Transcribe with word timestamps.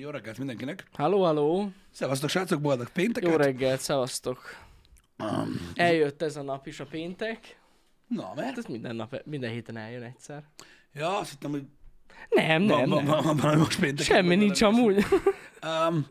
Jó 0.00 0.10
reggelt 0.10 0.38
mindenkinek. 0.38 0.86
Halló, 0.92 1.24
halló! 1.24 1.70
Szevasztok, 1.90 2.30
srácok, 2.30 2.60
boldog 2.60 2.88
pénteket. 2.88 3.30
Jó 3.30 3.36
reggelt, 3.36 3.80
szevasztok! 3.80 4.40
Um, 5.18 5.70
Eljött 5.74 6.22
ez 6.22 6.36
a 6.36 6.42
nap 6.42 6.66
is 6.66 6.80
a 6.80 6.86
péntek. 6.86 7.58
na, 8.08 8.32
mert? 8.34 8.48
Hát 8.48 8.58
ez 8.58 8.64
minden 8.64 8.96
nap, 8.96 9.22
minden 9.24 9.50
héten 9.50 9.76
eljön 9.76 10.02
egyszer. 10.02 10.42
Ja, 10.94 11.18
azt 11.18 11.30
hittem, 11.30 11.50
hogy 11.50 11.62
Nem, 12.28 12.62
nem, 12.62 12.88
van, 12.88 12.88
nem. 12.88 13.04
van, 13.04 13.22
van, 13.22 13.36
van, 13.36 13.58
most 13.58 13.80
péntek. 13.80 14.06
Semmi 14.06 14.34
nincs 14.34 14.62
amúgy. 14.62 15.04
Um, 15.88 16.06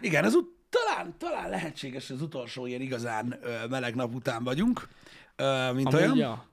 igen, 0.00 0.24
ez 0.24 0.34
ut- 0.34 0.56
talán, 0.68 1.14
talán 1.18 1.50
lehetséges, 1.50 2.06
hogy 2.06 2.16
az 2.16 2.22
utolsó 2.22 2.66
ilyen 2.66 2.80
igazán 2.80 3.38
ö, 3.42 3.66
meleg 3.66 3.94
nap 3.94 4.14
után 4.14 4.44
vagyunk, 4.44 4.88
ö, 5.36 5.72
mint 5.72 5.92
olyan. 5.94 6.04
Amúgy, 6.06 6.18
ja. 6.18 6.46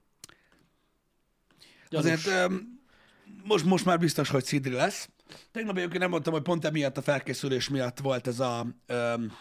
Gyanús. 1.90 2.06
Azért 2.12 2.26
öm, 2.26 2.80
most, 3.44 3.66
most 3.66 3.86
már 3.86 4.00
biztos, 4.00 4.30
hogy 4.30 4.44
Szidri 4.44 4.74
lesz. 4.74 5.10
Tegnap 5.52 5.78
egyébként 5.78 6.02
nem 6.02 6.10
mondtam, 6.10 6.34
hogy 6.34 6.42
pont 6.42 6.66
emiatt 6.66 6.98
a 6.98 7.02
felkészülés 7.02 7.70
miatt 7.70 8.00
volt 8.00 8.28
ez 8.28 8.40
a, 8.40 8.68
öm, 8.86 9.34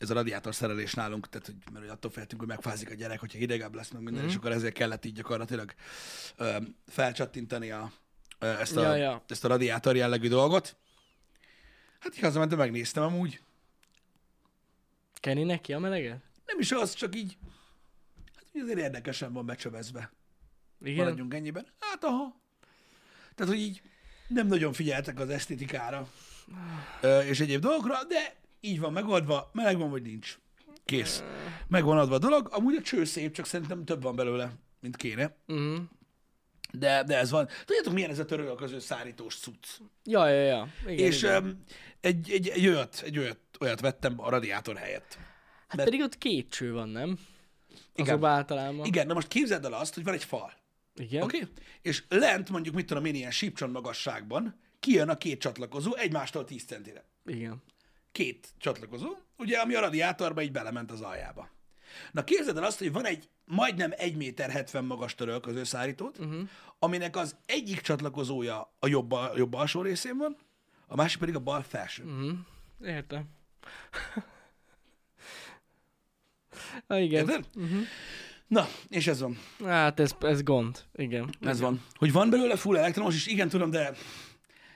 ez 0.00 0.10
a 0.10 0.14
radiátor 0.14 0.54
szerelés 0.54 0.94
nálunk, 0.94 1.28
tehát 1.28 1.46
hogy, 1.46 1.56
mert 1.72 1.90
attól 1.90 2.10
féltünk, 2.10 2.40
hogy 2.40 2.50
megfázik 2.50 2.90
a 2.90 2.94
gyerek, 2.94 3.20
hogyha 3.20 3.38
hidegebb 3.38 3.74
lesz, 3.74 3.90
meg 3.90 4.02
minden, 4.02 4.24
mm. 4.24 4.28
és 4.28 4.34
akkor 4.34 4.52
ezért 4.52 4.74
kellett 4.74 5.04
így 5.04 5.14
gyakorlatilag 5.14 5.74
öm, 6.36 6.76
felcsattintani 6.86 7.70
a, 7.70 7.92
ezt, 8.38 8.76
a, 8.76 8.82
Ja, 8.82 8.94
ja. 8.94 9.24
ezt 9.28 9.44
a 9.44 9.48
radiátor 9.48 9.96
jellegű 9.96 10.28
dolgot. 10.28 10.76
Hát 11.98 12.14
így 12.16 12.22
hazamentem, 12.22 12.58
megnéztem 12.58 13.02
amúgy. 13.02 13.40
Kenni 15.14 15.42
neki 15.42 15.72
a 15.72 15.78
meleget? 15.78 16.22
Nem 16.46 16.58
is 16.58 16.72
az, 16.72 16.94
csak 16.94 17.16
így, 17.16 17.36
hát 18.34 18.62
azért 18.62 18.78
érdekesen 18.78 19.32
van 19.32 19.46
becsövezve. 19.46 20.12
Igen. 20.80 21.04
Maradjunk 21.04 21.34
ennyiben. 21.34 21.66
Hát 21.78 22.04
aha. 22.04 22.40
Tehát, 23.34 23.52
hogy 23.52 23.62
így 23.62 23.82
nem 24.28 24.46
nagyon 24.46 24.72
figyeltek 24.72 25.20
az 25.20 25.28
esztétikára 25.28 26.08
ö, 27.00 27.20
és 27.20 27.40
egyéb 27.40 27.60
dolgokra, 27.60 28.04
de 28.04 28.34
így 28.60 28.80
van 28.80 28.92
megoldva, 28.92 29.50
meleg 29.52 29.78
van, 29.78 29.90
vagy 29.90 30.02
nincs. 30.02 30.38
Kész. 30.84 31.22
Meg 31.68 31.84
van 31.84 31.98
adva 31.98 32.14
a 32.14 32.18
dolog. 32.18 32.48
Amúgy 32.52 32.74
a 32.74 32.82
cső 32.82 33.04
szép, 33.04 33.32
csak 33.34 33.46
szerintem 33.46 33.84
több 33.84 34.02
van 34.02 34.16
belőle, 34.16 34.52
mint 34.80 34.96
kéne. 34.96 35.36
Uh-huh. 35.46 35.78
De, 36.72 37.02
de 37.02 37.16
ez 37.18 37.30
van. 37.30 37.48
Tudjátok, 37.64 37.92
milyen 37.92 38.10
ez 38.10 38.18
a 38.18 38.24
törölköző 38.24 38.78
szárítós 38.78 39.36
cucc? 39.36 39.66
Ja, 40.04 40.28
ja, 40.28 40.42
ja. 40.42 40.68
Igen, 40.86 41.06
és 41.06 41.22
igen. 41.22 41.44
um, 41.44 41.64
egy, 42.00 42.30
egy, 42.30 42.48
egy, 42.48 42.66
olyat, 42.66 43.02
egy 43.04 43.18
olyat, 43.18 43.38
olyat 43.60 43.80
vettem 43.80 44.14
a 44.16 44.30
radiátor 44.30 44.76
helyett. 44.76 45.18
Hát 45.66 45.76
mert- 45.76 45.88
pedig 45.88 46.04
ott 46.04 46.18
két 46.18 46.50
cső 46.50 46.72
van, 46.72 46.88
nem? 46.88 47.18
Igen. 47.94 48.06
Azokban 48.06 48.30
általában. 48.30 48.86
Igen, 48.86 49.06
na 49.06 49.14
most 49.14 49.28
képzeld 49.28 49.64
el 49.64 49.72
azt, 49.72 49.94
hogy 49.94 50.04
van 50.04 50.14
egy 50.14 50.24
fal. 50.24 50.52
Igen. 50.96 51.22
Oké? 51.22 51.36
Okay? 51.36 51.48
És 51.82 52.04
lent, 52.08 52.50
mondjuk, 52.50 52.74
mit 52.74 52.86
tudom 52.86 53.04
én, 53.04 53.14
ilyen 53.14 53.30
sípcsont 53.30 53.72
magasságban 53.72 54.60
kijön 54.80 55.08
a 55.08 55.16
két 55.16 55.40
csatlakozó 55.40 55.94
egymástól 55.94 56.44
10 56.44 56.64
centire. 56.64 57.04
Igen. 57.24 57.62
Két 58.12 58.48
csatlakozó, 58.58 59.16
ugye, 59.36 59.58
ami 59.58 59.74
a 59.74 59.80
radiátorba 59.80 60.42
így 60.42 60.52
belement 60.52 60.90
az 60.90 61.00
aljába. 61.00 61.50
Na 62.12 62.24
képzeld 62.24 62.56
el 62.56 62.64
azt, 62.64 62.78
hogy 62.78 62.92
van 62.92 63.04
egy 63.04 63.28
majdnem 63.44 63.92
1 63.96 64.16
méter 64.16 64.50
70 64.50 64.84
magas 64.84 65.14
törölköző 65.14 65.64
szárítót, 65.64 66.18
uh-huh. 66.18 66.48
aminek 66.78 67.16
az 67.16 67.36
egyik 67.46 67.80
csatlakozója 67.80 68.72
a 68.78 68.86
jobb, 68.86 69.12
a 69.12 69.32
jobb 69.36 69.54
alsó 69.54 69.82
részén 69.82 70.16
van, 70.16 70.36
a 70.86 70.96
másik 70.96 71.18
pedig 71.18 71.34
a 71.34 71.40
bal 71.40 71.62
felső. 71.62 72.02
Uh-huh. 72.02 72.22
Uh-huh. 72.22 72.38
Értem. 72.88 73.24
ah, 76.86 77.02
igen. 77.02 77.28
Érted? 77.28 77.46
Uh-huh. 77.54 77.82
Na, 78.46 78.66
és 78.88 79.06
ez 79.06 79.20
van. 79.20 79.38
Hát 79.64 80.00
ez, 80.00 80.14
ez 80.20 80.42
gond. 80.42 80.78
Igen. 80.94 81.34
Ez 81.40 81.60
van. 81.60 81.82
Hogy 81.94 82.12
van 82.12 82.30
belőle 82.30 82.56
full 82.56 82.76
elektromos 82.76 83.14
is, 83.14 83.26
igen, 83.26 83.48
tudom, 83.48 83.70
de 83.70 83.92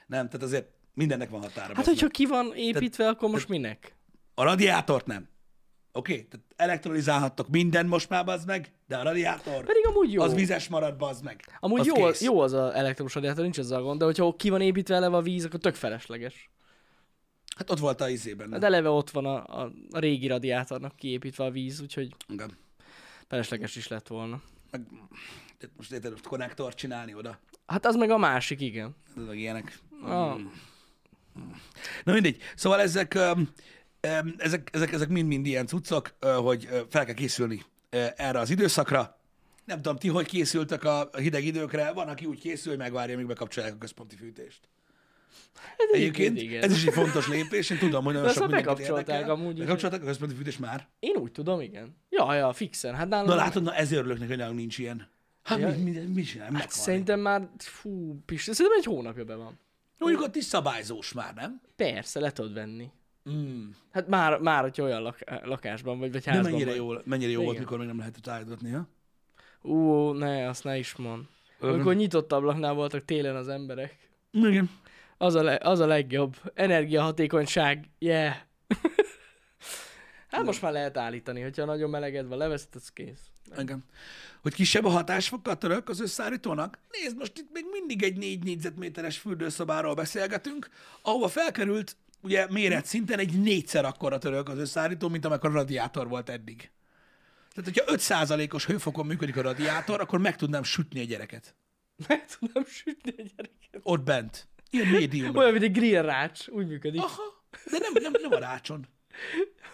nem, 0.06 0.26
tehát 0.26 0.42
azért 0.42 0.66
mindennek 0.94 1.30
van 1.30 1.40
határa. 1.40 1.74
Hát, 1.74 1.86
hogyha 1.86 2.08
ki 2.08 2.26
van 2.26 2.52
építve, 2.54 3.08
akkor 3.08 3.30
most 3.30 3.48
minek? 3.48 3.94
A 4.34 4.42
radiátort 4.42 5.06
nem. 5.06 5.28
Oké? 5.92 6.12
Okay? 6.12 6.26
Tehát 6.26 6.46
elektrolizálhattok 6.56 7.48
minden 7.48 7.86
most 7.86 8.08
már, 8.08 8.24
bazd 8.24 8.46
meg, 8.46 8.72
de 8.86 8.96
a 8.96 9.02
radiátor, 9.02 9.64
Pedig 9.64 9.86
amúgy 9.86 10.12
jó. 10.12 10.22
az 10.22 10.34
vizes 10.34 10.68
marad, 10.68 10.96
bazd 10.96 11.24
meg. 11.24 11.44
Amúgy 11.60 11.80
az 11.80 11.86
jó, 11.86 11.94
kész. 11.94 12.22
jó 12.22 12.40
az 12.40 12.52
a 12.52 12.76
elektromos 12.76 13.14
radiátor, 13.14 13.42
nincs 13.42 13.58
ezzel 13.58 13.80
gond, 13.80 13.98
de 13.98 14.04
hogyha 14.04 14.34
ki 14.36 14.50
van 14.50 14.60
építve 14.60 14.94
eleve 14.94 15.16
a 15.16 15.22
víz, 15.22 15.44
akkor 15.44 15.60
tök 15.60 15.74
felesleges. 15.74 16.50
Hát 17.56 17.70
ott 17.70 17.78
volt 17.78 18.00
a 18.00 18.08
izében. 18.08 18.52
Hát 18.52 18.64
eleve 18.64 18.88
ott 18.88 19.10
van 19.10 19.24
a, 19.24 19.62
a, 19.62 19.72
a 19.90 19.98
régi 19.98 20.26
radiátornak 20.26 20.96
kiépítve 20.96 21.44
a 21.44 21.50
víz, 21.50 21.80
úgyhogy 21.80 22.14
Igen. 22.28 22.50
Felesleges 23.30 23.76
is 23.76 23.88
lett 23.88 24.06
volna. 24.06 24.42
Meg, 24.70 24.86
most 25.76 25.92
érted, 25.92 26.20
konnektort 26.20 26.76
csinálni 26.76 27.14
oda. 27.14 27.38
Hát 27.66 27.86
az 27.86 27.94
meg 27.94 28.10
a 28.10 28.18
másik, 28.18 28.60
igen. 28.60 28.96
Ez 29.16 29.22
meg 29.22 29.38
ilyenek. 29.38 29.78
Ah. 30.02 30.40
Na 32.04 32.12
mindegy. 32.12 32.42
Szóval 32.54 32.80
ezek, 32.80 33.18
ezek, 34.36 34.68
ezek, 34.72 34.92
ezek 34.92 35.08
mind-mind 35.08 35.46
ilyen 35.46 35.66
cuccok, 35.66 36.14
hogy 36.20 36.68
fel 36.88 37.04
kell 37.04 37.14
készülni 37.14 37.62
erre 38.16 38.38
az 38.38 38.50
időszakra. 38.50 39.18
Nem 39.64 39.76
tudom, 39.76 39.96
ti 39.96 40.08
hogy 40.08 40.26
készültek 40.26 40.84
a 40.84 41.10
a 41.12 41.18
hideg 41.18 41.44
időkre. 41.44 41.92
Van, 41.92 42.08
aki 42.08 42.24
úgy 42.24 42.40
készül, 42.40 42.70
hogy 42.72 42.80
megvárja, 42.80 43.16
míg 43.16 43.26
bekapcsolják 43.26 43.74
a 43.74 43.78
központi 43.78 44.16
fűtést. 44.16 44.60
Egyébként 45.92 46.40
igen. 46.40 46.62
ez 46.62 46.72
is 46.72 46.86
egy 46.86 46.92
fontos 46.92 47.28
lépés. 47.28 47.70
Én 47.70 47.78
tudom, 47.78 48.04
hogy 48.04 48.12
nagyon 48.12 48.28
De 48.28 48.32
sok 48.34 48.42
mindenkit 48.42 48.66
bekapcsolták 48.68 49.08
érdekel. 49.08 49.30
amúgy, 49.34 49.58
Bekapcsolták 49.58 50.02
a 50.02 50.04
központi 50.04 50.34
fűtést 50.34 50.58
már? 50.60 50.86
Én 50.98 51.16
úgy 51.16 51.32
tudom, 51.32 51.60
igen. 51.60 51.96
Ja, 52.10 52.34
ja, 52.34 52.52
fixen. 52.52 52.94
Hát 52.94 53.08
nálam... 53.08 53.26
Na 53.26 53.34
látod, 53.34 53.62
na 53.62 53.74
ezért 53.74 54.00
örülök 54.00 54.18
neki, 54.18 54.30
hogy 54.30 54.38
nálunk 54.40 54.58
nincs 54.58 54.78
ilyen. 54.78 55.08
Hát 55.42 55.58
Ja. 55.58 55.68
mi, 55.68 55.74
mi, 55.90 55.90
mi 55.90 56.22
csinál? 56.22 56.52
hát 56.52 56.70
szerintem 56.70 57.20
már, 57.20 57.48
fú, 57.58 58.22
Pisti, 58.26 58.52
szerintem 58.52 58.78
egy 58.80 58.84
hónapja 58.86 59.24
be 59.24 59.34
van. 59.34 59.58
Mondjuk 59.98 60.22
ott 60.22 60.36
is 60.36 60.44
szabályzós 60.44 61.12
már, 61.12 61.34
nem? 61.34 61.60
Persze, 61.76 62.20
le 62.20 62.30
tudod 62.32 62.52
venni. 62.54 62.90
Mm. 63.30 63.68
Hát 63.92 64.08
már, 64.08 64.38
már 64.38 64.62
hogyha 64.62 64.82
olyan 64.82 65.02
lak- 65.02 65.24
lakásban 65.44 65.98
vagy, 65.98 66.12
vagy 66.12 66.22
De 66.22 66.30
házban 66.30 66.50
mennyire 66.50 66.70
vagy. 66.70 66.76
jó, 66.78 66.92
mennyire 67.04 67.30
jó 67.30 67.42
volt, 67.42 67.58
mikor 67.58 67.78
még 67.78 67.86
nem 67.86 67.98
lehetett 67.98 68.26
állítani, 68.28 68.70
ha? 68.70 68.88
Ú, 69.62 70.10
ne, 70.12 70.48
azt 70.48 70.64
ne 70.64 70.78
is 70.78 70.94
mond. 70.96 71.24
Amikor 71.60 71.94
nyitott 71.94 72.32
ablaknál 72.32 72.72
voltak 72.74 73.04
télen 73.04 73.36
az 73.36 73.48
emberek. 73.48 73.96
Igen. 74.32 74.70
Az 75.22 75.34
a, 75.34 75.42
le, 75.42 75.58
az 75.62 75.80
a 75.80 75.86
legjobb. 75.86 76.36
Energiahatékonyság, 76.54 77.88
yeah. 77.98 78.34
hát 80.30 80.44
most 80.44 80.62
már 80.62 80.72
lehet 80.72 80.96
állítani, 80.96 81.40
hogyha 81.40 81.64
nagyon 81.64 81.90
meleged 81.90 82.26
van, 82.26 82.38
leveszed, 82.38 82.74
az 82.74 82.88
kész. 82.92 83.30
Igen. 83.58 83.84
Hogy 84.42 84.54
kisebb 84.54 84.84
a 84.84 84.88
hatásfok 84.88 85.48
a 85.48 85.54
török 85.54 85.88
az 85.88 86.00
összeállítónak? 86.00 86.78
Nézd, 86.90 87.16
most 87.16 87.38
itt 87.38 87.48
még 87.52 87.64
mindig 87.70 88.02
egy 88.02 88.16
4 88.16 88.44
négyzetméteres 88.44 89.18
fürdőszobáról 89.18 89.94
beszélgetünk, 89.94 90.68
ahova 91.02 91.28
felkerült 91.28 91.96
ugye 92.20 92.46
méret 92.50 92.86
szinten 92.86 93.18
egy 93.18 93.40
négyszer 93.40 93.84
akkora 93.84 94.18
török 94.18 94.48
az 94.48 94.58
összeállító, 94.58 95.08
mint 95.08 95.24
amekkor 95.24 95.50
a 95.50 95.52
radiátor 95.52 96.08
volt 96.08 96.28
eddig. 96.28 96.70
Tehát, 97.54 97.70
hogyha 97.74 98.16
5%-os 98.16 98.66
hőfokon 98.66 99.06
működik 99.06 99.36
a 99.36 99.42
radiátor, 99.42 100.00
akkor 100.00 100.18
meg 100.18 100.36
tudnám 100.36 100.62
sütni 100.62 101.00
a 101.00 101.04
gyereket. 101.04 101.54
Meg 102.08 102.26
tudom 102.38 102.64
sütni 102.64 103.10
a 103.10 103.22
gyereket. 103.22 103.80
Ott 103.82 104.02
bent. 104.02 104.48
Ilyen 104.70 104.86
médium. 104.86 105.36
Olyan, 105.36 105.52
mint 105.52 105.64
egy 105.64 105.72
grill 105.72 106.02
rács, 106.02 106.48
úgy 106.48 106.66
működik. 106.66 107.00
Aha. 107.00 107.22
De 107.70 107.78
nem, 107.78 107.92
nem, 108.02 108.12
nem 108.22 108.32
a 108.32 108.38
rácson. 108.38 108.86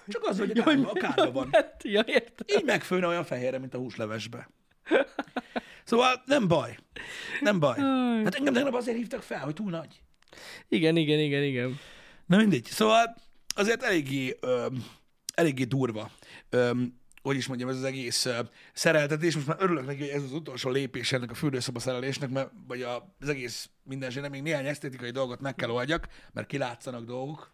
Csak 0.09 0.25
az, 0.25 0.39
hogy 0.39 0.59
a 0.59 0.63
kárba, 0.63 0.91
a 0.91 0.93
kárba 0.93 1.33
van. 1.33 1.51
Ja, 1.83 2.05
értem. 2.07 2.59
Így 2.59 2.65
megfőne 2.65 3.07
olyan 3.07 3.25
fehérre, 3.25 3.59
mint 3.59 3.75
a 3.75 3.79
húslevesbe. 3.79 4.51
Szóval 5.85 6.23
nem 6.27 6.49
baj. 6.49 6.77
Nem 7.41 7.59
baj. 7.59 7.79
Hát 8.25 8.35
engem 8.35 8.53
tegnap 8.53 8.75
azért 8.75 8.97
hívtak 8.97 9.23
fel, 9.23 9.41
hogy 9.41 9.55
túl 9.55 9.71
nagy. 9.71 10.01
Igen, 10.69 10.97
igen, 10.97 11.19
igen, 11.19 11.43
igen. 11.43 11.79
Na 12.27 12.37
mindegy. 12.37 12.65
Szóval 12.65 13.17
azért 13.49 13.83
eléggé, 13.83 14.37
öm, 14.41 14.85
eléggé 15.35 15.65
durva. 15.65 16.11
Öm, 16.51 17.01
hogy 17.27 17.37
is 17.37 17.47
mondjam, 17.47 17.69
ez 17.69 17.77
az 17.77 17.85
egész 17.85 18.29
szereltetés. 18.73 19.35
Most 19.35 19.47
már 19.47 19.57
örülök 19.61 19.87
neki, 19.87 20.01
hogy 20.01 20.09
ez 20.09 20.23
az 20.23 20.33
utolsó 20.33 20.71
lépés 20.71 21.13
ennek 21.13 21.31
a 21.31 21.35
fürdőszoba 21.35 21.79
szerelésnek, 21.79 22.31
mert 22.31 22.51
vagy 22.67 22.83
a, 22.83 23.15
az 23.21 23.29
egész 23.29 23.71
mindenségnek 23.83 24.31
még 24.31 24.43
néhány 24.43 24.67
esztétikai 24.67 25.11
dolgot 25.11 25.41
meg 25.41 25.55
kell 25.55 25.71
oldjak, 25.71 26.09
mert 26.33 26.47
kilátszanak 26.47 27.05
dolgok, 27.05 27.53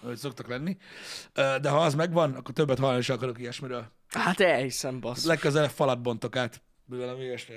hogy 0.00 0.16
szoktak 0.16 0.48
lenni. 0.48 0.76
De 1.34 1.68
ha 1.68 1.80
az 1.80 1.94
megvan, 1.94 2.34
akkor 2.34 2.54
többet 2.54 2.78
hallani 2.78 2.98
is 2.98 3.08
akarok 3.08 3.38
ilyesmiről. 3.38 3.90
Hát 4.08 4.40
elhiszem, 4.40 5.00
bassz. 5.00 5.24
Legközelebb 5.24 5.70
falat 5.70 6.02
bontok 6.02 6.36
át, 6.36 6.62
a 6.90 6.94
ilyesmi, 6.94 7.54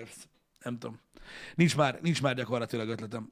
nem 0.64 0.78
tudom. 0.78 1.00
Nincs 1.56 1.76
már, 1.76 2.00
nincs 2.02 2.22
már 2.22 2.36
gyakorlatilag 2.36 2.90
ötletem. 2.90 3.32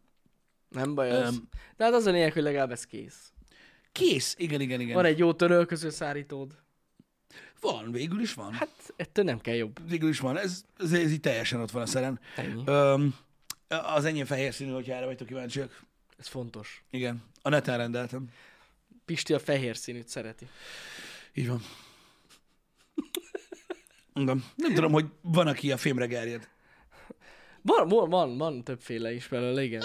Nem 0.70 0.96
baj 0.96 1.12
az. 1.12 1.34
Öm. 1.34 1.50
De 1.78 1.84
hát 1.84 1.94
az 1.94 2.06
a 2.06 2.12
lényeg, 2.12 2.34
hogy 2.34 2.44
legalább 2.44 2.72
ez 2.72 2.86
kész. 2.86 3.34
Kész, 3.92 4.36
igen, 4.38 4.62
igen, 4.62 4.80
igen. 4.80 4.96
Van 4.96 5.06
egy 5.06 5.18
jó 5.18 5.34
törölköző 5.34 5.90
szárítód. 5.90 6.64
Van 7.60 7.92
végül 7.92 8.22
is 8.22 8.34
van. 8.34 8.54
Hát 8.54 8.94
ettől 8.96 9.26
nem 9.26 9.42
kell 9.42 9.56
jobb. 9.56 9.90
Végül 9.90 10.10
is 10.10 10.20
van, 10.20 10.38
ez, 10.38 10.66
ez, 10.78 10.94
ez 10.94 11.12
így 11.12 11.20
teljesen 11.20 11.62
ott 11.62 11.72
van 11.72 11.82
a 11.82 11.86
szeren. 11.86 12.20
Ennyi. 12.36 12.64
Öm, 12.66 13.16
az 13.68 14.06
enyém 14.06 14.26
fehér 14.26 14.54
színű, 14.54 14.72
hogyha 14.72 14.94
erre 14.94 15.06
vagytok 15.06 15.28
kíváncsiak. 15.28 15.84
Ez 16.18 16.28
fontos. 16.28 16.84
Igen, 16.90 17.24
a 17.42 17.50
neten 17.50 17.78
rendeltem. 17.78 18.30
Pisti 19.06 19.34
a 19.34 19.40
fehér 19.40 19.78
színűt 19.78 20.08
szereti. 20.08 20.48
Így 21.34 21.48
van. 21.48 21.62
Igen. 24.14 24.44
Nem 24.56 24.74
tudom, 24.74 24.92
hogy 24.92 25.06
van, 25.22 25.48
aki 25.48 25.72
a 25.72 25.78
fémre 25.78 26.06
gerjed. 26.06 26.50
Van, 27.62 27.88
van, 27.88 28.10
van, 28.10 28.38
van 28.38 28.64
többféle 28.64 29.14
is 29.14 29.28
belőle, 29.28 29.64
igen. 29.64 29.84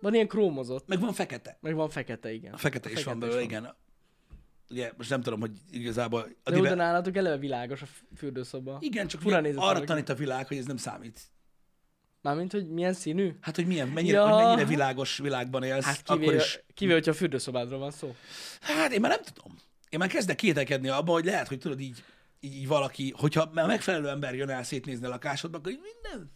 Van 0.00 0.14
ilyen 0.14 0.28
krómozott, 0.28 0.86
meg 0.86 1.00
van 1.00 1.12
fekete. 1.12 1.58
meg 1.60 1.74
van 1.74 1.88
fekete, 1.88 2.32
igen. 2.32 2.52
A 2.52 2.56
fekete 2.56 2.90
is 2.90 3.04
van 3.04 3.18
belőle, 3.18 3.42
igen. 3.42 3.74
Ugye, 4.70 4.92
most 4.96 5.10
nem 5.10 5.20
tudom, 5.22 5.40
hogy 5.40 5.50
igazából... 5.70 6.28
A 6.42 6.50
De 6.50 6.56
diver... 6.56 6.76
nálatok 6.76 7.16
eleve 7.16 7.36
világos 7.36 7.82
a 7.82 7.86
fürdőszoba. 8.16 8.78
Igen, 8.80 9.06
csak 9.06 9.20
Fura 9.20 9.42
arra 9.54 9.84
tanít 9.84 10.08
a 10.08 10.14
világ, 10.14 10.46
hogy 10.46 10.56
ez 10.56 10.64
nem 10.66 10.76
számít. 10.76 11.20
Mármint, 12.22 12.52
hogy 12.52 12.68
milyen 12.68 12.92
színű? 12.92 13.36
Hát, 13.40 13.56
hogy 13.56 13.66
milyen, 13.66 13.88
mennyire, 13.88 14.16
Ja. 14.16 14.28
hogy 14.28 14.44
mennyire 14.44 14.64
világos 14.64 15.18
világban 15.18 15.62
élsz, 15.62 15.84
Hát 15.84 16.00
akkor 16.04 16.18
kivéve, 16.18 16.42
is... 16.42 16.64
kivéve, 16.74 16.94
hogyha 16.96 17.10
a 17.10 17.14
fürdőszobádról 17.14 17.78
van 17.78 17.90
szó. 17.90 18.14
Hát 18.60 18.92
én 18.92 19.00
már 19.00 19.10
nem 19.10 19.22
tudom. 19.34 19.56
Én 19.88 19.98
már 19.98 20.08
kezdek 20.08 20.36
kételkedni 20.36 20.88
abban, 20.88 21.14
hogy 21.14 21.24
lehet, 21.24 21.48
hogy 21.48 21.58
tudod 21.58 21.80
így, 21.80 22.04
így, 22.40 22.54
így 22.54 22.66
valaki, 22.66 23.14
hogyha 23.16 23.50
már 23.54 23.66
megfelelő 23.66 24.08
ember 24.08 24.34
jön 24.34 24.48
el 24.48 24.62
szétnézni 24.62 25.06
a 25.06 25.08
lakásodba, 25.08 25.58
akkor 25.58 25.72
így 25.72 25.80
minden. 25.82 26.30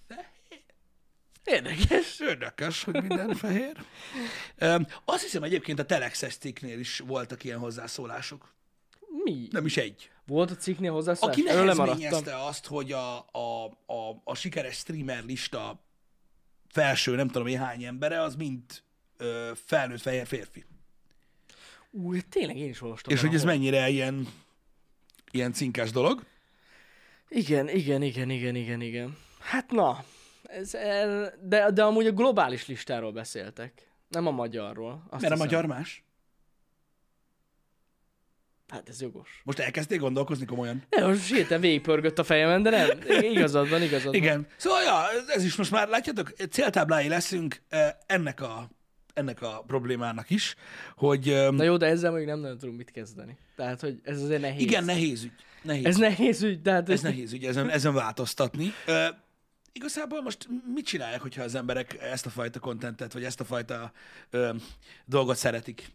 Érdekes. 1.44 2.20
Érdekes, 2.20 2.84
hogy 2.84 2.94
minden 2.94 3.34
fehér. 3.44 3.76
Azt 5.04 5.22
hiszem 5.22 5.42
egyébként 5.42 5.78
a 5.78 5.84
Telexes 5.84 6.36
cikknél 6.36 6.78
is 6.78 6.98
voltak 6.98 7.44
ilyen 7.44 7.58
hozzászólások. 7.58 8.54
Mi? 9.24 9.48
Nem 9.50 9.66
is 9.66 9.76
egy. 9.76 10.10
Volt 10.26 10.50
a 10.50 10.56
cikknél 10.56 10.92
hozzászólás? 10.92 11.36
Aki 11.36 11.44
nehezményezte 11.44 12.44
azt, 12.44 12.66
hogy 12.66 12.92
a, 12.92 13.16
a, 13.18 13.64
a, 13.86 14.20
a 14.24 14.34
sikeres 14.34 14.76
streamer 14.76 15.24
lista 15.24 15.84
felső, 16.68 17.14
nem 17.14 17.28
tudom 17.28 17.46
én 17.46 17.58
hány 17.58 17.84
embere, 17.84 18.22
az 18.22 18.34
mind 18.34 18.62
ö, 19.16 19.50
felnőtt 19.66 20.00
fehér 20.00 20.26
férfi. 20.26 20.64
Ú, 21.90 22.14
hát 22.14 22.26
tényleg 22.26 22.56
én 22.56 22.68
is 22.68 22.82
olvastam. 22.82 23.14
És 23.14 23.20
hogy 23.20 23.34
ez 23.34 23.42
valahol. 23.42 23.60
mennyire 23.60 23.88
ilyen, 23.88 24.28
ilyen 25.30 25.52
cinkás 25.52 25.90
dolog. 25.90 26.24
Igen, 27.28 27.68
igen, 27.68 28.02
igen, 28.02 28.30
igen, 28.30 28.54
igen, 28.54 28.80
igen. 28.80 29.16
Hát 29.40 29.70
na, 29.70 30.04
ez 30.44 30.74
el, 30.74 31.34
de, 31.42 31.70
de 31.70 31.82
amúgy 31.82 32.06
a 32.06 32.12
globális 32.12 32.66
listáról 32.66 33.12
beszéltek. 33.12 33.92
Nem 34.08 34.26
a 34.26 34.30
magyarról. 34.30 34.92
Azt 35.10 35.22
Mert 35.22 35.32
a 35.32 35.36
hiszem. 35.36 35.38
magyar 35.38 35.66
más. 35.66 36.04
Hát 38.68 38.88
ez 38.88 39.00
jogos. 39.00 39.40
Most 39.44 39.58
elkezdték 39.58 40.00
gondolkozni 40.00 40.44
komolyan. 40.44 40.82
De 40.88 41.06
most 41.06 41.28
hirtelen 41.28 41.60
végigpörgött 41.60 42.18
a 42.18 42.24
fejemen, 42.24 42.62
de 42.62 42.70
nem. 42.70 42.88
Igazad 43.22 43.68
van, 43.68 43.82
igazad 43.82 44.04
van. 44.04 44.14
Igen. 44.14 44.46
Szóval, 44.56 44.82
ja, 44.82 45.02
ez- 45.34 45.44
is 45.44 45.56
most 45.56 45.70
már, 45.70 45.88
látjátok, 45.88 46.32
céltáblái 46.50 47.08
leszünk 47.08 47.62
eh, 47.68 47.90
ennek 48.06 48.40
a, 48.40 48.68
ennek 49.14 49.42
a 49.42 49.62
problémának 49.66 50.30
is, 50.30 50.54
hogy 50.96 51.24
Na 51.50 51.62
jó, 51.64 51.76
de 51.76 51.86
ezzel 51.86 52.10
még 52.12 52.26
nem 52.26 52.38
nagyon 52.38 52.58
tudunk 52.58 52.78
mit 52.78 52.90
kezdeni. 52.90 53.36
Tehát, 53.56 53.80
hogy 53.80 54.00
ez 54.02 54.22
azért 54.22 54.40
nehéz. 54.40 54.60
igen, 54.62 54.84
nehéz 54.84 55.22
ügy. 55.24 55.32
Nehéz. 55.62 55.84
Ez 55.84 55.96
nehéz 55.96 56.42
ügy, 56.42 56.62
tehát 56.62 56.88
Ez 56.88 57.00
nehéz 57.00 57.32
ügy, 57.32 57.44
ezen, 57.44 57.70
ezen 57.70 57.94
változtatni. 57.94 58.72
Igazából 59.76 60.22
most 60.22 60.48
mit 60.74 60.86
csinálják, 60.86 61.20
hogyha 61.20 61.42
az 61.42 61.54
emberek 61.54 62.00
ezt 62.00 62.26
a 62.26 62.30
fajta 62.30 62.60
kontentet, 62.60 63.12
vagy 63.12 63.24
ezt 63.24 63.40
a 63.40 63.44
fajta 63.44 63.92
uh, 64.32 64.56
dolgot 65.04 65.36
szeretik? 65.36 65.90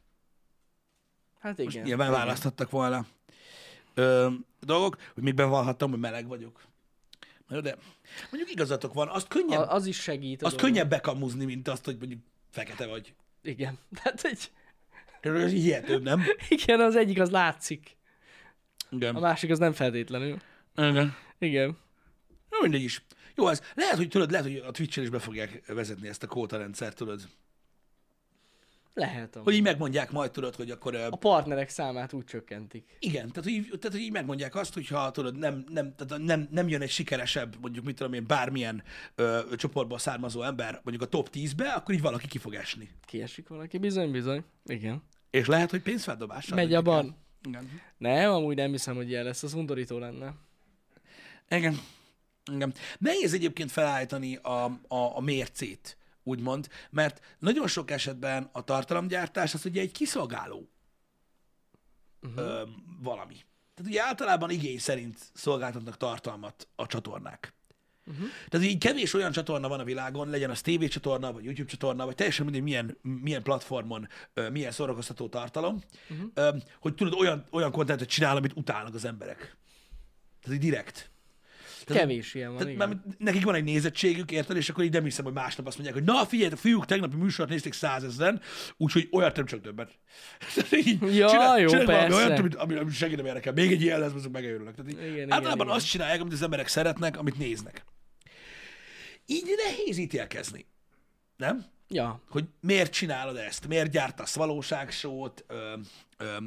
Hát 1.40 1.58
Most 1.58 1.70
igen. 1.70 1.86
nyilván 1.86 2.08
igen. 2.08 2.20
választhattak 2.20 2.70
volna 2.70 3.06
uh, 3.96 4.34
dolgok, 4.60 4.98
hogy 5.14 5.24
még 5.24 5.34
bevallhattam, 5.34 5.90
hogy 5.90 6.00
meleg 6.00 6.28
vagyok. 6.28 6.62
De 7.48 7.78
mondjuk 8.32 8.52
igazatok 8.52 8.94
van, 8.94 9.08
azt 9.08 9.28
könnyebb, 9.28 9.60
A, 9.60 9.74
az 9.74 9.86
is 9.86 10.00
segít. 10.02 10.44
azt 10.44 10.56
könnyebb 10.56 10.90
bekamuzni, 10.90 11.46
mint 11.46 11.68
azt, 11.68 11.86
hogy 11.86 11.98
mondjuk 11.98 12.22
fekete 12.50 12.88
vagy. 12.88 13.14
Igen. 13.42 13.78
Tehát 13.96 14.24
egy... 14.24 14.52
Ez 15.22 15.52
hihetőbb, 15.52 16.04
nem? 16.04 16.24
Igen, 16.50 16.80
az 16.80 16.96
egyik 16.96 17.20
az 17.20 17.30
látszik. 17.30 17.98
Igen. 18.90 19.16
A 19.16 19.20
másik 19.20 19.52
az 19.52 19.60
nem 19.60 19.74
feltétlenül. 19.74 20.38
Igen. 20.76 21.16
Igen. 21.38 21.78
Na 22.50 22.58
mindegy 22.62 22.84
is. 22.84 23.04
Jó, 23.40 23.48
ez 23.48 23.62
lehet, 23.76 23.96
hogy 23.96 24.08
tudod, 24.08 24.32
lehet, 24.32 24.46
hogy 24.46 24.64
a 24.68 24.72
Twitch-en 24.72 25.04
is 25.04 25.10
be 25.10 25.20
fogják 25.20 25.64
vezetni 25.68 26.08
ezt 26.08 26.24
a 26.24 26.28
kóta 26.28 26.58
rendszert, 26.58 26.96
tudod. 26.96 27.22
Lehet. 28.94 29.36
amúgy. 29.36 29.46
Hogy 29.46 29.56
így 29.56 29.62
megmondják 29.62 30.12
majd, 30.12 30.32
tudod, 30.32 30.56
hogy 30.56 30.72
akkor... 30.72 30.96
A 30.96 31.16
partnerek 31.16 31.70
számát 31.70 32.14
úgy 32.14 32.24
csökkentik. 32.24 32.98
Igen, 33.00 33.28
tehát 33.28 33.44
hogy, 33.44 33.54
így, 33.54 33.68
tehát, 33.68 33.92
hogy 33.92 34.02
így 34.02 34.12
megmondják 34.12 34.56
azt, 34.56 34.74
hogy 34.74 34.88
ha 34.88 35.12
tudod, 35.12 35.38
nem, 35.38 35.64
nem, 35.70 35.96
tehát 35.96 36.24
nem, 36.24 36.48
nem 36.52 36.68
jön 36.68 36.82
egy 36.82 36.90
sikeresebb, 36.90 37.56
mondjuk 37.62 37.86
mit 37.86 37.96
tudom 37.96 38.14
én, 38.14 38.28
bármilyen 38.28 38.84
ö, 39.16 39.40
csoportból 39.56 39.98
származó 39.98 40.42
ember, 40.42 40.82
mondjuk 40.84 41.02
a 41.02 41.06
top 41.06 41.30
10-be, 41.34 41.70
akkor 41.70 41.96
így 41.96 42.02
valaki 42.02 42.28
ki 42.28 42.38
fog 42.38 42.54
esni. 42.54 42.90
Kiesik 43.06 43.48
valaki, 43.48 43.78
bizony, 43.78 44.12
bizony. 44.12 44.44
Igen. 44.66 45.04
És 45.30 45.48
lehet, 45.48 45.70
hogy 45.70 45.82
pénzfeldobással. 45.82 46.56
Megy 46.56 46.74
a 46.74 46.82
ban. 46.82 47.16
Igen. 47.48 47.82
Nem, 47.98 48.32
amúgy 48.32 48.56
nem 48.56 48.72
hiszem, 48.72 48.96
hogy 48.96 49.10
ilyen 49.10 49.24
lesz. 49.24 49.44
Az 49.44 49.54
undorító 49.54 49.98
lenne. 49.98 50.34
Igen. 51.50 51.80
Igen. 52.54 52.74
Nehéz 52.98 53.34
egyébként 53.34 53.72
felállítani 53.72 54.36
a, 54.36 54.66
a, 54.88 55.16
a 55.16 55.22
mércét, 55.22 55.98
úgymond, 56.24 56.68
mert 56.90 57.22
nagyon 57.40 57.68
sok 57.68 57.92
esetben 57.92 58.50
a 58.52 58.64
tartalomgyártás 58.64 59.54
az 59.54 59.66
ugye 59.66 59.82
egy 59.82 59.92
kiszolgáló 59.92 60.70
uh-huh. 62.22 62.40
ö, 62.40 62.64
valami. 63.02 63.36
Tehát 63.76 63.92
ugye 63.92 64.04
általában 64.04 64.50
igény 64.50 64.80
szerint 64.80 65.18
szolgáltatnak 65.34 65.98
tartalmat 65.98 66.68
a 66.76 66.86
csatornák. 66.86 67.54
Uh-huh. 68.06 68.28
Tehát 68.50 68.68
így 68.68 68.78
kevés 68.78 69.14
olyan 69.14 69.32
csatorna 69.32 69.68
van 69.68 69.80
a 69.80 69.84
világon, 69.84 70.30
legyen 70.30 70.50
az 70.50 70.62
TV 70.62 70.84
csatorna, 70.84 71.34
vagy 71.34 71.44
YouTube 71.44 71.70
csatorna, 71.70 72.06
vagy 72.06 72.16
teljesen 72.16 72.46
mindegy, 72.46 72.64
milyen, 72.64 72.98
milyen 73.02 73.44
platformon, 73.44 74.08
milyen 74.52 74.72
szórakoztató 74.72 75.28
tartalom, 75.28 75.82
uh-huh. 76.10 76.58
hogy 76.80 76.96
tudod, 76.96 77.14
olyan, 77.14 77.46
olyan 77.52 77.72
kontentet 77.72 78.10
csinál, 78.10 78.36
amit 78.36 78.56
utálnak 78.56 78.94
az 78.94 79.06
emberek. 79.06 79.58
Tehát 80.42 80.58
így 80.58 80.70
direkt. 80.70 81.12
Kevés 81.96 82.34
ilyen 82.34 82.50
van, 82.54 82.58
Tehát, 82.58 82.74
igen. 82.74 83.16
nekik 83.18 83.44
van 83.44 83.56
egy 83.56 83.64
nézettségük, 83.64 84.32
érted, 84.32 84.58
és 84.58 84.70
akkor 84.70 84.84
így 84.84 84.92
nem 84.94 85.04
hiszem, 85.04 85.26
hogy 85.26 85.34
másnap 85.34 85.68
azt 85.68 85.78
mondják, 85.78 85.98
hogy 85.98 86.08
na 86.14 86.26
figyelj, 86.26 86.52
a 86.52 86.56
fiúk 86.56 86.86
tegnapi 86.86 87.16
műsort 87.16 87.50
nézték 87.50 87.74
százezren, 87.74 88.42
úgyhogy 88.78 89.08
olyat 89.12 89.36
nem 89.36 89.46
csak 89.46 89.62
többet. 89.62 89.92
Ja, 91.02 91.30
csinál- 91.30 91.60
jó, 91.60 91.68
valami 91.68 91.86
persze. 91.86 92.16
Olyat, 92.16 92.40
amit, 92.40 92.56
ami, 92.56 92.76
ami 92.76 92.92
senki 92.92 93.16
nem 93.16 93.26
érdekel. 93.26 93.54
Még 93.54 93.72
egy 93.72 93.82
ilyen 93.82 94.00
lesz, 94.00 94.14
azok 94.14 94.32
megőrülnek. 94.32 94.76
Tehát 94.76 94.92
így, 94.92 94.98
Igen, 94.98 95.14
igen, 95.14 95.32
általában 95.32 95.66
igen. 95.66 95.78
azt 95.78 95.90
csinálják, 95.90 96.22
amit 96.22 96.34
az 96.34 96.42
emberek 96.42 96.68
szeretnek, 96.68 97.18
amit 97.18 97.38
néznek. 97.38 97.86
Így 99.26 99.46
nehéz 99.66 99.98
ítélkezni. 99.98 100.66
Nem? 101.38 101.66
Ja. 101.92 102.22
hogy 102.30 102.46
miért 102.62 102.92
csinálod 102.94 103.36
ezt, 103.38 103.68
miért 103.68 103.92
gyártasz 103.92 104.36
valóságsót, 104.36 105.46
ö, 105.48 105.74
ö, 106.18 106.38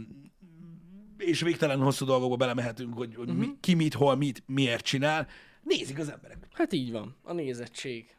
és 1.19 1.41
végtelen 1.41 1.81
hosszú 1.81 2.05
dolgokba 2.05 2.37
belemehetünk, 2.37 2.95
hogy, 2.95 3.15
hogy 3.15 3.37
mi, 3.37 3.49
ki 3.61 3.75
mit, 3.75 3.95
hol 3.95 4.17
mit, 4.17 4.43
miért 4.47 4.85
csinál. 4.85 5.29
Nézik 5.63 5.99
az 5.99 6.11
emberek, 6.11 6.49
Hát 6.53 6.73
így 6.73 6.93
van. 6.93 7.17
A 7.23 7.33
nézettség. 7.33 8.17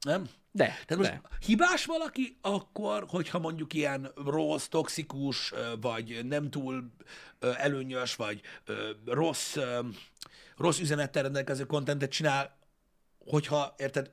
nem? 0.00 0.28
De, 0.52 0.64
Tehát 0.64 0.96
most 0.96 1.10
de. 1.10 1.20
hibás 1.46 1.84
valaki 1.84 2.38
akkor, 2.40 3.04
hogyha 3.08 3.38
mondjuk 3.38 3.72
ilyen 3.72 4.12
rossz, 4.24 4.66
toxikus, 4.66 5.52
vagy 5.80 6.20
nem 6.24 6.50
túl 6.50 6.90
előnyös, 7.40 8.14
vagy 8.14 8.40
rossz, 9.04 9.56
rossz 10.56 10.78
üzenettel 10.78 11.22
rendelkező 11.22 11.66
kontentet 11.66 12.10
csinál, 12.10 12.58
hogyha, 13.18 13.74
érted, 13.78 14.10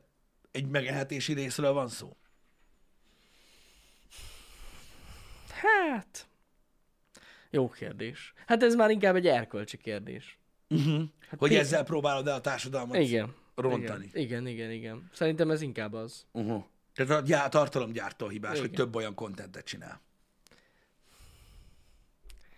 egy 0.51 0.67
megélhetési 0.67 1.33
részről 1.33 1.73
van 1.73 1.87
szó. 1.87 2.15
Hát... 5.49 6.26
Jó 7.49 7.69
kérdés. 7.69 8.33
Hát 8.45 8.63
ez 8.63 8.75
már 8.75 8.89
inkább 8.89 9.15
egy 9.15 9.27
erkölcsi 9.27 9.77
kérdés. 9.77 10.39
Uh-huh. 10.69 11.01
Hát 11.29 11.39
Hogy 11.39 11.49
pi- 11.49 11.57
ezzel 11.57 11.83
próbálod 11.83 12.27
el 12.27 12.33
a 12.35 12.41
társadalmat 12.41 12.97
Igen. 12.97 13.35
rontani. 13.55 14.09
Igen, 14.13 14.21
igen, 14.21 14.47
igen, 14.47 14.71
igen. 14.71 15.09
Szerintem 15.13 15.51
ez 15.51 15.61
inkább 15.61 15.93
az. 15.93 16.25
Uh-huh. 16.31 16.63
Tehát 16.93 17.21
a 17.21 17.25
gyá- 17.25 17.49
tartalomgyártó 17.49 18.27
hibás, 18.27 18.51
Igen. 18.51 18.61
hogy 18.63 18.71
több 18.71 18.95
olyan 18.95 19.13
kontentet 19.15 19.65
csinál. 19.65 20.01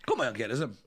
Komolyan 0.04 0.34
kérdezem. 0.34 0.78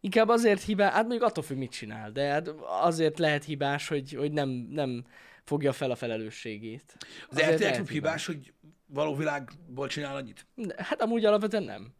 Inkább 0.00 0.28
azért 0.28 0.62
hibás, 0.62 0.92
hát 0.92 1.00
mondjuk 1.06 1.22
attól 1.22 1.44
függ, 1.44 1.56
mit 1.56 1.70
csinál, 1.70 2.12
de 2.12 2.28
hát 2.30 2.48
azért 2.66 3.18
lehet 3.18 3.44
hibás, 3.44 3.88
hogy, 3.88 4.12
hogy 4.12 4.32
nem, 4.32 4.48
nem 4.48 5.06
fogja 5.44 5.72
fel 5.72 5.90
a 5.90 5.94
felelősségét. 5.94 6.96
Az 7.28 7.40
RTL 7.40 7.60
lehet 7.62 7.74
Klub 7.74 7.88
hibás, 7.88 8.26
hogy 8.26 8.52
való 8.86 9.14
világból 9.14 9.88
csinál 9.88 10.16
annyit? 10.16 10.46
Hát 10.76 11.02
amúgy 11.02 11.24
alapvetően 11.24 11.62
nem. 11.62 11.94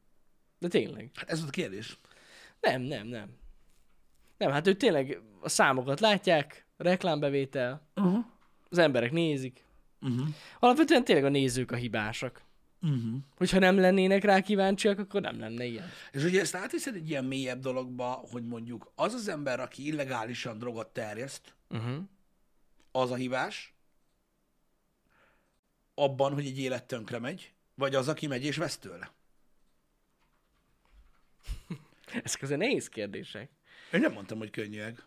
De 0.61 0.69
tényleg. 0.69 1.11
Hát 1.14 1.31
ez 1.31 1.37
volt 1.38 1.49
a 1.50 1.52
kérdés. 1.52 1.99
Nem, 2.61 2.83
nem, 2.83 3.07
nem. 3.07 3.29
Nem, 4.38 4.50
hát 4.50 4.67
ők 4.67 4.76
tényleg 4.76 5.21
a 5.40 5.49
számokat 5.49 6.00
látják, 6.00 6.67
reklámbevétel, 6.76 7.88
Uh-huh. 7.97 8.25
az 8.69 8.79
emberek 8.79 9.11
nézik. 9.12 9.64
Uh-huh. 10.00 10.29
Alapvetően 10.59 11.05
tényleg 11.05 11.25
a 11.25 11.29
nézők 11.29 11.71
a 11.71 11.76
hibásak. 11.76 12.43
Uh-huh. 12.83 13.14
Hogyha 13.37 13.59
nem 13.59 13.79
lennének 13.79 14.25
rá 14.25 14.40
kíváncsiak, 14.40 14.99
akkor 14.99 15.21
nem 15.21 15.38
lenne 15.40 15.64
ilyen. 15.64 15.88
És 16.12 16.25
ugye 16.25 16.40
ezt 16.40 16.55
átviszed 16.55 16.95
egy 16.95 17.09
ilyen 17.09 17.25
mélyebb 17.25 17.61
dologba, 17.61 18.05
hogy 18.31 18.45
mondjuk 18.47 18.93
az 18.95 19.14
az 19.14 19.29
ember, 19.29 19.61
aki 19.61 19.87
illegálisan 19.87 20.59
drogot 20.59 20.88
terjeszt, 20.93 21.55
Uh-huh. 21.71 21.97
az 22.93 23.11
a 23.11 23.14
hibás, 23.14 23.75
abban, 25.95 26.33
hogy 26.33 26.47
egy 26.47 26.59
élet 26.59 26.85
tönkre 26.87 27.19
megy, 27.19 27.52
vagy 27.75 27.95
az, 27.95 28.09
aki 28.09 28.26
megy 28.26 28.45
és 28.45 28.57
vesz 28.57 28.79
tőle. 28.79 29.12
Ezek 32.25 32.42
azért 32.42 32.61
nehéz 32.61 32.88
kérdések. 32.88 33.50
Én 33.92 34.00
nem 34.00 34.12
mondtam, 34.12 34.38
hogy 34.38 34.50
könnyűek. 34.50 35.02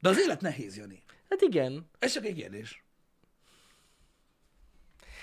De 0.00 0.08
az 0.08 0.18
élet 0.18 0.40
nehéz, 0.40 0.76
Jani. 0.76 1.02
Hát 1.28 1.40
igen. 1.40 1.90
Ez 1.98 2.12
csak 2.12 2.24
egy 2.24 2.34
kérdés. 2.34 2.84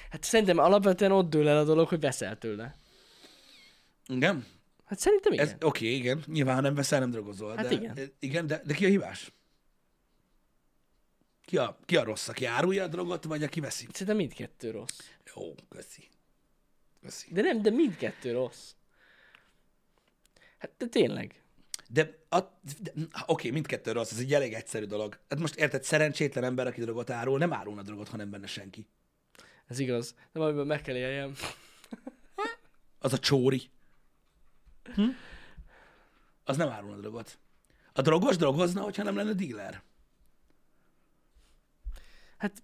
Hát 0.10 0.24
szerintem 0.24 0.58
alapvetően 0.58 1.12
ott 1.12 1.30
dől 1.30 1.48
el 1.48 1.58
a 1.58 1.64
dolog, 1.64 1.88
hogy 1.88 2.00
veszel 2.00 2.38
tőle. 2.38 2.76
Igen? 4.08 4.46
Hát 4.86 5.00
szerintem 5.00 5.34
igen. 5.34 5.46
Ez, 5.46 5.54
oké, 5.54 5.66
okay, 5.66 5.96
igen. 5.96 6.24
Nyilván 6.28 6.62
nem 6.62 6.74
veszel, 6.74 7.00
nem 7.00 7.10
drogozol. 7.10 7.56
Hát 7.56 7.68
de, 7.68 7.74
igen. 7.74 8.12
Igen, 8.20 8.48
de, 8.48 8.62
de 8.66 8.74
ki 8.74 8.86
a 8.86 8.90
hibás? 8.90 9.32
Ki 11.46 11.58
a, 11.58 11.80
ki 11.86 11.96
a 11.96 12.04
rossz, 12.04 12.28
aki 12.28 12.46
árulja 12.46 12.84
a 12.84 12.88
drogot, 12.88 13.24
vagy 13.24 13.44
aki 13.44 13.60
veszi? 13.60 13.88
Szerintem 13.92 14.16
mindkettő 14.16 14.72
rossz. 14.72 15.00
Jó, 15.36 15.56
köszi. 15.70 16.08
Köszi. 17.02 17.34
De 17.34 17.42
nem, 17.42 17.62
de 17.62 17.70
mindkettő 17.70 18.32
rossz. 18.32 18.72
Hát 20.60 20.72
de 20.78 20.86
tényleg. 20.86 21.44
De, 21.90 22.18
a, 22.30 22.40
de 22.82 22.92
oké, 23.26 23.50
mindkettő 23.50 23.92
rossz, 23.92 24.12
ez 24.12 24.20
egy 24.20 24.34
elég 24.34 24.54
egyszerű 24.54 24.86
dolog. 24.86 25.20
Hát 25.30 25.40
most 25.40 25.56
érted, 25.56 25.84
szerencsétlen 25.84 26.44
ember, 26.44 26.68
aki 26.68 26.82
drogot 26.82 27.10
árul, 27.10 27.38
nem 27.38 27.54
árulna 27.54 27.82
drogot, 27.82 28.08
ha 28.08 28.18
nem 28.18 28.30
benne 28.30 28.48
senki. 28.48 28.88
Ez 29.68 29.80
igaz. 29.80 30.16
De 30.32 30.40
valamiben 30.40 30.68
meg 30.68 30.82
kell 30.82 30.96
éljem. 30.96 31.36
Az 33.00 33.14
a 33.14 33.20
csóri. 33.20 33.70
Hm? 34.96 35.10
Az 36.44 36.58
nem 36.58 36.70
árulna 36.70 37.00
drogot. 37.00 37.40
A 37.94 38.02
drogos 38.02 38.38
drogozna, 38.38 38.82
hogyha 38.82 39.04
nem 39.04 39.16
lenne 39.16 39.34
dealer. 39.34 39.82
Hát, 42.38 42.64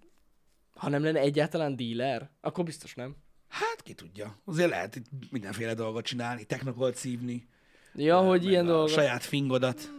ha 0.73 0.89
nem 0.89 1.03
lenne 1.03 1.19
egyáltalán 1.19 1.75
dealer, 1.75 2.29
akkor 2.41 2.63
biztos 2.63 2.95
nem. 2.95 3.15
Hát 3.47 3.81
ki 3.83 3.93
tudja. 3.93 4.39
Azért 4.45 4.69
lehet 4.69 4.95
itt 4.95 5.31
mindenféle 5.31 5.73
dolgot 5.73 6.05
csinálni, 6.05 6.45
technokolt 6.45 6.95
szívni, 6.95 7.47
Ja, 7.95 8.19
hogy 8.19 8.45
ilyen 8.45 8.65
a 8.65 8.67
dolgok. 8.67 8.89
saját 8.89 9.23
fingodat. 9.23 9.91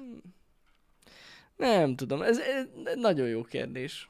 Nem 1.57 1.97
tudom, 1.97 2.23
ez, 2.23 2.39
ez 2.39 2.67
nagyon 2.95 3.29
jó 3.29 3.43
kérdés. 3.43 4.09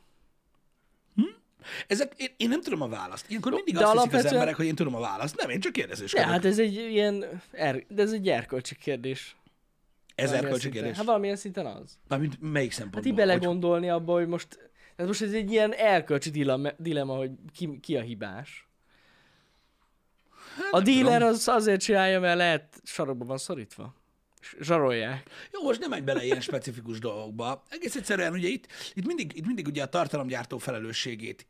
Ezek, 1.87 2.12
én, 2.16 2.28
én 2.37 2.49
nem 2.49 2.61
tudom 2.61 2.81
a 2.83 2.88
választ. 2.88 3.28
Ilyenkor 3.31 3.52
mindig 3.52 3.75
de 3.75 3.81
azt 3.81 3.93
hiszik 3.93 4.02
az 4.02 4.09
alapvetően- 4.09 4.35
emberek, 4.35 4.57
hogy 4.57 4.66
én 4.66 4.75
tudom 4.75 4.95
a 4.95 5.00
választ. 5.00 5.37
Nem, 5.37 5.50
én 5.50 5.61
csak 5.61 5.76
Ja, 5.76 5.83
kérdezősködök. 5.83 6.26
hát 6.28 6.45
ez 6.45 6.59
egy 6.59 6.75
ilyen, 6.75 7.25
er, 7.52 7.85
de 7.88 8.02
ez 8.02 8.12
egy 8.12 8.28
erkölcsi 8.28 8.76
kérdés. 8.76 9.37
Ez 10.14 10.33
erkölcsi 10.33 10.69
kérdés. 10.71 10.97
Hát 10.97 11.05
valamilyen 11.07 11.37
szinten 11.37 11.66
az. 11.66 11.99
Mármint 12.09 12.37
melyik 12.40 12.71
Hát 12.71 12.78
szempontból? 12.78 13.12
így 13.12 13.19
belegondolni 13.19 13.88
abba, 13.90 14.12
hogy 14.12 14.26
most, 14.26 14.71
ez 14.97 15.07
most 15.07 15.23
ez 15.23 15.33
egy 15.33 15.50
ilyen 15.50 15.73
erkölcsi 15.73 16.31
dilema, 16.31 16.71
dilema 16.78 17.14
hogy 17.16 17.31
ki, 17.55 17.78
ki 17.81 17.97
a 17.97 18.00
hibás. 18.00 18.65
Hát 20.56 20.72
A 20.72 20.80
dealer 20.80 21.18
tudom. 21.18 21.34
az 21.34 21.48
azért 21.48 21.80
csinálja, 21.80 22.20
mert 22.20 22.36
lehet 22.36 22.80
sarokba 22.84 23.25
van 23.25 23.38
szorítva. 23.38 23.94
Zsarolják. 24.60 25.30
Jó, 25.52 25.62
most 25.62 25.80
nem 25.80 25.90
menj 25.90 26.02
bele 26.02 26.25
ilyen 26.25 26.40
specifikus 26.40 26.98
dolgokba. 26.98 27.62
Egész 27.68 27.96
egyszerűen 27.96 28.32
ugye 28.32 28.48
itt, 28.48 28.66
itt, 28.94 29.06
mindig, 29.06 29.36
itt 29.36 29.46
mindig 29.46 29.66
ugye 29.66 29.82
a 29.82 29.88
tartalomgyártó 29.88 30.58
felelősségét 30.58 31.46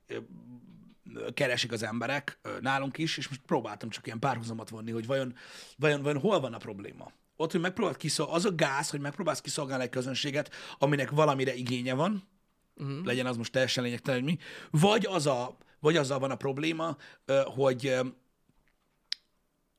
keresik 1.34 1.72
az 1.72 1.82
emberek, 1.82 2.38
nálunk 2.60 2.98
is, 2.98 3.16
és 3.16 3.28
most 3.28 3.40
próbáltam 3.46 3.88
csak 3.88 4.06
ilyen 4.06 4.18
párhuzamot 4.18 4.68
vonni, 4.68 4.90
hogy 4.90 5.06
vajon, 5.06 5.34
vajon, 5.76 6.02
vajon 6.02 6.20
hol 6.20 6.40
van 6.40 6.54
a 6.54 6.58
probléma. 6.58 7.12
Ott, 7.36 7.52
hogy 7.52 7.60
megpróbáld 7.60 7.96
kiszol, 7.96 8.28
az 8.30 8.44
a 8.44 8.54
gáz, 8.54 8.90
hogy 8.90 9.00
megpróbálsz 9.00 9.40
kiszolgálni 9.40 9.84
egy 9.84 9.90
közönséget, 9.90 10.50
aminek 10.78 11.10
valamire 11.10 11.54
igénye 11.54 11.94
van, 11.94 12.28
uh-huh. 12.76 13.04
legyen 13.04 13.26
az 13.26 13.36
most 13.36 13.52
teljesen 13.52 13.84
lényegtelen, 13.84 14.22
hogy 14.22 14.30
mi, 14.30 14.38
vagy, 14.80 15.06
az 15.06 15.26
a, 15.26 15.56
vagy 15.80 15.96
azzal 15.96 16.18
van 16.18 16.30
a 16.30 16.36
probléma, 16.36 16.96
hogy 17.44 17.94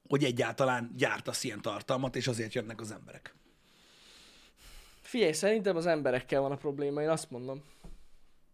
hogy 0.08 0.24
egyáltalán 0.24 0.94
gyártasz 0.98 1.44
ilyen 1.44 1.62
tartalmat, 1.62 2.16
és 2.16 2.28
azért 2.28 2.54
jönnek 2.54 2.82
az 2.82 2.92
emberek. 2.92 3.36
Figyelj, 5.02 5.32
szerintem 5.32 5.76
az 5.76 5.86
emberekkel 5.86 6.42
van 6.42 6.52
a 6.52 6.56
probléma, 6.56 7.02
én 7.02 7.10
azt 7.10 7.32
mondom. 7.32 7.64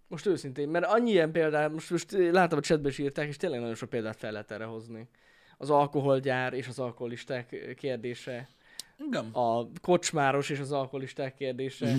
Most 0.08 0.26
őszintén, 0.26 0.70
mert 0.70 0.86
annyi 0.86 1.12
ilyen 1.12 1.32
példát, 1.32 1.72
most, 1.72 1.90
most 1.90 2.12
láttam 2.12 2.58
a 2.58 2.62
chatben 2.62 2.92
is 2.92 2.98
írták, 2.98 3.28
és 3.28 3.38
tényleg 3.38 3.60
nagyon 3.60 3.76
sok 3.76 3.90
példát 3.90 4.18
fel 4.18 4.32
lehet 4.32 4.52
erre 4.52 4.64
hozni. 4.64 5.08
Az 5.58 5.70
alkoholgyár 5.70 6.54
és 6.54 6.68
az 6.68 6.80
alkoholisták 6.80 7.76
kérdése, 7.78 8.50
Igen. 9.08 9.30
a 9.32 9.68
kocsmáros 9.82 10.50
és 10.50 10.60
az 10.60 10.72
alkoholisták 10.72 11.34
kérdése. 11.36 11.96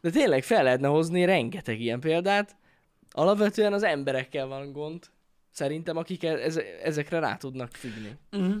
De 0.00 0.10
tényleg 0.10 0.42
fel 0.42 0.62
lehetne 0.62 0.88
hozni 0.88 1.24
rengeteg 1.24 1.80
ilyen 1.80 2.00
példát. 2.00 2.56
Alapvetően 3.10 3.72
az 3.72 3.82
emberekkel 3.82 4.46
van 4.46 4.72
gond, 4.72 5.04
szerintem, 5.50 5.96
akik 5.96 6.24
e- 6.24 6.42
ez, 6.42 6.56
ezekre 6.82 7.18
rá 7.18 7.36
tudnak 7.36 7.74
függni. 7.74 8.16
Uh-huh. 8.32 8.56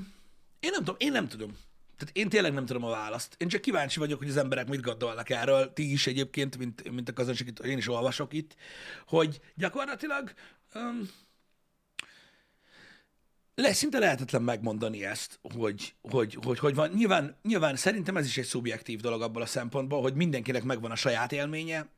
Én 0.66 0.72
nem 0.72 0.84
tudom, 0.84 0.96
én 0.98 1.12
nem 1.12 1.28
tudom. 1.28 1.56
Tehát 1.96 2.16
én 2.16 2.28
tényleg 2.28 2.52
nem 2.52 2.66
tudom 2.66 2.84
a 2.84 2.90
választ. 2.90 3.34
Én 3.38 3.48
csak 3.48 3.60
kíváncsi 3.60 3.98
vagyok, 3.98 4.18
hogy 4.18 4.28
az 4.28 4.36
emberek 4.36 4.68
mit 4.68 4.80
gondolnak 4.80 5.30
erről. 5.30 5.72
Ti 5.72 5.92
is 5.92 6.06
egyébként, 6.06 6.58
mint, 6.58 6.90
mint 6.90 7.08
a 7.08 7.22
itt, 7.30 7.58
én 7.58 7.78
is 7.78 7.88
olvasok 7.88 8.32
itt, 8.32 8.56
hogy 9.06 9.40
gyakorlatilag 9.54 10.32
um, 10.74 11.10
le, 13.54 13.72
szinte 13.72 13.98
lehetetlen 13.98 14.42
megmondani 14.42 15.04
ezt, 15.04 15.38
hogy 15.42 15.94
hogy, 16.02 16.38
hogy, 16.42 16.58
hogy 16.58 16.74
van. 16.74 16.90
Nyilván, 16.90 17.36
nyilván 17.42 17.76
szerintem 17.76 18.16
ez 18.16 18.26
is 18.26 18.38
egy 18.38 18.44
szubjektív 18.44 19.00
dolog 19.00 19.22
abból 19.22 19.42
a 19.42 19.46
szempontból, 19.46 20.02
hogy 20.02 20.14
mindenkinek 20.14 20.62
megvan 20.62 20.90
a 20.90 20.96
saját 20.96 21.32
élménye 21.32 21.88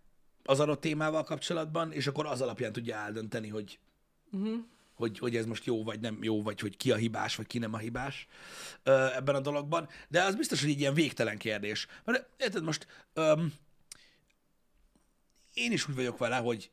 az 0.44 0.60
adott 0.60 0.80
témával 0.80 1.24
kapcsolatban, 1.24 1.92
és 1.92 2.06
akkor 2.06 2.26
az 2.26 2.40
alapján 2.40 2.72
tudja 2.72 2.96
eldönteni, 2.96 3.48
hogy 3.48 3.78
hogy, 4.98 5.18
hogy 5.18 5.36
ez 5.36 5.46
most 5.46 5.64
jó 5.64 5.84
vagy 5.84 6.00
nem 6.00 6.18
jó, 6.22 6.42
vagy 6.42 6.60
hogy 6.60 6.76
ki 6.76 6.90
a 6.92 6.96
hibás, 6.96 7.36
vagy 7.36 7.46
ki 7.46 7.58
nem 7.58 7.74
a 7.74 7.78
hibás 7.78 8.26
ö, 8.82 9.06
ebben 9.14 9.34
a 9.34 9.40
dologban. 9.40 9.88
De 10.08 10.22
az 10.22 10.34
biztos, 10.34 10.60
hogy 10.60 10.70
egy 10.70 10.80
ilyen 10.80 10.94
végtelen 10.94 11.38
kérdés. 11.38 11.86
Mert 12.04 12.28
érted 12.36 12.62
most, 12.62 12.86
öm, 13.12 13.52
én 15.54 15.72
is 15.72 15.88
úgy 15.88 15.94
vagyok 15.94 16.18
vele, 16.18 16.36
hogy 16.36 16.70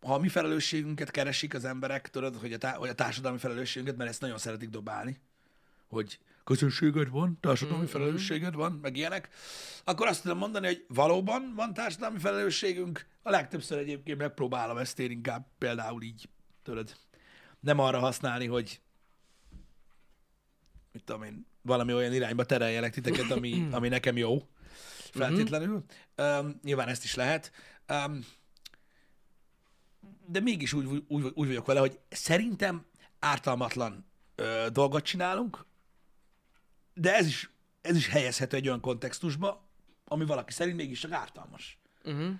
ha 0.00 0.14
a 0.14 0.18
mi 0.18 0.28
felelősségünket 0.28 1.10
keresik 1.10 1.54
az 1.54 1.64
emberek, 1.64 2.10
tudod, 2.10 2.36
hogy 2.36 2.52
a, 2.52 2.58
tá- 2.58 2.76
hogy 2.76 2.88
a 2.88 2.94
társadalmi 2.94 3.38
felelősségünket, 3.38 3.96
mert 3.96 4.10
ezt 4.10 4.20
nagyon 4.20 4.38
szeretik 4.38 4.68
dobálni, 4.68 5.20
hogy 5.88 6.18
közönséged 6.44 7.08
van, 7.08 7.38
társadalmi 7.40 7.86
felelősséged 7.86 8.54
van, 8.54 8.78
meg 8.82 8.96
ilyenek, 8.96 9.28
akkor 9.84 10.06
azt 10.06 10.22
tudom 10.22 10.38
mondani, 10.38 10.66
hogy 10.66 10.84
valóban 10.88 11.52
van 11.56 11.74
társadalmi 11.74 12.18
felelősségünk, 12.18 13.06
a 13.22 13.30
legtöbbször 13.30 13.78
egyébként 13.78 14.18
megpróbálom 14.18 14.76
ezt 14.76 14.98
én 14.98 15.10
inkább 15.10 15.46
például 15.58 16.02
így, 16.02 16.28
tudod, 16.62 16.96
nem 17.66 17.78
arra 17.78 17.98
használni, 17.98 18.46
hogy 18.46 18.80
mit 20.92 21.04
tudom 21.04 21.22
én, 21.22 21.46
valami 21.62 21.92
olyan 21.92 22.12
irányba 22.12 22.44
tereljelek 22.44 22.92
titeket, 22.92 23.30
ami, 23.30 23.66
ami 23.76 23.88
nekem 23.88 24.16
jó, 24.16 24.48
feltétlenül. 25.10 25.84
Um, 26.16 26.60
nyilván 26.62 26.88
ezt 26.88 27.04
is 27.04 27.14
lehet. 27.14 27.52
Um, 27.88 28.26
de 30.26 30.40
mégis 30.40 30.72
úgy, 30.72 31.04
úgy, 31.08 31.24
úgy 31.34 31.46
vagyok 31.46 31.66
vele, 31.66 31.80
hogy 31.80 31.98
szerintem 32.08 32.86
ártalmatlan 33.18 34.06
ö, 34.34 34.66
dolgot 34.72 35.04
csinálunk, 35.04 35.66
de 36.94 37.14
ez 37.14 37.26
is, 37.26 37.50
ez 37.80 37.96
is 37.96 38.08
helyezhető 38.08 38.56
egy 38.56 38.66
olyan 38.66 38.80
kontextusba, 38.80 39.68
ami 40.04 40.24
valaki 40.24 40.52
szerint 40.52 40.76
mégis 40.76 41.00
csak 41.00 41.12
ártalmas. 41.12 41.78
Uh-huh. 42.04 42.34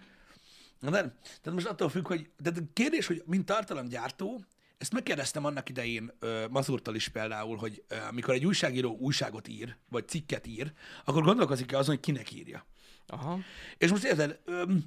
Na 0.80 0.90
de, 0.90 0.98
tehát 1.00 1.52
most 1.52 1.66
attól 1.66 1.88
függ, 1.88 2.06
hogy, 2.06 2.30
de 2.38 2.50
a 2.50 2.72
kérdés, 2.72 3.06
hogy 3.06 3.22
mint 3.26 3.46
tartalomgyártó, 3.46 4.44
ezt 4.78 4.92
megkérdeztem 4.92 5.44
annak 5.44 5.68
idején 5.68 6.12
uh, 6.20 6.48
Mazurtal 6.48 6.94
is 6.94 7.08
például, 7.08 7.56
hogy 7.56 7.84
uh, 7.90 7.98
amikor 8.08 8.34
egy 8.34 8.46
újságíró 8.46 8.96
újságot 8.96 9.48
ír, 9.48 9.76
vagy 9.88 10.08
cikket 10.08 10.46
ír, 10.46 10.72
akkor 11.04 11.22
gondolkozik-e 11.22 11.78
azon, 11.78 11.94
hogy 11.94 12.04
kinek 12.04 12.32
írja. 12.32 12.66
Aha. 13.06 13.38
És 13.78 13.90
most 13.90 14.04
érted, 14.04 14.40
öm, 14.44 14.84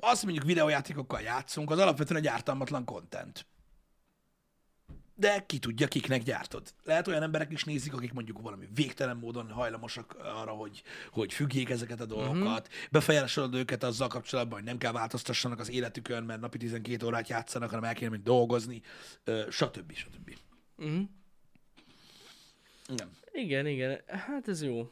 azt 0.00 0.22
mondjuk 0.22 0.44
videójátékokkal 0.44 1.20
játszunk, 1.20 1.70
az 1.70 1.78
alapvetően 1.78 2.20
egy 2.20 2.26
ártalmatlan 2.26 2.84
content. 2.84 3.46
De 5.20 5.44
ki 5.46 5.58
tudja, 5.58 5.88
kiknek 5.88 6.22
gyártod. 6.22 6.74
Lehet 6.84 7.08
olyan 7.08 7.22
emberek 7.22 7.52
is 7.52 7.64
nézik, 7.64 7.94
akik 7.94 8.12
mondjuk 8.12 8.40
valami 8.40 8.68
végtelen 8.74 9.16
módon 9.16 9.50
hajlamosak 9.50 10.16
arra, 10.18 10.50
hogy, 10.50 10.82
hogy 11.10 11.32
függjék 11.32 11.70
ezeket 11.70 12.00
a 12.00 12.06
dolgokat, 12.06 12.66
uh-huh. 12.66 12.88
befolyásolod 12.90 13.54
őket 13.54 13.82
azzal 13.82 14.08
kapcsolatban, 14.08 14.58
hogy 14.58 14.68
nem 14.68 14.78
kell 14.78 14.92
változtassanak 14.92 15.58
az 15.58 15.70
életükön, 15.70 16.24
mert 16.24 16.40
napi 16.40 16.58
12 16.58 17.06
órát 17.06 17.28
játszanak, 17.28 17.70
hanem 17.70 17.84
el 17.84 17.94
kéne 17.94 18.10
még 18.10 18.22
dolgozni, 18.22 18.82
stb. 19.50 19.92
stb. 19.92 20.36
Uh-huh. 20.76 21.00
Igen. 22.88 23.10
Igen, 23.32 23.66
igen. 23.66 24.00
Hát 24.06 24.48
ez 24.48 24.62
jó. 24.62 24.90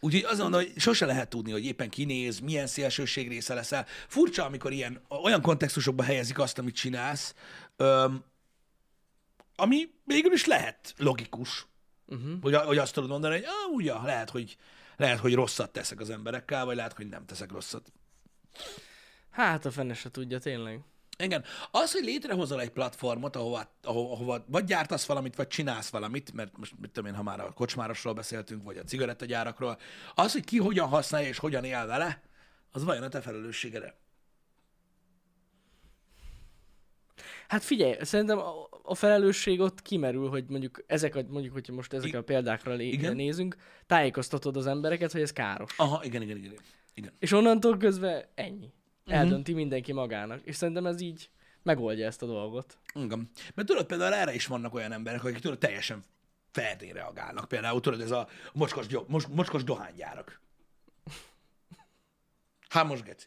Úgyhogy 0.00 0.24
azt 0.24 0.40
mondom, 0.40 0.60
hogy 0.60 0.72
sose 0.76 1.06
lehet 1.06 1.28
tudni, 1.28 1.52
hogy 1.52 1.64
éppen 1.64 1.88
kinéz, 1.88 2.38
milyen 2.38 2.66
szélsőség 2.66 3.28
része 3.28 3.54
leszel. 3.54 3.86
Furcsa, 4.08 4.44
amikor 4.44 4.72
ilyen, 4.72 5.00
olyan 5.22 5.42
kontextusokba 5.42 6.02
helyezik 6.02 6.38
azt, 6.38 6.58
amit 6.58 6.74
csinálsz, 6.74 7.34
öm, 7.76 8.24
ami 9.62 9.90
végül 10.04 10.32
is 10.32 10.46
lehet 10.46 10.94
logikus. 10.96 11.66
Uh-huh. 12.06 12.40
Hogy, 12.40 12.54
hogy 12.54 12.78
azt 12.78 12.94
tudod 12.94 13.10
mondani, 13.10 13.34
hogy 13.34 13.44
ah, 13.44 13.74
ugye, 13.74 13.92
lehet, 13.92 14.30
hogy, 14.30 14.56
lehet, 14.96 15.18
hogy 15.18 15.34
rosszat 15.34 15.72
teszek 15.72 16.00
az 16.00 16.10
emberekkel, 16.10 16.64
vagy 16.64 16.76
lehet, 16.76 16.92
hogy 16.92 17.08
nem 17.08 17.26
teszek 17.26 17.52
rosszat. 17.52 17.92
Hát 19.30 19.64
a 19.64 19.70
fene 19.70 19.94
se 19.94 20.10
tudja, 20.10 20.38
tényleg. 20.38 20.80
Igen. 21.18 21.44
Az, 21.70 21.92
hogy 21.92 22.04
létrehozol 22.04 22.60
egy 22.60 22.70
platformot, 22.70 23.36
ahova, 23.36 23.76
ahova, 23.82 24.12
ahova 24.12 24.44
vagy 24.48 24.64
gyártasz 24.64 25.06
valamit, 25.06 25.36
vagy 25.36 25.48
csinálsz 25.48 25.90
valamit, 25.90 26.32
mert 26.32 26.56
most 26.56 26.74
mit 26.80 26.90
tudom 26.90 27.10
én, 27.10 27.16
ha 27.16 27.22
már 27.22 27.40
a 27.40 27.52
kocsmárosról 27.52 28.14
beszéltünk, 28.14 28.62
vagy 28.62 28.76
a 28.76 28.84
cigarettagyárakról, 28.84 29.78
az, 30.14 30.32
hogy 30.32 30.44
ki 30.44 30.58
hogyan 30.58 30.88
használja 30.88 31.28
és 31.28 31.38
hogyan 31.38 31.64
él 31.64 31.86
vele, 31.86 32.22
az 32.72 32.84
vajon 32.84 33.02
a 33.02 33.08
te 33.08 33.20
felelősségedre? 33.20 33.94
Hát 37.52 37.62
figyelj, 37.62 37.96
szerintem 38.00 38.38
o- 38.38 38.68
a 38.82 38.94
felelősség 38.94 39.60
ott 39.60 39.82
kimerül, 39.82 40.28
hogy 40.28 40.44
mondjuk 40.48 40.82
ezek, 40.86 41.14
a, 41.16 41.22
mondjuk, 41.28 41.52
hogyha 41.52 41.72
most 41.72 41.92
ezek 41.92 42.12
I- 42.12 42.16
a 42.16 42.22
példákra 42.22 42.72
lé- 42.74 42.92
Igen. 42.92 43.14
nézünk, 43.16 43.56
tájékoztatod 43.86 44.56
az 44.56 44.66
embereket, 44.66 45.12
hogy 45.12 45.20
ez 45.20 45.32
káros. 45.32 45.74
Aha, 45.78 46.04
igen, 46.04 46.22
igen, 46.22 46.36
igen. 46.36 46.54
igen. 46.94 47.12
És 47.18 47.32
onnantól 47.32 47.76
közben 47.76 48.24
ennyi. 48.34 48.72
Mhm. 49.04 49.14
Eldönti 49.14 49.52
mindenki 49.52 49.92
magának. 49.92 50.40
És 50.44 50.56
szerintem 50.56 50.86
ez 50.86 51.00
így 51.00 51.30
megoldja 51.62 52.06
ezt 52.06 52.22
a 52.22 52.26
dolgot. 52.26 52.78
Igen. 52.94 53.30
Mert 53.54 53.68
tudod, 53.68 53.86
például 53.86 54.14
erre 54.14 54.34
is 54.34 54.46
vannak 54.46 54.74
olyan 54.74 54.92
emberek, 54.92 55.24
akik 55.24 55.38
tudod, 55.38 55.58
teljesen 55.58 56.02
ferdén 56.50 56.92
reagálnak. 56.92 57.48
Például 57.48 57.80
tudod, 57.80 58.00
ez 58.00 58.10
a 58.10 58.28
mocskos, 58.52 58.86
gy- 58.86 59.08
mos, 59.08 59.26
mocskos 59.26 59.64
dohánygyárak. 59.64 60.40
Most 62.86 63.04
geci. 63.04 63.26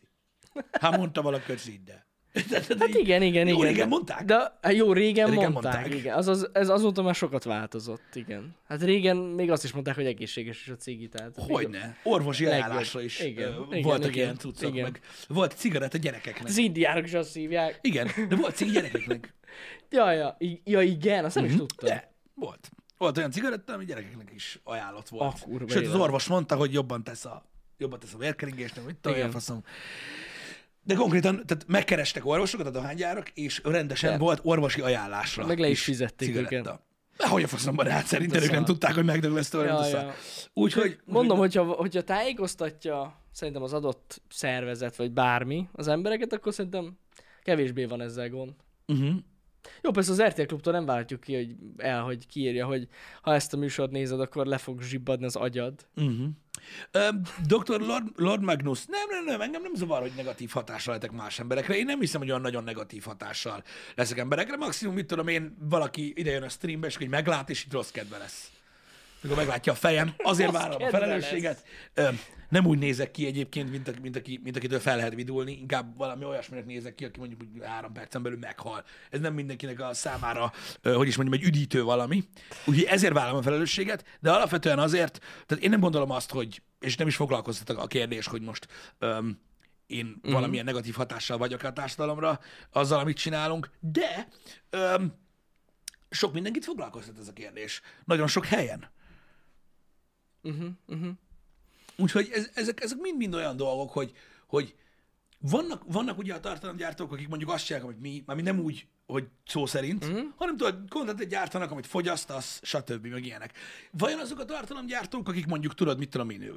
Hát 0.72 0.98
mondta 0.98 1.22
valaki, 1.22 1.52
hogy. 1.52 1.94
Hát 2.80 2.88
igen, 2.94 3.22
igen, 3.22 3.48
Jó, 3.48 3.56
igen. 3.56 3.68
régen 3.68 3.88
mondták. 3.88 4.26
De 4.26 4.58
hát 4.62 4.74
jó, 4.74 4.94
régen, 4.94 5.30
Régen 5.30 5.52
mondták, 5.52 5.74
mondták. 5.74 6.00
igen. 6.00 6.16
Az, 6.18 6.28
az, 6.28 6.50
ez 6.54 6.70
azóta 6.70 7.02
már 7.02 7.16
sokat 7.16 7.44
változott, 7.44 8.16
igen. 8.16 8.56
Hát 8.68 8.84
régen 8.84 9.18
még 9.18 9.52
azt 9.52 9.64
is 9.64 9.72
mondták, 9.72 9.96
hogy 9.96 10.06
egészséges 10.06 10.62
is 10.62 10.70
a 10.70 10.76
cigi, 10.76 11.08
tehát. 11.08 11.32
Hogyne. 11.38 11.98
Orvosi 12.04 12.46
ajánlásra 12.46 13.02
is 13.02 13.20
Igen, 13.20 13.56
voltak 13.82 14.10
igen, 14.10 14.24
ilyen 14.24 14.38
cuccok, 14.38 14.72
igen. 14.72 14.84
meg 14.84 15.00
volt 15.28 15.54
cigaretta 15.58 15.98
gyerekeknek. 15.98 16.46
Az 16.46 16.58
indiánok 16.58 17.06
is 17.06 17.14
azt 17.14 17.34
hívják. 17.34 17.80
Igen, 17.82 18.08
de 18.30 18.36
volt 18.36 18.56
cigi 18.56 18.72
gyerekeknek. 18.72 19.34
Ja, 19.90 20.12
ja, 20.12 20.38
ja 20.64 20.82
igen, 20.82 21.26
azt 21.26 21.36
nem 21.36 21.46
is 21.46 21.56
tudtam. 21.56 21.90
Mhm. 21.90 21.98
De, 21.98 22.12
volt. 22.34 22.70
Volt 22.98 23.18
olyan 23.18 23.32
cigaretta, 23.32 23.74
ami 23.74 23.86
gyerekeknek 23.86 24.32
is 24.36 24.60
ajánlott 24.64 25.10
volt. 25.10 25.34
A 25.42 25.46
kurva 25.46 25.70
Sőt, 25.70 25.88
az 25.88 25.96
orvos 25.96 26.28
mondta, 26.28 26.56
hogy 26.56 26.74
jobban 26.74 27.04
tesz 27.04 27.26
a, 27.26 27.46
jobban 27.78 28.00
tesz 28.00 28.14
a 28.14 28.18
vérkeringésnek, 28.18 28.84
hogy 28.84 28.96
Igen. 29.16 29.32
faszom. 29.32 29.64
De 30.86 30.94
konkrétan, 30.94 31.46
tehát 31.46 31.66
megkerestek 31.68 32.26
orvosokat 32.26 32.68
a 32.68 32.70
dohánygyárak, 32.70 33.30
és 33.30 33.62
rendesen 33.64 34.12
De. 34.12 34.18
volt 34.18 34.40
orvosi 34.44 34.82
ajánlásra. 34.82 35.46
Meg 35.46 35.60
le 35.60 35.68
is 35.68 35.84
fizették 35.84 36.28
cigaretta. 36.28 36.56
őket. 36.56 36.80
De 37.18 37.28
hogy 37.28 37.44
a 37.44 37.48
faszomban 37.48 37.88
hát 37.88 38.06
szerintem 38.06 38.44
ők 38.44 38.52
nem 38.52 38.66
tudták, 38.66 38.94
hogy 38.94 39.06
megdög 39.06 39.40
tőle, 39.40 39.66
Ja, 39.66 39.88
ja. 39.88 40.14
Úgyhogy, 40.54 41.00
Mondom, 41.06 41.38
hogyha, 41.38 41.64
hogyha 41.64 42.02
tájékoztatja 42.02 43.22
szerintem 43.32 43.64
az 43.64 43.74
adott 43.74 44.22
szervezet, 44.30 44.96
vagy 44.96 45.12
bármi 45.12 45.68
az 45.72 45.88
embereket, 45.88 46.34
akkor 46.34 46.54
szerintem 46.54 46.98
kevésbé 47.44 47.86
van 47.86 48.02
ezzel 48.02 48.30
gond. 48.30 48.54
uh-huh. 48.88 49.16
Jó, 49.82 49.92
persze 49.92 50.12
az 50.12 50.22
RTL 50.22 50.42
Klubtól 50.42 50.74
nem 50.74 50.86
várhatjuk 50.86 51.20
ki, 51.20 51.36
hogy 51.36 51.56
el, 51.78 52.02
hogy 52.04 52.28
kiírja, 52.28 52.66
hogy 52.66 52.88
ha 53.22 53.34
ezt 53.34 53.54
a 53.54 53.58
műsort 53.58 53.92
nézed, 53.92 54.20
akkor 54.20 54.46
le 54.46 54.58
fog 54.58 54.82
zsibbadni 54.82 55.26
az 55.26 55.36
agyad. 55.36 55.88
Uh-huh. 55.96 56.28
Dr. 57.48 57.82
Lord, 57.82 58.08
Lord 58.16 58.44
Magnus, 58.44 58.86
nem, 58.86 59.08
nem, 59.10 59.26
nem, 59.26 59.42
engem 59.42 59.62
nem 59.62 59.76
zavar, 59.76 60.02
hogy 60.02 60.12
negatív 60.16 60.50
hatással 60.50 60.94
lehetek 60.94 61.18
más 61.18 61.40
emberekre. 61.40 61.78
Én 61.78 61.86
nem 61.86 62.00
hiszem, 62.00 62.20
hogy 62.20 62.30
olyan 62.30 62.42
nagyon 62.42 62.64
negatív 62.64 63.04
hatással 63.04 63.64
leszek 63.96 64.18
emberekre. 64.18 64.58
Maximum, 64.58 64.94
mit 64.94 65.08
tudom 65.08 65.28
én, 65.28 65.58
valaki 65.60 66.14
idejön 66.16 66.44
a 66.44 66.50
streambe, 66.50 66.88
és 66.88 66.98
hogy 66.98 67.10
meglát, 67.10 67.50
és 67.50 67.66
így 67.66 67.72
rossz 67.72 67.92
kedve 67.92 68.18
lesz. 68.18 68.55
Mikor 69.26 69.38
meglátja 69.38 69.72
a 69.72 69.76
fejem, 69.76 70.14
azért 70.18 70.52
várom 70.52 70.84
a 70.84 70.90
felelősséget. 70.90 71.64
Nem 72.50 72.66
úgy 72.66 72.78
nézek 72.78 73.12
ki 73.12 73.26
egyébként, 73.26 73.72
mint, 73.72 73.88
a, 73.88 73.92
mint, 74.02 74.16
aki, 74.16 74.40
mint 74.44 74.56
akitől 74.56 74.80
fel 74.80 74.96
lehet 74.96 75.14
vidulni, 75.14 75.52
inkább 75.52 75.98
valami 75.98 76.26
olyasminek 76.26 76.66
nézek 76.66 76.96
ki, 76.96 77.06
aki 77.06 77.20
mondjuk 77.20 77.64
három 77.64 77.94
percen 77.94 78.24
belül 78.24 78.38
meghal. 78.38 78.84
Ez 79.10 79.20
nem 79.20 79.34
mindenkinek 79.34 79.80
a 79.80 79.94
számára, 79.94 80.52
hogy 80.84 81.08
is 81.08 81.16
mondjam, 81.16 81.40
egy 81.40 81.48
üdítő 81.48 81.84
valami. 81.84 82.24
Úgyhogy 82.66 82.84
ezért 82.84 83.14
vállalom 83.14 83.40
a 83.40 83.42
felelősséget, 83.42 84.06
de 84.20 84.32
alapvetően 84.32 84.80
azért, 84.80 85.20
tehát 85.46 85.64
én 85.64 85.70
nem 85.70 85.80
gondolom 85.80 86.12
azt, 86.12 86.32
hogy, 86.32 86.62
és 86.80 86.96
nem 86.96 87.08
is 87.08 87.16
foglalkoztatok 87.16 87.78
a 87.78 87.88
kérdés, 87.88 88.28
hogy 88.28 88.42
most 88.42 88.68
öm, 89.00 89.40
én 89.88 90.06
mm-hmm. 90.06 90.34
valamilyen 90.34 90.66
negatív 90.66 90.94
hatással 90.94 91.38
vagyok 91.38 91.64
a 91.64 91.74
társadalomra, 91.74 92.40
azzal, 92.72 93.00
amit 93.00 93.18
csinálunk, 93.18 93.70
de 93.80 94.28
öm, 94.70 95.14
sok 96.10 96.34
mindenkit 96.34 96.66
foglalkoztat 96.66 97.20
ez 97.20 97.28
a 97.28 97.34
kérdés. 97.34 97.82
Nagyon 98.06 98.28
sok 98.28 98.46
helyen. 98.46 98.94
Uh-huh, 100.46 100.68
uh-huh. 100.88 101.12
Úgyhogy 101.98 102.30
ez, 102.34 102.50
ezek, 102.54 102.82
ezek 102.82 102.98
mind-mind 102.98 103.34
olyan 103.34 103.58
dolgok, 103.58 103.92
hogy, 103.92 104.14
hogy 104.48 104.76
vannak, 105.40 105.84
vannak 105.88 106.18
ugye 106.18 106.34
a 106.34 106.40
tartalomgyártók, 106.40 107.12
akik 107.12 107.28
mondjuk 107.28 107.52
azt 107.52 107.66
csinálják, 107.66 107.90
amit 107.90 108.02
mi, 108.02 108.24
már 108.26 108.38
nem 108.38 108.60
úgy, 108.60 108.88
hogy 109.08 109.28
szó 109.46 109.66
szerint, 109.66 110.04
uh-huh. 110.06 110.24
hanem 110.36 110.58
tudod, 110.58 110.90
kontentet 110.90 111.28
gyártanak, 111.28 111.72
amit 111.72 111.86
fogyasztasz, 111.86 112.60
stb. 112.64 113.06
meg 113.06 113.26
ilyenek. 113.26 113.58
Vajon 113.92 114.20
azok 114.20 114.40
a 114.40 114.46
tartalomgyártók, 114.46 115.28
akik 115.28 115.46
mondjuk 115.46 115.74
tudod, 115.74 115.98
mit 115.98 116.10
tudom 116.10 116.30
én, 116.30 116.52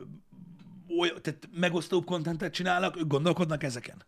olyan, 0.98 1.22
tehát 1.22 1.48
megosztóbb 1.52 2.04
kontentet 2.04 2.52
csinálnak, 2.52 2.96
ők 2.96 3.06
gondolkodnak 3.06 3.62
ezeken? 3.62 4.04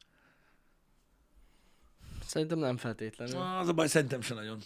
Szerintem 2.27 2.59
nem 2.59 2.77
feltétlenül. 2.77 3.37
Az 3.37 3.69
a 3.69 3.73
baj, 3.73 3.87
szerintem 3.87 4.21
se 4.21 4.35
nagyon. 4.35 4.59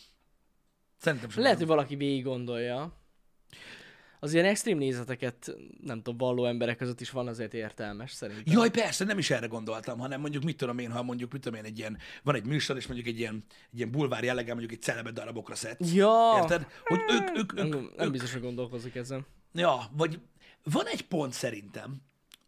Szerintem 0.99 1.31
se 1.31 1.41
Lehet, 1.41 1.57
hogy 1.57 1.67
nagyon. 1.67 1.77
valaki 1.77 1.97
végig 1.97 2.25
gondolja. 2.25 2.93
Az 4.25 4.33
ilyen 4.33 4.45
extrém 4.45 4.79
nézeteket, 4.79 5.57
nem 5.81 5.97
tudom, 5.97 6.17
valló 6.17 6.45
emberek 6.45 6.77
között 6.77 7.01
is 7.01 7.11
van 7.11 7.29
azért 7.29 7.55
értelmes 7.55 8.13
szerintem. 8.13 8.53
Jaj, 8.55 8.71
persze, 8.71 9.05
nem 9.05 9.19
is 9.19 9.31
erre 9.31 9.47
gondoltam, 9.47 9.99
hanem 9.99 10.21
mondjuk 10.21 10.45
mit 10.45 10.57
tudom 10.57 10.79
én, 10.79 10.91
ha 10.93 11.03
mondjuk 11.03 11.33
mit 11.33 11.41
tudom 11.41 11.59
én, 11.59 11.65
egy 11.65 11.79
ilyen, 11.79 11.99
van 12.23 12.35
egy 12.35 12.47
műsor, 12.47 12.77
és 12.77 12.87
mondjuk 12.87 13.09
egy 13.09 13.19
ilyen, 13.19 13.45
egy 13.73 13.79
ilyen 13.79 13.91
bulvár 13.91 14.25
jelleggel 14.25 14.55
mondjuk 14.55 14.73
egy 14.73 14.83
celebe 14.83 15.11
darabokra 15.11 15.55
szedsz. 15.55 15.93
Ja, 15.93 16.33
Érted? 16.37 16.67
Hogy 16.85 17.01
ők, 17.09 17.39
ők, 17.39 17.39
ők, 17.39 17.55
nem, 17.55 17.69
nem 17.69 18.07
ők, 18.07 18.11
biztos, 18.11 18.33
hogy 18.33 18.43
gondolkozik 18.43 18.95
ezen. 18.95 19.27
Ja, 19.53 19.81
vagy 19.97 20.21
van 20.63 20.87
egy 20.87 21.03
pont 21.03 21.33
szerintem, 21.33 22.03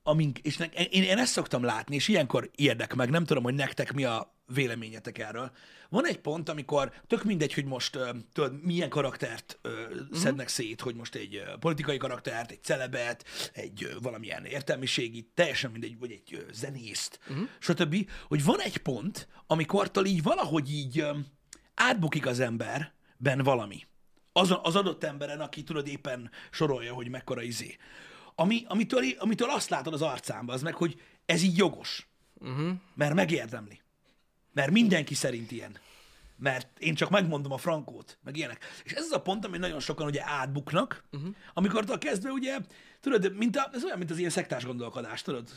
amink, 0.06 0.38
és 0.38 0.56
ne, 0.56 0.64
én, 0.66 1.02
én 1.02 1.18
ezt 1.18 1.32
szoktam 1.32 1.62
látni, 1.62 1.94
és 1.94 2.08
ilyenkor 2.08 2.50
érdek 2.54 2.94
meg, 2.94 3.10
nem 3.10 3.24
tudom, 3.24 3.42
hogy 3.42 3.54
nektek 3.54 3.92
mi 3.92 4.04
a 4.04 4.34
véleményetek 4.46 5.18
erről. 5.18 5.50
Van 5.88 6.06
egy 6.06 6.18
pont, 6.18 6.48
amikor 6.48 6.92
tök 7.06 7.24
mindegy, 7.24 7.54
hogy 7.54 7.64
most 7.64 7.98
tudod, 8.32 8.62
milyen 8.62 8.88
karaktert 8.88 9.58
ö, 9.62 9.70
szednek 10.12 10.48
szét, 10.48 10.80
hogy 10.80 10.94
most 10.94 11.14
egy 11.14 11.36
ö, 11.36 11.56
politikai 11.60 11.96
karaktert, 11.96 12.50
egy 12.50 12.62
celebet, 12.62 13.24
egy 13.52 13.84
ö, 13.84 13.98
valamilyen 14.02 14.44
értelmiségi, 14.44 15.30
teljesen 15.34 15.70
mindegy, 15.70 15.98
vagy 15.98 16.10
egy 16.10 16.34
ö, 16.34 16.52
zenészt, 16.52 17.18
uh-huh. 17.28 17.48
stb. 17.58 18.10
Hogy 18.28 18.44
van 18.44 18.60
egy 18.60 18.76
pont, 18.76 19.28
amikortól 19.46 20.06
így 20.06 20.22
valahogy 20.22 20.72
így 20.72 20.98
ö, 20.98 21.10
átbukik 21.74 22.26
az 22.26 22.40
emberben 22.40 23.42
valami 23.42 23.86
az, 24.36 24.54
az 24.62 24.76
adott 24.76 25.04
emberen, 25.04 25.40
aki 25.40 25.62
tudod 25.62 25.88
éppen 25.88 26.30
sorolja, 26.50 26.94
hogy 26.94 27.08
mekkora 27.08 27.42
izé. 27.42 27.76
Ami, 28.38 28.64
amitől, 28.68 29.02
amitől 29.18 29.50
azt 29.50 29.70
látod 29.70 29.92
az 29.92 30.02
arcámba, 30.02 30.52
az 30.52 30.62
meg, 30.62 30.74
hogy 30.74 31.00
ez 31.26 31.42
így 31.42 31.56
jogos. 31.56 32.08
Uh-huh. 32.34 32.72
Mert 32.94 33.14
megérdemli. 33.14 33.80
Mert 34.52 34.70
mindenki 34.70 35.14
szerint 35.14 35.50
ilyen. 35.50 35.78
Mert 36.38 36.78
én 36.78 36.94
csak 36.94 37.10
megmondom 37.10 37.52
a 37.52 37.58
frankót, 37.58 38.18
meg 38.22 38.36
ilyenek. 38.36 38.64
És 38.84 38.92
ez 38.92 39.04
az 39.04 39.12
a 39.12 39.20
pont, 39.20 39.44
ami 39.44 39.58
nagyon 39.58 39.80
sokan 39.80 40.06
ugye 40.06 40.22
átbuknak, 40.24 41.04
uh-huh. 41.12 41.34
amikor 41.54 41.84
a 41.88 41.98
kezdve 41.98 42.30
ugye, 42.30 42.58
tudod, 43.00 43.36
mint 43.36 43.56
a, 43.56 43.70
ez 43.72 43.84
olyan, 43.84 43.98
mint 43.98 44.10
az 44.10 44.18
ilyen 44.18 44.30
szektás 44.30 44.64
gondolkodás, 44.64 45.22
tudod? 45.22 45.48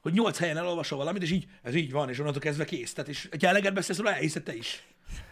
Hogy 0.00 0.12
nyolc 0.12 0.38
helyen 0.38 0.56
elolvasol 0.56 0.98
valamit, 0.98 1.22
és 1.22 1.30
így, 1.30 1.46
ez 1.62 1.74
így 1.74 1.92
van, 1.92 2.08
és 2.08 2.18
onnantól 2.18 2.40
kezdve 2.40 2.64
kész. 2.64 2.92
Tehát, 2.92 3.10
és 3.10 3.28
ha 3.40 3.46
eleget 3.46 3.74
beszélsz 3.74 3.98
róla, 3.98 4.14
elhiszed 4.14 4.42
te 4.42 4.54
is. 4.56 4.86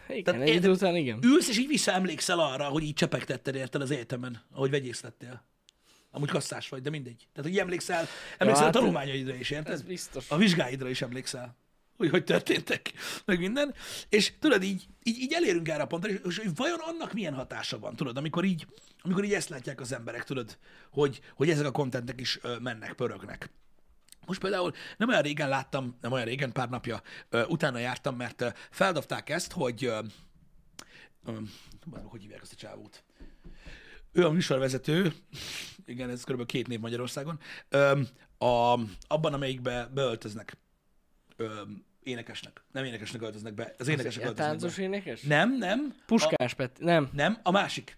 Igen, 0.09 0.23
Tehát 0.23 0.41
egy 0.41 0.55
idő 0.55 0.69
után 0.69 0.95
igen. 0.95 1.19
Ülsz, 1.21 1.49
és 1.49 1.57
így 1.57 1.67
visszaemlékszel 1.67 2.39
arra, 2.39 2.65
hogy 2.65 2.83
így 2.83 2.93
csepegtetted 2.93 3.55
érted 3.55 3.81
az 3.81 3.91
egyetemen, 3.91 4.43
ahogy 4.51 4.69
vegyészlettél. 4.69 5.43
Amúgy 6.15 6.29
kasszás 6.29 6.69
vagy, 6.69 6.81
de 6.81 6.89
mindegy. 6.89 7.27
Tehát, 7.33 7.49
hogy 7.49 7.59
emlékszel, 7.59 8.07
emlékszel 8.37 8.65
hát 8.65 8.75
a 8.75 8.77
tanulmányaidra 8.77 9.35
is, 9.35 9.49
érted? 9.49 9.73
Ez 9.73 9.81
biztos. 9.81 10.29
A 10.29 10.37
vizsgáidra 10.37 10.89
is 10.89 11.01
emlékszel. 11.01 11.55
Hogy 11.97 12.09
hogy 12.09 12.23
történtek, 12.23 12.93
meg 13.25 13.39
minden. 13.39 13.73
És 14.09 14.33
tudod, 14.39 14.63
így, 14.63 14.87
így, 15.03 15.17
így 15.17 15.33
elérünk 15.33 15.69
erre 15.69 15.81
a 15.81 15.85
pontra, 15.87 16.11
és, 16.11 16.37
hogy 16.37 16.55
vajon 16.55 16.79
annak 16.79 17.13
milyen 17.13 17.33
hatása 17.33 17.79
van, 17.79 17.95
tudod, 17.95 18.17
amikor 18.17 18.43
így, 18.43 18.67
amikor 19.01 19.23
így 19.23 19.33
ezt 19.33 19.49
látják 19.49 19.81
az 19.81 19.91
emberek, 19.93 20.23
tudod, 20.23 20.57
hogy, 20.91 21.19
hogy 21.35 21.49
ezek 21.49 21.65
a 21.65 21.71
kontentek 21.71 22.21
is 22.21 22.39
mennek, 22.61 22.93
pörögnek. 22.93 23.49
Most 24.25 24.39
például 24.39 24.73
nem 24.97 25.09
olyan 25.09 25.21
régen 25.21 25.49
láttam, 25.49 25.97
nem 26.01 26.11
olyan 26.11 26.25
régen, 26.25 26.51
pár 26.51 26.69
napja 26.69 27.01
ö, 27.29 27.45
utána 27.45 27.77
jártam, 27.77 28.15
mert 28.15 28.41
ö, 28.41 28.47
feldobták 28.69 29.29
ezt, 29.29 29.51
hogy 29.51 29.85
ö, 29.85 29.99
ö, 31.25 31.37
hogy 32.03 32.21
hívják 32.21 32.41
azt 32.41 32.53
a 32.53 32.55
csávót? 32.55 33.03
Ő 34.13 34.25
a 34.25 34.31
műsorvezető, 34.31 35.13
igen, 35.85 36.09
ez 36.09 36.23
kb. 36.23 36.45
két 36.45 36.67
név 36.67 36.79
Magyarországon, 36.79 37.39
ö, 37.69 38.01
a, 38.37 38.79
abban, 39.07 39.33
amelyikbe 39.33 39.89
beöltöznek 39.93 40.57
ö, 41.35 41.61
énekesnek. 42.03 42.63
Nem 42.71 42.83
énekesnek 42.85 43.21
öltöznek 43.21 43.53
be, 43.53 43.75
az 43.77 43.87
énekesek 43.87 44.23
öltöznek 44.23 44.47
táncos 44.49 44.75
be. 44.75 44.81
énekes? 44.81 45.21
Nem, 45.21 45.57
nem. 45.57 45.95
A, 45.99 46.03
Puskás 46.05 46.53
Peti, 46.53 46.83
nem. 46.83 47.09
nem, 47.13 47.39
a 47.43 47.51
másik. 47.51 47.97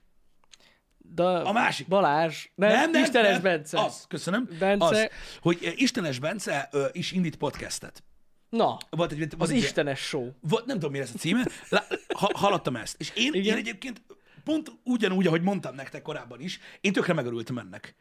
De 0.97 1.23
A 1.23 1.51
másik. 1.51 1.87
Balázs, 1.87 2.47
nem, 2.55 2.69
Nem, 2.71 2.91
nem, 2.91 3.03
Istenes 3.03 3.31
nem. 3.31 3.41
Bence. 3.41 3.79
Az, 3.81 4.05
köszönöm. 4.07 4.49
Bence. 4.59 4.85
Az, 4.85 5.09
hogy 5.41 5.73
Istenes 5.75 6.19
Bence 6.19 6.69
ö, 6.71 6.85
is 6.91 7.11
indít 7.11 7.35
podcastet. 7.35 8.03
Na, 8.49 8.77
Volt 8.89 9.11
egy, 9.11 9.17
volt 9.17 9.33
az 9.37 9.49
egy, 9.49 9.57
Istenes 9.57 9.99
show. 9.99 10.29
Volt, 10.41 10.65
nem 10.65 10.75
tudom, 10.75 10.91
mi 10.91 10.97
lesz 10.99 11.13
a 11.13 11.17
címe. 11.17 11.45
Lá, 11.69 11.83
ha, 12.13 12.29
hallottam 12.33 12.75
ezt. 12.75 12.95
És 12.99 13.11
én, 13.15 13.33
én 13.33 13.53
egyébként 13.53 14.01
pont 14.45 14.71
ugyanúgy, 14.83 15.27
ahogy 15.27 15.41
mondtam 15.41 15.75
nektek 15.75 16.01
korábban 16.01 16.41
is, 16.41 16.59
én 16.81 16.93
tökre 16.93 17.13
megörültem 17.13 17.57
ennek. 17.57 17.95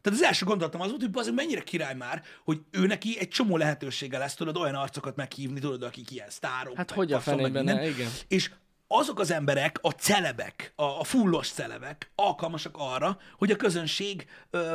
Tehát 0.00 0.18
az 0.18 0.24
első 0.24 0.44
gondolatom 0.44 0.80
az 0.80 0.88
volt, 0.88 1.00
hogy 1.02 1.10
az 1.14 1.28
mennyire 1.28 1.60
király 1.60 1.94
már, 1.94 2.22
hogy 2.44 2.60
ő 2.70 2.86
neki 2.86 3.18
egy 3.18 3.28
csomó 3.28 3.56
lehetősége 3.56 4.18
lesz, 4.18 4.34
tudod, 4.34 4.56
olyan 4.56 4.74
arcokat 4.74 5.16
meghívni, 5.16 5.60
tudod, 5.60 5.82
akik 5.82 6.10
ilyen 6.10 6.30
sztárok. 6.30 6.76
Hát 6.76 6.90
hogy 6.90 7.12
a 7.12 7.20
fenében, 7.20 7.64
ne, 7.64 7.88
igen. 7.88 8.10
És 8.28 8.50
azok 8.86 9.18
az 9.18 9.30
emberek, 9.30 9.78
a 9.82 9.90
celebek, 9.90 10.72
a, 10.76 10.82
a 10.82 11.04
fullos 11.04 11.48
celebek 11.48 12.10
alkalmasak 12.14 12.76
arra, 12.78 13.18
hogy 13.38 13.50
a 13.50 13.56
közönség 13.56 14.26
ö, 14.50 14.74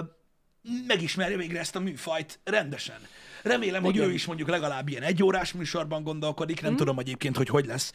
megismerje 0.88 1.38
végre 1.38 1.60
ezt 1.60 1.76
a 1.76 1.80
műfajt 1.80 2.39
rendesen. 2.43 2.99
Remélem, 3.43 3.84
hogy 3.84 3.95
Igen. 3.95 4.08
ő 4.08 4.13
is 4.13 4.26
mondjuk 4.26 4.49
legalább 4.49 4.88
ilyen 4.89 5.04
egyórás 5.04 5.52
műsorban 5.52 6.04
gondolkodik, 6.04 6.62
nem 6.62 6.76
tudom 6.76 6.99
egyébként, 6.99 7.38
hogy 7.38 7.47
hogy 7.47 7.65
lesz 7.65 7.91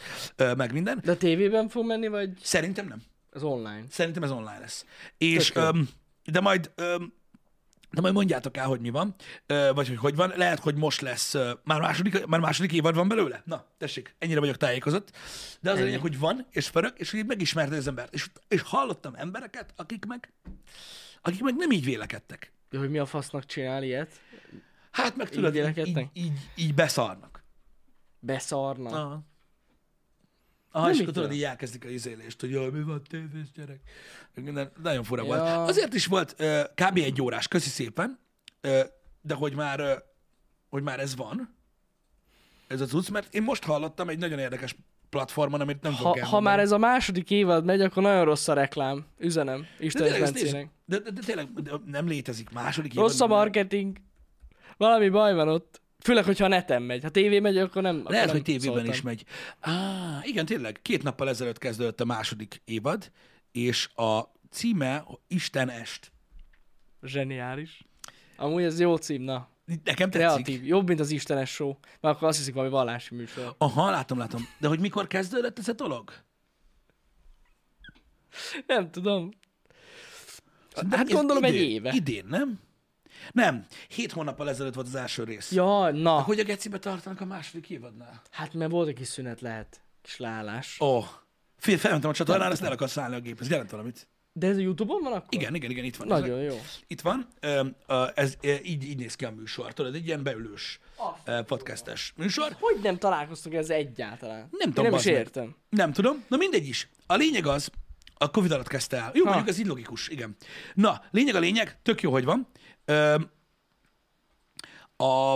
meg 0.57 0.73
minden. 0.73 1.01
De 1.05 1.11
a 1.11 1.17
tévében 1.17 1.69
fog 1.69 1.87
menni, 1.87 2.09
vagy 2.09 2.31
Szerintem 2.43 2.87
nem. 2.87 3.03
az 3.31 3.43
online? 3.43 3.85
Szerintem 3.91 4.23
ez 4.23 4.31
online 4.31 4.59
lesz. 4.59 4.85
És, 5.19 5.55
öm, 5.55 5.89
de 6.25 6.41
majd 6.41 6.71
öm, 6.75 7.13
de 7.91 8.01
majd 8.01 8.15
mondjátok 8.15 8.57
el, 8.57 8.67
hogy 8.67 8.81
mi 8.81 8.91
van, 8.91 9.15
vagy 9.47 9.89
hogy 9.89 9.97
hogy 9.97 10.17
van. 10.17 10.33
Lehet, 10.37 10.59
hogy 10.59 10.75
most 10.75 11.01
lesz, 11.01 11.35
már 11.65 11.81
második, 11.81 12.27
már 12.27 12.41
második 12.41 12.73
évad 12.73 12.95
van 12.95 13.09
belőle? 13.09 13.43
Na, 13.45 13.67
tessék, 13.79 14.15
ennyire 14.19 14.41
vagyok 14.41 14.57
tájékozott. 14.57 15.11
De 15.61 15.71
az 15.71 15.79
a 15.81 15.83
lényeg, 15.83 16.01
hogy 16.01 16.19
van, 16.19 16.47
és 16.51 16.71
pörög, 16.71 16.93
és 16.97 17.11
hogy 17.11 17.27
megismerte 17.27 17.77
az 17.77 17.87
embert. 17.87 18.15
És, 18.15 18.31
és 18.49 18.63
hallottam 18.63 19.15
embereket, 19.15 19.73
akik 19.77 20.05
meg, 20.07 20.33
akik 21.23 21.43
meg 21.43 21.57
nem 21.57 21.71
így 21.71 21.85
vélekedtek. 21.85 22.53
Ja, 22.71 22.79
hogy 22.79 22.91
mi 22.91 22.99
a 22.99 23.07
fasznak 23.07 23.47
csinál 23.47 23.83
ilyet? 23.83 24.21
Hát 24.91 25.17
meg 25.17 25.29
tudod, 25.29 25.57
így, 25.57 25.87
így, 25.87 26.09
így, 26.13 26.39
így 26.57 26.75
beszarnak. 26.75 27.45
Beszarna. 28.21 28.89
Aha. 28.89 29.27
Aha, 30.71 30.87
De 30.87 30.93
és 30.95 31.01
akkor 31.01 31.13
tudod, 31.13 31.33
így 31.33 31.43
elkezdik 31.43 31.85
a 31.85 31.89
izélést, 31.89 32.41
hogy 32.41 32.51
jaj, 32.51 32.71
mi 32.71 32.83
van 32.83 33.03
tévés 33.03 33.51
gyerek. 33.55 33.81
Nagyon 34.83 35.05
fura 35.05 35.23
Ja. 35.23 35.29
volt. 35.29 35.69
Azért 35.69 35.95
is 35.95 36.07
volt 36.07 36.35
uh, 36.39 36.63
kb. 36.75 36.97
egy 36.97 37.23
órás, 37.23 37.49
köszi 37.49 37.69
szépen, 37.69 38.19
uh, 38.63 38.81
de 39.21 39.35
hogy 39.35 39.55
már, 39.55 39.81
uh, 39.81 39.93
hogy 40.69 40.83
már 40.83 41.01
ez 41.01 41.17
van, 41.17 41.57
ez 42.67 42.81
az 42.81 42.89
cucc, 42.89 43.09
mert 43.09 43.35
én 43.35 43.43
most 43.43 43.65
hallottam 43.65 44.09
egy 44.09 44.19
nagyon 44.19 44.39
érdekes 44.39 44.77
platformon, 45.11 45.61
amit 45.61 45.83
nem 45.83 45.93
Ha, 45.93 46.27
ha 46.27 46.41
már 46.41 46.61
ez 46.61 46.71
a 46.73 46.79
második 46.79 47.31
évad 47.31 47.65
megy, 47.65 47.81
akkor 47.81 48.03
nagyon 48.03 48.25
rossz 48.25 48.49
a 48.49 48.53
reklám. 48.53 49.07
Üzenem. 49.19 49.67
de 49.79 49.85
Isten 49.85 50.33
nézd, 50.33 50.69
de, 50.85 50.99
de, 50.99 51.11
de, 51.11 51.21
tényleg 51.27 51.53
de 51.53 51.71
nem 51.87 52.07
létezik 52.09 52.51
második 52.51 52.95
Rossz 52.95 53.21
a 53.21 53.27
marketing. 53.27 53.97
Valami 54.77 55.09
baj 55.09 55.35
van 55.35 55.49
ott. 55.49 55.81
Főleg, 55.99 56.25
hogyha 56.25 56.45
a 56.45 56.49
neten 56.49 56.83
megy. 56.83 57.03
Ha 57.03 57.09
tévé 57.09 57.39
megy, 57.41 57.59
akkor 57.59 57.83
nem. 57.83 57.99
akkor 57.99 58.11
Lehet, 58.11 58.27
nem 58.27 58.35
hogy 58.35 58.45
tévében 58.45 58.73
szóltam. 58.75 58.93
is 58.93 59.03
megy. 59.03 59.25
Á, 59.61 59.73
igen, 60.23 60.47
tényleg. 60.47 60.79
Két 60.83 61.03
nappal 61.03 61.29
ezelőtt 61.29 61.59
kezdődött 61.59 62.01
a 62.01 62.05
második 62.05 62.63
évad, 62.65 63.11
és 63.53 63.89
a 63.95 64.21
címe 64.51 65.05
Isten 65.29 65.71
est. 65.71 66.13
Zseniális. 67.03 67.83
Amúgy 68.37 68.63
ez 68.63 68.81
jó 68.81 68.97
cím, 68.97 69.23
na. 69.23 69.49
Nekem 69.85 70.11
tetszik. 70.11 70.45
Kreatív. 70.45 70.67
Jobb, 70.67 70.87
mint 70.87 71.01
az 71.01 71.11
Istenes 71.11 71.51
show. 71.51 71.75
Mert 72.01 72.17
akkor 72.17 72.29
azt 72.29 72.39
hiszik 72.39 72.55
valami 72.55 72.73
vallási 72.73 73.15
műsor. 73.15 73.55
Aha, 73.59 73.91
látom, 73.91 74.19
látom. 74.19 74.49
De 74.59 74.69
hogy 74.69 74.81
mikor 74.81 75.07
kezdődött 75.07 75.59
ez 75.59 75.69
a 75.69 75.73
dolog? 75.73 76.13
Nem 78.67 78.91
tudom. 78.91 79.31
Szerintem 80.75 80.99
Hát 80.99 81.11
gondolom 81.11 81.45
egy 81.45 81.55
idén- 81.55 81.71
éve. 81.71 81.93
Idén, 81.93 82.25
nem? 82.29 82.61
Nem. 83.33 83.67
Hét 83.89 84.13
hónappal 84.13 84.49
ezelőtt 84.49 84.75
volt 84.75 84.87
az 84.87 84.95
első 84.95 85.25
rész. 85.25 85.53
Ja, 85.53 85.91
na. 85.91 86.23
Hogy 86.23 86.39
a 86.39 86.45
gecibe 86.45 86.79
tartanak 86.79 87.21
a 87.21 87.25
második 87.25 87.71
évadnál? 87.71 88.23
Hát 88.31 88.55
mert 88.55 88.71
volt 88.71 88.89
egy 88.89 88.95
kis 88.95 89.07
szünet 89.09 89.41
lehet. 89.41 89.81
Kis 90.03 90.17
leállás. 90.17 90.81
Ó. 90.81 90.97
Oh. 90.97 91.07
Fél, 91.57 91.79
felmentem 91.79 92.11
a 92.11 92.15
csatornára, 92.15 92.53
ezt 92.53 92.63
el 92.63 92.73
akarsz 92.73 92.93
szállni 92.93 93.15
a 93.15 93.21
gép. 93.21 93.41
Ez 93.41 93.49
jelent 93.51 93.71
valamit. 93.71 94.09
De 94.39 94.47
ez 94.47 94.57
a 94.57 94.61
Youtube-on 94.61 95.03
van 95.03 95.13
akkor? 95.13 95.27
Igen, 95.31 95.55
igen, 95.55 95.71
igen, 95.71 95.85
itt 95.85 95.97
van. 95.97 96.07
Nagyon 96.07 96.39
Ez, 96.39 96.53
jó. 96.53 96.61
itt 96.87 97.01
van. 97.01 97.29
Ez, 98.15 98.37
így, 98.63 98.85
így 98.85 98.97
néz 98.99 99.15
ki 99.15 99.25
a 99.25 99.31
műsor. 99.31 99.73
Tudod, 99.73 99.95
egy 99.95 100.07
ilyen 100.07 100.23
beülős 100.23 100.81
ö, 101.25 101.43
podcastes 101.43 102.13
műsor. 102.17 102.57
Hogy 102.61 102.79
nem 102.83 102.99
találkoztok 102.99 103.55
ez 103.55 103.71
egyáltalán? 103.71 104.49
Nem 104.51 104.69
Én 104.69 104.75
tudom, 104.75 104.85
nem 104.91 104.95
is 104.99 105.05
meg. 105.05 105.15
értem. 105.15 105.57
Nem 105.69 105.93
tudom. 105.93 106.25
Na 106.29 106.37
mindegy 106.37 106.67
is. 106.69 106.89
A 107.07 107.15
lényeg 107.15 107.47
az, 107.47 107.71
a 108.15 108.31
Covid 108.31 108.51
alatt 108.51 108.69
kezdte 108.69 108.97
el. 108.97 109.11
Jó, 109.15 109.23
Ha. 109.25 109.29
mondjuk 109.31 109.49
ez 109.49 109.59
így 109.59 109.67
logikus, 109.67 110.09
igen. 110.09 110.37
Na, 110.75 111.03
lényeg 111.11 111.35
a 111.35 111.39
lényeg, 111.39 111.79
tök 111.83 112.01
jó, 112.03 112.11
hogy 112.11 112.25
van. 112.25 112.49
A, 114.97 115.33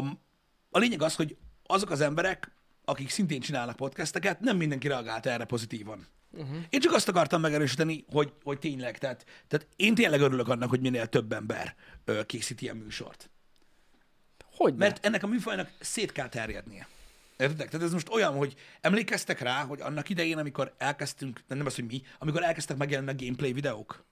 a 0.70 0.78
lényeg 0.78 1.02
az, 1.02 1.14
hogy 1.16 1.36
azok 1.66 1.90
az 1.90 2.00
emberek, 2.00 2.50
akik 2.84 3.10
szintén 3.10 3.40
csinálnak 3.40 3.76
podcasteket, 3.76 4.40
nem 4.40 4.56
mindenki 4.56 4.88
reagált 4.88 5.26
erre 5.26 5.44
pozitívan. 5.44 6.06
Uh-huh. 6.32 6.56
Én 6.68 6.80
csak 6.80 6.92
azt 6.92 7.08
akartam 7.08 7.40
megerősíteni, 7.40 8.04
hogy, 8.08 8.32
hogy 8.42 8.58
tényleg, 8.58 8.98
tehát, 8.98 9.24
tehát 9.48 9.66
én 9.76 9.94
tényleg 9.94 10.20
örülök 10.20 10.48
annak, 10.48 10.68
hogy 10.68 10.80
minél 10.80 11.06
több 11.06 11.32
ember 11.32 11.74
ö, 12.04 12.24
készít 12.24 12.60
ilyen 12.62 12.76
műsort. 12.76 13.30
Hogy 14.56 14.74
Mert 14.74 15.06
ennek 15.06 15.22
a 15.22 15.26
műfajnak 15.26 15.70
szét 15.80 16.12
kell 16.12 16.28
terjednie. 16.28 16.88
Értedek? 17.36 17.70
Tehát 17.70 17.86
ez 17.86 17.92
most 17.92 18.08
olyan, 18.08 18.32
hogy 18.36 18.54
emlékeztek 18.80 19.40
rá, 19.40 19.64
hogy 19.64 19.80
annak 19.80 20.08
idején, 20.08 20.38
amikor 20.38 20.74
elkezdtünk, 20.78 21.40
nem, 21.46 21.66
az, 21.66 21.74
hogy 21.74 21.86
mi, 21.86 22.02
amikor 22.18 22.42
elkezdtek 22.42 22.76
megjelenni 22.76 23.10
a 23.10 23.14
gameplay 23.14 23.52
videók, 23.52 24.04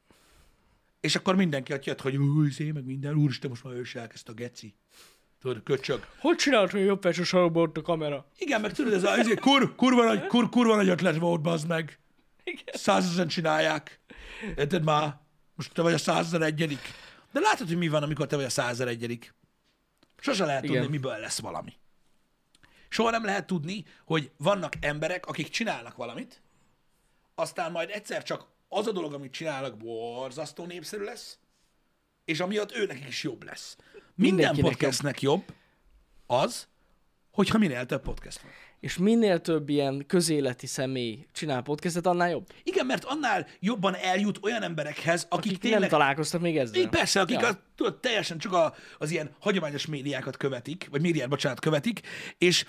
és 1.01 1.17
akkor 1.17 1.37
mindenki 1.37 1.73
ott 1.73 1.85
jött, 1.85 2.01
hogy 2.01 2.17
új, 2.17 2.51
szé, 2.51 2.71
meg 2.71 2.85
minden, 2.85 3.15
úristen, 3.15 3.51
most 3.51 3.65
már 3.65 3.75
ő 3.75 3.81
is 3.81 3.95
elkezdte 3.95 4.33
a 4.33 4.35
geci. 4.35 4.75
Tudod, 5.41 5.63
köcsög. 5.63 6.07
Hogy 6.19 6.37
csinált, 6.37 6.71
hogy 6.71 6.81
jobb 6.85 7.03
felső 7.03 7.23
sarokba 7.23 7.61
ott 7.61 7.77
a 7.77 7.83
kamera? 7.83 8.27
Igen, 8.39 8.61
meg 8.61 8.73
tudod, 8.73 8.93
ez 8.93 9.05
a 9.05 9.19
ez 9.19 9.29
kur, 9.41 9.75
kurva, 9.75 10.05
nagy, 10.05 10.27
kur, 10.27 10.49
kurva 10.49 10.77
nagy 10.77 10.89
ötlet 10.89 11.17
volt, 11.17 11.41
bazd 11.41 11.69
meg. 11.69 12.00
Százezren 12.73 13.29
csinálják. 13.29 14.01
Érted 14.57 14.85
már? 14.85 15.19
Most 15.55 15.73
te 15.73 15.83
vagy 15.83 15.93
a 15.93 15.99
százezer 15.99 16.43
egyedik. 16.43 16.81
De 17.33 17.41
látod, 17.41 17.67
hogy 17.67 17.77
mi 17.77 17.89
van, 17.89 18.03
amikor 18.03 18.27
te 18.27 18.37
vagy 18.37 18.45
a 18.45 18.51
százezer 18.51 18.89
egyedik. 18.89 19.35
Sose 20.21 20.45
lehet 20.45 20.63
tudni, 20.63 20.77
Igen. 20.77 20.91
miből 20.91 21.19
lesz 21.19 21.41
valami. 21.41 21.73
Soha 22.89 23.11
nem 23.11 23.25
lehet 23.25 23.47
tudni, 23.47 23.85
hogy 24.05 24.31
vannak 24.37 24.73
emberek, 24.81 25.27
akik 25.27 25.49
csinálnak 25.49 25.97
valamit, 25.97 26.43
aztán 27.35 27.71
majd 27.71 27.91
egyszer 27.91 28.23
csak 28.23 28.47
az 28.69 28.87
a 28.87 28.93
dolog, 28.93 29.13
amit 29.13 29.33
csinálnak, 29.33 29.77
borzasztó 29.77 30.67
népszerű 30.67 31.05
lesz, 31.05 31.39
és 32.25 32.41
amiatt 32.41 32.73
őnek 32.73 33.07
is 33.09 33.23
jobb 33.23 33.43
lesz. 33.45 33.77
Minden 34.15 34.57
podcastnek 34.57 35.21
jobb 35.21 35.55
az, 36.27 36.69
hogyha 37.31 37.59
minél 37.59 37.87
több 37.87 38.03
podcast 38.03 38.41
van. 38.41 38.51
És 38.81 38.99
minél 38.99 39.41
több 39.41 39.69
ilyen 39.69 40.05
közéleti 40.07 40.67
személy 40.67 41.27
csinál 41.33 41.63
podcastet, 41.63 42.07
annál 42.07 42.31
jobb. 42.31 42.47
Igen, 42.63 42.87
mert 42.87 43.05
annál 43.05 43.47
jobban 43.61 43.95
eljut 43.95 44.39
olyan 44.43 44.63
emberekhez, 44.63 45.27
akik, 45.29 45.51
Akik 45.51 45.61
tényleg... 45.61 45.81
nem 45.81 45.89
találkoztak 45.89 46.41
még 46.41 46.57
ezzel. 46.57 46.81
Így 46.81 46.89
persze, 46.89 47.21
akik 47.21 47.41
ja. 47.41 47.49
a, 47.49 47.63
tudod, 47.75 48.01
teljesen 48.01 48.39
csak 48.39 48.53
a, 48.53 48.75
az 48.99 49.11
ilyen 49.11 49.31
hagyományos 49.41 49.87
médiákat 49.87 50.37
követik, 50.37 50.89
vagy 50.91 51.01
médiát, 51.01 51.29
bocsánat, 51.29 51.61
követik, 51.61 52.01
és, 52.39 52.65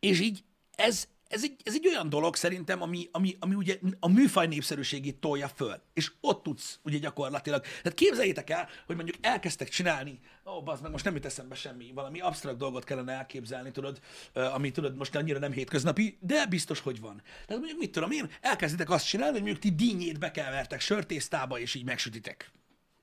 és 0.00 0.20
így 0.20 0.44
ez, 0.76 1.08
ez, 1.30 1.42
egy, 1.42 1.56
ez 1.64 1.74
egy 1.74 1.86
olyan 1.86 2.08
dolog 2.08 2.36
szerintem, 2.36 2.82
ami, 2.82 3.08
ami, 3.12 3.36
ami 3.40 3.54
ugye 3.54 3.78
a 4.00 4.08
műfaj 4.08 4.46
népszerűségét 4.46 5.16
tolja 5.16 5.48
föl, 5.48 5.82
és 5.92 6.12
ott 6.20 6.42
tudsz 6.42 6.78
ugye 6.82 6.98
gyakorlatilag. 6.98 7.62
Tehát 7.62 7.98
képzeljétek 7.98 8.50
el, 8.50 8.68
hogy 8.86 8.96
mondjuk 8.96 9.16
elkezdtek 9.20 9.68
csinálni, 9.68 10.18
ó, 10.46 10.50
oh, 10.50 10.80
meg 10.82 10.90
most 10.90 11.04
nem 11.04 11.14
jut 11.14 11.24
eszembe 11.24 11.54
semmi, 11.54 11.92
valami 11.94 12.20
absztrakt 12.20 12.56
dolgot 12.56 12.84
kellene 12.84 13.12
elképzelni, 13.12 13.70
tudod, 13.70 14.00
ami 14.32 14.70
tudod 14.70 14.96
most 14.96 15.16
annyira 15.16 15.38
nem 15.38 15.52
hétköznapi, 15.52 16.18
de 16.20 16.46
biztos, 16.46 16.80
hogy 16.80 17.00
van. 17.00 17.22
Tehát 17.46 17.62
mondjuk 17.62 17.78
mit 17.78 17.92
tudom 17.92 18.10
én, 18.10 18.30
elkezditek 18.40 18.90
azt 18.90 19.06
csinálni, 19.06 19.32
hogy 19.32 19.42
mondjuk 19.42 19.62
ti 19.62 19.84
dínyét 19.84 20.18
bekevertek 20.18 20.80
sörtésztába, 20.80 21.58
és 21.58 21.74
így 21.74 21.84
megsütitek. 21.84 22.50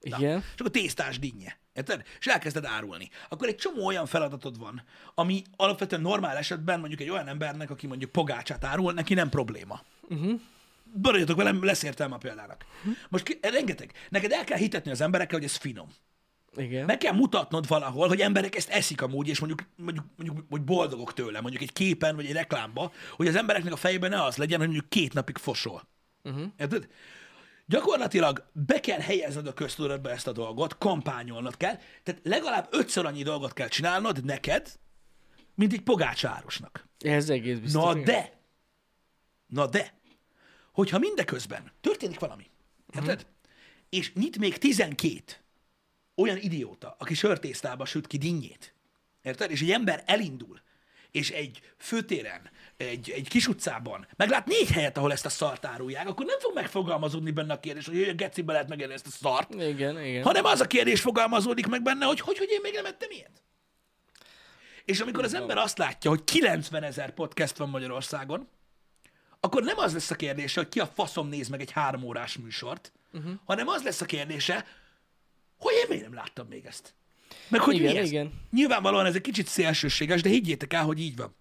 Na, 0.02 0.18
Igen. 0.18 0.38
És 0.38 0.60
akkor 0.60 0.72
tésztás 0.72 1.20
dinnye. 1.20 1.58
Érted? 1.74 2.04
És 2.20 2.26
elkezded 2.26 2.66
árulni. 2.66 3.10
Akkor 3.30 3.48
egy 3.48 3.56
csomó 3.56 3.86
olyan 3.86 4.06
feladatod 4.06 4.60
van, 4.60 4.84
ami 5.16 5.44
alapvetően 5.56 6.02
normál 6.02 6.38
esetben 6.38 6.80
mondjuk 6.80 7.02
egy 7.02 7.10
olyan 7.10 7.28
embernek, 7.28 7.70
aki 7.70 7.88
mondjuk 7.88 8.12
pogácsát 8.12 8.64
árul, 8.64 8.94
neki 8.94 9.14
nem 9.14 9.30
probléma. 9.30 9.82
Uh-huh. 10.10 10.40
Maradjatok 11.02 11.38
velem, 11.38 11.64
lesz 11.64 11.84
értelme 11.84 12.16
a 12.16 12.18
példának. 12.18 12.66
Most 13.10 13.24
ki, 13.24 13.40
rengeteg. 13.42 13.92
Neked 14.10 14.32
el 14.32 14.44
kell 14.44 14.58
hitetni 14.58 14.92
az 14.92 15.02
emberekkel, 15.02 15.38
hogy 15.38 15.48
ez 15.48 15.56
finom. 15.56 15.88
Igen. 16.56 16.86
Meg 16.86 16.98
kell 16.98 17.14
mutatnod 17.14 17.68
valahol, 17.68 18.08
hogy 18.08 18.22
emberek 18.22 18.56
ezt 18.56 18.70
eszik 18.70 19.02
amúgy, 19.02 19.28
és 19.28 19.40
mondjuk, 19.40 19.62
mondjuk, 19.76 20.06
mondjuk 20.16 20.46
hogy 20.50 20.62
boldogok 20.62 21.14
tőle, 21.14 21.42
mondjuk 21.42 21.62
egy 21.62 21.74
képen, 21.74 22.16
vagy 22.16 22.26
egy 22.26 22.34
reklámba, 22.34 22.92
hogy 23.16 23.28
az 23.28 23.36
embereknek 23.36 23.74
a 23.74 23.76
fejében 23.76 24.10
ne 24.10 24.24
az 24.24 24.38
legyen, 24.38 24.58
hogy 24.60 24.68
mondjuk 24.68 24.90
két 24.90 25.14
napig 25.14 25.38
fosol. 25.38 25.88
Uh-huh. 26.24 26.44
Érted? 26.58 26.88
Gyakorlatilag 27.70 28.50
be 28.54 28.80
kell 28.80 29.00
helyezned 29.00 29.48
a 29.48 29.54
köztudatba 29.54 30.10
ezt 30.10 30.28
a 30.28 30.32
dolgot, 30.32 30.78
kampányolnod 30.78 31.58
kell, 31.58 31.76
tehát 32.04 32.22
legalább 32.24 32.68
ötször 32.72 33.06
annyi 33.06 33.24
dolgot 33.24 33.54
kell 33.54 33.68
csinálnod 33.68 34.26
neked, 34.26 34.80
mint 35.56 35.74
egy 35.74 35.82
pogácsárosnak. 35.82 36.88
Ez 37.00 37.30
egész 37.30 37.58
biztos. 37.58 37.84
Na 37.84 37.94
de, 37.94 38.40
na 39.48 39.68
de, 39.68 39.94
hogyha 40.72 41.00
mindeközben 41.00 41.72
történik 41.82 42.20
valami, 42.20 42.50
érted? 42.96 43.20
Mhm. 43.20 43.30
És 43.90 44.14
nyit 44.14 44.38
még 44.38 44.58
12 44.58 45.22
olyan 46.16 46.38
idióta, 46.38 46.96
aki 47.00 47.14
sörtésztába 47.14 47.86
süt 47.86 48.08
ki 48.08 48.18
dinnyét, 48.18 48.74
érted? 49.22 49.52
És 49.52 49.62
egy 49.62 49.72
ember 49.72 50.04
elindul, 50.06 50.62
és 51.12 51.32
egy 51.32 51.62
főtéren, 51.78 52.50
egy, 52.78 53.10
egy 53.10 53.28
kis 53.28 53.48
utcában 53.48 54.08
meglát 54.16 54.46
négy 54.46 54.72
helyet, 54.72 54.98
ahol 54.98 55.12
ezt 55.12 55.26
a 55.26 55.30
szart 55.30 55.66
árulják, 55.66 56.08
akkor 56.08 56.26
nem 56.26 56.40
fog 56.40 56.54
megfogalmazódni 56.54 57.32
benne 57.32 57.54
a 57.54 57.60
kérdés, 57.60 57.86
hogy 57.88 58.02
a 58.02 58.14
gecibe 58.14 58.52
lehet 58.52 58.68
megélni 58.68 58.94
ezt 58.94 59.08
a 59.08 59.10
szart, 59.10 59.54
Igen, 59.54 60.04
igen. 60.04 60.24
hanem 60.24 60.46
az 60.46 60.62
a 60.62 60.68
kérdés 60.68 61.02
fogalmazódik 61.02 61.68
meg 61.68 61.82
benne, 61.82 62.06
hogy 62.06 62.20
hogy, 62.20 62.38
hogy 62.38 62.50
én 62.52 62.60
még 62.62 62.74
nem 62.74 62.86
ettem 62.86 63.10
ilyet. 63.12 63.42
És 64.86 65.00
amikor 65.00 65.24
az 65.24 65.34
ember 65.34 65.58
azt 65.58 65.78
látja, 65.78 66.10
hogy 66.10 66.24
90 66.24 66.84
ezer 66.84 67.14
podcast 67.14 67.58
van 67.58 67.70
Magyarországon, 67.70 68.48
akkor 69.40 69.64
nem 69.64 69.78
az 69.78 69.94
lesz 69.94 70.12
a 70.12 70.16
kérdése, 70.16 70.60
hogy 70.60 70.70
ki 70.70 70.80
a 70.80 70.86
faszom 70.86 71.28
néz 71.28 71.48
meg 71.48 71.62
egy 71.62 71.72
három 71.72 72.04
órás 72.04 72.38
műsort, 72.38 72.92
uh-huh. 73.14 73.32
hanem 73.46 73.68
az 73.68 73.84
lesz 73.84 74.02
a 74.02 74.06
kérdése, 74.06 74.66
hogy 75.58 75.74
én 75.74 75.86
miért 75.90 76.04
nem 76.04 76.14
láttam 76.14 76.48
még 76.48 76.66
ezt. 76.66 76.94
Meg 77.48 77.62
hogy 77.62 77.76
Igen, 77.76 77.94
mi 77.94 78.00
ez? 78.00 78.08
igen. 78.08 78.34
Nyilvánvalóan 78.52 79.06
ez 79.06 79.16
egy 79.16 79.22
kicsit 79.22 79.48
szélsőséges, 79.48 80.22
de 80.22 80.30
higgyétek 80.30 80.74
el, 80.74 80.84
hogy 80.84 81.00
így 81.00 81.16
van. 81.16 81.36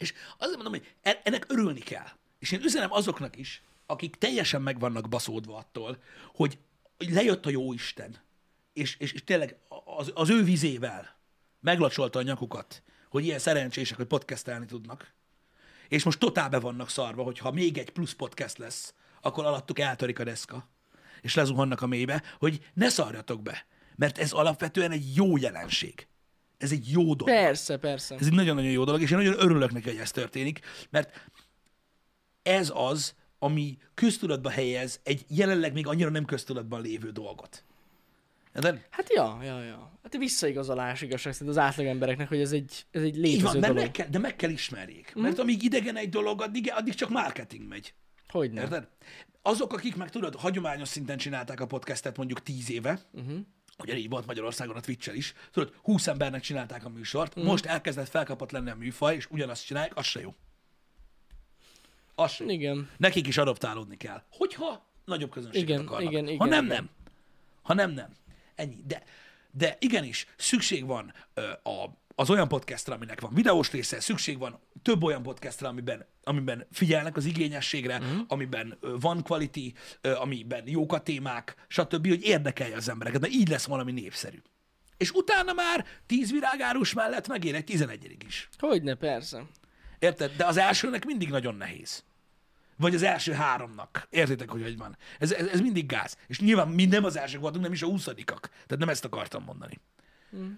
És 0.00 0.12
azért 0.38 0.62
mondom, 0.62 0.72
hogy 0.72 0.94
e- 1.02 1.20
ennek 1.24 1.44
örülni 1.48 1.80
kell. 1.80 2.08
És 2.38 2.52
én 2.52 2.62
üzenem 2.62 2.92
azoknak 2.92 3.36
is, 3.36 3.62
akik 3.86 4.16
teljesen 4.16 4.62
meg 4.62 4.78
vannak 4.78 5.08
baszódva 5.08 5.56
attól, 5.56 6.02
hogy, 6.34 6.58
lejött 6.98 7.46
a 7.46 7.50
jó 7.50 7.72
Isten, 7.72 8.16
és, 8.72 8.96
és, 8.96 9.12
és 9.12 9.24
tényleg 9.24 9.56
az, 9.84 10.10
az 10.14 10.30
ő 10.30 10.44
vizével 10.44 11.16
meglacsolta 11.60 12.18
a 12.18 12.22
nyakukat, 12.22 12.82
hogy 13.08 13.24
ilyen 13.24 13.38
szerencsések, 13.38 13.96
hogy 13.96 14.06
podcastelni 14.06 14.66
tudnak. 14.66 15.12
És 15.88 16.04
most 16.04 16.18
totál 16.18 16.48
be 16.48 16.58
vannak 16.58 16.90
szarva, 16.90 17.22
hogy 17.22 17.38
ha 17.38 17.50
még 17.50 17.78
egy 17.78 17.90
plusz 17.90 18.12
podcast 18.12 18.58
lesz, 18.58 18.94
akkor 19.20 19.44
alattuk 19.44 19.78
eltörik 19.78 20.18
a 20.18 20.24
deszka, 20.24 20.68
és 21.20 21.34
lezuhannak 21.34 21.82
a 21.82 21.86
mélybe, 21.86 22.22
hogy 22.38 22.70
ne 22.74 22.88
szarjatok 22.88 23.42
be. 23.42 23.66
Mert 23.96 24.18
ez 24.18 24.32
alapvetően 24.32 24.90
egy 24.90 25.14
jó 25.14 25.36
jelenség. 25.36 26.06
Ez 26.60 26.72
egy 26.72 26.90
jó 26.90 27.02
dolog. 27.02 27.34
Persze, 27.34 27.76
persze. 27.76 28.14
Ez 28.14 28.26
egy 28.26 28.32
nagyon-nagyon 28.32 28.70
jó 28.70 28.84
dolog, 28.84 29.00
és 29.00 29.10
én 29.10 29.16
nagyon 29.16 29.34
örülök 29.38 29.72
neki, 29.72 29.88
hogy 29.88 29.98
ez 29.98 30.10
történik, 30.10 30.60
mert 30.90 31.28
ez 32.42 32.72
az, 32.74 33.14
ami 33.38 33.78
köztudatba 33.94 34.50
helyez 34.50 35.00
egy 35.02 35.24
jelenleg 35.28 35.72
még 35.72 35.86
annyira 35.86 36.10
nem 36.10 36.24
köztudatban 36.24 36.80
lévő 36.82 37.10
dolgot. 37.10 37.64
De 38.52 38.86
Hát 38.90 39.12
ja, 39.12 39.38
ja, 39.42 39.62
ja. 39.62 39.98
Hát 40.02 40.16
visszaigazolás 40.16 41.02
igazság 41.02 41.32
szerint 41.32 41.56
az 41.56 41.62
átlag 41.62 41.86
embereknek, 41.86 42.28
hogy 42.28 42.40
ez 42.40 42.52
egy, 42.52 42.86
ez 42.90 43.02
egy 43.02 43.16
így 43.16 43.16
létező 43.16 43.42
van, 43.42 43.52
mert 43.52 43.66
dolog. 43.66 43.82
meg 43.82 43.90
kell, 43.90 44.08
de 44.08 44.18
meg 44.18 44.36
kell 44.36 44.50
ismerjék. 44.50 45.12
Mert 45.14 45.38
amíg 45.38 45.62
idegen 45.62 45.96
egy 45.96 46.08
dolog, 46.08 46.42
addig, 46.42 46.72
addig 46.74 46.94
csak 46.94 47.08
marketing 47.08 47.68
megy. 47.68 47.94
Hogy 48.28 48.52
nem? 48.52 48.62
Érted? 48.64 48.88
Azok, 49.42 49.72
akik 49.72 49.96
meg 49.96 50.10
tudod, 50.10 50.34
hagyományos 50.34 50.88
szinten 50.88 51.16
csinálták 51.16 51.60
a 51.60 51.66
podcastet 51.66 52.16
mondjuk 52.16 52.42
tíz 52.42 52.70
éve, 52.70 53.00
uh-huh. 53.12 53.32
ugye 53.32 53.44
így 53.88 54.08
volt 54.08 54.26
Magyarországon 54.26 54.76
a 54.76 54.80
twitch 54.80 55.16
is, 55.16 55.34
tudod, 55.52 55.74
20 55.82 56.06
embernek 56.06 56.40
csinálták 56.40 56.84
a 56.84 56.88
műsort, 56.88 57.28
uh-huh. 57.28 57.44
most 57.44 57.66
elkezdett 57.66 58.08
felkapott 58.08 58.50
lenni 58.50 58.70
a 58.70 58.74
műfaj, 58.74 59.14
és 59.14 59.26
ugyanazt 59.30 59.66
csinálják, 59.66 59.96
az 59.96 60.06
se 60.06 60.20
jó. 60.20 60.34
Az 62.14 62.32
se 62.32 62.44
jó. 62.44 62.50
Igen. 62.50 62.90
Nekik 62.96 63.26
is 63.26 63.36
adaptálódni 63.36 63.96
kell. 63.96 64.22
Hogyha 64.30 64.84
nagyobb 65.04 65.30
közönséget 65.30 65.68
Igen, 65.68 65.86
akarnak. 65.86 66.12
igen, 66.12 66.24
igen, 66.24 66.38
ha 66.38 66.44
nem, 66.44 66.64
igen. 66.64 66.76
nem. 66.76 66.90
Ha 67.62 67.74
nem, 67.74 67.90
nem. 67.90 68.12
Ennyi. 68.54 68.82
De, 68.86 69.02
de 69.50 69.76
igenis, 69.80 70.26
szükség 70.36 70.86
van 70.86 71.14
ö, 71.34 71.50
a, 71.50 71.98
az 72.20 72.30
olyan 72.30 72.48
podcastra, 72.48 72.94
aminek 72.94 73.20
van 73.20 73.34
videós 73.34 73.70
része, 73.70 74.00
szükség 74.00 74.38
van 74.38 74.60
több 74.82 75.02
olyan 75.02 75.22
podcastra, 75.22 75.68
amiben, 75.68 76.06
amiben 76.24 76.66
figyelnek 76.72 77.16
az 77.16 77.24
igényességre, 77.24 77.98
uh-huh. 77.98 78.20
amiben 78.28 78.78
van 78.80 79.22
quality, 79.22 79.72
amiben 80.02 80.62
jók 80.66 80.92
a 80.92 81.00
témák, 81.00 81.54
stb., 81.68 82.08
hogy 82.08 82.22
érdekelje 82.22 82.76
az 82.76 82.88
embereket, 82.88 83.20
mert 83.20 83.32
így 83.32 83.48
lesz 83.48 83.66
valami 83.66 83.92
népszerű. 83.92 84.42
És 84.96 85.10
utána 85.10 85.52
már 85.52 85.86
tíz 86.06 86.30
virágárus 86.30 86.92
mellett 86.92 87.28
megér 87.28 87.54
egy 87.54 87.64
tizenegyedik 87.64 88.24
is. 88.26 88.48
Hogyne, 88.58 88.94
persze. 88.94 89.42
Érted? 89.98 90.36
De 90.36 90.46
az 90.46 90.56
elsőnek 90.56 91.04
mindig 91.04 91.28
nagyon 91.30 91.54
nehéz. 91.54 92.04
Vagy 92.76 92.94
az 92.94 93.02
első 93.02 93.32
háromnak. 93.32 94.06
Értitek, 94.10 94.50
hogy 94.50 94.62
hogy 94.62 94.76
van? 94.76 94.96
Ez, 95.18 95.32
ez, 95.32 95.46
ez 95.46 95.60
mindig 95.60 95.86
gáz. 95.86 96.16
És 96.26 96.40
nyilván 96.40 96.68
mi 96.68 96.84
nem 96.84 97.04
az 97.04 97.16
elsők 97.16 97.40
voltunk, 97.40 97.64
nem 97.64 97.72
is 97.72 97.82
a 97.82 97.86
huszadikak. 97.86 98.48
Tehát 98.48 98.78
nem 98.78 98.88
ezt 98.88 99.04
akartam 99.04 99.44
mondani. 99.44 99.80
Mm. 100.36 100.52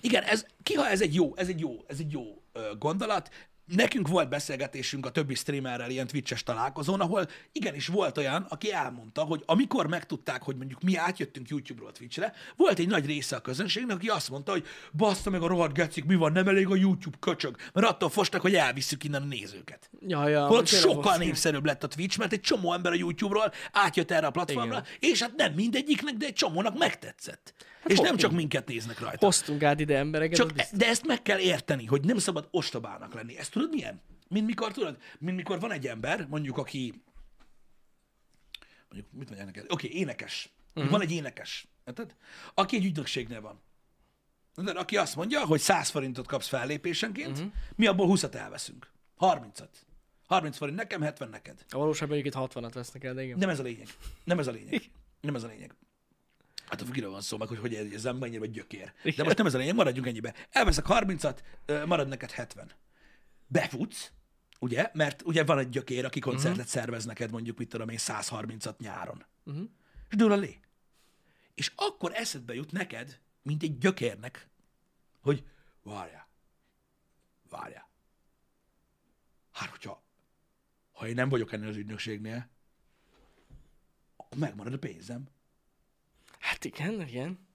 Igen, 0.00 0.22
ez, 0.22 0.44
kiha 0.62 0.88
ez 0.88 1.00
egy 1.00 1.14
jó, 1.14 1.36
ez 1.36 1.48
egy 1.48 1.60
jó, 1.60 1.84
ez 1.86 1.98
egy 1.98 2.12
jó 2.12 2.42
gondolat. 2.78 3.30
Nekünk 3.70 4.08
volt 4.08 4.28
beszélgetésünk 4.28 5.06
a 5.06 5.10
többi 5.10 5.34
streamerrel 5.34 5.90
ilyen 5.90 6.06
Twitch-es 6.06 6.42
találkozón, 6.42 7.00
ahol 7.00 7.28
igenis 7.52 7.86
volt 7.86 8.18
olyan, 8.18 8.46
aki 8.48 8.72
elmondta, 8.72 9.22
hogy 9.22 9.42
amikor 9.46 9.86
megtudták, 9.86 10.42
hogy 10.42 10.56
mondjuk 10.56 10.82
mi 10.82 10.96
átjöttünk 10.96 11.48
YouTube-ról 11.48 11.92
Twitch-re, 11.92 12.32
volt 12.56 12.78
egy 12.78 12.88
nagy 12.88 13.06
része 13.06 13.36
a 13.36 13.40
közönségnek, 13.40 13.96
aki 13.96 14.08
azt 14.08 14.30
mondta, 14.30 14.52
hogy 14.52 14.66
bassza 14.92 15.30
meg 15.30 15.42
a 15.42 15.46
rohadt 15.46 15.74
gecik, 15.74 16.04
mi 16.04 16.14
van, 16.14 16.32
nem 16.32 16.48
elég 16.48 16.66
a 16.66 16.76
YouTube 16.76 17.16
köcsög, 17.20 17.56
mert 17.72 17.86
attól 17.86 18.08
fostak, 18.08 18.40
hogy 18.40 18.54
elvisszük 18.54 19.04
innen 19.04 19.22
a 19.22 19.26
nézőket. 19.26 19.90
Ja, 20.06 20.28
ja. 20.28 20.46
Holott 20.46 20.66
sokkal 20.66 21.02
volt. 21.02 21.18
népszerűbb 21.18 21.64
lett 21.64 21.84
a 21.84 21.88
Twitch, 21.88 22.18
mert 22.18 22.32
egy 22.32 22.40
csomó 22.40 22.72
ember 22.72 22.92
a 22.92 22.96
YouTube-ról 22.96 23.52
átjött 23.72 24.10
erre 24.10 24.26
a 24.26 24.30
platformra, 24.30 24.84
Igen. 24.98 25.12
és 25.12 25.22
hát 25.22 25.32
nem 25.36 25.52
mindegyiknek, 25.52 26.14
de 26.14 26.26
egy 26.26 26.34
csomónak 26.34 26.78
megtetszett. 26.78 27.54
Hát 27.80 27.90
és 27.90 27.98
nem 27.98 28.16
csak 28.16 28.32
minket 28.32 28.68
néznek 28.68 29.00
rajta. 29.00 29.26
Hoztunk 29.26 29.62
át 29.62 29.80
ide 29.80 29.96
embereket. 29.96 30.36
Csak, 30.36 30.52
de 30.52 30.88
ezt 30.88 31.06
meg 31.06 31.22
kell 31.22 31.38
érteni, 31.38 31.84
hogy 31.84 32.04
nem 32.04 32.18
szabad 32.18 32.48
ostobának 32.50 33.14
lenni. 33.14 33.38
Ezt 33.38 33.54
tudod 33.60 33.74
milyen? 33.74 34.00
Mint 34.28 34.46
mikor, 34.46 34.72
tudod, 34.72 34.98
mint 35.18 35.36
mikor 35.36 35.60
van 35.60 35.72
egy 35.72 35.86
ember, 35.86 36.26
mondjuk 36.28 36.58
aki, 36.58 37.02
mondjuk, 38.88 39.12
mit 39.12 39.28
mondják 39.28 39.46
neked? 39.46 39.72
Oké, 39.72 39.86
okay, 39.86 39.98
énekes. 39.98 40.52
Uh-huh. 40.74 40.92
Van 40.92 41.00
egy 41.00 41.12
énekes, 41.12 41.66
érted? 41.84 42.16
Aki 42.54 42.76
egy 42.76 42.84
ügynökségnél 42.84 43.40
van. 43.40 43.60
Érted? 44.56 44.76
Aki 44.76 44.96
azt 44.96 45.16
mondja, 45.16 45.46
hogy 45.46 45.60
100 45.60 45.88
forintot 45.88 46.26
kapsz 46.26 46.48
fellépésenként, 46.48 47.38
uh-huh. 47.38 47.52
mi 47.76 47.86
abból 47.86 48.06
20-at 48.10 48.34
elveszünk. 48.34 48.90
30-at. 49.18 49.68
30 50.26 50.56
forint 50.56 50.76
nekem, 50.76 51.00
70 51.00 51.28
neked. 51.28 51.64
A 51.68 51.78
valóságban 51.78 52.18
egyébként 52.18 52.50
60-at 52.52 52.70
vesznek 52.74 53.04
el, 53.04 53.14
de 53.14 53.22
igen. 53.22 53.38
Nem 53.38 53.48
ez 53.48 53.58
a 53.58 53.62
lényeg. 53.62 53.88
Nem 54.24 54.38
ez 54.38 54.46
a 54.46 54.50
lényeg. 54.50 54.82
Nem 55.20 55.34
ez 55.34 55.42
a 55.42 55.46
lényeg. 55.46 55.74
Hát 56.66 56.80
a 56.80 56.84
függőről 56.84 57.10
van 57.10 57.20
szó, 57.20 57.36
meg 57.36 57.48
hogy 57.48 57.58
hogy 57.58 57.72
érzem, 57.72 58.16
mennyire 58.16 58.38
vagy 58.38 58.50
gyökér. 58.50 58.92
De 59.16 59.24
most 59.24 59.36
nem 59.36 59.46
ez 59.46 59.54
a 59.54 59.58
lényeg, 59.58 59.74
maradjunk 59.74 60.06
ennyibe. 60.06 60.34
Elveszek 60.50 60.84
30-at, 60.88 61.38
ö, 61.66 61.86
marad 61.86 62.08
neked 62.08 62.30
70. 62.30 62.70
Befutsz, 63.52 64.12
ugye? 64.58 64.90
Mert 64.92 65.22
ugye 65.22 65.44
van 65.44 65.58
egy 65.58 65.68
gyökér, 65.68 66.04
aki 66.04 66.20
koncertet 66.20 66.50
uh-huh. 66.50 66.72
szervez 66.72 67.04
neked 67.04 67.30
mondjuk, 67.30 67.58
mit 67.58 67.68
tudom 67.68 67.88
én, 67.88 67.98
130-at 68.00 68.78
nyáron. 68.78 69.24
Uh-huh. 69.44 69.68
És 70.08 70.16
dől 70.16 70.32
a 70.32 70.36
lé. 70.36 70.60
És 71.54 71.72
akkor 71.76 72.12
eszedbe 72.14 72.54
jut 72.54 72.72
neked, 72.72 73.20
mint 73.42 73.62
egy 73.62 73.78
gyökérnek, 73.78 74.48
hogy 75.20 75.44
várjál, 75.82 76.28
várjál. 77.48 77.88
Hát, 79.52 79.70
hogyha 79.70 80.04
ha 80.92 81.06
én 81.06 81.14
nem 81.14 81.28
vagyok 81.28 81.52
ennél 81.52 81.68
az 81.68 81.76
ügynökségnél, 81.76 82.48
akkor 84.16 84.38
megmarad 84.38 84.72
a 84.72 84.78
pénzem. 84.78 85.28
Hát 86.38 86.64
igen, 86.64 87.00
igen. 87.00 87.48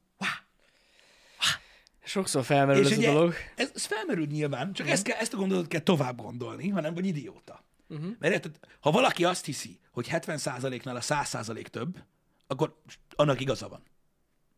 Sokszor 2.05 2.43
felmerül 2.43 2.85
És 2.85 2.91
ez 2.91 2.97
ugye, 2.97 3.09
a 3.09 3.13
dolog. 3.13 3.33
ez, 3.55 3.71
ez 3.75 3.85
felmerül 3.85 4.25
nyilván, 4.25 4.73
csak 4.73 4.89
ezt, 4.89 5.03
kell, 5.03 5.17
ezt 5.17 5.33
a 5.33 5.37
gondolatot 5.37 5.69
kell 5.69 5.79
tovább 5.79 6.21
gondolni, 6.21 6.69
hanem 6.69 6.93
vagy 6.93 7.05
idióta. 7.05 7.63
Uh-huh. 7.87 8.07
Mert 8.19 8.33
érted, 8.33 8.59
ha 8.79 8.91
valaki 8.91 9.25
azt 9.25 9.45
hiszi, 9.45 9.79
hogy 9.91 10.07
70%-nál 10.11 10.95
a 10.95 11.01
100% 11.01 11.65
több, 11.65 12.03
akkor 12.47 12.81
annak 13.15 13.39
igaza 13.39 13.67
van. 13.67 13.83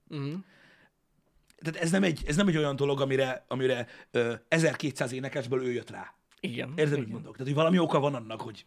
Uh-huh. 0.08 0.40
Tehát 1.62 1.82
ez 1.82 1.92
nem 1.92 2.04
egy, 2.04 2.24
ez 2.28 2.36
nem 2.36 2.48
egy 2.48 2.58
olyan 2.58 2.76
dolog, 2.76 3.02
amire, 3.02 3.46
amire 3.48 3.88
ö, 4.12 4.34
1200 4.48 5.12
énekesből 5.12 5.66
ő 5.66 5.72
jött 5.72 5.90
rá. 5.90 6.14
Igen. 6.40 6.70
Érted, 6.70 6.88
igen. 6.88 7.00
mit 7.00 7.12
mondok? 7.12 7.32
Tehát, 7.32 7.48
hogy 7.48 7.56
valami 7.56 7.80
oka 7.80 8.00
van 8.00 8.16
annak, 8.16 8.42
hogy, 8.42 8.66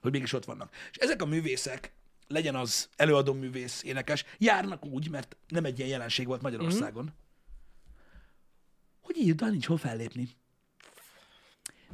hogy 0.00 0.12
mégis 0.12 0.32
ott 0.32 0.44
vannak. 0.44 0.74
És 0.90 0.96
ezek 0.96 1.22
a 1.22 1.26
művészek, 1.26 1.92
legyen 2.26 2.54
az 2.54 2.88
előadó 2.96 3.32
művész, 3.32 3.82
énekes, 3.82 4.24
járnak 4.38 4.84
úgy, 4.84 5.10
mert 5.10 5.36
nem 5.48 5.64
egy 5.64 5.78
ilyen 5.78 5.90
jelenség 5.90 6.26
volt 6.26 6.42
Magyarországon, 6.42 7.02
mm-hmm. 7.02 7.14
Hogy 9.02 9.16
így 9.16 9.30
utána 9.30 9.50
nincs 9.50 9.66
hol 9.66 9.76
fellépni. 9.78 10.28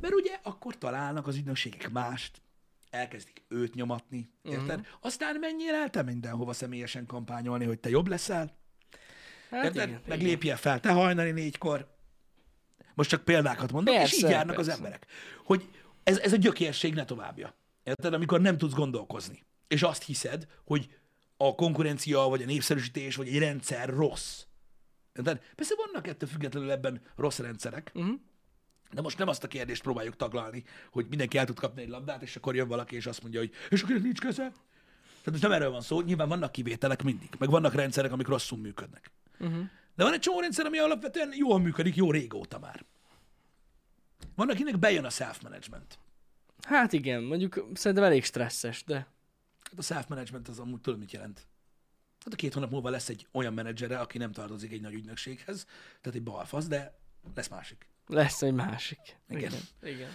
Mert 0.01 0.15
ugye 0.15 0.39
akkor 0.43 0.79
találnak 0.79 1.27
az 1.27 1.37
ügynökségek 1.37 1.91
mást, 1.91 2.43
elkezdik 2.91 3.43
őt 3.49 3.75
nyomatni, 3.75 4.31
érted? 4.43 4.79
Mm-hmm. 4.79 4.91
Aztán 5.01 5.37
menjél 5.37 5.75
el 5.75 5.91
te 5.91 6.03
mindenhova 6.03 6.53
személyesen 6.53 7.07
kampányolni, 7.07 7.65
hogy 7.65 7.79
te 7.79 7.89
jobb 7.89 8.07
leszel, 8.09 8.57
Hát 9.51 9.65
érted? 9.65 9.89
igen, 9.89 10.01
Meg 10.07 10.19
igen. 10.19 10.31
lépjél 10.31 10.57
fel 10.57 10.81
te 10.81 10.91
hajnali 10.93 11.31
négykor. 11.31 11.97
Most 12.95 13.11
csak 13.11 13.25
példákat 13.25 13.73
mondok, 13.73 13.95
és 13.95 14.13
így 14.13 14.21
Persze, 14.21 14.29
járnak 14.37 14.59
az 14.59 14.67
persze. 14.67 14.81
emberek. 14.83 15.07
Hogy 15.45 15.69
ez, 16.03 16.19
ez 16.19 16.33
a 16.33 16.37
gyökérség 16.37 16.95
ne 16.95 17.05
továbbja. 17.05 17.55
Érted? 17.85 18.13
Amikor 18.15 18.41
nem 18.41 18.59
tudsz 18.59 18.75
gondolkozni. 18.75 19.45
És 19.69 19.83
azt 19.83 20.03
hiszed, 20.05 20.47
hogy 20.65 20.89
a 21.37 21.55
konkurencia, 21.55 22.21
vagy 22.21 22.43
a 22.43 22.47
népszerűsítés, 22.47 23.17
vagy 23.17 23.29
egy 23.29 23.39
rendszer 23.39 23.89
rossz. 23.89 24.43
Érted? 25.19 25.43
Persze 25.55 25.75
vannak 25.77 26.07
ettől 26.07 26.29
függetlenül 26.29 26.71
ebben 26.71 27.01
rossz 27.17 27.39
rendszerek, 27.39 27.91
Uh-huh. 27.95 28.21
de 28.93 29.01
most 29.01 29.19
nem 29.19 29.29
azt 29.29 29.45
a 29.45 29.49
kérdést 29.49 29.83
próbáljuk 29.83 30.17
taglalni, 30.17 30.65
hogy 30.91 31.07
mindenki 31.09 31.39
el 31.39 31.45
tud 31.47 31.59
kapni 31.59 31.83
egy 31.83 31.89
labdát, 31.89 32.23
és 32.23 32.37
akkor 32.37 32.55
jön 32.55 32.69
valaki, 32.69 32.97
és 32.97 33.07
azt 33.07 33.23
mondja, 33.23 33.41
hogy 33.41 33.53
és 33.71 33.83
akinek 33.83 34.03
nincs 34.03 34.21
keze. 34.21 34.43
Tehát 35.07 35.31
most 35.31 35.43
nem 35.43 35.53
erről 35.53 35.71
van 35.71 35.81
szó, 35.81 36.01
nyilván 36.01 36.29
vannak 36.29 36.53
kivételek 36.53 37.03
mindig, 37.03 37.29
meg 37.39 37.51
vannak 37.51 37.75
rendszerek, 37.75 38.13
amik 38.13 38.27
rosszul 38.27 38.59
működnek. 38.59 39.11
Uh-huh. 39.39 39.65
De 39.97 40.05
van 40.05 40.13
egy 40.13 40.21
csomó 40.21 40.41
rendszer, 40.41 40.67
ami 40.67 40.79
alapvetően 40.79 41.31
jól 41.35 41.61
működik, 41.61 41.97
jó 41.97 42.11
régóta 42.11 42.59
már. 42.59 42.85
Van, 44.35 44.51
akinek 44.51 44.79
bejön 44.79 45.05
a 45.05 45.11
self-management. 45.11 45.99
Hát 46.63 46.93
igen, 46.93 47.23
mondjuk 47.23 47.69
szerintem 47.75 48.07
elég 48.07 48.25
stresszes, 48.25 48.85
de 48.85 48.95
Hát 49.71 49.79
a 49.79 49.83
self-management 49.83 50.49
az 50.49 50.59
amúgy 50.59 50.81
tudod, 50.81 50.99
mit 50.99 51.13
jelent. 51.13 51.47
Hát 52.25 52.33
a 52.33 52.37
két 52.37 52.55
hónap 52.55 52.71
múlva 52.71 52.91
lesz 52.91 53.09
egy 53.09 53.27
olyan 53.33 53.53
menedzsere, 53.53 53.99
aki 53.99 54.19
nem 54.19 54.33
tartozik 54.33 54.73
egy 54.73 54.81
nagy 54.81 54.95
ügynökséghez, 54.95 55.65
tehát 56.01 56.19
egy 56.19 56.23
balfasz, 56.23 56.67
de 56.67 56.99
lesz 57.35 57.49
másik. 57.49 57.87
Lesz 58.07 58.43
egy 58.43 58.53
másik. 58.53 58.99
Igen. 59.29 59.41
Igen. 59.41 59.93
Igen. 59.95 60.11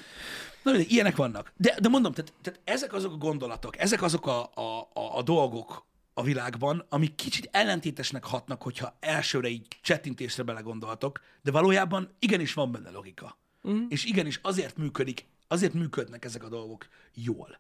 Na 0.64 0.72
mindegy, 0.72 0.92
ilyenek 0.92 1.16
vannak. 1.16 1.54
De, 1.58 1.78
de 1.80 1.90
mondom, 1.90 2.14
tehát, 2.14 2.34
tehát 2.42 2.60
ezek 2.64 2.94
azok 2.94 3.14
a 3.14 3.18
gondolatok, 3.18 3.78
ezek 3.78 4.02
azok 4.02 4.28
a, 4.28 4.52
a, 4.54 4.90
a, 4.94 5.18
a 5.18 5.22
dolgok 5.22 5.86
a 6.14 6.24
világban, 6.24 6.86
amik 6.90 7.16
kicsit 7.16 7.50
ellentétesnek 7.52 8.24
hatnak, 8.24 8.62
hogyha 8.62 8.98
elsőre 9.00 9.48
így 9.48 9.68
csettintésre 9.82 10.44
belegondoltok, 10.44 11.22
de 11.42 11.52
valójában 11.52 12.10
igenis 12.20 12.54
van 12.54 12.72
benne 12.72 12.90
logika. 12.90 13.38
Mm. 13.68 13.86
És 13.90 14.06
igenis 14.06 14.40
azért 14.44 14.78
működik, 14.78 15.26
azért 15.48 15.74
működnek 15.74 16.26
ezek 16.26 16.44
a 16.44 16.50
dolgok 16.50 16.88
jól. 17.14 17.60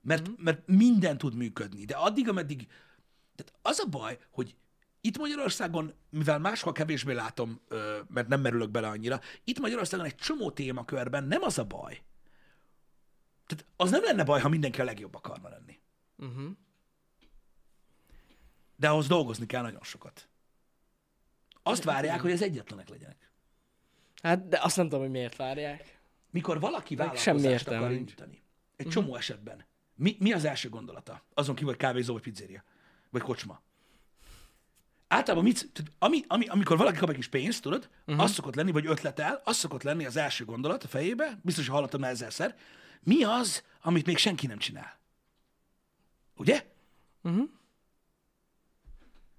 Mert, 0.00 0.28
mm. 0.28 0.32
mert 0.36 0.66
minden 0.66 1.18
tud 1.18 1.34
működni, 1.34 1.84
de 1.84 1.94
addig, 1.94 2.28
ameddig... 2.28 2.68
Tehát 3.36 3.52
az 3.62 3.78
a 3.78 3.88
baj, 3.88 4.18
hogy 4.30 4.56
itt 5.00 5.18
Magyarországon, 5.18 5.92
mivel 6.10 6.38
máshol 6.38 6.72
kevésbé 6.72 7.12
látom, 7.12 7.60
mert 8.08 8.28
nem 8.28 8.40
merülök 8.40 8.70
bele 8.70 8.88
annyira, 8.88 9.20
itt 9.44 9.58
Magyarországon 9.58 10.06
egy 10.06 10.14
csomó 10.14 10.50
témakörben 10.50 11.24
nem 11.24 11.42
az 11.42 11.58
a 11.58 11.64
baj. 11.64 12.02
Tehát 13.46 13.66
az 13.76 13.90
nem 13.90 14.02
lenne 14.02 14.24
baj, 14.24 14.40
ha 14.40 14.48
mindenki 14.48 14.80
a 14.80 14.84
legjobb 14.84 15.14
akarna 15.14 15.48
lenni. 15.48 15.80
Uh-huh. 16.16 16.50
De 18.76 18.88
ahhoz 18.88 19.06
dolgozni 19.06 19.46
kell 19.46 19.62
nagyon 19.62 19.82
sokat. 19.82 20.28
Azt 21.62 21.84
várják, 21.84 22.20
hogy 22.20 22.32
az 22.32 22.42
egyetlenek 22.42 22.88
legyenek. 22.88 23.30
Hát, 24.22 24.48
de 24.48 24.58
azt 24.62 24.76
nem 24.76 24.86
tudom, 24.86 25.00
hogy 25.00 25.10
miért 25.10 25.36
várják. 25.36 26.00
Mikor 26.30 26.60
valaki 26.60 26.96
vállalkozást 26.96 27.68
akar 27.68 27.92
indítani, 27.92 28.42
egy 28.76 28.88
csomó 28.88 29.16
esetben, 29.16 29.66
mi, 29.94 30.16
mi 30.18 30.32
az 30.32 30.44
első 30.44 30.68
gondolata? 30.68 31.22
Azon 31.34 31.54
kívül, 31.54 31.70
hogy 31.70 31.80
kávézó 31.80 32.12
vagy 32.12 32.22
pizzéria? 32.22 32.64
Vagy 33.16 33.24
kocsma? 33.24 33.60
Általában 35.08 35.44
mit, 35.44 35.70
tehát 35.72 35.92
ami, 35.98 36.24
ami, 36.26 36.46
amikor 36.46 36.76
valaki 36.76 36.98
kap 36.98 37.08
egy 37.08 37.14
kis 37.14 37.28
pénzt, 37.28 37.62
tudod, 37.62 37.88
uh-huh. 38.06 38.24
az 38.24 38.32
szokott 38.32 38.54
lenni, 38.54 38.70
vagy 38.70 38.86
ötletel, 38.86 39.40
az 39.44 39.56
szokott 39.56 39.82
lenni 39.82 40.04
az 40.04 40.16
első 40.16 40.44
gondolat 40.44 40.84
a 40.84 40.88
fejébe, 40.88 41.38
biztos, 41.42 41.66
hogy 41.66 41.74
hallottam 41.74 42.00
már 42.00 42.10
ezerszer, 42.10 42.56
mi 43.00 43.24
az, 43.24 43.62
amit 43.82 44.06
még 44.06 44.16
senki 44.16 44.46
nem 44.46 44.58
csinál? 44.58 44.98
Ugye? 46.36 46.64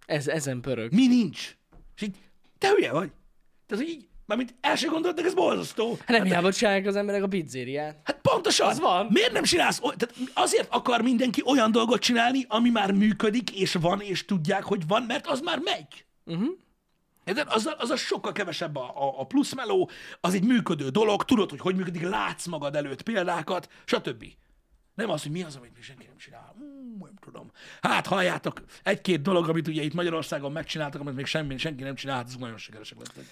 Ez, 0.05 0.27
ezen 0.27 0.61
pörög. 0.61 0.93
Mi 0.93 1.07
nincs? 1.07 1.57
És 1.95 2.01
így, 2.01 2.17
te 2.57 2.69
hülye 2.69 2.91
vagy? 2.91 3.11
Tehát, 3.65 3.83
hogy 3.83 3.93
így, 3.93 4.07
mármint 4.25 4.55
első 4.61 4.87
gondolatnak 4.87 5.25
ez 5.25 5.33
borzasztó. 5.33 5.97
Hát 5.99 6.07
nem 6.07 6.23
hiába 6.23 6.53
csinálják 6.53 6.85
az 6.85 6.95
emberek 6.95 7.23
a 7.23 7.27
pizzériát. 7.27 7.99
Hát 8.03 8.16
pontosan. 8.37 8.67
Az 8.67 8.79
van. 8.79 9.07
Miért 9.09 9.31
nem 9.31 9.43
csinálsz? 9.43 9.79
Tehát 9.79 10.13
azért 10.33 10.67
akar 10.71 11.01
mindenki 11.01 11.41
olyan 11.45 11.71
dolgot 11.71 12.01
csinálni, 12.01 12.45
ami 12.47 12.69
már 12.69 12.91
működik, 12.91 13.51
és 13.51 13.73
van, 13.73 14.01
és 14.01 14.25
tudják, 14.25 14.63
hogy 14.63 14.87
van, 14.87 15.03
mert 15.03 15.27
az 15.27 15.39
már 15.39 15.59
megy. 15.59 16.05
Uh-huh. 16.25 16.47
Érted? 17.25 17.47
Az, 17.49 17.69
az 17.77 17.89
a 17.89 17.95
sokkal 17.95 18.31
kevesebb 18.31 18.75
a, 18.75 18.83
a, 18.95 19.19
a 19.19 19.25
pluszmeló, 19.25 19.89
az 20.21 20.33
egy 20.33 20.43
működő 20.43 20.89
dolog, 20.89 21.23
tudod, 21.23 21.49
hogy 21.49 21.59
hogy 21.59 21.75
működik, 21.75 22.01
látsz 22.01 22.45
magad 22.45 22.75
előtt 22.75 23.01
példákat, 23.01 23.69
stb. 23.85 24.25
Nem 24.95 25.09
az, 25.09 25.21
hogy 25.21 25.31
mi 25.31 25.43
az, 25.43 25.55
amit 25.55 25.73
még 25.73 25.83
senki 25.83 26.05
nem 26.05 26.17
csinál. 26.17 26.55
Mm, 26.59 26.99
nem 26.99 27.15
tudom. 27.21 27.51
Hát 27.81 28.07
halljátok, 28.07 28.61
egy-két 28.83 29.21
dolog, 29.21 29.49
amit 29.49 29.67
ugye 29.67 29.83
itt 29.83 29.93
Magyarországon 29.93 30.51
megcsináltak, 30.51 31.01
amit 31.01 31.15
még 31.15 31.25
semmi, 31.25 31.57
senki 31.57 31.83
nem 31.83 31.95
csinál, 31.95 32.15
hát 32.15 32.25
azok 32.25 32.39
nagyon 32.39 32.57
sikeresek 32.57 32.97
lettek. 32.97 33.25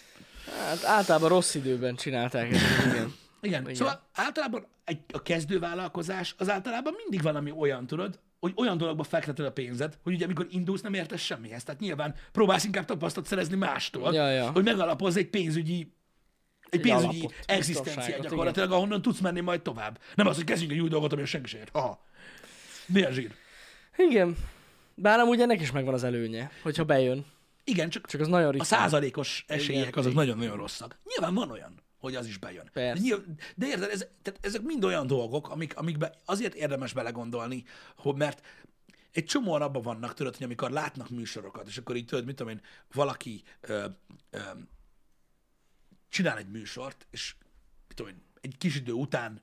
Hát 0.59 0.83
általában 0.83 1.29
rossz 1.29 1.55
időben 1.55 1.95
csinálták 1.95 2.51
ezt. 2.51 2.85
Igen. 2.85 3.13
Igen. 3.45 3.61
Igen. 3.61 3.75
Szóval 3.75 4.01
általában 4.13 4.65
egy, 4.83 4.99
a 5.13 5.21
kezdővállalkozás 5.21 6.35
az 6.37 6.49
általában 6.49 6.93
mindig 6.97 7.21
valami 7.21 7.51
olyan, 7.51 7.87
tudod, 7.87 8.19
hogy 8.39 8.53
olyan 8.55 8.77
dologba 8.77 9.03
fekteted 9.03 9.45
a 9.45 9.51
pénzed, 9.51 9.97
hogy 10.03 10.13
ugye 10.13 10.25
amikor 10.25 10.47
indulsz, 10.49 10.81
nem 10.81 10.93
értesz 10.93 11.21
semmihez. 11.21 11.63
Tehát 11.63 11.81
nyilván 11.81 12.15
próbálsz 12.31 12.63
inkább 12.63 12.85
tapasztalat 12.85 13.29
szerezni 13.29 13.55
mástól, 13.55 14.13
Ja, 14.13 14.29
ja. 14.29 14.51
hogy 14.51 14.63
megalapozz 14.63 15.17
egy 15.17 15.29
pénzügyi 15.29 15.93
egy 16.69 16.81
pénzügyi 16.81 17.19
alapot, 17.19 17.33
egzisztenciát 17.45 18.19
gyakorlatilag, 18.21 18.71
ahonnan 18.71 19.01
tudsz 19.01 19.19
menni 19.19 19.39
majd 19.39 19.61
tovább. 19.61 19.99
Nem 20.15 20.27
az, 20.27 20.35
hogy 20.35 20.43
kezdjünk 20.43 20.71
egy 20.73 20.79
új 20.79 20.89
dolgot, 20.89 21.13
ami 21.13 21.25
senki 21.25 21.49
se 21.49 21.57
ért. 21.57 21.69
Aha. 21.75 22.05
Mi 22.85 23.01
a 23.03 23.11
zsír? 23.11 23.31
Igen. 23.97 24.37
Bár 24.95 25.19
amúgy 25.19 25.41
ennek 25.41 25.61
is 25.61 25.71
megvan 25.71 25.93
az 25.93 26.03
előnye, 26.03 26.51
hogyha 26.61 26.83
bejön. 26.83 27.25
Igen, 27.63 27.89
csak, 27.89 28.07
Csak 28.07 28.21
az 28.21 28.27
nagyon 28.27 28.47
a 28.47 28.51
ritka. 28.51 28.65
százalékos 28.65 29.45
esélyek 29.47 29.81
Igen, 29.87 29.93
azok 29.99 30.11
igen. 30.11 30.23
nagyon-nagyon 30.25 30.57
rosszak. 30.57 30.99
Nyilván 31.03 31.33
van 31.33 31.51
olyan, 31.51 31.73
hogy 32.05 32.15
az 32.15 32.27
is 32.27 32.37
bejön. 32.37 32.69
Persze. 32.73 32.93
De, 32.93 33.07
nyilv- 33.07 33.25
de 33.55 33.67
érted, 33.67 33.89
ez, 33.89 34.07
tehát 34.21 34.45
ezek 34.45 34.61
mind 34.61 34.83
olyan 34.83 35.07
dolgok, 35.07 35.49
amik, 35.49 35.77
amikbe 35.77 36.19
azért 36.25 36.53
érdemes 36.53 36.93
belegondolni, 36.93 37.63
hogy 37.97 38.15
mert 38.15 38.45
egy 39.11 39.25
csomóan 39.25 39.61
abban 39.61 39.81
vannak, 39.81 40.13
tudod, 40.13 40.35
hogy 40.35 40.45
amikor 40.45 40.71
látnak 40.71 41.09
műsorokat, 41.09 41.67
és 41.67 41.77
akkor 41.77 41.95
így 41.95 42.05
tudod, 42.05 42.25
mit 42.25 42.35
tudom 42.35 42.51
én, 42.51 42.61
valaki 42.91 43.43
ö, 43.61 43.85
ö, 44.29 44.39
csinál 46.09 46.37
egy 46.37 46.49
műsort, 46.49 47.07
és 47.09 47.35
mit 47.87 47.97
tudom 47.97 48.11
én, 48.11 48.23
egy 48.41 48.57
kis 48.57 48.75
idő 48.75 48.91
után 48.91 49.41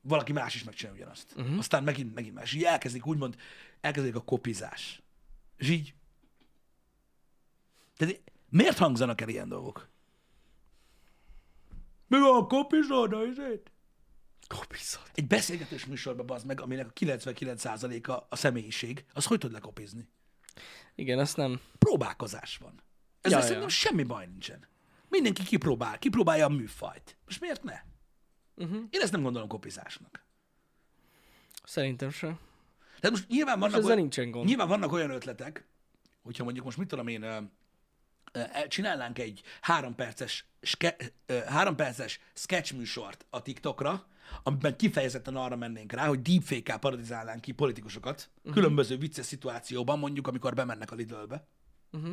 valaki 0.00 0.32
más 0.32 0.54
is 0.54 0.64
megcsinálja 0.64 1.00
ugyanazt. 1.00 1.34
Uh-huh. 1.36 1.58
Aztán 1.58 1.84
megint, 1.84 2.14
megint 2.14 2.34
más. 2.34 2.52
Így 2.52 2.64
elkezdik, 2.64 3.06
úgymond, 3.06 3.36
elkezdik 3.80 4.14
a 4.14 4.20
kopizás. 4.20 5.02
És 5.56 5.68
így 5.68 5.94
tehát 7.96 8.20
miért 8.48 8.78
hangzanak 8.78 9.20
el 9.20 9.28
ilyen 9.28 9.48
dolgok? 9.48 9.88
Mi 12.12 12.18
van 12.18 12.42
a 12.42 12.46
kopizod, 12.46 13.12
a 13.12 13.24
izét? 13.24 13.72
Kopizat. 14.46 15.10
Egy 15.14 15.26
beszélgetős 15.26 15.86
műsorban 15.86 16.26
bazd 16.26 16.46
meg, 16.46 16.60
aminek 16.60 16.86
a 16.86 16.92
99%-a 16.92 18.26
a 18.28 18.36
személyiség, 18.36 19.04
az 19.12 19.24
hogy 19.24 19.38
tud 19.38 19.52
lekopizni? 19.52 20.08
Igen, 20.94 21.18
azt 21.18 21.36
nem. 21.36 21.60
Próbálkozás 21.78 22.56
van. 22.56 22.82
Ezzel 23.20 23.38
Ja, 23.38 23.44
szerintem 23.44 23.68
semmi 23.68 24.02
baj 24.02 24.26
nincsen. 24.26 24.66
Mindenki 25.08 25.42
kipróbál, 25.42 25.98
kipróbálja 25.98 26.46
a 26.46 26.48
műfajt. 26.48 27.16
Most 27.24 27.40
miért 27.40 27.62
ne? 27.62 27.80
Uh-huh. 28.54 28.82
Én 28.90 29.00
ezt 29.00 29.12
nem 29.12 29.22
gondolom 29.22 29.48
kopizásnak. 29.48 30.24
Szerintem 31.64 32.10
sem. 32.10 32.38
Tehát 33.00 33.16
most 33.16 33.28
nyilván 33.28 33.58
vannak, 33.58 33.76
ezzel 33.76 33.86
olyan, 33.86 33.98
nincsen 33.98 34.30
gond. 34.30 34.46
nyilván 34.46 34.68
vannak 34.68 34.92
olyan 34.92 35.10
ötletek, 35.10 35.66
hogyha 36.22 36.44
mondjuk 36.44 36.64
most 36.64 36.78
mit 36.78 36.88
tudom 36.88 37.06
én, 37.06 37.50
csinálnánk 38.68 39.18
egy 39.18 39.40
három 39.60 39.94
perces, 39.94 40.46
ske, 40.62 40.96
három 41.46 41.76
perces 41.76 42.20
sketch 42.34 42.74
műsort 42.74 43.26
a 43.30 43.42
TikTokra, 43.42 44.06
amiben 44.42 44.76
kifejezetten 44.76 45.36
arra 45.36 45.56
mennénk 45.56 45.92
rá, 45.92 46.06
hogy 46.06 46.22
deepfake-kel 46.22 46.78
parodizálnánk 46.78 47.40
ki 47.40 47.52
politikusokat, 47.52 48.30
uh-huh. 48.38 48.52
különböző 48.52 48.96
vicces 48.96 49.26
szituációban, 49.26 49.98
mondjuk 49.98 50.26
amikor 50.26 50.54
bemennek 50.54 50.90
a 50.90 50.94
Lidlbe, 50.94 51.46
Uh-huh. 51.94 52.12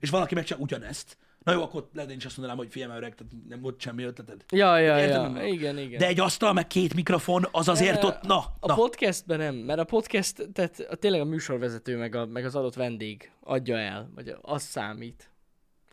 és 0.00 0.10
valaki 0.10 0.34
megcsinál 0.34 0.62
ugyanezt, 0.62 1.16
na 1.44 1.52
jó, 1.52 1.62
akkor 1.62 1.88
lehet 1.94 2.10
én 2.10 2.16
is 2.16 2.24
azt 2.24 2.36
mondanám, 2.36 2.62
hogy 2.62 2.72
figyelj 2.72 2.96
öreg, 2.96 3.14
tehát 3.14 3.32
nem 3.48 3.60
volt 3.60 3.80
semmi 3.80 4.02
ötleted. 4.02 4.44
Ja, 4.50 4.78
ja, 4.78 4.98
Érted, 4.98 5.14
ja. 5.14 5.22
mondom? 5.22 5.44
Igen, 5.44 5.78
igen. 5.78 5.98
De 5.98 6.06
egy 6.06 6.20
asztal, 6.20 6.52
meg 6.52 6.66
két 6.66 6.94
mikrofon, 6.94 7.46
az 7.50 7.68
azért 7.68 8.00
De 8.00 8.06
ott, 8.06 8.22
na, 8.22 8.36
A 8.60 8.66
na. 8.66 8.74
podcastben 8.74 9.38
nem, 9.38 9.54
mert 9.54 9.78
a 9.78 9.84
podcast, 9.84 10.48
tehát 10.52 10.86
a, 10.90 10.94
tényleg 10.94 11.20
a 11.20 11.24
műsorvezető 11.24 11.96
meg, 11.96 12.14
a, 12.14 12.26
meg 12.26 12.44
az 12.44 12.54
adott 12.54 12.74
vendég 12.74 13.30
adja 13.40 13.78
el, 13.78 14.10
vagy 14.14 14.36
az 14.40 14.62
számít. 14.62 15.30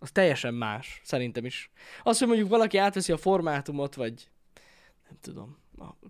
Az 0.04 0.12
teljesen 0.12 0.54
más, 0.54 1.02
szerintem 1.04 1.46
is. 1.46 1.72
Az, 2.04 2.18
hogy 2.20 2.28
mondjuk 2.28 2.50
valaki 2.50 2.78
átveszi 2.78 3.12
a 3.12 3.18
formátumot, 3.18 3.96
vagy 3.96 4.30
nem 5.08 5.18
tudom, 5.22 5.58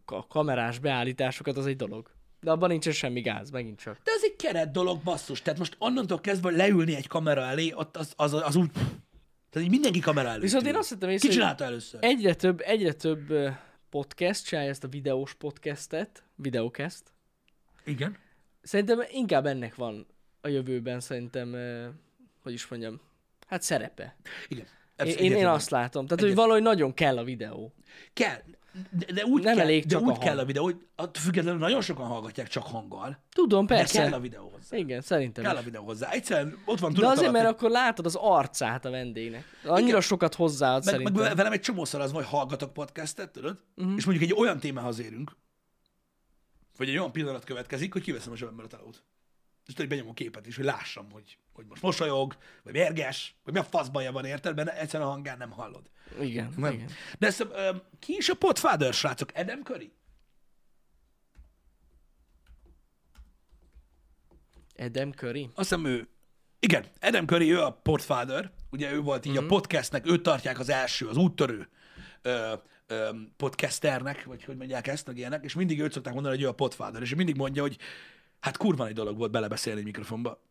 a, 0.06 0.27
kamerás 0.27 0.80
beállításokat, 0.80 1.58
az 1.58 1.65
egy 1.65 1.75
dolog. 1.75 2.12
De 2.39 2.51
abban 2.51 2.69
nincsen 2.69 2.93
semmi 2.93 3.21
gáz, 3.21 3.49
megint 3.49 3.80
csak. 3.80 3.97
De 4.04 4.12
az 4.15 4.23
egy 4.23 4.36
keret 4.36 4.71
dolog, 4.71 5.04
basszus. 5.04 5.41
Tehát 5.41 5.60
most 5.60 5.75
onnantól 5.77 6.19
kezdve 6.19 6.51
leülni 6.51 6.95
egy 6.95 7.08
kamera 7.08 7.41
elé, 7.41 7.73
ott 7.73 7.97
az, 7.97 8.13
az, 8.15 8.34
az 8.34 8.56
úgy... 8.56 8.71
Tehát 9.49 9.67
így 9.67 9.69
mindenki 9.69 9.99
kamera 9.99 10.30
előtt 10.30 10.41
Viszont 10.41 10.65
én 10.65 10.75
azt 10.75 10.89
hittem 10.89 11.10
észre, 11.10 11.27
Ki 11.27 11.34
csinálta 11.34 11.63
először? 11.63 12.04
egyre 12.04 12.36
több, 12.36 12.62
egyre 12.62 12.93
több 12.93 13.34
podcast 13.89 14.45
csinálja 14.45 14.69
ezt 14.69 14.84
a 14.84 14.88
videós 14.88 15.34
podcastet, 15.34 16.23
videocast. 16.36 17.04
Igen. 17.86 18.17
Szerintem 18.62 19.04
inkább 19.12 19.45
ennek 19.45 19.75
van 19.75 20.08
a 20.41 20.47
jövőben, 20.47 20.99
szerintem, 20.99 21.56
hogy 22.43 22.54
is 22.54 22.67
mondjam, 22.67 22.99
hát 23.52 23.62
szerepe. 23.62 24.16
Igen. 24.47 24.66
Én, 25.06 25.34
én, 25.34 25.47
azt 25.47 25.70
látom. 25.70 26.04
Tehát, 26.06 26.20
hogy 26.20 26.30
Egyet- 26.30 26.41
valahogy 26.43 26.62
nagyon 26.64 26.93
kell 26.93 27.18
a 27.18 27.24
videó. 27.24 27.74
Kell. 28.14 28.38
De, 28.91 29.14
de 29.14 29.26
úgy 29.26 29.43
Nem 29.43 29.56
kell, 29.56 29.64
elég 29.66 29.84
de 29.84 29.89
csak 29.89 30.02
úgy 30.02 30.10
a 30.10 30.18
kell 30.18 30.39
a 30.39 30.45
videó, 30.45 30.64
hogy 30.64 30.86
attól 30.95 31.22
függetlenül 31.24 31.60
nagyon 31.60 31.82
sokan 31.82 32.06
hallgatják 32.06 32.47
csak 32.47 32.64
hanggal. 32.64 33.24
Tudom, 33.34 33.66
De 33.66 33.76
persze. 33.76 34.02
kell 34.02 34.14
a 34.14 34.20
videó 34.20 34.49
hozzá. 34.49 34.78
Igen, 34.78 35.02
szerintem 35.02 35.43
Kell 35.43 35.54
is. 35.54 35.60
a 35.60 35.64
videó 35.64 35.84
hozzá. 35.84 36.10
Egyszerűen 36.10 36.58
ott 36.66 36.80
van 36.80 36.93
De 36.93 37.08
azért, 37.08 37.32
mert 37.32 37.45
hogy- 37.45 37.54
akkor 37.54 37.70
látod 37.70 38.06
az 38.06 38.16
arcát 38.16 38.86
a 38.86 38.89
vendégnek. 38.89 39.43
Annyira 39.64 39.88
Igen. 39.88 40.02
sokat 40.02 40.36
hozzáad 40.36 40.86
meg, 40.86 40.93
szerintem. 40.93 41.24
meg 41.24 41.36
velem 41.36 41.52
egy 41.52 41.62
csomószor 41.62 42.02
az, 42.02 42.12
hogy 42.12 42.26
hallgatok 42.26 42.74
podcastet, 42.74 43.32
tudod? 43.32 43.60
Uh-huh. 43.76 43.93
És 43.97 44.06
mondjuk 44.06 44.30
egy 44.32 44.38
olyan 44.38 44.60
témához 44.60 44.99
érünk, 44.99 45.32
vagy 46.78 46.89
egy 46.89 46.97
olyan 46.97 47.12
pillanat 47.12 47.43
következik, 47.43 47.93
hogy 47.93 48.02
kiveszem 48.02 48.32
a 48.32 48.36
zsebemből 48.36 48.66
a 48.66 48.68
telót. 48.68 49.04
És 49.68 49.74
tudod, 49.74 49.89
benyomom 49.89 50.14
képet 50.14 50.47
is, 50.47 50.55
hogy 50.55 50.66
lássam, 50.66 51.12
hogy, 51.12 51.38
hogy 51.53 51.66
most 51.66 51.82
mosolyog, 51.82 52.38
vagy 52.64 52.74
mérges, 52.74 53.36
vagy 53.43 53.53
mi 53.53 53.59
a 53.59 53.64
fasz 53.64 53.88
baja 53.88 54.12
van, 54.12 54.26
érted? 54.26 54.55
Mert 54.55 54.78
egyszerűen 54.78 55.09
a 55.09 55.12
hangán 55.12 55.38
nem 55.38 55.51
hallod. 55.51 55.89
Igen, 56.20 56.53
Nem. 56.57 56.74
igen. 56.74 56.89
De 57.20 57.28
ezt, 57.28 57.39
ö, 57.39 57.76
ki 57.99 58.14
is 58.18 58.30
a 58.30 58.36
Podfather, 58.36 58.93
srácok? 58.93 59.30
Adam 59.36 59.64
Curry? 59.64 59.91
Adam 64.78 65.12
Curry. 65.12 65.43
Azt 65.43 65.70
hiszem 65.70 65.86
ő, 65.86 66.07
Igen, 66.59 66.86
Adam 66.99 67.26
Curry, 67.28 67.51
ő 67.51 67.59
a 67.62 67.72
podfather, 67.72 68.51
ugye 68.72 68.91
ő 68.91 68.99
volt 68.99 69.26
így 69.26 69.34
Mhm. 69.36 69.43
a 69.43 69.47
podcastnek, 69.47 70.07
őt 70.07 70.22
tartják 70.24 70.59
az 70.59 70.70
első, 70.70 71.07
az 71.07 71.18
úttörő 71.18 71.70
ö, 72.22 72.53
ö, 72.88 73.09
podcasternek, 73.38 74.24
vagy 74.24 74.43
hogy 74.43 74.57
mondják 74.57 74.88
ezt, 74.88 75.07
meg 75.07 75.18
ilyenek, 75.18 75.43
és 75.43 75.53
mindig 75.53 75.82
őt 75.82 75.91
szokták 75.91 76.14
mondani, 76.14 76.36
hogy 76.36 76.43
ő 76.43 76.47
a 76.47 76.51
podfather, 76.53 77.01
és 77.01 77.16
mindig 77.16 77.36
mondja, 77.36 77.62
hogy 77.62 77.78
hát 78.42 78.58
kurva 78.58 78.88
egy 78.88 78.94
dolog 78.94 79.18
volt 79.18 79.32
belebeszélni 79.32 79.80
egy 79.80 79.86
mikrofonba. 79.86 80.42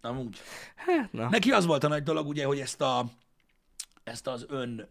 Amúgy. 0.00 0.40
Hát, 0.74 1.12
na. 1.12 1.28
Neki 1.28 1.50
az 1.50 1.66
volt 1.66 1.84
a 1.84 1.88
nagy 1.88 2.02
dolog, 2.02 2.28
ugye, 2.28 2.44
hogy 2.44 2.60
ezt, 2.60 2.80
a, 2.80 3.04
ezt 4.04 4.26
az 4.26 4.46
ön, 4.48 4.88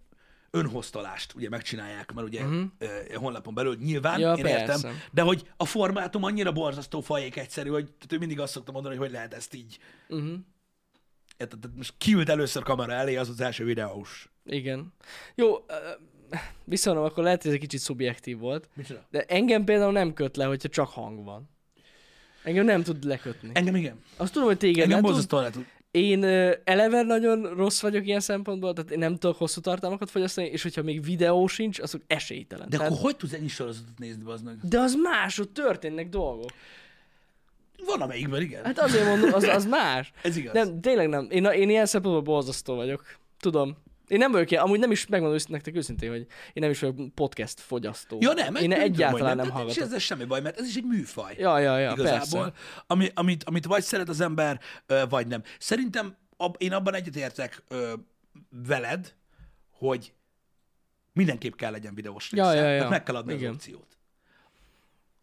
önhoztalást 0.52 1.34
ugye 1.36 1.50
megcsinálják, 1.50 2.14
mert 2.14 2.28
ugye 2.28 2.44
uh-huh. 2.44 2.66
a 3.14 3.18
honlapon 3.18 3.54
belül 3.54 3.76
nyilván. 3.76 4.20
Ja, 4.20 4.34
én 4.34 4.44
persze. 4.44 4.60
értem, 4.60 5.02
de 5.12 5.22
hogy 5.22 5.52
a 5.58 5.66
formátum 5.66 6.24
annyira 6.24 6.52
borzasztó 6.52 7.02
fajék 7.02 7.36
egyszerű, 7.36 7.70
hogy 7.70 7.84
tehát 7.84 8.12
ő 8.12 8.18
mindig 8.18 8.40
azt 8.40 8.54
szokta 8.54 8.72
mondani, 8.72 8.96
hogy 8.96 9.06
hogy 9.06 9.14
lehet 9.14 9.34
ezt 9.34 9.54
így. 9.54 9.80
Uh-huh. 10.10 10.34
Érted? 11.38 11.76
Most 11.76 11.94
kiült 11.98 12.30
először 12.30 12.64
kamera 12.64 12.94
elé, 12.94 13.16
az 13.16 13.30
az 13.30 13.42
első 13.42 13.66
videós. 13.66 14.30
Igen. 14.46 14.94
Jó, 15.36 15.66
ö, 16.36 16.40
visszanom, 16.64 17.04
akkor 17.04 17.24
lehet, 17.24 17.42
hogy 17.42 17.48
ez 17.48 17.56
egy 17.56 17.62
kicsit 17.62 17.80
szubjektív 17.80 18.38
volt, 18.38 18.70
Micsoda? 18.74 19.06
de 19.12 19.22
engem 19.28 19.64
például 19.64 19.92
nem 19.92 20.14
köt 20.14 20.38
le, 20.38 20.46
hogyha 20.46 20.70
csak 20.70 20.88
hang 20.88 21.24
van. 21.24 21.50
Engem 22.44 22.66
nem 22.66 22.84
tud 22.84 23.04
lekötni. 23.04 23.50
Engem 23.54 23.76
igen. 23.76 24.00
Azt 24.18 24.34
tudom, 24.34 24.48
hogy 24.48 24.58
téged 24.58 24.84
Engem 24.84 25.02
borzasztóan 25.02 25.44
le 25.44 25.50
tud. 25.50 25.66
Én 25.92 26.24
ö, 26.24 26.52
eleve 26.64 27.02
nagyon 27.02 27.54
rossz 27.56 27.82
vagyok 27.82 28.06
ilyen 28.06 28.20
szempontból, 28.20 28.74
tehát 28.74 28.92
én 28.92 29.00
nem 29.00 29.16
tudok 29.18 29.38
hosszú 29.38 29.62
tartalmakat 29.62 30.10
fogyasztani, 30.10 30.48
és 30.48 30.64
hogyha 30.64 30.82
még 30.82 31.04
videó 31.04 31.48
sincs, 31.48 31.80
az 31.80 32.00
esélytelen. 32.08 32.70
De 32.70 32.78
Tehát, 32.78 32.92
akkor 32.92 33.04
hogy 33.04 33.16
tudsz 33.16 33.34
ennyi 33.34 33.48
sorozatot 33.48 34.00
nézni, 34.00 34.24
az 34.26 34.42
meg? 34.42 34.58
de 34.62 34.80
az 34.80 34.94
más, 34.94 35.40
ott 35.40 35.54
történnek 35.54 36.10
dolgok. 36.10 36.50
Van 37.86 38.02
amelyikben, 38.02 38.42
igen. 38.42 38.64
Hát 38.64 38.80
azért 38.80 39.06
mondom, 39.06 39.34
az, 39.34 39.44
az 39.44 39.66
más. 39.66 40.12
Ez 40.24 40.38
igaz. 40.38 40.54
Nem, 40.54 40.82
tényleg 40.82 41.10
nem. 41.10 41.28
Én, 41.30 41.46
én 41.46 41.70
ilyen 41.70 41.86
szempontból 41.86 42.22
borzasztó 42.24 42.76
vagyok. 42.76 43.04
Tudom. 43.40 43.78
Én 44.08 44.18
nem 44.18 44.32
vagyok 44.32 44.52
ilyen, 44.52 44.64
amúgy 44.64 44.80
nem 44.80 44.92
is 44.92 45.08
megmondom 45.08 45.40
nektek 45.48 45.76
őszintén, 45.76 46.10
hogy 46.10 46.20
én 46.20 46.28
nem 46.54 46.70
is 46.70 46.80
vagyok 46.80 47.14
podcast 47.14 47.60
fogyasztó. 47.60 48.18
Ja, 48.22 48.34
nem, 48.34 48.56
Én 48.56 48.68
nem 48.68 48.80
egyáltalán 48.80 49.36
nem 49.36 49.46
hogy 49.46 49.48
És 49.48 49.54
hallgatok. 49.54 49.84
ezzel 49.84 50.00
semmi 50.00 50.24
baj, 50.26 50.42
mert 50.42 50.60
ez 50.60 50.68
is 50.68 50.76
egy 50.76 50.84
műfaj. 50.84 51.36
Ja, 51.38 51.60
ja, 51.60 51.78
ja, 51.78 51.92
igazából, 51.92 52.42
persze. 52.44 52.84
ami, 52.88 53.10
amit, 53.14 53.44
amit 53.44 53.66
vagy 53.66 53.84
szeret 53.84 54.10
az 54.10 54.22
ember, 54.22 54.60
vagy 55.10 55.28
nem. 55.28 55.44
Szerintem 55.60 56.18
ab, 56.38 56.56
én 56.58 56.74
abban 56.74 56.94
egyetértek 56.94 57.64
veled, 58.50 59.14
hogy 59.72 60.14
mindenképp 61.14 61.56
kell 61.56 61.72
legyen 61.72 61.96
videós 61.96 62.32
része. 62.32 62.44
Ja, 62.44 62.54
ja, 62.54 62.70
ja. 62.70 62.90
Meg 62.90 63.04
kell 63.04 63.16
adni 63.16 63.34
Igen. 63.34 63.50
az 63.50 63.56
opciót. 63.56 63.98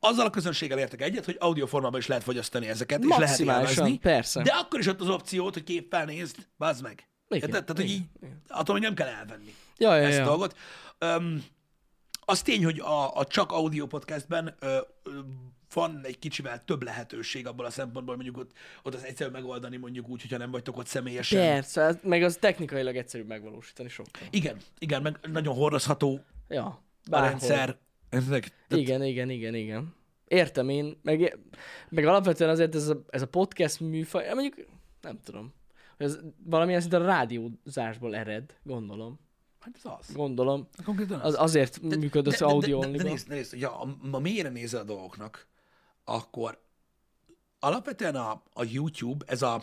Azzal 0.00 0.26
a 0.26 0.30
közönséggel 0.30 0.78
értek 0.78 1.02
egyet, 1.02 1.24
hogy 1.24 1.36
audio 1.40 1.66
formában 1.66 2.00
is 2.00 2.06
lehet 2.06 2.22
fogyasztani 2.22 2.66
ezeket, 2.68 3.02
és 3.04 3.16
lehet 3.16 3.38
élvezni. 3.38 3.98
persze. 3.98 4.42
De 4.42 4.52
akkor 4.52 4.80
is 4.80 4.86
ott 4.86 5.00
az 5.00 5.08
opciót, 5.08 5.54
hogy 5.54 5.64
képpel 5.64 6.04
nézd, 6.04 6.36
bazd 6.58 6.82
meg. 6.82 7.06
Igen, 7.36 7.48
Érted? 7.48 7.64
Tehát, 7.64 7.82
hogy 7.82 7.90
így, 7.90 8.04
igen. 8.22 8.42
attól, 8.48 8.74
hogy 8.74 8.84
nem 8.84 8.94
kell 8.94 9.08
elvenni 9.08 9.54
Ja, 9.78 9.96
ja, 9.96 10.02
ezt 10.06 10.18
a 10.18 10.20
ja. 10.20 10.26
dolgot. 10.26 10.56
Um, 11.00 11.44
az 12.24 12.42
tény, 12.42 12.64
hogy 12.64 12.78
a, 12.80 13.16
a 13.16 13.24
csak 13.24 13.52
audio 13.52 13.86
podcastben 13.86 14.54
ö, 14.60 14.78
ö, 15.02 15.10
van 15.74 16.00
egy 16.02 16.18
kicsivel 16.18 16.64
több 16.64 16.82
lehetőség 16.82 17.46
abból 17.46 17.64
a 17.64 17.70
szempontból, 17.70 18.14
mondjuk 18.14 18.36
ott, 18.38 18.50
ott 18.82 18.94
az 18.94 19.04
egyszerű 19.04 19.30
megoldani 19.30 19.76
mondjuk 19.76 20.08
úgy, 20.08 20.20
hogyha 20.20 20.36
nem 20.36 20.50
vagytok 20.50 20.76
ott 20.76 20.86
személyesen. 20.86 21.40
Persze, 21.40 22.00
meg 22.02 22.22
az 22.22 22.36
technikailag 22.40 22.96
egyszerűbb 22.96 23.26
megvalósítani 23.26 23.88
sokkal. 23.88 24.28
Igen, 24.30 24.56
igen, 24.78 25.02
meg 25.02 25.18
nagyon 25.32 25.54
hordozható 25.54 26.24
Ja, 26.48 26.64
a 26.64 26.80
bárhol. 27.10 27.28
rendszer. 27.28 27.76
Ezek, 28.08 28.52
Igen, 28.68 29.04
igen, 29.04 29.30
igen, 29.30 29.54
igen. 29.54 29.94
Értem 30.28 30.68
én, 30.68 30.98
meg, 31.02 31.38
meg 31.88 32.06
alapvetően 32.06 32.50
azért 32.50 32.74
ez 32.74 32.88
a, 32.88 33.02
ez 33.10 33.22
a 33.22 33.28
podcast 33.28 33.80
műfaj, 33.80 34.34
mondjuk 34.34 34.66
nem 35.00 35.20
tudom, 35.24 35.54
ez 35.96 36.18
valamilyen 36.44 36.80
szinte 36.80 36.96
a 36.96 37.04
rádiózásból 37.04 38.16
ered, 38.16 38.56
gondolom. 38.62 39.18
hát 39.60 39.74
ez 39.76 39.92
az. 39.98 40.14
Gondolom. 40.14 40.68
Konkrétan 40.84 41.20
az. 41.20 41.34
Az 41.34 41.40
azért 41.40 41.80
működ 41.80 42.26
az 42.26 42.42
audio 42.42 42.80
de, 42.80 42.86
de, 42.86 42.92
de, 42.92 42.98
only 43.02 43.10
nézd, 43.10 43.28
nézd, 43.28 43.54
ja, 43.54 43.80
a, 43.80 43.96
a 44.10 44.18
mélyre 44.18 44.48
nézel 44.48 44.80
a 44.80 44.84
dolgoknak, 44.84 45.46
akkor 46.04 46.62
alapvetően 47.58 48.14
a, 48.14 48.42
a 48.52 48.64
YouTube, 48.64 49.24
ez 49.28 49.42
a, 49.42 49.62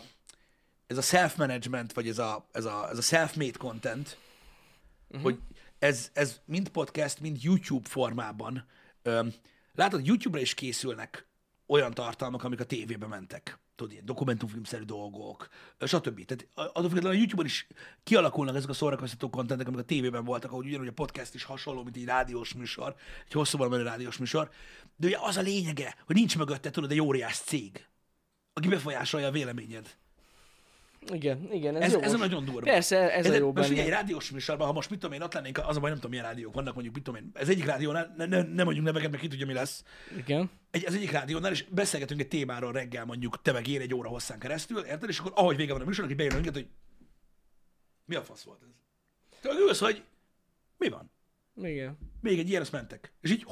ez 0.86 0.96
a 0.96 1.02
self-management, 1.02 1.92
vagy 1.92 2.08
ez 2.08 2.18
a, 2.18 2.48
ez 2.52 2.64
a, 2.64 2.88
ez 2.90 2.98
a 2.98 3.02
self-made 3.02 3.58
content, 3.58 4.18
uh-huh. 5.08 5.22
hogy 5.22 5.38
ez, 5.78 6.10
ez 6.12 6.40
mind 6.44 6.68
podcast, 6.68 7.20
mind 7.20 7.42
YouTube 7.42 7.88
formában. 7.88 8.66
Öm, 9.02 9.32
látod, 9.74 10.06
YouTube-ra 10.06 10.42
is 10.42 10.54
készülnek 10.54 11.26
olyan 11.66 11.94
tartalmak, 11.94 12.44
amik 12.44 12.60
a 12.60 12.64
tévébe 12.64 13.06
mentek. 13.06 13.58
Tudod, 13.80 13.92
ilyen 13.94 14.06
dokumentumfilmszerű 14.06 14.84
dolgok, 14.84 15.48
stb. 15.80 16.24
Tehát 16.24 16.46
attól 16.54 16.88
függetlenül 16.88 17.10
a 17.10 17.20
YouTube-on 17.20 17.46
is 17.46 17.66
kialakulnak 18.02 18.56
ezek 18.56 18.68
a 18.68 18.72
szórakoztató 18.72 19.30
kontentek, 19.30 19.66
amik 19.66 19.80
a 19.80 19.84
tévében 19.84 20.24
voltak, 20.24 20.52
ahogy 20.52 20.66
ugyanúgy 20.66 20.88
a 20.88 20.92
podcast 20.92 21.34
is 21.34 21.44
hasonló, 21.44 21.82
mint 21.82 21.96
egy 21.96 22.04
rádiós 22.04 22.54
műsor, 22.54 22.94
egy 23.26 23.32
hosszúban 23.32 23.68
menő 23.68 23.82
rádiós 23.82 24.16
műsor. 24.16 24.50
De 24.96 25.06
ugye 25.06 25.18
az 25.20 25.36
a 25.36 25.40
lényege, 25.40 25.96
hogy 26.06 26.16
nincs 26.16 26.38
mögötte, 26.38 26.70
tudod, 26.70 26.90
egy 26.90 27.00
óriás 27.00 27.36
cég, 27.36 27.86
aki 28.52 28.68
befolyásolja 28.68 29.26
a 29.26 29.30
véleményed. 29.30 29.96
Igen, 31.12 31.48
igen, 31.52 31.76
ez, 31.76 31.82
Ez, 31.82 31.92
jogos. 31.92 32.06
ez 32.06 32.12
a 32.12 32.16
nagyon 32.16 32.44
durva. 32.44 32.60
Persze, 32.70 32.96
ez 33.12 33.24
a 33.24 33.28
Érted? 33.28 33.40
jó 33.40 33.52
Most 33.52 33.70
ugye 33.70 33.82
egy 33.82 33.88
benne. 33.88 33.96
rádiós 34.00 34.30
műsorban, 34.30 34.66
ha 34.66 34.72
most 34.72 34.90
mit 34.90 34.98
tudom 34.98 35.14
én, 35.14 35.22
ott 35.22 35.32
lennénk, 35.34 35.58
az 35.58 35.76
a 35.76 35.80
baj, 35.80 35.88
nem 35.88 35.94
tudom, 35.98 36.10
milyen 36.10 36.24
rádiók 36.26 36.54
vannak, 36.54 36.72
mondjuk, 36.74 36.94
mit 36.94 37.04
tudom 37.04 37.22
én, 37.22 37.30
ez 37.34 37.48
egyik 37.48 37.64
rádiónál, 37.64 38.14
ne, 38.16 38.26
ne, 38.26 38.42
ne 38.42 38.64
mondjuk 38.64 38.84
neveket, 38.84 39.10
meg 39.10 39.20
ki 39.20 39.28
tudja, 39.28 39.46
mi 39.46 39.52
lesz. 39.52 39.84
Igen. 40.16 40.50
Egy, 40.70 40.86
az 40.86 40.94
egyik 40.94 41.10
rádiónál, 41.10 41.50
és 41.52 41.64
beszélgetünk 41.64 42.20
egy 42.20 42.28
témáról 42.28 42.72
reggel, 42.72 43.04
mondjuk 43.04 43.42
te 43.42 43.52
meg 43.52 43.66
én 43.66 43.80
egy 43.80 43.94
óra 43.94 44.08
hosszán 44.08 44.38
keresztül, 44.38 44.78
érted? 44.78 45.08
És 45.08 45.18
akkor 45.18 45.32
ahogy 45.34 45.56
vége 45.56 45.72
van 45.72 45.82
a 45.82 45.84
műsornak, 45.84 46.10
így 46.10 46.16
bejön 46.18 46.34
minket, 46.34 46.54
hogy 46.54 46.68
mi 48.04 48.14
a 48.14 48.22
fasz 48.22 48.42
volt 48.42 48.62
ez? 48.62 48.68
Te 49.40 49.48
ülsz, 49.58 49.80
hogy 49.80 50.04
mi 50.78 50.88
van? 50.88 51.10
Igen. 51.62 51.98
Még 52.20 52.38
egy 52.38 52.48
ilyen, 52.48 52.60
azt 52.62 52.72
mentek. 52.72 53.12
És 53.20 53.30
így, 53.30 53.46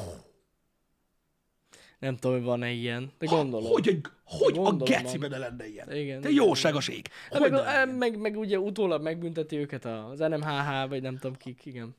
Nem 1.98 2.16
tudom, 2.16 2.36
hogy 2.36 2.44
van-e 2.46 2.70
ilyen, 2.70 3.12
de 3.18 3.26
gondolom. 3.26 3.70
hogy, 3.72 3.88
egy, 3.88 4.00
hogy 4.24 4.52
a 4.58 4.60
Gondolom, 4.60 4.84
gecibe 5.02 5.28
ne 5.28 5.38
lenne 5.38 5.68
ilyen? 5.68 5.92
Igen, 5.94 6.20
Te 6.20 6.28
igen, 6.30 6.44
jóságos 6.46 6.88
ég. 6.88 7.08
Hát 7.30 7.40
meg, 7.40 7.52
lenne? 7.52 7.84
meg, 7.92 8.18
meg, 8.18 8.36
ugye 8.38 8.58
utólag 8.58 9.02
megbünteti 9.02 9.56
őket 9.56 9.84
az 9.84 10.18
NMHH, 10.18 10.88
vagy 10.88 11.02
nem 11.02 11.18
tudom 11.18 11.36
kik, 11.36 11.64
igen. 11.64 11.96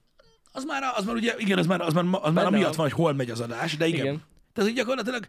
Az 0.52 0.64
már, 0.64 0.84
az 0.96 1.06
már 1.06 1.16
ugye, 1.16 1.34
igen, 1.38 1.58
az 1.58 1.66
már, 1.68 1.82
az 1.82 1.94
már, 1.94 2.06
az 2.22 2.34
már 2.34 2.46
amiatt 2.46 2.76
van. 2.76 2.86
hogy 2.90 2.96
hol 2.96 3.14
megy 3.14 3.30
az 3.30 3.40
adás, 3.40 3.78
de 3.78 3.88
igen. 3.88 4.00
Igen. 4.00 4.14
igen. 4.14 4.26
Tehát, 4.54 4.70
hogy 4.70 4.80
gyakorlatilag 4.80 5.28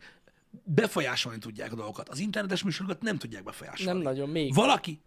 befolyásolni 0.64 1.38
tudják 1.38 1.72
a 1.72 1.76
dolgokat. 1.76 2.08
Az 2.08 2.18
internetes 2.18 2.62
műsorokat 2.62 3.02
nem 3.02 3.18
tudják 3.18 3.42
befolyásolni. 3.42 3.92
Nem 3.92 4.02
nagyon, 4.12 4.28
még. 4.28 4.54
Valaki, 4.54 5.00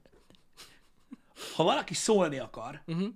ha 1.55 1.63
valaki 1.63 1.93
szólni 1.93 2.39
akar, 2.39 2.81
Uh-huh. 2.85 3.07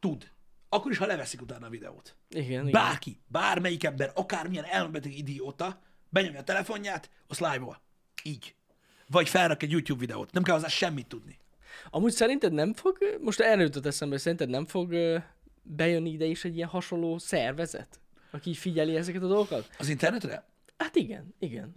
tud. 0.00 0.30
Akkor 0.68 0.90
is, 0.90 0.98
ha 0.98 1.06
leveszik 1.06 1.40
utána 1.42 1.66
a 1.66 1.70
videót. 1.70 2.16
Igen, 2.30 2.44
igen. 2.46 2.70
Bárki, 2.70 3.20
bármelyik 3.26 3.84
ember, 3.84 4.10
akármilyen 4.14 4.64
elmebeteg 4.64 5.18
idióta, 5.18 5.80
benyomja 6.08 6.38
a 6.40 6.44
telefonját, 6.44 7.10
az 7.26 7.38
live 7.38 7.80
Így. 8.22 8.54
Vagy 9.06 9.28
felrak 9.28 9.62
egy 9.62 9.70
YouTube 9.70 10.00
videót. 10.00 10.32
Nem 10.32 10.42
kell 10.42 10.54
hozzá 10.54 10.68
semmit 10.68 11.06
tudni. 11.06 11.38
Amúgy 11.90 12.12
szerinted 12.12 12.52
nem 12.52 12.74
fog, 12.74 12.98
most 13.20 13.38
jutott 13.38 13.86
eszembe, 13.86 14.14
hogy 14.14 14.22
szerinted 14.22 14.48
nem 14.48 14.66
fog 14.66 14.94
bejönni 15.62 16.10
ide 16.10 16.24
is 16.24 16.44
egy 16.44 16.56
ilyen 16.56 16.68
hasonló 16.68 17.18
szervezet, 17.18 18.00
aki 18.30 18.50
így 18.50 18.56
figyeli 18.56 18.96
ezeket 18.96 19.22
a 19.22 19.26
dolgokat? 19.26 19.68
Az 19.78 19.88
internetre? 19.88 20.46
Hát 20.76 20.96
igen, 20.96 21.34
igen. 21.38 21.72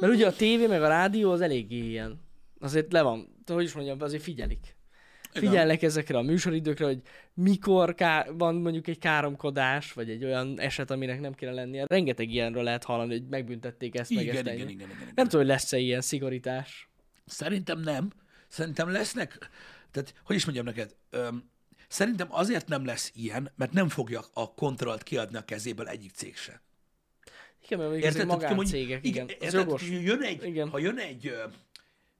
Mert 0.00 0.12
ugye 0.12 0.26
a 0.26 0.32
tévé 0.32 0.66
meg 0.66 0.82
a 0.82 0.88
rádió 0.88 1.30
az 1.30 1.40
eléggé 1.40 1.76
ilyen. 1.76 2.20
Azért 2.60 2.92
le 2.92 3.02
van, 3.02 3.36
de 3.44 3.52
hogy 3.52 3.64
is 3.64 3.72
mondjam, 3.72 4.00
azért 4.00 4.22
figyelik. 4.22 4.75
Igen. 5.36 5.48
Figyelnek 5.50 5.82
ezekre 5.82 6.18
a 6.18 6.22
műsoridőkre, 6.22 6.84
hogy 6.84 7.00
mikor 7.34 7.94
ká- 7.94 8.30
van 8.32 8.54
mondjuk 8.54 8.86
egy 8.86 8.98
káromkodás, 8.98 9.92
vagy 9.92 10.10
egy 10.10 10.24
olyan 10.24 10.60
eset, 10.60 10.90
aminek 10.90 11.20
nem 11.20 11.32
kéne 11.34 11.52
lennie. 11.52 11.84
Rengeteg 11.88 12.30
ilyenről 12.30 12.62
lehet 12.62 12.84
hallani, 12.84 13.12
hogy 13.12 13.26
megbüntették 13.28 13.94
ezt, 13.94 14.10
meg 14.10 14.22
Igen, 14.22 14.34
ezt. 14.34 14.44
igen, 14.44 14.54
ennyi. 14.54 14.72
igen, 14.72 14.88
igen, 14.88 14.96
igen. 15.00 15.12
Nem 15.14 15.24
tudom, 15.24 15.40
hogy 15.40 15.50
lesz-e 15.50 15.78
ilyen 15.78 16.00
szigorítás. 16.00 16.88
Szerintem 17.26 17.80
nem. 17.80 18.10
Szerintem 18.48 18.90
lesznek, 18.90 19.38
tehát 19.90 20.14
hogy 20.24 20.36
is 20.36 20.44
mondjam 20.44 20.66
neked, 20.66 20.96
öm, 21.10 21.50
szerintem 21.88 22.26
azért 22.30 22.68
nem 22.68 22.84
lesz 22.84 23.12
ilyen, 23.14 23.52
mert 23.56 23.72
nem 23.72 23.88
fogja 23.88 24.20
a 24.32 24.54
kontrollt 24.54 25.02
kiadni 25.02 25.36
a 25.36 25.44
kezéből 25.44 25.88
egyik 25.88 26.10
cég 26.10 26.36
se. 26.36 26.62
Igen, 27.68 27.78
mert 27.90 28.16
hogy 28.16 28.26
magáncégek, 28.26 29.04
igen. 29.06 29.28
igen 29.28 29.36
érted? 29.40 29.80
Jön 30.02 30.22
egy, 30.22 30.44
Igen. 30.44 30.68
Ha 30.68 30.78
jön 30.78 30.98
egy, 30.98 31.32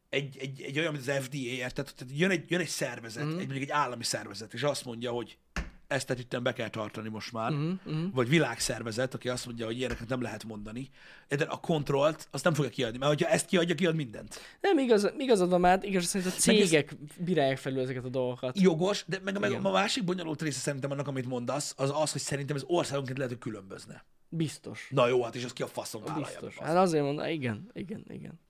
egy, 0.09 0.37
egy, 0.39 0.63
egy 0.63 0.79
olyan, 0.79 0.93
mint 0.93 1.09
az 1.09 1.25
FDA, 1.25 1.37
érted? 1.37 1.93
Tehát 1.97 2.19
jön 2.19 2.31
egy, 2.31 2.51
jön 2.51 2.61
egy 2.61 2.69
szervezet, 2.69 3.25
mm. 3.25 3.29
egy, 3.29 3.35
mondjuk 3.35 3.63
egy 3.63 3.71
állami 3.71 4.05
szervezet, 4.05 4.55
és 4.55 4.63
azt 4.63 4.85
mondja, 4.85 5.11
hogy 5.11 5.39
ezt 5.87 6.07
tehát 6.07 6.23
itten 6.23 6.43
be 6.43 6.53
kell 6.53 6.69
tartani 6.69 7.09
most 7.09 7.33
már, 7.33 7.51
mhm. 7.51 8.05
vagy 8.13 8.29
világszervezet, 8.29 9.15
aki 9.15 9.29
azt 9.29 9.47
mondja, 9.47 9.67
hogy 9.67 9.79
ilyeneket 9.79 10.09
nem 10.09 10.23
lehet 10.23 10.45
mondani, 10.45 10.89
de 11.29 11.45
a 11.45 11.57
kontrollt 11.57 12.29
azt 12.31 12.45
nem 12.45 12.55
fogja 12.55 12.71
kiadni, 12.71 12.99
mert 12.99 13.11
hogyha 13.11 13.29
ezt 13.29 13.47
kiadja, 13.47 13.75
kiad 13.75 13.95
mindent. 13.95 14.41
Nem, 14.61 14.79
igaz, 14.79 15.13
igazad 15.19 15.51
van 15.51 15.61
már, 15.61 15.79
igaz, 15.83 16.05
szerint 16.05 16.31
a 16.31 16.35
cégek 16.35 16.97
bírálják 17.19 17.59
felül 17.59 17.81
ezeket 17.81 18.05
a 18.05 18.09
dolgokat. 18.09 18.61
Jogos, 18.61 19.05
de 19.07 19.21
meg, 19.25 19.39
meg 19.39 19.53
a 19.53 19.71
másik 19.71 20.05
bonyolult 20.05 20.43
része 20.43 20.61
szerintem 20.61 20.91
annak, 20.91 21.09
amit 21.09 21.27
mondasz, 21.27 21.75
az 21.77 21.93
az, 21.95 22.13
hogy 22.13 22.21
szerintem 22.21 22.57
ez 22.57 22.63
országonként 22.67 23.17
lehet, 23.17 23.33
hogy 23.33 23.43
különbözne. 23.43 24.05
Biztos. 24.29 24.89
Na 24.91 25.07
jó, 25.07 25.23
hát 25.23 25.35
és 25.35 25.45
az 25.45 25.53
ki 25.53 25.63
a 25.63 25.67
faszon 25.67 26.03
vállalja. 26.05 26.27
Biztos. 26.27 26.57
Hát 26.57 26.77
azért 26.77 27.05
mondom, 27.05 27.27
igen, 27.27 27.71
igen, 27.73 28.05
igen. 28.09 28.41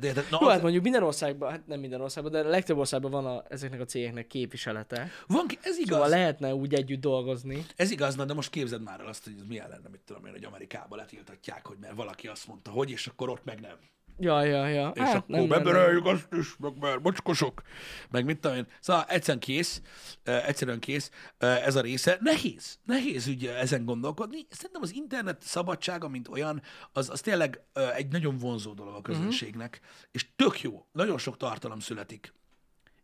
Tehát 0.00 0.16
érted? 0.16 0.30
Na, 0.30 0.38
Jó, 0.40 0.48
hát 0.48 0.62
mondjuk 0.62 0.82
minden 0.82 1.02
országban, 1.02 1.50
hát 1.50 1.66
nem 1.66 1.80
minden 1.80 2.00
országban, 2.00 2.32
de 2.32 2.38
a 2.38 2.48
legtöbb 2.48 2.76
országban 2.76 3.10
van 3.10 3.26
a, 3.26 3.42
ezeknek 3.48 3.80
a 3.80 3.84
cégeknek 3.84 4.26
képviselete. 4.26 5.10
van 5.26 5.46
ez 5.62 5.78
igaz. 5.78 5.88
Szóval 5.88 6.08
lehetne 6.08 6.54
úgy 6.54 6.74
együtt 6.74 7.00
dolgozni. 7.00 7.66
Ez 7.76 7.90
igaz, 7.90 8.14
na, 8.14 8.24
de 8.24 8.34
most 8.34 8.50
képzeld 8.50 8.82
már 8.82 9.00
el 9.00 9.06
azt, 9.06 9.24
hogy 9.24 9.32
ez 9.36 9.46
milyen 9.48 9.68
lenne, 9.68 9.88
mit 9.88 10.00
tudom 10.06 10.26
én, 10.26 10.32
hogy 10.32 10.44
Amerikában 10.44 10.98
letiltatják, 10.98 11.66
hogy 11.66 11.76
mert 11.80 11.94
valaki 11.94 12.26
azt 12.26 12.46
mondta, 12.46 12.70
hogy, 12.70 12.90
és 12.90 13.06
akkor 13.06 13.28
ott 13.28 13.44
meg 13.44 13.60
nem. 13.60 13.76
Ja, 14.18 14.44
ja, 14.44 14.66
ja. 14.66 14.88
És 14.94 15.02
hát, 15.02 15.14
akkor 15.14 15.46
bebereljük 15.46 16.06
azt 16.06 16.32
is, 16.32 16.56
meg 16.56 16.78
mert 16.80 17.02
mocskosok, 17.02 17.62
meg 18.10 18.24
mit 18.24 18.40
tudom 18.40 18.56
én. 18.56 18.66
Szóval 18.80 19.04
egyszerűen 19.08 19.38
kész, 19.38 19.82
egyszerűen 20.22 20.78
kész 20.78 21.10
ez 21.38 21.76
a 21.76 21.80
része. 21.80 22.18
Nehéz, 22.20 22.78
nehéz 22.84 23.26
ugye 23.26 23.58
ezen 23.58 23.84
gondolkodni. 23.84 24.46
Szerintem 24.48 24.82
az 24.82 24.94
internet 24.94 25.42
szabadsága, 25.42 26.08
mint 26.08 26.28
olyan, 26.28 26.62
az, 26.92 27.10
az 27.10 27.20
tényleg 27.20 27.60
egy 27.94 28.08
nagyon 28.08 28.38
vonzó 28.38 28.72
dolog 28.72 28.94
a 28.94 29.00
közönségnek, 29.00 29.80
uh-huh. 29.82 30.08
és 30.10 30.26
tök 30.36 30.60
jó, 30.60 30.86
nagyon 30.92 31.18
sok 31.18 31.36
tartalom 31.36 31.80
születik. 31.80 32.32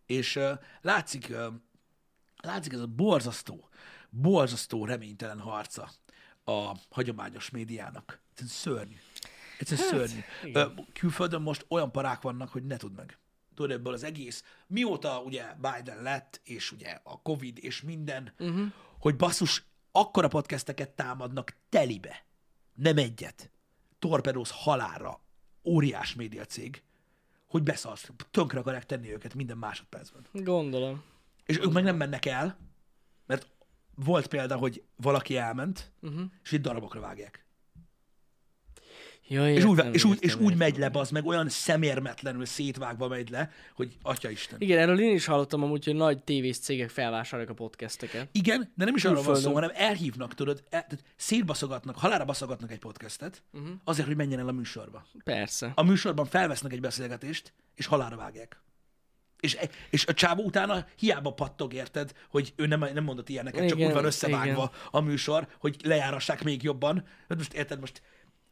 És 0.06 0.38
látszik, 0.80 1.32
látszik 2.42 2.72
ez 2.72 2.80
a 2.80 2.86
borzasztó, 2.86 3.68
borzasztó 4.10 4.84
reménytelen 4.84 5.40
harca 5.40 5.90
a 6.44 6.76
hagyományos 6.90 7.50
médiának. 7.50 8.20
Ez 8.36 8.50
szörnyű. 8.50 8.96
Egyszerűen 9.60 9.88
hát, 9.88 10.08
szörnyű. 10.08 10.22
Ö, 10.54 10.66
külföldön 10.92 11.42
most 11.42 11.66
olyan 11.68 11.92
parák 11.92 12.22
vannak, 12.22 12.48
hogy 12.48 12.66
ne 12.66 12.76
tudd 12.76 12.92
meg. 12.92 13.18
Tudod, 13.54 13.70
ebből 13.70 13.92
az 13.92 14.02
egész, 14.02 14.44
mióta 14.66 15.22
ugye 15.22 15.54
Biden 15.54 16.02
lett, 16.02 16.40
és 16.44 16.72
ugye 16.72 17.00
a 17.02 17.22
Covid, 17.22 17.58
és 17.60 17.82
minden, 17.82 18.32
uh-huh. 18.38 18.72
hogy 18.98 19.16
basszus, 19.16 19.64
akkora 19.92 20.28
podcasteket 20.28 20.90
támadnak 20.90 21.56
telibe. 21.68 22.24
Nem 22.74 22.96
egyet. 22.96 23.50
Torpedóz 23.98 24.50
halára. 24.50 25.20
Óriás 25.64 26.14
médiacég, 26.14 26.82
hogy 27.46 27.62
beszarsz. 27.62 28.10
Tönkre 28.30 28.58
akarják 28.58 28.86
tenni 28.86 29.12
őket 29.12 29.34
minden 29.34 29.58
másodpercben. 29.58 30.26
Gondolom. 30.32 31.02
És 31.46 31.58
ők 31.58 31.72
meg 31.72 31.84
nem 31.84 31.96
mennek 31.96 32.26
el, 32.26 32.58
mert 33.26 33.48
volt 33.94 34.26
példa, 34.26 34.56
hogy 34.56 34.84
valaki 34.96 35.36
elment, 35.36 35.92
uh-huh. 36.00 36.22
és 36.42 36.52
itt 36.52 36.62
darabokra 36.62 37.00
vágják. 37.00 37.44
Ja, 39.32 39.52
És 39.52 39.64
úgy, 39.64 39.82
és 39.92 40.04
úgy, 40.04 40.18
és 40.20 40.34
úgy 40.34 40.56
megy 40.56 40.78
le, 40.78 40.90
az 40.92 41.10
meg 41.10 41.26
olyan 41.26 41.48
szemérmetlenül 41.48 42.44
szétvágva 42.44 43.08
megy 43.08 43.30
le, 43.30 43.50
hogy 43.74 43.96
atya 44.02 44.30
Isten. 44.30 44.60
Igen, 44.60 44.78
erről 44.78 45.00
én 45.00 45.14
is 45.14 45.24
hallottam 45.24 45.62
amúgy, 45.62 45.84
hogy 45.84 45.94
nagy 45.94 46.22
tévés 46.22 46.58
cégek 46.58 46.88
felvásárolják 46.88 47.50
a 47.50 47.54
podcasteket. 47.54 48.28
Igen, 48.32 48.72
de 48.74 48.84
nem 48.84 48.94
is 48.94 49.04
arról 49.04 49.22
van 49.22 49.34
szó, 49.34 49.52
hanem 49.52 49.70
elhívnak, 49.74 50.34
tudod, 50.34 50.62
el, 50.70 50.86
tehát 50.86 51.04
szétbaszogatnak, 51.16 51.98
halára 51.98 52.24
baszogatnak 52.24 52.72
egy 52.72 52.78
podcastet, 52.78 53.42
uh-huh. 53.52 53.70
azért, 53.84 54.06
hogy 54.06 54.16
menjen 54.16 54.38
el 54.38 54.48
a 54.48 54.52
műsorba. 54.52 55.06
Persze. 55.24 55.72
A 55.74 55.82
műsorban 55.82 56.26
felvesznek 56.26 56.72
egy 56.72 56.80
beszélgetést, 56.80 57.52
és 57.74 57.86
halára 57.86 58.16
vágják. 58.16 58.60
És, 59.40 59.58
és 59.90 60.06
a 60.06 60.14
csávó 60.14 60.42
utána 60.42 60.86
hiába 60.96 61.32
pattog, 61.32 61.72
érted, 61.72 62.12
hogy 62.28 62.52
ő 62.56 62.66
nem, 62.66 62.80
nem 62.94 63.04
mondott 63.04 63.28
ilyeneket, 63.28 63.68
csak 63.68 63.78
Igen, 63.78 63.88
úgy 63.88 63.94
van 63.94 64.04
összevágva 64.04 64.72
a 64.90 65.00
műsor, 65.00 65.46
hogy 65.58 65.76
lejárassák 65.84 66.44
még 66.44 66.62
jobban. 66.62 67.04
Hát 67.28 67.38
most 67.38 67.52
érted, 67.52 67.80
most 67.80 68.02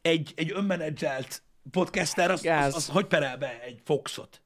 egy, 0.01 0.33
egy 0.35 0.51
önmenedzselt 0.51 1.41
podcaster, 1.71 2.31
az, 2.31 2.45
az, 2.45 2.75
az, 2.75 2.87
hogy 2.87 3.05
perel 3.05 3.37
be 3.37 3.61
egy 3.61 3.79
Foxot? 3.83 4.41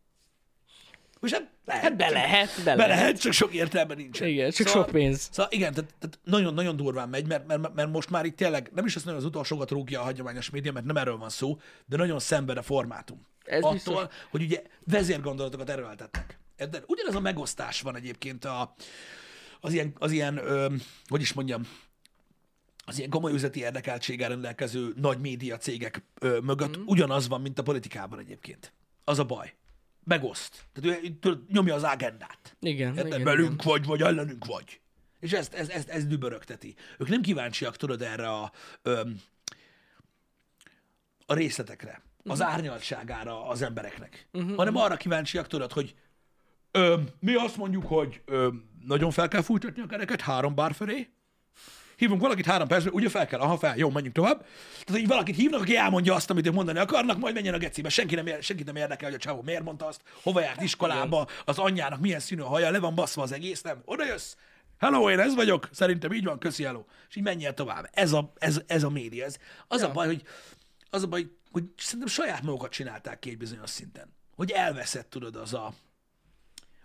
Most 1.20 1.34
hát 1.34 1.50
lehet. 1.66 1.84
Hát 1.84 1.96
be 1.96 2.10
lehet, 2.10 2.50
be 2.58 2.64
Be 2.64 2.76
lehet. 2.76 2.88
lehet, 2.88 3.20
csak 3.20 3.34
sok 3.34 3.54
értelme 3.54 3.94
nincsen. 3.94 4.28
Igen, 4.28 4.52
csak 4.52 4.68
sok 4.68 4.86
pénz. 4.86 5.30
Szóval 5.32 5.52
igen, 5.52 5.74
tehát, 5.74 5.96
tehát 6.00 6.20
nagyon-nagyon 6.24 6.76
durván 6.76 7.10
megy, 7.10 7.28
mert, 7.28 7.48
mert, 7.48 7.74
mert, 7.74 7.92
most 7.92 8.10
már 8.10 8.26
itt 8.26 8.36
tényleg 8.36 8.70
nem 8.74 8.86
is 8.86 8.96
azt 8.96 9.06
hogy 9.06 9.14
az 9.14 9.26
utolsókat 9.26 9.72
rúgja 9.72 10.00
a 10.00 10.04
hagyományos 10.04 10.50
média, 10.50 10.72
mert 10.72 10.86
nem 10.86 10.98
erről 10.98 11.18
van 11.18 11.30
szó, 11.30 11.60
de 11.86 11.98
nagyon 11.98 12.20
szenved 12.20 12.58
a 12.58 12.62
formátum. 12.62 13.28
Ez 13.46 13.58
Attól, 13.58 13.72
biztos. 13.72 14.04
hogy 14.30 14.42
ugye 14.42 14.62
vezérgondolatokat 14.84 15.70
erőltetnek. 15.70 16.40
Ugyanez 16.86 17.16
a 17.16 17.20
megosztás 17.20 17.82
van 17.82 17.96
egyébként 17.96 18.46
a, 18.46 18.74
az 19.60 19.74
ilyen, 19.74 19.94
az 19.98 20.12
ilyen 20.12 20.38
ö, 20.38 20.68
hogy 21.08 21.22
is 21.22 21.34
mondjam, 21.34 21.68
az 22.86 22.98
ilyen 22.98 23.10
komoly 23.10 23.34
üzleti 23.34 23.60
érdekeltséggel 23.60 24.30
rendelkező 24.30 24.94
nagy 24.96 25.20
média 25.20 25.58
cégek 25.58 26.04
ö, 26.20 26.40
mögött 26.40 26.78
mm. 26.78 26.84
ugyanaz 26.86 27.28
van, 27.28 27.42
mint 27.42 27.60
a 27.60 27.64
politikában 27.64 28.20
egyébként. 28.20 28.74
Az 29.04 29.20
a 29.20 29.24
baj. 29.26 29.54
Megoszt. 30.04 30.66
Tehát 30.74 31.04
ő 31.04 31.10
tudod, 31.20 31.44
nyomja 31.52 31.76
az 31.76 31.84
agendát. 31.84 32.56
Igen, 32.60 32.90
Érted? 32.90 33.08
igen, 33.08 33.24
Velünk 33.24 33.64
vagy, 33.64 33.86
vagy 33.86 34.02
ellenünk 34.02 34.46
vagy. 34.46 34.80
És 35.20 35.32
ezt, 35.32 35.54
ezt, 35.54 35.70
ezt, 35.72 35.90
ezt 35.90 36.08
dübörögteti. 36.08 36.76
Ők 36.98 37.08
nem 37.10 37.22
kíváncsiak, 37.22 37.78
tudod, 37.78 38.02
erre 38.02 38.28
a, 38.30 38.52
öm, 38.82 39.20
a 41.26 41.34
részletekre, 41.34 42.02
az 42.24 42.40
Mhm. 42.40 42.48
árnyaltságára 42.48 43.48
az 43.48 43.62
embereknek, 43.62 44.28
uh-huh, 44.34 44.56
hanem 44.56 44.76
arra 44.76 44.96
kíváncsiak, 44.98 45.48
tudod, 45.48 45.72
hogy 45.72 45.96
öm, 46.72 47.08
mi 47.20 47.34
azt 47.34 47.58
mondjuk, 47.58 47.86
hogy 47.86 48.22
öm, 48.26 48.70
nagyon 48.86 49.12
fel 49.12 49.28
kell 49.28 49.42
fújtatni 49.42 49.82
a 49.82 49.86
kereket 49.86 50.22
három 50.22 50.56
bár 50.56 50.74
felé, 50.74 51.10
hívunk 52.04 52.22
valakit 52.22 52.46
három 52.46 52.68
percre, 52.68 52.90
ugye 52.92 53.10
fel 53.10 53.28
kell, 53.28 53.40
aha, 53.40 53.58
fel, 53.58 53.78
jó, 53.78 53.90
menjünk 53.90 54.16
tovább. 54.16 54.46
Tehát, 54.86 55.02
hogy 55.02 55.08
valakit 55.08 55.36
hívnak, 55.36 55.62
aki 55.62 55.76
elmondja 55.76 56.14
azt, 56.14 56.30
amit 56.30 56.48
ők 56.48 56.54
mondani 56.54 56.80
akarnak, 56.80 57.18
majd 57.18 57.34
menjen 57.34 57.54
a 57.54 57.58
gecibe. 57.58 57.90
Senki 57.90 58.16
nem, 58.16 58.28
ér- 58.28 58.44
senkit 58.44 58.66
nem 58.66 58.76
érdekel, 58.76 59.10
hogy 59.10 59.18
a 59.18 59.22
csávó 59.22 59.42
miért 59.42 59.64
mondta 59.64 59.88
azt, 59.88 60.02
hova 60.24 60.42
járt 60.42 60.62
iskolába, 60.62 61.28
az 61.46 61.58
anyjának 61.58 62.00
milyen 62.00 62.20
színű 62.20 62.42
a 62.42 62.48
haja, 62.48 62.72
le 62.72 62.80
van 62.80 62.96
baszva 62.96 63.22
az 63.22 63.32
egész, 63.32 63.62
nem? 63.62 63.82
Oda 63.86 64.06
jössz, 64.06 64.36
hello, 64.78 65.10
én 65.10 65.20
ez 65.20 65.36
vagyok, 65.36 65.70
szerintem 65.72 66.12
így 66.12 66.24
van, 66.24 66.40
köszi, 66.40 66.64
hello. 66.64 66.84
És 67.10 67.16
így 67.16 67.24
menjél 67.24 67.54
tovább. 67.54 67.90
Ez 67.92 68.12
a, 68.12 68.34
ez, 68.38 68.62
ez 68.68 68.84
a 68.84 68.90
média. 68.90 69.26
Ez, 69.26 69.38
az 69.68 69.82
a 69.82 69.92
baj, 69.92 70.08
hogy 70.08 70.24
az 70.90 71.04
a 71.04 71.08
baj, 71.08 71.28
hogy 71.52 71.64
szerintem 71.78 72.10
saját 72.10 72.42
magukat 72.42 72.72
csinálták 72.72 73.20
ki 73.20 73.30
egy 73.30 73.38
bizonyos 73.38 73.70
szinten. 73.70 74.14
Hogy 74.36 74.52
elveszett, 74.52 75.10
tudod, 75.10 75.36
az 75.36 75.54
a, 75.54 75.74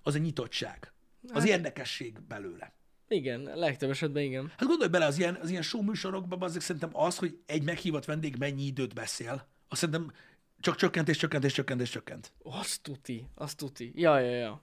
az 0.03 0.15
a 0.15 0.19
nyitottság, 0.19 0.93
az 1.33 1.47
érdekesség 1.47 2.21
belőle. 2.21 2.73
Igen, 3.09 3.51
legtöbb 3.55 3.91
esetben 3.91 4.23
igen. 4.23 4.49
Hát 4.57 4.69
gondolj 4.69 4.91
bele, 4.91 5.07
az 5.07 5.19
ilyen, 5.19 5.39
az 5.43 5.51
ilyen 5.51 5.63
show 5.63 5.83
műsorokban 5.83 6.43
azért 6.43 6.65
szerintem 6.65 6.91
az, 6.93 7.19
hogy 7.19 7.39
egy 7.47 7.63
meghívott 7.63 8.05
vendég 8.05 8.37
mennyi 8.39 8.63
időt 8.63 8.95
beszél, 8.95 9.49
azt 9.69 9.81
szerintem 9.81 10.13
csak 10.61 10.77
csökkent 10.77 11.09
és 11.09 11.17
csökkent 11.17 11.45
és 11.45 11.53
csökkent 11.53 11.81
és 11.81 11.91
csökkent. 11.91 12.33
Azt 12.43 12.83
tuti, 12.83 13.27
azt 13.35 13.57
tuti. 13.57 13.93
Ja, 13.95 14.19
ja, 14.19 14.37
ja. 14.37 14.63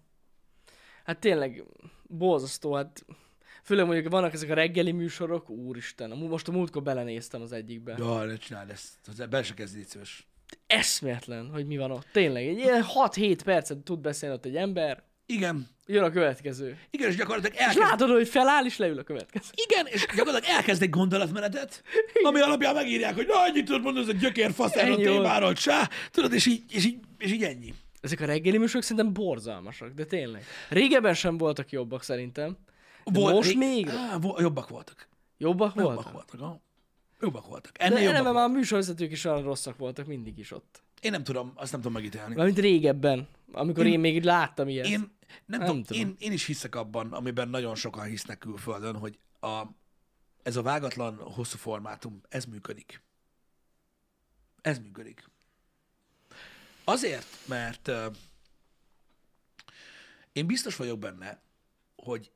Hát 1.04 1.20
tényleg, 1.20 1.64
borzasztó, 2.04 2.74
hát 2.74 3.06
főleg 3.64 3.86
mondjuk 3.86 4.12
vannak 4.12 4.34
ezek 4.34 4.50
a 4.50 4.54
reggeli 4.54 4.92
műsorok, 4.92 5.50
úristen, 5.50 6.10
most 6.10 6.48
a 6.48 6.52
múltkor 6.52 6.84
belenéztem 6.84 7.42
az 7.42 7.52
egyikbe. 7.52 7.96
Ja, 7.98 8.24
ne 8.24 8.36
csináld 8.36 8.70
ezt. 8.70 8.98
Hozzá 9.06 9.26
be 9.26 9.44
se 9.44 9.54
kezdj. 9.54 9.98
Eszméletlen, 10.68 11.50
hogy 11.50 11.66
mi 11.66 11.78
van 11.78 11.92
ott. 11.92 12.08
Tényleg, 12.12 12.48
egy 12.48 12.58
ilyen 12.58 12.84
6-7 13.10 13.40
percet 13.44 13.78
tud 13.78 14.00
beszélni 14.00 14.36
ott 14.36 14.46
egy 14.46 14.56
ember, 14.56 15.04
Igen. 15.26 15.68
jön 15.86 16.04
a 16.04 16.10
következő. 16.10 16.78
Igen, 16.90 17.10
és 17.10 17.16
gyakorlatilag 17.16 17.56
És 17.56 17.62
elkezd... 17.62 17.80
látod, 17.80 18.10
hogy 18.10 18.28
feláll, 18.28 18.66
és 18.66 18.78
leül 18.78 19.00
a 19.00 19.04
következő. 19.04 19.46
Igen, 19.70 19.86
és 19.90 20.06
gyakorlatilag 20.16 20.56
elkezd 20.58 20.82
egy 20.82 20.90
gondolatmenetet, 20.90 21.84
ami 22.24 22.40
alapján 22.40 22.74
megírják, 22.74 23.16
hogy 23.16 23.28
na, 23.28 23.40
annyit 23.42 23.66
tudod 23.66 23.82
mondani, 23.82 24.06
ez 24.10 24.16
a 24.16 24.18
gyökérfasz 24.20 24.76
erről 24.76 24.92
a 24.94 24.96
Ennyi 24.96 25.06
volt. 25.08 25.18
témáról, 25.18 25.54
csá, 25.54 25.90
tudod, 26.12 26.34
és 26.34 26.46
így, 26.46 26.64
és 26.70 26.86
így, 26.86 26.98
és 27.18 27.32
így 27.32 27.44
ennyi. 27.44 27.74
Ezek 28.02 28.20
a 28.22 28.26
reggeli 28.26 28.58
műsorok 28.58 28.84
szerintem 28.84 29.14
borzalmasak, 29.14 29.90
de 29.94 30.06
tényleg. 30.06 30.44
Régebben 30.70 31.14
sem 31.14 31.38
voltak 31.38 31.70
jobbak 31.72 32.04
szerintem. 32.04 32.58
De 33.12 33.20
most 33.20 33.48
rég- 33.48 33.58
még 33.58 33.90
Á, 33.90 34.18
vo- 34.18 34.40
jobbak 34.40 34.70
voltak. 34.70 35.08
jobbak 35.38 35.76
Jobbak 35.76 35.94
voltak. 35.96 36.12
voltak, 36.14 36.40
ha. 36.40 36.62
Jobbak 37.20 37.48
voltak. 37.48 37.78
De 37.78 37.84
Ennél 37.84 37.98
jobbak 37.98 38.14
eleve 38.14 38.30
voltak. 38.30 38.48
már 38.48 38.56
a 38.56 38.60
műsorvezetők 38.60 39.12
is 39.12 39.26
olyan 39.26 39.44
rosszak 39.44 39.78
voltak 39.78 40.06
mindig 40.06 40.38
is 40.38 40.52
ott. 40.52 40.84
Én 41.06 41.12
nem 41.12 41.24
tudom, 41.24 41.52
azt 41.56 41.72
nem 41.72 41.82
tudom 41.82 41.96
megítélni. 41.96 42.36
Mármint 42.36 42.60
régebben, 42.60 43.28
amikor 43.52 43.86
én, 43.86 43.92
én 43.92 44.00
még 44.00 44.24
láttam 44.24 44.68
ilyet. 44.68 44.86
Én 44.86 45.00
nem, 45.46 45.60
Nem 45.60 45.60
tudom, 45.60 45.84
tudom. 45.84 46.02
Én, 46.02 46.16
én 46.20 46.32
is 46.32 46.46
hiszek 46.46 46.76
abban, 46.76 47.14
amiben 47.14 47.50
nagyon 47.50 47.76
sokan 47.76 48.06
hisznek 48.06 48.38
külföldön, 48.38 48.98
hogy 48.98 49.20
a, 49.40 49.64
ez 50.44 50.56
a 50.56 50.62
vágatlan, 50.62 51.18
hosszú 51.18 51.58
formátum, 51.58 52.22
ez 52.30 52.46
működik. 52.46 53.02
Ez 54.62 54.78
működik. 54.78 55.30
Azért, 56.84 57.28
mert 57.48 57.88
uh, 57.88 58.16
én 60.32 60.48
biztos 60.48 60.76
vagyok 60.76 61.00
benne, 61.00 61.42
hogy 61.96 62.32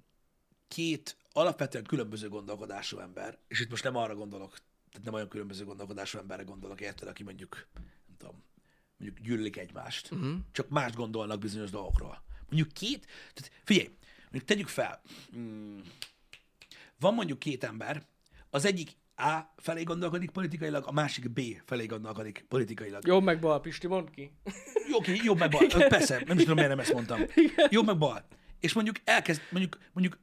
két 0.67 1.17
alapvetően 1.31 1.83
különböző 1.83 2.29
gondolkodású 2.29 2.99
ember, 2.99 3.37
és 3.47 3.59
itt 3.59 3.69
most 3.69 3.83
nem 3.83 3.95
arra 3.95 4.15
gondolok, 4.15 4.57
tehát 4.89 5.05
nem 5.05 5.13
olyan 5.13 5.27
különböző 5.27 5.65
gondolkodású 5.65 6.17
emberre 6.17 6.43
gondolok, 6.43 6.81
érted, 6.81 7.07
aki 7.07 7.23
mondjuk, 7.23 7.67
nem 8.07 8.15
tudom, 8.17 8.43
mondjuk 8.99 9.25
gyűlölik 9.25 9.57
egymást, 9.57 10.11
uh-huh. 10.11 10.35
csak 10.51 10.69
más 10.69 10.93
gondolnak 10.93 11.39
bizonyos 11.39 11.69
dolgokról. 11.69 12.23
Mondjuk 12.49 12.73
két, 12.73 13.05
tehát 13.33 13.51
figyelj, 13.63 13.89
mondjuk 14.21 14.43
tegyük 14.45 14.67
fel, 14.67 15.01
mm, 15.37 15.79
van 16.99 17.13
mondjuk 17.13 17.39
két 17.39 17.63
ember, 17.63 18.05
az 18.49 18.65
egyik 18.65 18.97
A 19.15 19.53
felé 19.57 19.83
gondolkodik 19.83 20.29
politikailag, 20.29 20.83
a 20.87 20.91
másik 20.91 21.29
B 21.29 21.41
felé 21.65 21.85
gondolkodik 21.85 22.45
politikailag. 22.47 23.07
Jobb 23.07 23.23
meg 23.23 23.39
bal, 23.39 23.61
Pisti, 23.61 23.87
mondd 23.87 24.11
ki. 24.11 24.31
Jó, 24.89 24.97
oké, 24.97 25.19
jobb 25.23 25.37
meg 25.37 25.49
bal. 25.49 25.67
Persze, 25.87 26.23
nem 26.25 26.37
is 26.37 26.41
tudom, 26.41 26.55
miért 26.55 26.69
nem 26.69 26.79
ezt 26.79 26.93
mondtam. 26.93 27.21
Jobb 27.69 27.85
meg 27.85 27.97
bal. 27.97 28.27
És 28.59 28.73
mondjuk 28.73 28.95
elkezd, 29.03 29.41
mondjuk, 29.51 29.77
mondjuk 29.93 30.19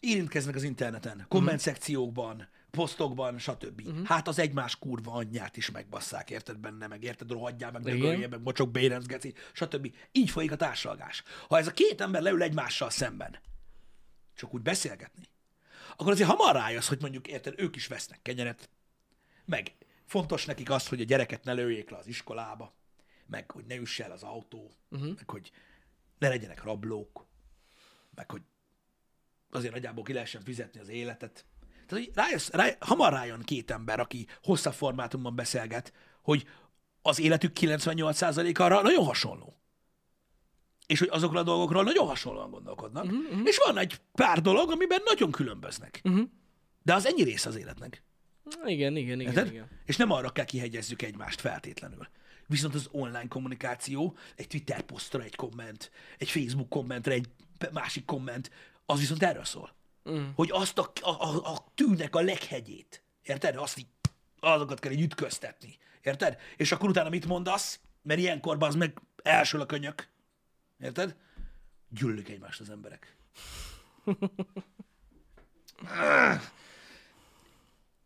érintkeznek 0.00 0.54
az 0.54 0.62
interneten, 0.62 1.24
komment 1.28 1.60
szekciókban, 1.60 2.48
posztokban, 2.72 3.38
stb. 3.38 3.80
Uh-huh. 3.86 4.06
Hát 4.06 4.28
az 4.28 4.38
egymás 4.38 4.78
kurva 4.78 5.12
anyját 5.12 5.56
is 5.56 5.70
megbasszák, 5.70 6.30
érted 6.30 6.58
benne, 6.58 6.86
meg 6.86 7.02
érted, 7.02 7.30
rohadjál, 7.30 7.70
meg 7.70 7.82
Igen. 7.82 7.96
dögöljél, 7.96 8.28
meg 8.28 8.42
mocsok, 8.42 8.70
bérenc, 8.70 9.06
geci, 9.06 9.34
stb. 9.52 9.94
Így 10.12 10.30
folyik 10.30 10.52
a 10.52 10.56
társalgás. 10.56 11.22
Ha 11.48 11.58
ez 11.58 11.66
a 11.66 11.72
két 11.72 12.00
ember 12.00 12.22
leül 12.22 12.42
egymással 12.42 12.90
szemben, 12.90 13.38
csak 14.34 14.54
úgy 14.54 14.62
beszélgetni, 14.62 15.28
akkor 15.96 16.12
azért 16.12 16.28
hamar 16.28 16.54
rájössz, 16.54 16.88
hogy 16.88 17.00
mondjuk, 17.00 17.28
érted, 17.28 17.54
ők 17.56 17.76
is 17.76 17.86
vesznek 17.86 18.22
kenyeret, 18.22 18.70
meg 19.44 19.72
fontos 20.06 20.44
nekik 20.44 20.70
az, 20.70 20.88
hogy 20.88 21.00
a 21.00 21.04
gyereket 21.04 21.44
ne 21.44 21.52
lőjék 21.52 21.90
le 21.90 21.96
az 21.96 22.06
iskolába, 22.06 22.74
meg 23.26 23.50
hogy 23.50 23.64
ne 23.64 23.76
üsse 23.76 24.04
el 24.04 24.12
az 24.12 24.22
autó, 24.22 24.70
uh-huh. 24.90 25.14
meg 25.16 25.30
hogy 25.30 25.50
ne 26.18 26.28
legyenek 26.28 26.62
rablók, 26.62 27.26
meg 28.14 28.30
hogy 28.30 28.42
azért 29.50 29.72
nagyjából 29.72 30.04
ki 30.04 30.12
lehessen 30.12 30.42
fizetni 30.42 30.80
az 30.80 30.88
életet. 30.88 31.44
Tehát, 31.92 32.06
hogy 32.06 32.14
rájössz, 32.14 32.48
rá, 32.48 32.76
hamar 32.80 33.12
rájön 33.12 33.40
két 33.42 33.70
ember, 33.70 34.00
aki 34.00 34.26
hosszabb 34.42 34.72
formátumban 34.72 35.34
beszélget, 35.34 35.92
hogy 36.22 36.46
az 37.02 37.20
életük 37.20 37.52
98%-a 37.60 38.62
arra 38.62 38.82
nagyon 38.82 39.04
hasonló. 39.04 39.56
És 40.86 40.98
hogy 40.98 41.08
azokról 41.08 41.40
a 41.40 41.44
dolgokról 41.44 41.82
nagyon 41.82 42.06
hasonlóan 42.06 42.50
gondolkodnak. 42.50 43.04
Uh-huh. 43.04 43.40
És 43.44 43.60
van 43.66 43.78
egy 43.78 44.00
pár 44.12 44.40
dolog, 44.40 44.70
amiben 44.70 45.00
nagyon 45.04 45.30
különböznek. 45.30 46.00
Uh-huh. 46.04 46.28
De 46.82 46.94
az 46.94 47.06
ennyi 47.06 47.22
része 47.22 47.48
az 47.48 47.56
életnek. 47.56 48.02
Igen, 48.64 48.96
igen, 48.96 49.20
igen, 49.20 49.20
Érted? 49.20 49.46
igen. 49.46 49.68
És 49.84 49.96
nem 49.96 50.10
arra 50.10 50.30
kell 50.30 50.44
kihegyezzük 50.44 51.02
egymást 51.02 51.40
feltétlenül. 51.40 52.08
Viszont 52.46 52.74
az 52.74 52.88
online 52.90 53.28
kommunikáció, 53.28 54.16
egy 54.36 54.46
Twitter 54.46 54.82
posztra 54.82 55.22
egy 55.22 55.34
komment, 55.34 55.90
egy 56.18 56.30
Facebook 56.30 56.68
kommentre 56.68 57.12
egy 57.12 57.28
másik 57.72 58.04
komment, 58.04 58.50
az 58.86 58.98
viszont 58.98 59.22
erről 59.22 59.44
szól. 59.44 59.74
Mm. 60.10 60.28
Hogy 60.34 60.50
azt 60.52 60.78
a, 60.78 60.92
a, 61.00 61.10
a, 61.10 61.52
a 61.52 61.64
tűnek 61.74 62.16
a 62.16 62.20
leghegyét, 62.20 63.02
érted? 63.22 63.56
Azt 63.56 63.78
így, 63.78 63.86
azokat 64.40 64.80
kell 64.80 64.92
így 64.92 65.02
ütköztetni. 65.02 65.78
Érted? 66.02 66.38
És 66.56 66.72
akkor 66.72 66.88
utána 66.88 67.08
mit 67.08 67.26
mondasz? 67.26 67.80
Mert 68.02 68.20
ilyenkor 68.20 68.56
az 68.60 68.74
meg 68.74 69.00
elsül 69.22 69.60
a 69.60 69.66
könyök. 69.66 70.08
Érted? 70.80 71.16
Gyűlölik 71.88 72.28
egymást 72.28 72.60
az 72.60 72.70
emberek. 72.70 73.16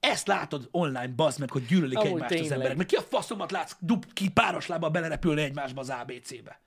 Ezt 0.01 0.27
látod 0.27 0.69
online, 0.71 1.09
bazd 1.09 1.39
meg, 1.39 1.51
hogy 1.51 1.67
gyűlölik 1.67 1.99
Amúgy 1.99 2.11
egymást 2.11 2.33
az 2.33 2.39
tényleg. 2.39 2.53
emberek. 2.53 2.77
Mert 2.77 2.89
ki 2.89 2.97
a 2.97 3.03
faszomat 3.03 3.51
látsz 3.51 3.77
dub 3.79 4.13
ki 4.13 4.31
páros 4.31 4.67
lábbal 4.67 4.91
belerepülni 4.91 5.43
egymásba 5.43 5.81
az 5.81 5.91
ABC-be? 5.91 6.61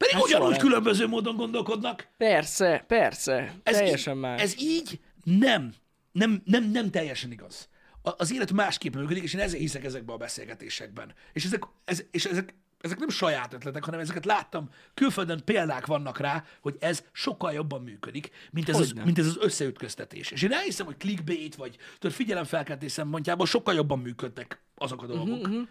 Pedig 0.00 0.14
Hát 0.14 0.22
hát 0.22 0.30
soha 0.30 0.38
ugyanúgy 0.44 0.50
nem. 0.56 0.66
különböző 0.66 1.06
módon 1.06 1.36
gondolkodnak. 1.36 2.08
Persze, 2.16 2.84
persze. 2.86 3.54
Ez 3.62 3.76
Teljesen 3.76 4.14
így, 4.14 4.20
más. 4.20 4.40
Ez 4.42 4.54
így 4.60 5.00
nem, 5.24 5.72
nem, 6.12 6.42
nem, 6.44 6.70
nem 6.70 6.90
teljesen 6.90 7.32
igaz. 7.32 7.68
A- 8.02 8.14
Az 8.18 8.32
élet 8.32 8.52
másképp 8.52 8.94
működik, 8.94 9.22
és 9.22 9.34
én 9.34 9.40
ezért 9.40 9.60
hiszek 9.62 9.84
ezekben 9.84 10.14
a 10.14 10.18
beszélgetésekben. 10.18 11.14
És 11.32 11.44
ezek, 11.44 11.62
ez, 11.84 12.04
és 12.10 12.24
ezek, 12.24 12.54
ezek 12.80 12.98
nem 12.98 13.08
saját 13.08 13.52
ötletek, 13.52 13.84
hanem 13.84 14.00
ezeket 14.00 14.24
láttam. 14.24 14.68
Külföldön 14.94 15.42
példák 15.44 15.86
vannak 15.86 16.18
rá, 16.18 16.44
hogy 16.60 16.76
ez 16.80 17.04
sokkal 17.12 17.52
jobban 17.52 17.82
működik, 17.82 18.30
mint 18.50 18.68
ez, 18.68 18.78
az, 18.78 18.92
mint 19.04 19.18
ez 19.18 19.26
az 19.26 19.38
összeütköztetés. 19.40 20.30
És 20.30 20.42
én 20.42 20.52
elhiszem, 20.52 20.86
hogy 20.86 20.96
clickbait, 20.96 21.54
vagy 21.54 21.76
tudod, 21.98 22.16
figyelemfelkeltés 22.16 22.92
szempontjából 22.92 23.46
sokkal 23.46 23.74
jobban 23.74 23.98
működnek 23.98 24.60
azok 24.74 25.02
a 25.02 25.06
dolgok. 25.06 25.46
Uh-huh. 25.46 25.68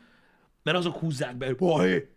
Mert 0.64 0.78
azok 0.78 0.98
húzzák 0.98 1.36
be, 1.38 1.54
hogy 1.60 2.08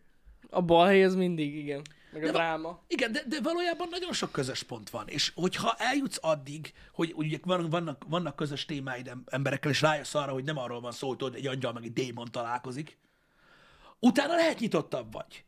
A 0.50 0.62
balhely 0.62 1.04
az 1.04 1.14
mindig, 1.14 1.56
igen. 1.56 1.82
Meg 2.12 2.22
a 2.22 2.26
De 2.26 2.32
dráma. 2.32 2.80
Igen, 2.86 3.12
de, 3.12 3.22
de 3.28 3.40
valójában 3.40 3.88
nagyon 3.90 4.12
sok 4.12 4.32
közös 4.32 4.62
pont 4.62 4.90
van, 4.90 5.08
és 5.08 5.32
hogyha 5.34 5.74
eljutsz 5.78 6.18
addig, 6.20 6.72
hogy 6.92 7.12
ugye 7.16 7.38
van- 7.42 7.70
vannak, 7.70 8.04
vannak 8.08 8.36
közös 8.36 8.64
témáid 8.64 9.08
em- 9.08 9.28
emberekkel, 9.30 9.70
és 9.70 9.80
rájössz 9.80 10.14
arra, 10.14 10.32
hogy 10.32 10.44
nem 10.44 10.58
arról 10.58 10.80
van 10.80 10.92
szó, 10.92 11.14
hogy 11.18 11.34
egy 11.34 11.46
angyal 11.46 11.72
meg 11.72 11.84
egy 11.84 11.92
démon 11.92 12.28
találkozik, 12.30 12.98
utána 13.98 14.34
lehet 14.34 14.58
nyitottabb 14.58 15.12
vagy 15.12 15.44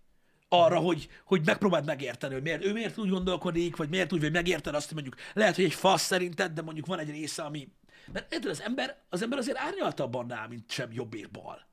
arra, 0.48 0.78
hogy, 0.78 1.08
hogy 1.24 1.44
megpróbáld 1.44 1.84
megérteni, 1.84 2.32
hogy 2.32 2.42
miért, 2.42 2.64
ő 2.64 2.72
miért 2.72 2.98
úgy 2.98 3.08
gondolkodik, 3.08 3.76
vagy 3.76 3.88
miért 3.88 4.12
úgy, 4.12 4.20
vagy 4.20 4.32
megérted 4.32 4.74
azt, 4.74 4.84
hogy 4.86 4.94
mondjuk 5.02 5.16
lehet, 5.32 5.54
hogy 5.54 5.64
egy 5.64 5.74
fasz 5.74 6.02
szerinted, 6.02 6.52
de 6.52 6.62
mondjuk 6.62 6.86
van 6.86 6.98
egy 6.98 7.10
része, 7.10 7.42
ami... 7.42 7.68
Mert 8.12 8.32
érted, 8.32 8.50
az 8.50 8.62
ember, 8.62 9.02
az 9.08 9.22
ember 9.22 9.38
azért 9.38 9.58
árnyaltabb 9.58 10.14
annál, 10.14 10.48
mint 10.48 10.70
sem 10.70 10.92
jobb 10.92 11.14
és 11.14 11.26
bal. 11.26 11.66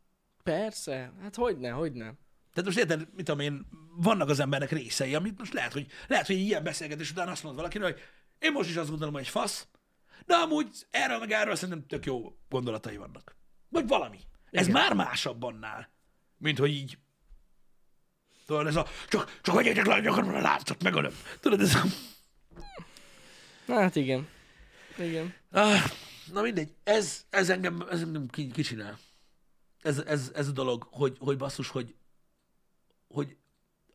Persze. 0.44 1.12
Hát 1.22 1.36
hogyne, 1.36 1.70
hogyne. 1.70 2.14
Tehát 2.54 2.66
most 2.66 2.78
érted, 2.78 3.08
mit 3.16 3.26
tudom 3.26 3.40
én, 3.40 3.68
vannak 3.96 4.30
az 4.30 4.40
embernek 4.40 4.72
részei, 4.72 5.16
amit 5.16 5.40
most 5.40 5.54
lehet, 5.54 5.74
hogy, 5.74 5.88
lehet, 6.08 6.28
hogy 6.28 6.36
ilyen 6.36 6.64
beszélgetés 6.64 7.12
után 7.12 7.28
azt 7.28 7.44
mond 7.44 7.56
valakinek, 7.56 7.92
hogy 7.92 8.02
én 8.40 8.52
most 8.52 8.70
is 8.70 8.76
azt 8.76 8.90
gondolom, 8.90 9.14
hogy 9.14 9.24
egy 9.24 9.30
fasz, 9.30 9.68
de 10.26 10.36
amúgy 10.36 10.88
erről 10.90 11.20
meg 11.20 11.32
erről 11.32 11.56
szerintem 11.56 11.86
tök 11.88 12.06
jó 12.06 12.36
gondolatai 12.50 12.98
vannak. 12.98 13.36
Vagy 13.70 13.88
valami. 13.88 14.20
Ez 14.52 14.68
Igen. 14.68 14.82
már 14.82 14.94
másabb 14.94 15.44
annál, 15.44 15.90
mint 16.38 16.58
hogy 16.58 16.70
így 16.70 16.98
Tudod, 18.46 18.68
ez 18.68 18.76
a, 18.76 18.86
csak, 19.10 19.40
csak 19.42 19.56
vegyétek 19.56 19.86
le 19.86 20.00
nyakamra 20.00 20.38
a 20.38 20.42
láncot, 20.42 20.84
megölöm. 20.84 21.14
Tudod, 21.40 21.62
ez 21.62 21.76
a... 21.76 21.84
Hát 23.68 23.96
igen. 23.96 24.28
Igen. 24.98 25.34
Ah, 25.52 25.82
na 26.34 26.42
mindegy, 26.42 26.74
ez, 26.84 27.26
ez 27.30 27.50
engem, 27.50 27.86
ez 27.90 28.02
engem 28.02 28.28
ki, 28.28 28.48
kicsinál. 28.48 29.00
Ez, 29.82 29.98
ez, 29.98 30.32
ez 30.34 30.48
a 30.48 30.52
dolog, 30.52 30.88
hogy, 30.92 31.18
hogy 31.20 31.38
basszus, 31.38 31.68
hogy, 31.68 31.96
hogy 33.12 33.38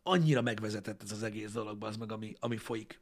annyira 0.03 0.43
megvezetett 0.43 1.03
ez 1.03 1.13
az 1.13 1.23
egész 1.23 1.53
dolog, 1.53 1.85
az 1.85 1.97
meg, 1.97 2.13
ami, 2.13 2.35
ami 2.39 2.57
folyik. 2.57 3.01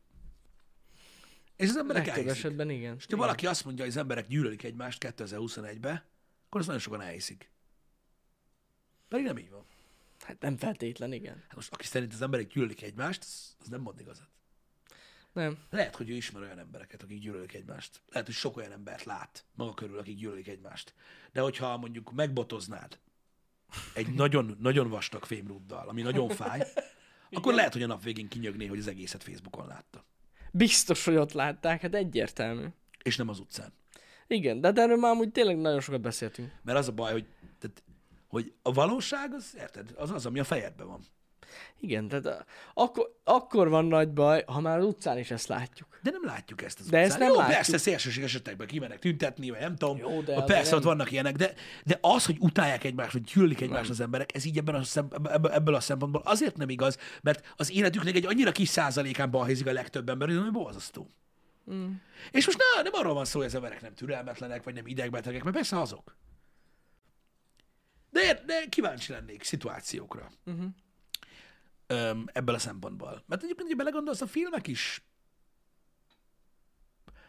És 1.56 1.68
az 1.68 1.76
emberek 1.76 2.06
Legtöbb 2.06 2.24
elhiszik. 2.24 2.44
esetben 2.44 2.70
igen. 2.70 2.96
És 2.96 3.06
ha 3.10 3.16
valaki 3.16 3.46
azt 3.46 3.64
mondja, 3.64 3.84
hogy 3.84 3.92
az 3.92 3.98
emberek 3.98 4.26
gyűlölik 4.26 4.62
egymást 4.62 5.04
2021-be, 5.16 6.06
akkor 6.46 6.60
azt 6.60 6.66
nagyon 6.66 6.80
sokan 6.80 7.00
elhiszik. 7.00 7.50
Pedig 9.08 9.24
nem 9.24 9.38
így 9.38 9.50
van. 9.50 9.64
Hát 10.20 10.40
nem 10.40 10.56
feltétlen, 10.56 11.12
igen. 11.12 11.36
Hát 11.46 11.54
most 11.54 11.72
aki 11.72 11.86
szerint 11.86 12.12
az 12.12 12.22
emberek 12.22 12.46
gyűlölik 12.46 12.82
egymást, 12.82 13.22
az, 13.22 13.56
az 13.60 13.68
nem 13.68 13.80
mond 13.80 14.00
igazat. 14.00 14.28
Nem. 15.32 15.58
Lehet, 15.70 15.96
hogy 15.96 16.10
ő 16.10 16.14
ismer 16.14 16.42
olyan 16.42 16.58
embereket, 16.58 17.02
akik 17.02 17.20
gyűlölik 17.20 17.54
egymást. 17.54 18.02
Lehet, 18.08 18.26
hogy 18.26 18.34
sok 18.34 18.56
olyan 18.56 18.72
embert 18.72 19.04
lát 19.04 19.44
maga 19.54 19.74
körül, 19.74 19.98
akik 19.98 20.16
gyűlölik 20.16 20.48
egymást. 20.48 20.94
De 21.32 21.40
hogyha 21.40 21.76
mondjuk 21.76 22.12
megbotoznád 22.12 22.98
egy 23.94 24.14
nagyon, 24.14 24.56
nagyon 24.60 24.88
vastag 24.88 25.24
fémrúddal, 25.24 25.88
ami 25.88 26.02
nagyon 26.02 26.28
fáj, 26.28 26.60
akkor 27.30 27.54
lehet, 27.54 27.72
hogy 27.72 27.82
a 27.82 27.86
nap 27.86 28.02
végén 28.02 28.28
kinyögné, 28.28 28.66
hogy 28.66 28.78
az 28.78 28.88
egészet 28.88 29.22
Facebookon 29.22 29.66
látta. 29.66 30.04
Biztos, 30.52 31.04
hogy 31.04 31.16
ott 31.16 31.32
látták, 31.32 31.80
hát 31.80 31.94
egyértelmű. 31.94 32.66
És 33.02 33.16
nem 33.16 33.28
az 33.28 33.38
utcán. 33.38 33.72
Igen, 34.26 34.60
de, 34.60 34.72
de 34.72 34.82
erről 34.82 34.96
már 34.96 35.10
amúgy 35.10 35.32
tényleg 35.32 35.56
nagyon 35.56 35.80
sokat 35.80 36.00
beszéltünk. 36.00 36.52
Mert 36.62 36.78
az 36.78 36.88
a 36.88 36.92
baj, 36.92 37.12
hogy, 37.12 37.26
tehát, 37.58 37.82
hogy 38.28 38.52
a 38.62 38.72
valóság, 38.72 39.32
az, 39.32 39.54
érted, 39.58 39.92
az 39.96 40.10
az, 40.10 40.26
ami 40.26 40.38
a 40.38 40.44
fejedben 40.44 40.86
van. 40.86 41.00
Igen, 41.80 42.08
tehát 42.08 42.26
a- 42.26 42.44
akkor, 42.74 43.14
akkor 43.24 43.68
van 43.68 43.84
nagy 43.84 44.12
baj, 44.12 44.44
ha 44.46 44.60
már 44.60 44.78
az 44.78 44.84
utcán 44.84 45.18
is 45.18 45.30
ezt 45.30 45.48
látjuk. 45.48 45.98
De 46.02 46.10
nem 46.10 46.24
látjuk 46.24 46.62
ezt 46.62 46.80
az 46.80 46.86
De 46.86 46.96
utcán. 46.96 47.10
ezt 47.10 47.18
nem 47.18 47.28
Jó, 47.28 47.34
látjuk. 47.34 47.54
persze, 47.56 47.78
szélsőséges 47.78 48.28
esetekben 48.34 48.66
kimennek 48.66 48.98
tüntetni, 48.98 49.50
vagy 49.50 49.60
nem 49.60 49.76
tudom. 49.76 49.96
Jó, 49.98 50.20
de 50.20 50.42
persze, 50.42 50.68
nem- 50.70 50.78
ott 50.78 50.84
vannak 50.84 51.10
ilyenek, 51.10 51.36
de, 51.36 51.54
de 51.84 51.98
az, 52.00 52.26
hogy 52.26 52.36
utálják 52.38 52.84
egymást, 52.84 53.12
vagy 53.12 53.22
gyűlölik 53.22 53.60
egymást 53.60 53.90
az 53.90 54.00
emberek, 54.00 54.34
ez 54.34 54.44
így 54.44 54.58
ebben 54.58 54.74
a 54.74 54.82
szem, 54.82 55.08
ebből, 55.50 55.74
a 55.74 55.80
szempontból 55.80 56.22
azért 56.24 56.56
nem 56.56 56.68
igaz, 56.68 56.98
mert 57.22 57.52
az 57.56 57.70
életüknek 57.72 58.14
egy 58.14 58.26
annyira 58.26 58.52
kis 58.52 58.68
százalékán 58.68 59.30
balhézik 59.30 59.66
a 59.66 59.72
legtöbb 59.72 60.08
ember, 60.08 60.28
hogy 60.28 60.50
borzasztó. 60.50 61.08
Mm. 61.72 61.90
És 62.30 62.46
most 62.46 62.58
na, 62.58 62.82
nem 62.82 62.92
arról 62.94 63.14
van 63.14 63.24
szó, 63.24 63.38
hogy 63.38 63.48
az 63.48 63.54
emberek 63.54 63.80
nem 63.82 63.94
türelmetlenek, 63.94 64.62
vagy 64.62 64.74
nem 64.74 64.86
idegbetegek, 64.86 65.42
mert 65.42 65.56
persze 65.56 65.80
azok. 65.80 66.16
De, 68.10 68.42
de 68.46 68.64
kíváncsi 68.68 69.12
lennék 69.12 69.42
szituációkra. 69.42 70.30
Uh-huh. 70.46 70.64
Ebből 72.32 72.54
a 72.54 72.58
szempontból. 72.58 73.22
Mert 73.26 73.42
egyébként, 73.42 73.68
hogy 73.68 73.76
belegondolsz, 73.76 74.20
a 74.20 74.26
filmek 74.26 74.66
is 74.66 75.02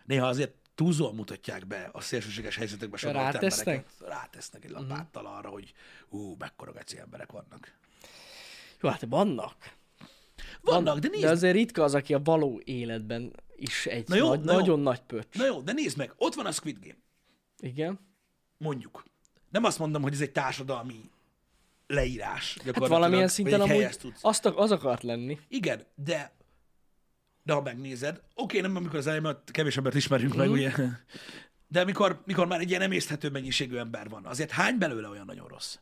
néha 0.05 0.27
azért 0.27 0.53
túlzóan 0.75 1.15
mutatják 1.15 1.67
be 1.67 1.89
a 1.91 2.01
szélsőséges 2.01 2.55
helyzetekben 2.55 2.99
sodort 2.99 3.17
Rátesznek? 3.33 3.67
embereket. 3.67 4.07
Rátesznek 4.07 4.63
egy 4.65 4.69
lapáttal 4.71 5.25
arra, 5.25 5.49
hogy 5.49 5.73
ú, 6.09 6.35
mekkora 6.39 6.71
geci 6.71 6.99
emberek 6.99 7.31
vannak. 7.31 7.77
Jó, 8.81 8.89
hát 8.89 9.05
vannak. 9.09 9.55
Vannak, 10.61 10.99
de 10.99 11.07
nézd, 11.07 11.23
De 11.23 11.29
azért 11.29 11.55
ritka 11.55 11.83
az, 11.83 11.93
aki 11.95 12.13
a 12.13 12.21
való 12.23 12.61
életben 12.63 13.33
is 13.55 13.85
egy 13.85 14.07
Na 14.07 14.15
jó, 14.15 14.27
nagy, 14.27 14.39
na 14.41 14.51
jó. 14.51 14.57
nagyon 14.59 14.79
nagy 14.79 15.01
pöcs. 15.01 15.35
na 15.37 15.45
jó, 15.45 15.61
de 15.61 15.71
nézd 15.71 15.97
meg, 15.97 16.13
ott 16.17 16.33
van 16.33 16.45
a 16.45 16.51
Squid 16.51 16.77
Game, 16.79 16.97
Igen. 17.59 17.99
mondjuk. 18.57 19.03
Nem 19.49 19.63
azt 19.63 19.79
mondom, 19.79 20.01
hogy 20.01 20.13
ez 20.13 20.21
egy 20.21 20.31
társadalmi 20.31 21.09
leírás. 21.87 22.57
Hát 22.65 22.87
valamilyen 22.87 23.27
szinten 23.27 23.61
amúgy 23.61 23.87
azt, 24.21 24.45
az 24.45 24.71
akart 24.71 25.03
lenni. 25.03 25.39
Igen, 25.47 25.85
de 25.95 26.35
de 27.45 27.53
ha 27.53 27.61
megnézed, 27.61 28.21
oké, 28.33 28.59
nem 28.59 28.75
amikor 28.75 28.95
az 28.95 29.07
elején, 29.07 29.37
kevés 29.45 29.77
embert 29.77 29.95
ismerünk 29.95 30.35
mm. 30.35 30.37
meg, 30.37 30.49
ugye, 30.49 30.71
de 31.67 31.83
mikor, 31.83 32.21
mikor 32.25 32.47
már 32.47 32.59
egy 32.59 32.69
ilyen 32.69 32.81
emészthető 32.81 33.29
mennyiségű 33.29 33.77
ember 33.77 34.09
van, 34.09 34.25
azért 34.25 34.51
hány 34.51 34.77
belőle 34.77 35.07
olyan 35.07 35.25
nagyon 35.25 35.47
rossz? 35.47 35.77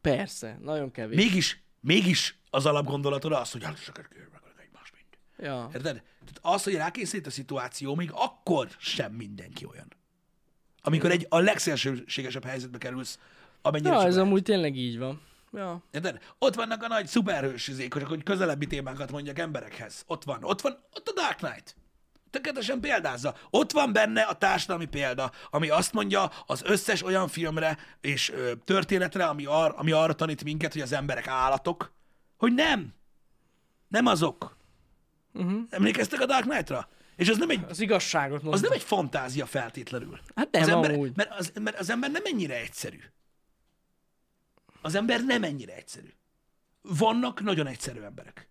Persze, 0.00 0.58
nagyon 0.62 0.90
kevés. 0.90 1.16
Mégis, 1.16 1.62
mégis 1.80 2.38
az 2.50 2.66
alapgondolatod 2.66 3.32
az, 3.32 3.52
hogy 3.52 3.64
hát 3.64 3.92
meg 3.94 4.08
egymást 4.62 4.92
mind. 4.92 5.46
Ja. 5.48 5.70
Érted? 5.74 6.02
Tehát 6.24 6.38
az, 6.40 6.62
hogy 6.62 6.74
rákészít 6.74 7.26
a 7.26 7.30
szituáció, 7.30 7.94
még 7.94 8.10
akkor 8.12 8.68
sem 8.78 9.12
mindenki 9.12 9.64
olyan. 9.64 9.88
Amikor 10.82 11.10
egy 11.10 11.26
a 11.28 11.38
legszélsőségesebb 11.38 12.44
helyzetbe 12.44 12.78
kerülsz, 12.78 13.18
amennyire 13.62 13.90
Ja, 13.90 13.96
ez 13.96 14.02
lehet. 14.14 14.18
amúgy 14.18 14.42
tényleg 14.42 14.76
így 14.76 14.98
van. 14.98 15.20
Ja. 15.52 15.82
Érted? 15.90 16.18
Ott 16.38 16.54
vannak 16.54 16.82
a 16.82 16.88
nagy 16.88 17.06
szuperhős 17.06 17.68
izék, 17.68 17.92
hogy 17.92 18.02
hogy 18.02 18.22
közelebbi 18.22 18.66
témákat 18.66 19.10
mondjak 19.10 19.38
emberekhez. 19.38 20.02
Ott 20.06 20.24
van, 20.24 20.44
ott 20.44 20.60
van, 20.60 20.78
ott 20.94 21.08
a 21.08 21.12
Dark 21.12 21.36
Knight. 21.36 21.76
Tökéletesen 22.30 22.80
példázza. 22.80 23.34
Ott 23.50 23.72
van 23.72 23.92
benne 23.92 24.22
a 24.22 24.32
társadalmi 24.34 24.84
példa, 24.86 25.32
ami 25.50 25.68
azt 25.68 25.92
mondja 25.92 26.30
az 26.46 26.62
összes 26.64 27.02
olyan 27.02 27.28
filmre 27.28 27.78
és 28.00 28.30
ö, 28.30 28.52
történetre, 28.64 29.24
ami, 29.26 29.44
ar, 29.46 29.74
ami 29.76 29.90
arra 29.90 30.12
tanít 30.12 30.44
minket, 30.44 30.72
hogy 30.72 30.82
az 30.82 30.92
emberek 30.92 31.26
állatok, 31.26 31.92
hogy 32.36 32.52
nem. 32.54 32.94
Nem 33.88 34.06
azok. 34.06 34.56
Uh-huh. 35.34 35.60
Emlékeztek 35.70 36.20
a 36.20 36.26
Dark 36.26 36.42
Knight-ra? 36.48 36.88
És 37.16 37.28
az 37.28 37.38
nem 37.38 37.50
egy, 37.50 37.64
Az 37.68 37.80
igazságot 37.80 38.30
mondom. 38.42 38.52
az 38.52 38.60
nem 38.60 38.72
egy 38.72 38.82
fantázia 38.82 39.46
feltétlenül. 39.46 40.20
Hát 40.34 40.50
nem 40.50 40.62
az 40.62 40.68
ember, 40.68 40.90
amúgy. 40.90 41.12
mert, 41.16 41.30
az, 41.38 41.52
mert 41.60 41.78
az 41.78 41.90
ember 41.90 42.10
nem 42.10 42.22
ennyire 42.24 42.54
egyszerű. 42.60 42.98
Az 44.80 44.94
ember 44.94 45.24
nem 45.24 45.44
ennyire 45.44 45.74
egyszerű. 45.74 46.12
Vannak 46.82 47.40
nagyon 47.40 47.66
egyszerű 47.66 48.00
emberek. 48.00 48.48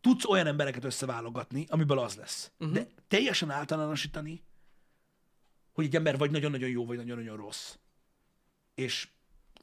Tudsz 0.00 0.24
olyan 0.24 0.46
embereket 0.46 0.84
összeválogatni, 0.84 1.66
amiből 1.68 1.98
az 1.98 2.14
lesz. 2.14 2.52
Uh-huh. 2.58 2.76
De 2.76 2.86
teljesen 3.08 3.50
általánosítani, 3.50 4.44
hogy 5.72 5.84
egy 5.84 5.96
ember 5.96 6.18
vagy 6.18 6.30
nagyon-nagyon 6.30 6.68
jó, 6.68 6.86
vagy 6.86 6.96
nagyon-nagyon 6.96 7.36
rossz. 7.36 7.76
És 8.74 9.08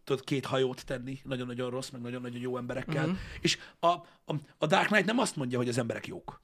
tudod 0.03 0.23
két 0.23 0.45
hajót 0.45 0.85
tenni, 0.85 1.19
nagyon-nagyon 1.23 1.69
rossz, 1.69 1.89
meg 1.89 2.01
nagyon-nagyon 2.01 2.41
jó 2.41 2.57
emberekkel. 2.57 3.03
Uh-huh. 3.03 3.19
És 3.41 3.57
a, 3.79 3.87
a, 3.87 4.35
a 4.57 4.65
Dark 4.65 4.87
Knight 4.87 5.05
nem 5.05 5.19
azt 5.19 5.35
mondja, 5.35 5.57
hogy 5.57 5.69
az 5.69 5.77
emberek 5.77 6.07
jók. 6.07 6.41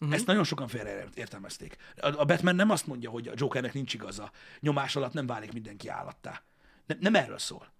Uh-huh. 0.00 0.16
Ezt 0.16 0.26
nagyon 0.26 0.44
sokan 0.44 0.68
félre 0.68 1.04
értelmezték. 1.14 1.76
A, 1.96 2.24
Batman 2.24 2.54
nem 2.54 2.70
azt 2.70 2.86
mondja, 2.86 3.10
hogy 3.10 3.28
a 3.28 3.32
Jokernek 3.34 3.74
nincs 3.74 3.94
igaza. 3.94 4.30
Nyomás 4.60 4.96
alatt 4.96 5.12
nem 5.12 5.26
válik 5.26 5.52
mindenki 5.52 5.88
állattá. 5.88 6.42
Nem, 6.86 6.98
nem 7.00 7.14
erről 7.14 7.38
szól. 7.38 7.72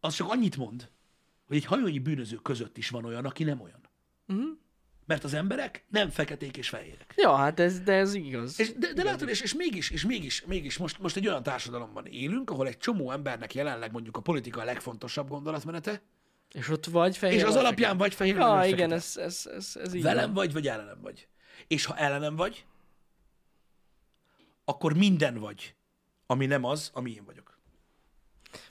Az 0.00 0.14
csak 0.14 0.30
annyit 0.30 0.56
mond, 0.56 0.90
hogy 1.46 1.56
egy 1.56 1.64
hajónyi 1.64 1.98
bűnöző 1.98 2.36
között 2.36 2.76
is 2.76 2.88
van 2.88 3.04
olyan, 3.04 3.24
aki 3.24 3.44
nem 3.44 3.60
olyan. 3.60 3.80
Mhm. 4.26 4.46
Mert 5.06 5.24
az 5.24 5.34
emberek 5.34 5.84
nem 5.88 6.10
feketék 6.10 6.56
és 6.56 6.68
fehérek. 6.68 7.14
Ja, 7.16 7.34
hát 7.34 7.60
ez, 7.60 7.80
de 7.80 7.92
ez 7.92 8.14
igaz. 8.14 8.60
És, 8.60 8.72
de, 8.72 8.92
de 8.92 9.02
látod, 9.02 9.28
és, 9.28 9.40
és 9.40 9.54
mégis, 9.54 9.90
és 9.90 10.04
mégis, 10.04 10.44
mégis 10.44 10.76
most, 10.76 10.98
most 10.98 11.16
egy 11.16 11.28
olyan 11.28 11.42
társadalomban 11.42 12.06
élünk, 12.06 12.50
ahol 12.50 12.66
egy 12.66 12.78
csomó 12.78 13.10
embernek 13.10 13.54
jelenleg 13.54 13.92
mondjuk 13.92 14.16
a 14.16 14.20
politika 14.20 14.60
a 14.60 14.64
legfontosabb 14.64 15.28
gondolatmenete, 15.28 16.02
És 16.54 16.68
ott 16.68 16.84
vagy 16.86 17.16
fehér. 17.16 17.36
és 17.38 17.42
az 17.44 17.56
alapján 17.56 17.96
vagy 17.96 18.14
fehér, 18.14 18.32
fekete. 18.34 18.50
vagy 18.52 18.58
Ja, 18.58 18.64
fekete. 18.70 18.84
igen, 18.84 18.96
ez, 18.98 19.16
ez, 19.16 19.46
ez, 19.54 19.76
ez 19.84 19.94
így 19.94 20.02
Velem 20.02 20.24
van. 20.24 20.34
vagy, 20.34 20.52
vagy 20.52 20.66
ellenem 20.68 21.00
vagy. 21.00 21.28
És 21.66 21.84
ha 21.84 21.96
ellenem 21.96 22.36
vagy, 22.36 22.64
akkor 24.64 24.96
minden 24.96 25.38
vagy, 25.38 25.74
ami 26.26 26.46
nem 26.46 26.64
az, 26.64 26.90
ami 26.94 27.10
én 27.14 27.24
vagyok. 27.24 27.58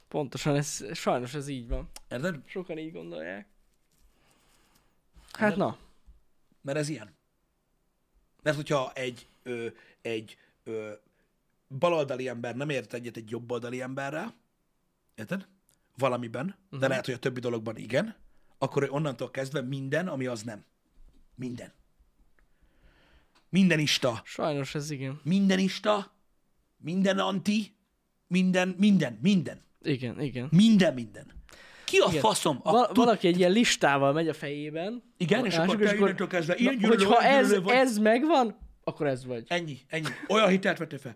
Pontosan, 0.07 0.55
ez, 0.55 0.84
sajnos 0.93 1.34
ez 1.34 1.47
így 1.47 1.67
van. 1.67 1.89
Érted? 2.09 2.39
Sokan 2.45 2.77
így 2.77 2.91
gondolják. 2.91 3.47
Hát 5.31 5.55
na. 5.55 5.77
Mert 6.61 6.77
ez 6.77 6.89
ilyen. 6.89 7.15
Mert 8.43 8.55
hogyha 8.55 8.91
egy, 8.93 9.27
ö, 9.43 9.67
egy 10.01 10.38
ö, 10.63 10.91
baloldali 11.79 12.27
ember 12.27 12.55
nem 12.55 12.69
ért 12.69 12.93
egyet 12.93 13.17
egy 13.17 13.29
jobboldali 13.29 13.81
emberrel, 13.81 14.36
érted? 15.15 15.47
Valamiben, 15.98 16.46
uh-huh. 16.46 16.62
Mhm. 16.70 16.80
de 16.80 16.88
lehet, 16.88 17.06
hogy 17.06 17.14
a 17.14 17.20
többi 17.20 17.39
dologban 17.39 17.78
igen, 17.78 18.16
akkor 18.58 18.88
onnantól 18.91 19.32
kezdve 19.32 19.62
minden, 19.62 20.08
ami 20.08 20.26
az 20.26 20.41
nem. 20.41 20.66
Minden. 21.36 21.74
Mindenista. 23.50 24.22
Sajnos 24.26 24.76
ez 24.76 24.91
igen. 24.91 25.20
Mindenista. 25.24 26.12
Minden 26.78 27.20
anti. 27.20 27.76
Minden, 28.28 28.76
minden, 28.78 29.20
minden. 29.22 29.62
Igen, 29.82 30.22
igen. 30.22 30.48
Minden, 30.52 30.94
minden. 30.94 31.26
Ki 31.86 31.98
a 31.98 32.08
igen. 32.10 32.22
faszom? 32.22 32.60
A, 32.64 32.72
Val- 32.72 32.96
valaki 32.96 33.28
egy 33.28 33.38
ilyen 33.38 33.52
listával 33.52 34.14
megy 34.14 34.28
a 34.28 34.34
fejében. 34.34 35.04
igen, 35.18 35.46
és 35.46 35.58
akkor 35.58 35.78
te 35.78 35.96
innentől 35.96 36.28
kezdve 36.28 36.56
ilyen 36.56 36.78
gyűlölő, 36.78 37.04
hogyha 37.04 37.18
olyan 37.18 37.38
ez, 37.38 37.48
gyűlölő 37.48 37.64
vagy. 37.64 37.76
ez 37.76 37.98
megvan, 37.98 38.58
akkor 38.84 39.08
ez 39.08 39.26
vagy. 39.26 39.44
Ennyi, 39.48 39.80
ennyi. 39.88 40.08
Olyan 40.28 40.50
hitelt 40.50 40.78
vettél 40.78 41.00
fel. 41.00 41.16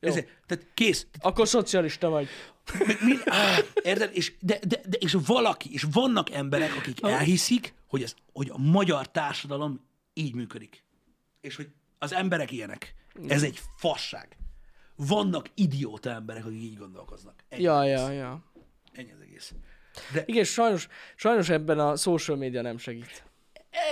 Ezért, 0.00 0.28
tehát 0.46 0.66
kész. 0.74 1.06
Akkor 1.20 1.48
szocialista 1.48 2.08
vagy. 2.08 2.28
Mi, 2.86 2.94
mi, 3.00 3.16
áh, 3.24 3.58
érted? 3.82 4.10
És, 4.12 4.32
de, 4.40 4.58
de, 4.66 4.80
de, 4.86 4.96
és 4.98 5.16
valaki, 5.26 5.72
és 5.72 5.86
vannak 5.92 6.30
emberek, 6.30 6.76
akik 6.76 7.02
elhiszik, 7.02 7.74
hogy, 7.86 8.02
ez, 8.02 8.14
hogy 8.32 8.50
a 8.52 8.58
magyar 8.58 9.10
társadalom 9.10 9.80
így 10.12 10.34
működik. 10.34 10.84
És 11.40 11.56
hogy 11.56 11.68
az 11.98 12.12
emberek 12.12 12.50
ilyenek. 12.50 12.94
Ez 13.28 13.42
egy 13.42 13.60
fasság. 13.76 14.36
Vannak 14.96 15.50
idióta 15.54 16.10
emberek, 16.10 16.44
akik 16.44 16.62
így 16.62 16.76
gondolkoznak. 16.76 17.44
Ennyi, 17.48 17.62
Ja, 17.62 17.84
ja, 17.84 18.10
ja. 18.10 18.42
Ennyi 18.92 19.12
az 19.12 19.20
egész. 19.20 19.52
De 20.12 20.22
Igen, 20.26 20.44
sajnos, 20.44 20.88
sajnos 21.16 21.48
ebben 21.48 21.78
a 21.78 21.96
social 21.96 22.36
media 22.36 22.62
nem 22.62 22.78
segít. 22.78 23.24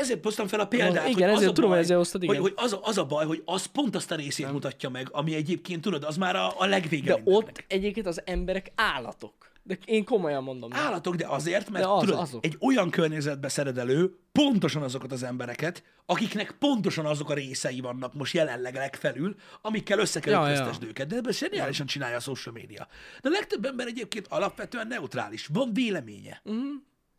Ezért 0.01 0.25
hoztam 0.25 0.47
fel 0.47 0.61
a 0.61 0.67
példát, 0.67 1.09
Igen, 1.09 1.13
hogy 1.13 1.23
az 1.23 1.31
ezért 1.37 1.51
a 1.51 1.53
tudom, 1.55 1.71
baj, 1.71 1.79
ezért 1.79 1.99
hoztad, 1.99 2.23
igen. 2.23 2.41
Hogy, 2.41 2.53
hogy 2.57 2.65
az, 2.65 2.73
a, 2.73 2.81
az 2.83 2.99
a 2.99 3.05
baj, 3.05 3.27
hogy 3.27 3.43
az 3.45 3.65
pont 3.67 3.95
azt 3.97 4.11
a 4.11 4.15
részét 4.15 4.45
nem. 4.45 4.55
mutatja 4.55 4.89
meg, 4.89 5.09
ami 5.11 5.35
egyébként, 5.35 5.81
tudod, 5.81 6.05
az 6.05 6.17
már 6.17 6.37
a, 6.37 6.61
a 6.61 6.67
legvége 6.67 7.07
De 7.15 7.15
mindennek. 7.15 7.49
ott 7.49 7.65
egyébként 7.69 8.07
az 8.07 8.23
emberek 8.25 8.73
állatok. 8.75 9.51
De 9.65 9.79
én 9.85 10.05
komolyan 10.05 10.43
mondom. 10.43 10.71
Állatok, 10.73 11.15
de 11.15 11.27
azért, 11.27 11.71
mert 11.71 11.85
De 11.85 11.91
az- 11.91 12.01
tudod, 12.05 12.19
azok. 12.19 12.45
egy 12.45 12.57
olyan 12.61 12.91
környezetbe 12.91 13.49
szeded 13.49 13.79
elő 13.79 14.19
pontosan 14.33 14.83
azokat 14.83 15.13
az 15.13 15.23
embereket, 15.23 15.83
akiknek 16.07 16.51
pontosan 16.59 17.07
azok 17.07 17.31
a 17.31 17.35
részei 17.35 17.81
vannak 17.81 18.15
most 18.15 18.35
jelenleg 18.35 18.75
legfelül, 18.75 19.35
amikkel 19.63 19.99
össze 19.99 20.21
kell 20.21 20.33
Ja, 20.33 20.49
ja. 20.49 20.71
őket. 20.87 21.07
De 21.07 21.17
ebben 21.17 21.33
zseniálisan 21.33 21.87
csinálja 21.87 22.17
a 22.17 22.21
social 22.21 22.55
media. 22.55 22.87
De 23.21 23.29
a 23.29 23.33
legtöbb 23.33 23.65
ember 23.65 23.87
egyébként 23.87 24.27
alapvetően 24.29 24.87
neutrális. 24.87 25.47
Van 25.53 25.71
véleménye. 25.73 26.41
Uh-huh. 26.45 26.65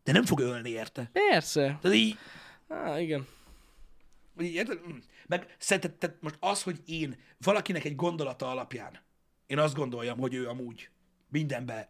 De 0.03 0.11
nem 0.11 0.25
fog 0.25 0.39
ölni 0.39 0.69
érte. 0.69 1.09
Persze. 1.29 1.77
Tehát 1.81 1.97
így, 1.97 2.17
Á, 2.73 2.99
igen. 2.99 3.27
Vagy 4.35 4.45
így, 4.45 4.53
érted? 4.53 4.79
Mm. 4.87 4.97
Meg 5.27 5.55
szerinted 5.57 5.93
tehát 5.93 6.17
most 6.21 6.37
az, 6.39 6.63
hogy 6.63 6.79
én 6.85 7.15
valakinek 7.39 7.83
egy 7.83 7.95
gondolata 7.95 8.49
alapján, 8.49 8.99
én 9.47 9.59
azt 9.59 9.75
gondoljam, 9.75 10.17
hogy 10.17 10.33
ő 10.33 10.47
amúgy 10.47 10.89
mindenben 11.29 11.87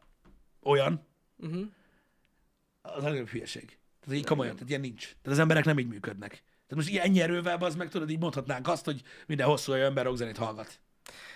olyan, 0.63 1.05
Uh-huh. 1.37 1.65
az 2.81 2.91
a 2.91 3.01
legnagyobb 3.01 3.27
hülyeség. 3.27 3.77
Tehát 4.01 4.17
így 4.19 4.25
komolyan, 4.25 4.53
tehát 4.53 4.69
ilyen 4.69 4.81
nincs. 4.81 5.01
Tehát 5.01 5.25
az 5.25 5.39
emberek 5.39 5.65
nem 5.65 5.79
így 5.79 5.87
működnek. 5.87 6.29
Tehát 6.31 6.75
most 6.75 6.89
ilyen 6.89 7.05
ennyi 7.05 7.21
erővel, 7.21 7.57
az 7.57 7.75
meg 7.75 7.89
tudod, 7.89 8.09
így 8.09 8.19
mondhatnánk 8.19 8.67
azt, 8.67 8.85
hogy 8.85 9.01
minden 9.27 9.47
hosszú 9.47 9.71
olyan 9.71 9.85
ember 9.85 10.05
rockzenét 10.05 10.37
hallgat. 10.37 10.79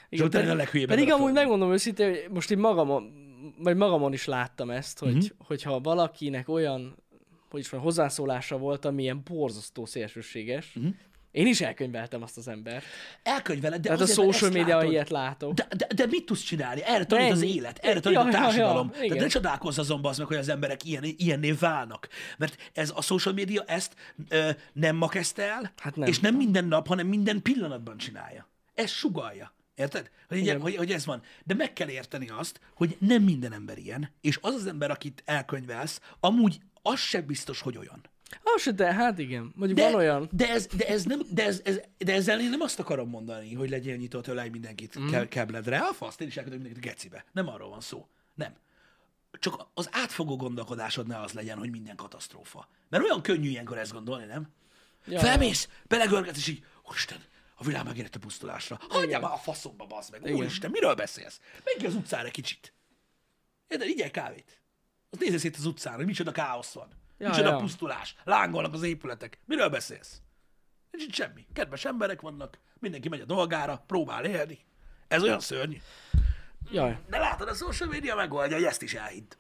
És 0.10 0.20
utána 0.20 0.52
a 0.52 0.56
leghülyébb 0.56 0.88
Pedig 0.88 1.12
amúgy 1.12 1.32
megmondom 1.34 1.72
őszintén, 1.72 2.10
hogy 2.10 2.26
most 2.30 2.52
így 2.52 2.58
magamon, 2.58 3.14
vagy 3.58 3.76
magamon 3.76 4.14
is 4.14 4.26
láttam 4.26 4.70
ezt, 4.70 5.00
hogy, 5.00 5.16
Mhm. 5.16 5.26
hogyha 5.38 5.80
valakinek 5.80 6.50
olyan, 6.50 6.98
hogy 7.50 7.60
is 7.60 7.70
van, 7.70 7.80
hozzászólása 7.82 8.58
volt, 8.58 8.86
ami 8.86 9.02
ilyen 9.02 9.22
borzasztó 9.24 9.86
szélsőséges, 9.86 10.72
Mhm. 10.74 10.88
én 11.32 11.48
is 11.48 11.62
elkönyveltem 11.62 12.22
azt 12.22 12.38
az 12.38 12.48
embert. 12.48 12.86
Elkönyveled, 13.24 13.82
de 13.82 13.88
Tehát 13.88 14.02
a 14.02 14.06
social 14.06 14.52
látod. 14.52 14.92
ilyet 14.92 15.10
látok. 15.10 15.54
De, 15.54 15.68
de, 15.78 15.88
de 15.96 16.06
mit 16.06 16.26
tudsz 16.26 16.42
csinálni? 16.42 16.82
Erre 16.84 17.06
tanít 17.06 17.32
az 17.32 17.42
élet, 17.42 17.78
erre 17.78 17.94
Ja, 17.94 18.00
tanít 18.02 18.18
a 18.18 18.22
ja, 18.22 18.26
ja, 18.26 18.32
társadalom. 18.32 18.92
Tehát 18.92 19.10
ne 19.18 19.28
csodálkozz 19.28 19.78
azon, 19.80 20.06
az 20.06 20.18
meg, 20.18 20.28
hogy 20.28 20.38
az 20.38 20.50
emberek 20.50 20.84
ilyen, 20.86 21.04
ilyenné 21.18 21.52
válnak. 21.52 22.08
Mert 22.38 22.72
ez 22.74 22.92
a 22.96 23.02
social 23.02 23.34
media 23.34 23.64
ezt 23.64 23.96
ö, 24.30 24.50
nem 24.74 24.96
ma 24.96 25.08
kezdte 25.08 25.44
el, 25.44 25.72
Hát 25.78 25.96
nem. 25.96 26.08
és 26.08 26.20
nem 26.20 26.36
minden 26.36 26.66
nap, 26.66 26.88
hanem 26.88 27.08
minden 27.08 27.42
pillanatban 27.42 27.98
csinálja. 27.98 28.48
Ez 28.74 28.90
sugalja. 28.90 29.56
Érted? 29.76 30.10
Hogy, 30.28 30.38
Igen. 30.38 30.62
hogy, 30.62 30.76
hogy 30.76 30.92
ez 30.92 31.06
van. 31.06 31.22
De 31.44 31.54
meg 31.54 31.74
kell 31.74 31.90
érteni 31.90 32.30
azt, 32.30 32.60
hogy 32.76 32.98
nem 33.00 33.24
minden 33.24 33.54
ember 33.54 33.78
ilyen, 33.78 34.10
és 34.22 34.40
az 34.42 34.54
az 34.54 34.68
ember, 34.68 34.92
akit 34.92 35.22
elkönyvelsz, 35.26 36.02
amúgy 36.20 36.60
az 36.88 37.00
sem 37.00 37.26
biztos, 37.26 37.62
hogy 37.62 37.78
olyan. 37.78 38.02
Se, 38.58 38.72
de 38.72 38.94
hát 38.94 39.20
igen. 39.20 39.52
Mondjuk 39.56 39.80
De, 39.80 39.86
van 39.86 39.96
olyan. 39.96 40.30
de, 40.32 40.50
ez, 40.50 40.68
de, 40.68 40.88
ez 40.88 41.04
nem, 41.04 41.22
de, 41.30 41.46
ez, 41.46 41.62
ez, 41.64 41.80
de 41.98 42.14
ezzel 42.14 42.40
én 42.40 42.50
nem 42.50 42.62
azt 42.62 42.80
akarom 42.80 43.10
mondani, 43.10 43.54
hogy 43.54 43.70
legyen 43.70 43.98
nyitott 43.98 44.28
ölej 44.28 44.50
mindenkit 44.50 45.00
mm. 45.00 45.22
kebledre. 45.30 45.78
A 45.78 45.94
faszt, 45.94 46.22
én 46.22 46.28
is 46.28 46.38
elkötök 46.38 46.60
mindenkit 46.60 46.90
gecibe. 46.90 47.26
Nem 47.32 47.48
arról 47.48 47.70
van 47.70 47.82
szó. 47.82 48.08
Nem. 48.34 48.56
Csak 49.40 49.68
az 49.74 49.90
átfogó 49.92 50.36
gondolkodásod 50.36 51.08
ne 51.08 51.20
az 51.20 51.32
legyen, 51.32 51.58
hogy 51.58 51.70
minden 51.70 51.96
katasztrófa. 51.96 52.68
Mert 52.90 53.04
olyan 53.04 53.22
könnyű 53.22 53.50
ilyenkor 53.50 53.78
ezt 53.78 53.92
gondolni, 53.92 54.26
nem? 54.26 54.48
Ja, 55.06 55.20
Felmész, 55.20 55.70
belegörgetsz, 55.88 56.38
és 56.38 56.48
így, 56.48 56.66
úristen, 56.90 57.18
a 57.56 57.64
világ 57.64 57.86
megérett 57.86 58.16
a 58.16 58.20
pusztulásra. 58.20 58.80
Hagyjál 58.90 59.22
már 59.22 59.32
a 59.32 59.38
faszomba, 59.38 59.86
bazd 59.86 60.12
meg. 60.12 60.22
Igen. 60.22 60.36
Úristen, 60.36 60.72
miről 60.72 60.94
beszélsz? 60.94 61.40
Menj 61.64 61.78
ki 61.78 61.86
az 61.86 61.96
utcára 61.96 62.26
egy 62.26 62.32
kicsit. 62.32 62.74
Érted, 63.68 63.88
igyel 63.88 64.12
kávét. 64.12 64.57
Az 65.10 65.18
nézze 65.20 65.38
szét 65.38 65.56
az 65.58 65.66
utcán, 65.66 65.96
hogy 65.96 66.06
micsoda 66.06 66.32
káosz 66.32 66.74
van. 66.74 66.88
Ja, 67.18 67.30
micsoda 67.30 67.50
ja. 67.50 67.56
pusztulás. 67.58 68.16
Lángolnak 68.24 68.74
az 68.74 68.84
épületek. 68.84 69.40
Miről 69.46 69.70
beszélsz? 69.70 70.22
Nincs 70.92 71.06
itt 71.06 71.14
semmi. 71.14 71.46
Kedves 71.54 71.86
emberek 71.86 72.22
vannak, 72.22 72.60
mindenki 72.80 73.10
megy 73.10 73.22
a 73.22 73.26
dolgára, 73.26 73.84
próbál 73.88 74.26
élni. 74.26 74.60
Ez 75.08 75.24
olyan 75.24 75.40
szörnyű. 75.40 75.78
Jaj, 76.72 76.98
De 77.10 77.18
látod, 77.18 77.48
a 77.48 77.54
social 77.54 77.90
media 77.90 78.16
megoldja, 78.16 78.56
hogy 78.56 78.66
ezt 78.66 78.82
is 78.82 78.94
elhidd. 78.94 79.32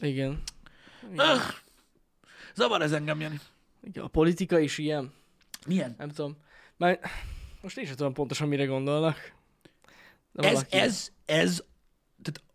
igen. 0.00 0.42
Öh, 1.16 1.42
zavar 2.54 2.82
ez 2.82 2.92
engem, 2.92 3.20
Jani. 3.20 3.40
igen. 3.82 4.04
A 4.04 4.08
politika 4.08 4.58
is 4.58 4.78
ilyen. 4.78 5.12
Milyen? 5.66 5.94
Nem 5.98 6.08
tudom. 6.08 6.36
Már 6.76 7.00
Most 7.60 7.78
én 7.78 7.84
sem 7.86 7.94
tudom 7.96 8.12
pontosan, 8.12 8.48
mire 8.48 8.64
gondolnak. 8.64 9.32
De 10.32 10.46
Ez, 10.46 10.52
valaki- 10.52 10.76
ez, 10.76 11.12
ez, 11.26 11.64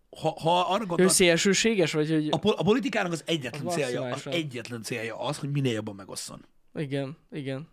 ha, 0.10 0.40
ha 0.40 0.60
arra 0.60 0.86
Ő 0.98 1.08
szélsőséges, 1.08 1.94
vagy 1.94 2.10
hogy... 2.10 2.28
a, 2.32 2.38
pol- 2.38 2.60
a 2.60 2.64
politikának 2.64 3.12
az 3.12 3.24
egyetlen 3.26 3.66
Az 3.66 3.74
célja, 3.74 4.02
az 4.02 4.28
egyetlen 4.28 4.82
célja 4.82 5.20
az, 5.20 5.38
hogy 5.38 5.52
minél 5.52 5.74
jobban 5.74 5.96
megosszon. 5.96 6.46
Igen, 6.76 7.18
igen. 7.32 7.68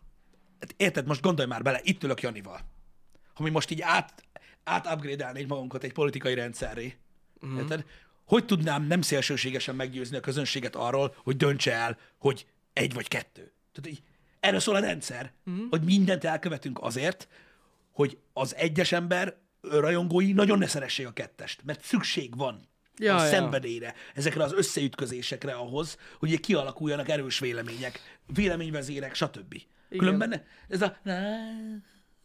Hát 0.61 0.75
érted, 0.77 1.07
most 1.07 1.23
gondolj 1.23 1.49
már 1.49 1.63
bele, 1.63 1.81
itt 1.83 2.03
ülök 2.03 2.21
Janival. 2.21 2.61
Ha 3.35 3.43
mi 3.43 3.51
most 3.51 3.71
így 3.71 3.81
át, 3.81 4.25
át 4.65 4.87
upgrade 4.87 5.45
magunkat 5.47 5.85
egy 5.85 5.93
politikai 5.93 6.35
rendszerré, 6.35 6.97
mm. 7.47 7.57
érted? 7.57 7.85
Hogy 8.25 8.45
tudnám 8.45 8.87
nem 8.87 9.03
szélsőségesen 9.03 9.75
meggyőzni 9.75 10.17
a 10.17 10.21
közönséget 10.21 10.77
arról, 10.77 11.15
hogy 11.23 11.37
döntse 11.37 11.73
el, 11.73 11.99
hogy 12.19 12.47
egy 12.73 12.95
vagy 12.95 13.09
kettő? 13.09 13.53
Tehát 13.73 13.91
így, 13.91 14.03
erről 14.41 14.61
szól 14.61 14.75
a 14.75 14.81
rendszer, 14.81 15.33
mm. 15.51 15.67
hogy 15.71 15.83
mindent 15.83 16.25
elkövetünk 16.25 16.83
azért, 16.83 17.29
hogy 17.93 18.19
az 18.33 18.55
egyes 18.55 18.93
ember 18.93 19.37
rajongói 19.71 20.33
nagyon 20.33 20.59
ne 20.59 20.67
szeressék 20.67 21.07
a 21.07 21.13
kettest, 21.13 21.61
mert 21.65 21.85
szükség 21.85 22.37
van 22.37 22.73
Ja, 22.97 23.17
a 23.17 23.23
ja. 23.23 23.29
szenvedélyre, 23.29 23.95
ezekre 24.15 24.43
az 24.43 24.53
összeütközésekre 24.53 25.53
ahhoz, 25.53 25.99
hogy 26.19 26.41
kialakuljanak 26.41 27.09
erős 27.09 27.39
vélemények, 27.39 28.21
véleményvezérek, 28.27 29.15
stb. 29.15 29.63
Különben 29.89 30.45
ez 30.69 30.83
a... 30.83 30.97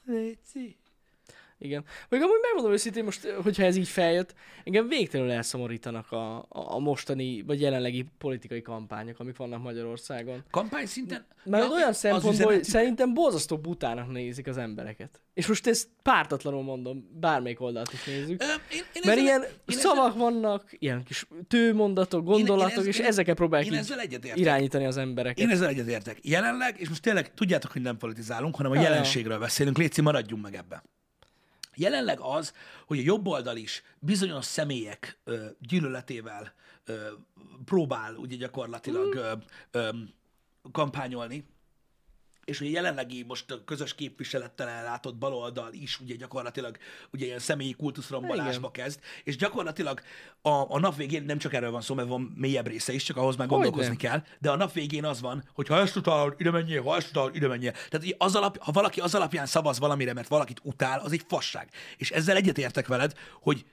Léci. 0.05 0.77
Igen. 1.61 1.83
Még 2.09 2.21
amúgy 2.21 2.39
megmondom 2.41 2.71
őszintén 2.71 3.03
most, 3.03 3.27
hogyha 3.43 3.63
ez 3.63 3.75
így 3.75 3.87
feljött, 3.87 4.33
engem 4.63 4.87
végtelenül 4.87 5.31
elszomorítanak 5.31 6.11
a, 6.11 6.37
a, 6.37 6.45
a 6.49 6.79
mostani, 6.79 7.41
vagy 7.41 7.61
jelenlegi 7.61 8.05
politikai 8.17 8.61
kampányok, 8.61 9.19
amik 9.19 9.37
vannak 9.37 9.63
Magyarországon. 9.63 10.43
Kampány 10.51 10.85
szinten... 10.85 11.25
Mert 11.43 11.63
Ja, 11.63 11.71
olyan 11.71 11.93
szempontból, 11.93 12.31
hogy 12.31 12.45
üzenet- 12.45 12.63
szerintem 12.65 13.13
borzasztó 13.13 13.57
butának 13.57 14.11
nézik 14.11 14.47
az 14.47 14.57
embereket. 14.57 15.21
És 15.33 15.47
most 15.47 15.67
ezt 15.67 15.87
pártatlanul 16.03 16.63
mondom, 16.63 17.09
bármelyik 17.19 17.61
oldalt 17.61 17.93
is 17.93 18.03
nézzük. 18.05 18.41
Ö, 18.41 18.45
én, 18.45 18.51
én 18.93 19.01
Mert 19.05 19.05
ezzel- 19.05 19.17
ilyen 19.19 19.41
én 19.65 19.77
szavak 19.77 20.15
vannak, 20.17 20.73
ilyen 20.79 21.03
kis 21.03 21.27
tőmondatok, 21.47 22.23
gondolatok, 22.25 22.77
ez- 22.79 22.85
és 22.85 22.99
én- 22.99 23.05
ezeket 23.05 23.35
próbálják 23.35 23.71
Én 23.71 23.77
ezzel 23.77 23.99
irányítani 24.35 24.85
az 24.85 24.97
embereket. 24.97 25.39
Én 25.45 25.49
ezzel 25.49 25.67
egyetértek. 25.67 26.17
Jelenleg, 26.21 26.75
és 26.79 26.89
most 26.89 27.01
tényleg 27.01 27.33
tudjátok, 27.33 27.71
hogy 27.71 27.81
nem 27.81 27.97
politizálunk, 27.97 28.55
hanem 28.55 28.71
a 28.71 28.75
Ja, 28.75 28.81
ja. 28.81 28.89
jelenségről 28.89 29.39
beszélünk, 29.39 29.77
Léci, 29.77 30.01
maradjunk 30.01 30.43
meg 30.43 30.55
ebbe. 30.55 30.83
Jelenleg 31.79 32.19
az, 32.19 32.53
hogy 32.87 32.99
a 32.99 33.01
jobb 33.01 33.27
oldal 33.27 33.57
is 33.57 33.83
bizonyos 33.99 34.45
személyek 34.45 35.19
ö, 35.23 35.45
gyűlöletével 35.59 36.53
ö, 36.85 37.07
próbál 37.65 38.15
ugye 38.15 38.35
gyakorlatilag 38.35 39.15
ö, 39.15 39.31
ö, 39.71 39.89
kampányolni, 40.71 41.45
és 42.49 42.61
ugye 42.61 42.69
jelenlegi 42.69 43.23
most 43.27 43.51
a 43.51 43.63
közös 43.63 43.95
képviselettel 43.95 44.67
ellátott 44.67 45.15
baloldal 45.15 45.73
is 45.73 45.99
ugye 45.99 46.15
gyakorlatilag 46.15 46.77
ugye 47.11 47.25
ilyen 47.25 47.39
személyi 47.39 47.73
kultuszrombolásba 47.73 48.71
kezd, 48.71 48.99
és 49.23 49.35
gyakorlatilag 49.35 50.01
a, 50.41 50.49
a 50.49 50.79
nap 50.79 50.95
végén 50.95 51.23
nem 51.23 51.37
csak 51.37 51.53
erről 51.53 51.71
van 51.71 51.81
szó, 51.81 51.95
mert 51.95 52.07
van 52.07 52.33
mélyebb 52.35 52.67
része 52.67 52.93
is, 52.93 53.03
csak 53.03 53.17
ahhoz 53.17 53.35
már 53.35 53.47
Hogyne. 53.47 53.63
gondolkozni 53.63 53.95
kell, 53.95 54.23
de 54.39 54.49
a 54.49 54.55
nap 54.55 54.73
végén 54.73 55.05
az 55.05 55.21
van, 55.21 55.43
hogy 55.53 55.67
ha 55.67 55.79
ezt 55.79 55.95
utálod, 55.95 56.35
ide 56.37 56.51
menjél, 56.51 56.81
ha 56.81 56.95
ezt 56.95 57.09
utálod, 57.09 57.35
ide 57.35 57.47
menjél. 57.47 57.73
Tehát 57.89 58.15
az 58.17 58.35
alap, 58.35 58.57
ha 58.57 58.71
valaki 58.71 58.99
az 58.99 59.15
alapján 59.15 59.45
szavaz 59.45 59.79
valamire, 59.79 60.13
mert 60.13 60.27
valakit 60.27 60.59
utál, 60.63 60.99
az 60.99 61.11
egy 61.11 61.23
fasság. 61.27 61.69
És 61.97 62.11
ezzel 62.11 62.35
egyetértek 62.35 62.87
veled, 62.87 63.13
hogy, 63.41 63.65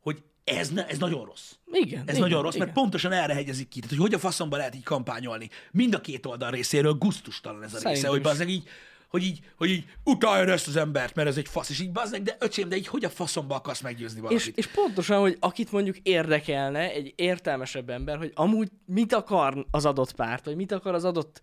hogy 0.00 0.22
ez, 0.44 0.70
ne, 0.70 0.86
ez 0.86 0.98
nagyon 0.98 1.24
rossz. 1.24 1.52
Igen. 1.72 2.02
Ez 2.06 2.16
igen, 2.16 2.20
nagyon 2.20 2.42
rossz, 2.42 2.54
igen. 2.54 2.66
mert 2.66 2.78
pontosan 2.78 3.12
erre 3.12 3.34
hegyezik 3.34 3.68
ki. 3.68 3.80
Tehát, 3.80 3.96
hogy 3.96 4.04
hogy 4.06 4.14
a 4.14 4.18
faszomba 4.18 4.56
lehet 4.56 4.74
így 4.74 4.82
kampányolni. 4.82 5.48
Mind 5.70 5.94
a 5.94 6.00
két 6.00 6.26
oldal 6.26 6.50
részéről 6.50 6.92
gusztustalan 6.92 7.62
ez 7.62 7.74
a 7.74 7.76
része, 7.76 7.86
Szerintem 7.86 8.10
hogy 8.10 8.18
is. 8.18 8.24
bazdmeg 8.24 8.48
így, 8.48 8.68
hogy 9.08 9.22
így, 9.22 9.40
hogy 9.56 9.70
így 9.70 9.84
utáljad 10.04 10.48
ezt 10.48 10.68
az 10.68 10.76
embert, 10.76 11.14
mert 11.14 11.28
ez 11.28 11.36
egy 11.36 11.48
fasz, 11.48 11.70
és 11.70 11.80
így 11.80 11.92
bazdmeg, 11.92 12.22
de 12.22 12.36
öcsém, 12.38 12.68
de 12.68 12.76
így 12.76 12.86
hogy 12.86 13.04
a 13.04 13.08
faszomba 13.08 13.54
akarsz 13.54 13.80
meggyőzni 13.80 14.20
valakit? 14.20 14.46
És, 14.46 14.52
és 14.54 14.66
pontosan, 14.66 15.20
hogy 15.20 15.36
akit 15.40 15.72
mondjuk 15.72 15.96
érdekelne, 16.02 16.90
egy 16.90 17.12
értelmesebb 17.16 17.90
ember, 17.90 18.16
hogy 18.16 18.32
amúgy 18.34 18.68
mit 18.84 19.12
akar 19.12 19.66
az 19.70 19.84
adott 19.84 20.12
párt, 20.12 20.44
vagy 20.44 20.56
mit 20.56 20.72
akar 20.72 20.94
az 20.94 21.04
adott, 21.04 21.40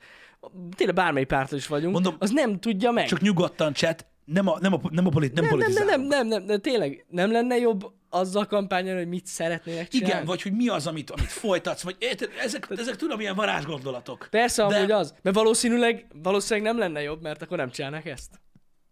tényleg 0.75 0.95
bármely 0.95 1.25
pártól 1.25 1.57
is 1.57 1.67
vagyunk, 1.67 1.93
Mondom, 1.93 2.15
az 2.19 2.29
nem 2.29 2.59
tudja 2.59 2.91
meg. 2.91 3.07
Csak 3.07 3.21
nyugodtan, 3.21 3.73
chat, 3.73 4.05
nem 4.27 4.47
a, 4.47 4.57
nem 4.59 4.73
a, 4.73 4.79
nem 4.89 5.05
a 5.05 5.09
polit, 5.09 5.33
nem, 5.33 5.45
nem, 5.45 5.57
nem, 5.57 5.85
nem, 5.85 6.01
nem, 6.01 6.27
nem, 6.27 6.43
nem, 6.43 6.61
tényleg 6.61 7.05
nem 7.09 7.31
lenne 7.31 7.57
jobb 7.57 7.93
azzal 8.09 8.45
kampányolni, 8.45 8.99
hogy 8.99 9.07
mit 9.07 9.25
szeretnének 9.25 9.87
csinálni? 9.87 10.13
Igen, 10.13 10.25
vagy 10.25 10.41
hogy 10.41 10.51
mi 10.51 10.67
az, 10.67 10.87
amit, 10.87 11.09
amit 11.09 11.27
folytatsz, 11.27 11.81
vagy 11.83 11.95
ezek, 12.43 12.67
ezek 12.69 12.95
tudom, 12.95 13.19
ilyen 13.19 13.35
varázsgondolatok. 13.35 14.27
Persze, 14.31 14.67
de- 14.67 14.75
amúgy 14.77 14.91
az. 14.91 15.13
Mert 15.21 15.35
valószínűleg, 15.35 16.05
valószínűleg 16.23 16.71
nem 16.71 16.79
lenne 16.79 17.01
jobb, 17.01 17.21
mert 17.21 17.41
akkor 17.41 17.57
nem 17.57 17.71
csinálnak 17.71 18.05
ezt. 18.05 18.41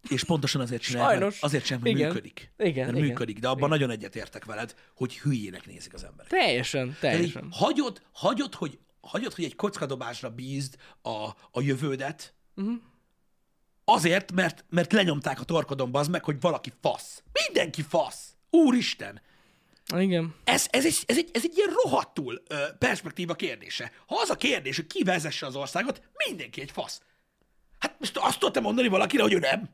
És 0.09 0.23
pontosan 0.23 0.61
azért 0.61 0.81
csinálják, 0.81 1.09
mert 1.09 1.21
Sajnos. 1.21 1.41
azért 1.41 1.65
sem, 1.65 1.79
mert 1.83 1.95
Igen. 1.95 2.07
működik. 2.07 2.53
Igen, 2.57 2.85
mert 2.85 2.97
igen. 2.97 3.07
működik, 3.07 3.39
de 3.39 3.47
abban 3.47 3.69
nagyon 3.69 3.89
egyetértek 3.89 4.45
veled, 4.45 4.75
hogy 4.95 5.19
hülyének 5.19 5.65
nézik 5.67 5.93
az 5.93 6.03
emberek. 6.03 6.31
Teljesen, 6.31 6.97
Tehát 6.99 7.15
teljesen. 7.15 7.47
hagyod, 7.51 8.01
hagyod, 8.11 8.53
hogy, 8.53 8.79
hagyod, 9.01 9.33
hogy 9.33 9.43
egy 9.43 9.55
kockadobásra 9.55 10.29
bízd 10.29 10.75
a, 11.01 11.27
a 11.51 11.61
jövődet, 11.61 12.33
uh-huh. 12.55 12.75
Azért, 13.85 14.31
mert, 14.31 14.65
mert 14.69 14.91
lenyomták 14.91 15.39
a 15.39 15.43
torkodon 15.43 15.91
bazd 15.91 16.11
meg, 16.11 16.23
hogy 16.23 16.39
valaki 16.39 16.71
fasz. 16.81 17.23
Mindenki 17.45 17.81
fasz. 17.81 18.35
Úristen! 18.49 19.21
Igen. 19.95 20.35
Ez, 20.43 20.67
ez, 20.69 20.85
egy, 20.85 21.03
ez, 21.05 21.17
egy, 21.17 21.29
ez 21.33 21.41
egy 21.43 21.57
ilyen 21.57 21.73
rohadtul 21.83 22.43
ö, 22.47 22.55
perspektíva 22.79 23.33
kérdése. 23.33 23.91
Ha 24.05 24.15
az 24.21 24.29
a 24.29 24.35
kérdés, 24.35 24.75
hogy 24.75 24.87
ki 24.87 25.03
vezesse 25.03 25.45
az 25.45 25.55
országot, 25.55 26.01
mindenki 26.27 26.61
egy 26.61 26.71
fasz. 26.71 27.01
Hát 27.79 27.95
most 27.99 28.17
azt 28.17 28.39
tudtam 28.39 28.63
mondani 28.63 28.87
valakire, 28.87 29.23
hogy 29.23 29.33
ő 29.33 29.39
nem. 29.39 29.69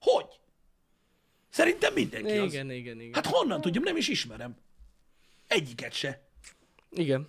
Hogy? 0.00 0.26
Szerintem 1.50 1.92
mindenki 1.92 2.36
az. 2.36 2.52
Igen, 2.52 2.70
igen, 2.70 3.00
igen. 3.00 3.14
Hát 3.14 3.26
honnan 3.26 3.60
tudjam, 3.60 3.82
nem 3.82 3.96
is 3.96 4.08
ismerem. 4.08 4.56
Egyiket 5.46 5.92
se. 5.92 6.28
Igen. 6.90 7.28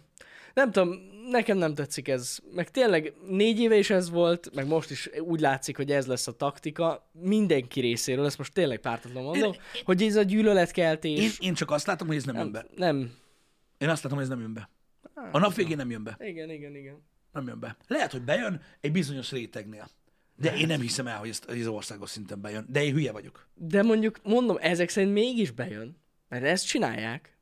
Nem 0.53 0.71
tudom, 0.71 1.11
nekem 1.29 1.57
nem 1.57 1.75
tetszik 1.75 2.07
ez. 2.07 2.37
Meg 2.51 2.71
tényleg 2.71 3.13
négy 3.27 3.59
éve 3.59 3.75
is 3.77 3.89
ez 3.89 4.09
volt, 4.09 4.49
meg 4.55 4.67
most 4.67 4.91
is 4.91 5.09
úgy 5.19 5.39
látszik, 5.39 5.75
hogy 5.75 5.91
ez 5.91 6.05
lesz 6.05 6.27
a 6.27 6.31
taktika 6.31 7.09
mindenki 7.11 7.79
részéről, 7.79 8.25
ezt 8.25 8.37
most 8.37 8.53
tényleg 8.53 8.79
pártatlan 8.79 9.23
mondom, 9.23 9.51
Én- 9.51 9.59
hogy 9.83 10.01
ez 10.03 10.15
a 10.15 10.21
gyűlöletkeltés. 10.23 11.19
Én, 11.19 11.31
én 11.47 11.53
csak 11.53 11.71
azt 11.71 11.85
látom, 11.85 12.07
hogy 12.07 12.15
ez 12.15 12.23
nem, 12.23 12.35
jön 12.35 12.51
be. 12.51 12.65
nem. 12.75 13.11
Én 13.77 13.89
azt 13.89 14.03
látom, 14.03 14.17
hogy 14.17 14.27
ez 14.27 14.33
nem 14.33 14.41
jön 14.41 14.53
be. 14.53 14.69
A 15.31 15.39
nap 15.39 15.53
végén 15.53 15.77
nem 15.77 15.89
jön 15.89 16.03
be. 16.03 16.17
Igen, 16.19 16.49
igen, 16.49 16.75
igen. 16.75 17.03
Nem 17.31 17.47
jön 17.47 17.59
be. 17.59 17.77
Lehet, 17.87 18.11
hogy 18.11 18.21
bejön 18.21 18.61
egy 18.81 18.91
bizonyos 18.91 19.31
rétegnél. 19.31 19.89
De 20.35 20.55
én 20.55 20.67
nem 20.67 20.81
hiszem 20.81 21.07
el, 21.07 21.17
hogy 21.17 21.29
ez, 21.29 21.39
hogy 21.47 21.59
ez 21.59 21.67
országos 21.67 22.09
szinten 22.09 22.41
bejön. 22.41 22.65
De 22.69 22.83
én 22.83 22.93
hülye 22.93 23.11
vagyok. 23.11 23.47
De 23.53 23.83
mondjuk, 23.83 24.19
mondom, 24.23 24.57
ezek 24.61 24.89
szerint 24.89 25.13
mégis 25.13 25.51
bejön, 25.51 25.97
mert 26.29 26.43
ezt 26.43 26.67
csinálják. 26.67 27.32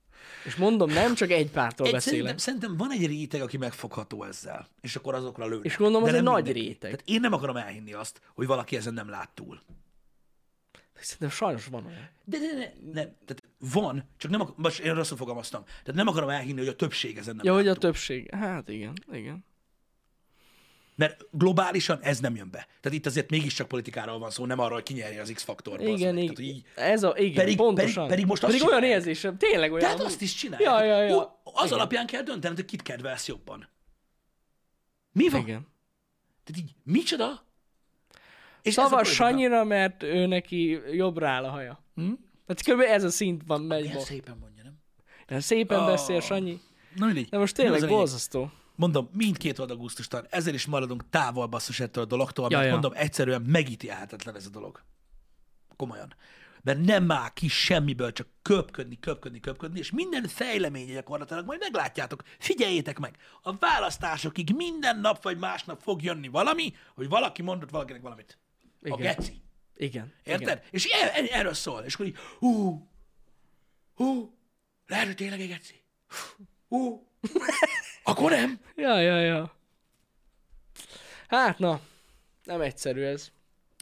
És 0.45 0.55
mondom, 0.55 0.89
nem 0.89 1.15
csak 1.15 1.29
egy 1.31 1.51
pártól 1.51 1.85
Egy, 1.87 1.93
beszélek. 1.93 2.17
szerintem, 2.19 2.37
szerintem 2.37 2.77
van 2.77 2.91
egy 2.91 3.05
réteg, 3.05 3.41
aki 3.41 3.57
megfogható 3.57 4.23
ezzel, 4.23 4.67
és 4.81 4.95
akkor 4.95 5.13
azokra 5.15 5.47
lőnek. 5.47 5.65
És 5.65 5.77
gondolom, 5.77 6.03
De 6.03 6.09
az 6.09 6.15
egy 6.15 6.23
nem 6.23 6.33
nagy 6.33 6.43
mindenki. 6.43 6.67
réteg. 6.67 6.89
Tehát 6.91 7.01
én 7.05 7.19
nem 7.19 7.33
akarom 7.33 7.55
elhinni 7.55 7.93
azt, 7.93 8.21
hogy 8.33 8.47
valaki 8.47 8.75
ezen 8.75 8.93
nem 8.93 9.09
lát 9.09 9.29
túl. 9.33 9.61
Szerintem 10.99 11.29
sajnos 11.29 11.65
van 11.65 11.85
olyan. 11.85 12.09
De 12.23 12.37
ne, 12.37 12.53
ne, 12.53 12.65
ne, 12.85 13.01
tehát 13.01 13.43
van, 13.59 14.09
csak 14.17 14.31
nem 14.31 14.41
akar, 14.41 14.53
most 14.57 14.79
én 14.79 14.93
rosszul 14.93 15.17
fogalmaztam. 15.17 15.63
Tehát 15.63 15.93
nem 15.93 16.07
akarom 16.07 16.29
elhinni, 16.29 16.59
hogy 16.59 16.67
a 16.67 16.75
többség 16.75 17.17
ezen 17.17 17.35
nem 17.35 17.45
Ja, 17.45 17.51
lát 17.51 17.61
hogy 17.61 17.69
a 17.69 17.73
túl. 17.73 17.81
többség. 17.81 18.33
Hát 18.35 18.69
igen, 18.69 18.93
igen. 19.11 19.45
Mert 21.01 21.25
globálisan 21.31 21.99
ez 22.01 22.19
nem 22.19 22.35
jön 22.35 22.49
be. 22.51 22.67
Tehát 22.81 22.97
itt 22.97 23.05
azért 23.05 23.29
mégiscsak 23.29 23.67
politikáról 23.67 24.19
van 24.19 24.29
szó, 24.29 24.45
nem 24.45 24.59
arról, 24.59 24.73
hogy 24.73 24.83
kinyerje 24.83 25.21
az 25.21 25.31
X-faktorba. 25.33 25.83
Igen, 25.83 25.97
Tehát, 25.97 26.15
igen. 26.17 26.27
hogy 26.35 26.43
így, 26.45 26.63
Ez 26.75 27.03
a, 27.03 27.13
igen, 27.17 27.33
Pedig- 27.33 27.57
pontosan. 27.57 27.93
pedig- 27.93 28.09
pedig 28.09 28.25
most 28.25 28.43
azt 28.43 28.51
pedig 28.51 28.67
olyan 28.67 28.79
csinálják. 28.81 29.05
érzésem, 29.05 29.37
tényleg 29.37 29.71
olyan. 29.71 29.83
tehát 29.83 29.99
azt 30.05 30.21
is 30.21 30.33
csinálják. 30.33 30.69
Ja, 30.71 30.83
ja, 30.83 31.01
ja. 31.01 31.15
Ú, 31.15 31.19
Az 31.43 31.65
Igen. 31.65 31.77
alapján 31.77 32.05
kell 32.05 32.21
döntened, 32.21 32.55
hogy 32.57 32.65
kit 32.65 32.81
kedvelsz 32.81 33.27
jobban. 33.27 33.69
Mi 35.11 35.29
van? 35.29 35.41
Igen. 35.41 35.67
Tehát 36.43 36.61
így, 36.61 36.75
micsoda? 36.83 37.45
És 38.61 38.73
Szavas. 38.73 39.09
Sanyira, 39.13 39.63
mert 39.63 40.03
ő 40.03 40.25
neki 40.25 40.79
jobbra 40.91 41.27
áll 41.27 41.43
a 41.43 41.49
haja. 41.49 41.83
Hm? 41.95 42.11
Hát 42.47 42.61
kb. 42.63 42.79
ez 42.79 43.03
a 43.03 43.09
szint 43.09 43.41
van, 43.47 43.61
megy 43.61 43.79
Milyen 43.81 43.95
most. 43.95 44.07
szépen 44.07 44.37
mondja, 44.37 44.63
nem? 44.63 44.73
De 45.27 45.39
szépen 45.39 45.79
Ah. 45.79 45.85
beszél 45.85 46.21
Sanyi. 46.21 46.59
Na 46.95 47.05
mindegy. 47.05 47.29
De 47.29 47.37
most 47.37 47.55
tényleg 47.55 47.87
borzasztó. 47.87 48.51
Mondom, 48.81 49.09
mindkét 49.13 49.59
oldal 49.59 49.77
gusztustalan. 49.77 50.27
Ezzel 50.29 50.53
is 50.53 50.65
maradunk 50.65 51.09
távol 51.09 51.45
basszus 51.45 51.79
ettől 51.79 52.03
a 52.03 52.07
dologtól, 52.07 52.49
mert 52.49 52.61
Ja, 52.61 52.67
ja. 52.67 52.71
mondom, 52.71 52.91
egyszerűen 52.95 53.41
megítélhetetlen 53.41 54.35
ez 54.35 54.45
a 54.45 54.49
dolog. 54.49 54.81
Komolyan. 55.75 56.15
Mert 56.61 56.79
nem 56.79 57.11
áll 57.11 57.29
ki 57.33 57.47
semmiből, 57.47 58.11
csak 58.11 58.27
köpködni, 58.41 58.99
köpködni, 58.99 59.39
köpködni, 59.39 59.79
és 59.79 59.91
minden 59.91 60.27
fejleménye 60.27 60.93
gyakorlatilag 60.93 61.45
majd 61.45 61.59
meglátjátok. 61.59 62.23
Figyeljétek 62.39 62.99
meg, 62.99 63.17
a 63.41 63.57
választásokig 63.57 64.55
minden 64.55 64.99
nap 64.99 65.23
vagy 65.23 65.37
másnap 65.37 65.81
fog 65.81 66.03
jönni 66.03 66.27
valami, 66.27 66.75
hogy 66.95 67.09
valaki 67.09 67.41
mondott 67.41 67.69
valakinek 67.69 68.01
valamit. 68.01 68.37
A 68.61 68.87
Igen. 68.87 68.97
geci. 68.97 69.41
Igen. 69.75 70.13
Érted? 70.23 70.41
Igen. 70.41 70.61
És 70.71 70.85
er, 70.85 71.27
erről 71.31 71.53
szól. 71.53 71.81
És 71.81 71.93
akkor 71.93 72.05
így, 72.05 72.17
hú, 72.39 72.87
hú, 73.95 74.37
lehet, 74.87 75.05
hogy 75.05 75.15
tényleg 75.15 75.41
egy 75.41 75.47
geci. 75.47 75.83
Hú, 76.67 77.10
akkor 78.03 78.31
nem. 78.31 78.59
Ja, 78.75 78.99
ja, 78.99 79.19
ja. 79.19 79.55
Hát 81.27 81.59
na, 81.59 81.81
nem 82.43 82.61
egyszerű 82.61 83.01
ez. 83.01 83.31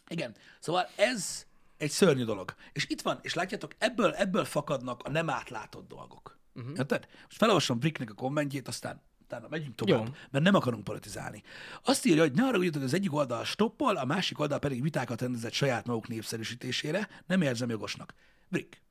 Igen. 0.07 0.35
Szóval 0.59 0.89
ez 0.95 1.45
egy 1.77 1.91
szörnyű 1.91 2.23
dolog. 2.23 2.55
És 2.71 2.85
itt 2.89 3.01
van, 3.01 3.19
és 3.21 3.33
látjátok, 3.33 3.75
ebből, 3.77 4.13
ebből 4.13 4.45
fakadnak 4.45 5.03
a 5.03 5.09
nem 5.09 5.29
átlátott 5.29 5.87
dolgok. 5.87 6.39
Uh-huh. 6.55 6.77
Érted? 6.77 7.07
Most 7.23 7.37
felolvasom 7.37 7.79
Bricknek 7.79 8.09
a 8.09 8.13
kommentjét, 8.13 8.67
aztán 8.67 9.01
utána 9.21 9.47
megyünk 9.49 9.75
tovább, 9.75 10.05
Jó. 10.05 10.13
mert 10.29 10.43
nem 10.43 10.55
akarunk 10.55 10.83
politizálni. 10.83 11.43
Azt 11.83 12.05
írja, 12.05 12.21
hogy 12.21 12.31
ne 12.31 12.43
arra 12.43 12.57
hogy 12.57 12.75
az 12.75 12.93
egyik 12.93 13.13
oldal 13.13 13.43
stoppol, 13.43 13.95
a 13.95 14.05
másik 14.05 14.39
oldal 14.39 14.59
pedig 14.59 14.81
vitákat 14.81 15.21
rendezett 15.21 15.53
saját 15.53 15.85
maguk 15.85 16.07
népszerűsítésére, 16.07 17.09
nem 17.25 17.41
érzem 17.41 17.69
jogosnak. 17.69 18.13
Brick, 18.47 18.81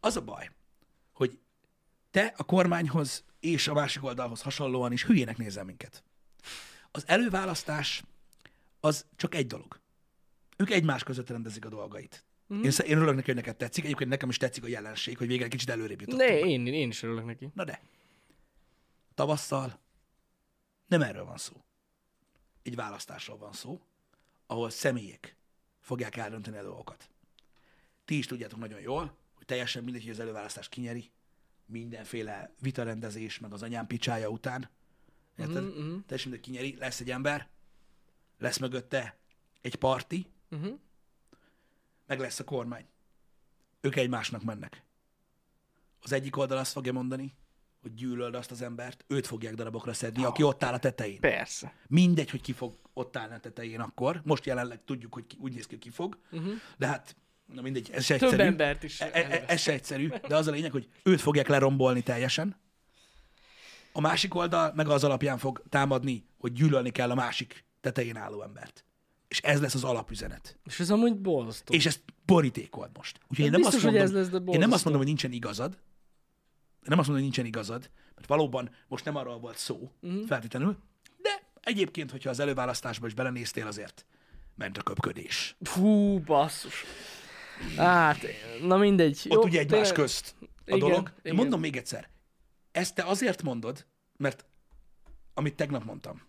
az 0.00 0.16
a 0.16 0.20
baj, 0.20 0.50
hogy 1.12 1.38
te 2.10 2.34
a 2.36 2.44
kormányhoz 2.44 3.24
és 3.40 3.68
a 3.68 3.74
másik 3.74 4.04
oldalhoz 4.04 4.42
hasonlóan 4.42 4.92
is 4.92 5.04
hülyének 5.04 5.36
nézel 5.36 5.64
minket. 5.64 6.02
Az 6.90 7.04
előválasztás 7.06 8.02
az 8.80 9.06
csak 9.16 9.34
egy 9.34 9.46
dolog. 9.46 9.80
Ők 10.56 10.70
egymás 10.70 11.02
között 11.02 11.28
rendezik 11.28 11.64
a 11.64 11.68
dolgait. 11.68 12.24
Mm. 12.54 12.62
Én, 12.62 12.70
én 12.86 12.96
örülök 12.96 13.14
neki, 13.14 13.26
hogy 13.26 13.34
neked 13.34 13.56
tetszik. 13.56 13.84
Egyébként 13.84 14.10
nekem 14.10 14.28
is 14.28 14.36
tetszik 14.36 14.64
a 14.64 14.68
jelenség, 14.68 15.18
hogy 15.18 15.26
végre 15.26 15.44
egy 15.44 15.50
kicsit 15.50 15.70
előrébb 15.70 16.00
jutottunk. 16.00 16.28
Ne, 16.28 16.38
én, 16.38 16.66
én 16.66 16.88
is 16.88 17.02
örülök 17.02 17.24
neki. 17.24 17.50
Na 17.54 17.64
de. 17.64 17.82
Tavasszal 19.14 19.80
nem 20.86 21.02
erről 21.02 21.24
van 21.24 21.36
szó. 21.36 21.64
Egy 22.62 22.74
választásról 22.74 23.38
van 23.38 23.52
szó, 23.52 23.80
ahol 24.46 24.70
személyek 24.70 25.36
fogják 25.80 26.16
eldönteni 26.16 26.56
a 26.56 26.62
dolgokat. 26.62 27.08
Ti 28.04 28.18
is 28.18 28.26
tudjátok 28.26 28.58
nagyon 28.58 28.80
jól, 28.80 29.16
hogy 29.34 29.46
teljesen 29.46 29.84
mindegy, 29.84 30.02
hogy 30.02 30.10
az 30.10 30.20
előválasztás 30.20 30.68
kinyeri, 30.68 31.10
mindenféle 31.70 32.54
vitarendezés, 32.60 33.38
meg 33.38 33.52
az 33.52 33.62
anyám 33.62 33.86
picsája 33.86 34.28
után. 34.28 34.70
Érted? 35.36 35.62
Mhm, 35.64 35.78
mhm. 35.80 35.98
Teljesen 36.06 36.30
mindegy, 36.30 36.40
kinyeri, 36.40 36.76
lesz 36.78 37.00
egy 37.00 37.10
ember, 37.10 37.48
lesz 38.38 38.58
mögötte 38.58 39.18
egy 39.60 39.74
parti, 39.74 40.26
Uh-huh. 40.52 40.78
meg 42.06 42.18
lesz 42.20 42.38
a 42.38 42.44
kormány. 42.44 42.84
Ők 43.80 43.96
egymásnak 43.96 44.42
mennek. 44.42 44.82
Az 46.00 46.12
egyik 46.12 46.36
oldal 46.36 46.58
azt 46.58 46.72
fogja 46.72 46.92
mondani, 46.92 47.34
hogy 47.82 47.94
gyűlöld 47.94 48.34
azt 48.34 48.50
az 48.50 48.62
embert, 48.62 49.04
őt 49.08 49.26
fogják 49.26 49.54
darabokra 49.54 49.92
szedni, 49.92 50.24
aki 50.24 50.42
ott 50.42 50.62
áll 50.62 50.72
a 50.72 50.78
tetején. 50.78 51.20
Persze. 51.20 51.74
Mindegy, 51.88 52.30
hogy 52.30 52.40
ki 52.40 52.52
fog 52.52 52.78
ott 52.92 53.16
állni 53.16 53.34
a 53.34 53.40
tetején 53.40 53.80
akkor. 53.80 54.20
Most 54.24 54.46
jelenleg 54.46 54.84
tudjuk, 54.84 55.14
hogy 55.14 55.26
ki, 55.26 55.36
úgy 55.40 55.52
néz 55.54 55.66
ki, 55.66 55.74
hogy 55.74 55.82
ki 55.84 55.90
fog, 55.90 56.18
Uh-huh. 56.30 56.52
de 56.78 56.86
hát, 56.86 57.16
na 57.54 57.62
mindegy, 57.62 57.90
ez 57.92 58.04
se 58.04 58.16
Több 58.16 58.28
egyszerű. 58.28 58.48
embert 58.48 58.82
is. 58.82 59.00
E- 59.00 59.10
e- 59.12 59.44
ez 59.46 59.60
se 59.60 59.72
egyszerű, 59.72 60.08
de 60.28 60.36
az 60.36 60.46
a 60.46 60.50
lényeg, 60.50 60.70
hogy 60.70 60.88
őt 61.02 61.20
fogják 61.20 61.48
lerombolni 61.48 62.02
teljesen. 62.02 62.56
A 63.92 64.00
másik 64.00 64.34
oldal 64.34 64.72
meg 64.74 64.88
az 64.88 65.04
alapján 65.04 65.38
fog 65.38 65.62
támadni, 65.68 66.24
hogy 66.38 66.52
gyűlölni 66.52 66.90
kell 66.90 67.10
a 67.10 67.14
másik 67.14 67.64
tetején 67.80 68.16
álló 68.16 68.42
embert. 68.42 68.84
És 69.28 69.40
ez 69.40 69.60
lesz 69.60 69.74
az 69.74 69.84
alapüzenet. 69.84 70.58
És 70.64 70.80
ez 70.80 70.90
amúgy 70.90 71.16
borzasztó. 71.16 71.74
És 71.74 71.86
ezt 71.86 72.00
borítékolt 72.26 72.96
most. 72.96 73.20
Úgyhogy 73.28 73.44
én 73.44 73.50
nem, 73.50 73.60
biztos, 73.60 73.74
azt 73.74 73.84
hogy 73.84 73.94
mondom, 73.94 74.16
ez 74.16 74.30
lesz, 74.30 74.42
de 74.42 74.52
én 74.52 74.58
nem 74.58 74.72
azt 74.72 74.84
mondom, 74.84 75.02
hogy 75.02 75.10
nincsen 75.10 75.32
igazad. 75.32 75.78
Nem 76.84 76.98
azt 76.98 77.08
mondom, 77.08 77.14
hogy 77.14 77.22
nincsen 77.22 77.44
igazad, 77.44 77.90
mert 78.14 78.28
valóban 78.28 78.70
most 78.88 79.04
nem 79.04 79.16
arról 79.16 79.38
volt 79.38 79.56
szó 79.56 79.90
mm. 80.06 80.24
feltétlenül, 80.24 80.76
de 81.22 81.42
egyébként, 81.60 82.10
hogyha 82.10 82.30
az 82.30 82.40
előválasztásba 82.40 83.06
is 83.06 83.14
belenéztél, 83.14 83.66
azért 83.66 84.04
ment 84.54 84.78
a 84.78 84.82
köpködés. 84.82 85.56
Fú, 85.62 86.18
basszus. 86.20 86.84
Hát, 87.76 88.18
na 88.62 88.76
mindegy. 88.76 89.26
Ott 89.28 89.44
ugye 89.44 89.58
egymás 89.58 89.92
közt 89.92 90.34
a 90.40 90.44
Igen, 90.64 90.78
dolog. 90.78 91.12
Igen. 91.22 91.34
mondom 91.34 91.60
még 91.60 91.76
egyszer, 91.76 92.08
ezt 92.72 92.94
te 92.94 93.02
azért 93.02 93.42
mondod, 93.42 93.86
mert 94.16 94.44
amit 95.34 95.54
tegnap 95.54 95.84
mondtam, 95.84 96.22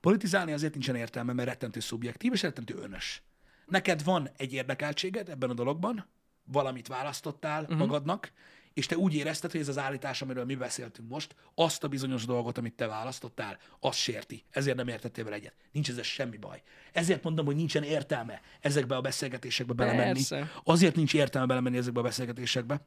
politizálni 0.00 0.52
azért 0.52 0.72
nincsen 0.72 0.96
értelme, 0.96 1.32
mert 1.32 1.48
rettentő 1.48 1.80
szubjektív 1.80 2.32
és 2.32 2.42
rettentő 2.42 2.74
önös. 2.74 3.22
Neked 3.66 4.04
van 4.04 4.30
egy 4.36 4.52
érdekeltséged 4.52 5.28
ebben 5.28 5.50
a 5.50 5.54
dologban, 5.54 6.06
valamit 6.44 6.86
választottál 6.86 7.62
uh-huh. 7.62 7.78
magadnak, 7.78 8.32
és 8.76 8.86
te 8.86 8.96
úgy 8.96 9.14
érezted, 9.14 9.50
hogy 9.50 9.60
ez 9.60 9.68
az 9.68 9.78
állítás, 9.78 10.22
amiről 10.22 10.44
mi 10.44 10.54
beszéltünk 10.54 11.08
most, 11.08 11.34
azt 11.54 11.84
a 11.84 11.88
bizonyos 11.88 12.24
dolgot, 12.24 12.58
amit 12.58 12.74
te 12.74 12.86
választottál, 12.86 13.58
azt 13.80 13.98
sérti. 13.98 14.44
Ezért 14.50 14.76
nem 14.76 14.88
értettél 14.88 15.24
vele 15.24 15.36
egyet. 15.36 15.54
Nincs 15.72 15.88
ezzel 15.88 16.02
semmi 16.02 16.36
baj. 16.36 16.62
Ezért 16.92 17.22
mondom, 17.22 17.46
hogy 17.46 17.56
nincsen 17.56 17.82
értelme 17.82 18.40
ezekbe 18.60 18.96
a 18.96 19.00
beszélgetésekbe 19.00 19.72
belemenni. 19.72 20.12
Persze. 20.12 20.50
Azért 20.64 20.96
nincs 20.96 21.14
értelme 21.14 21.46
belemenni 21.46 21.76
ezekbe 21.76 22.00
a 22.00 22.02
beszélgetésekbe. 22.02 22.86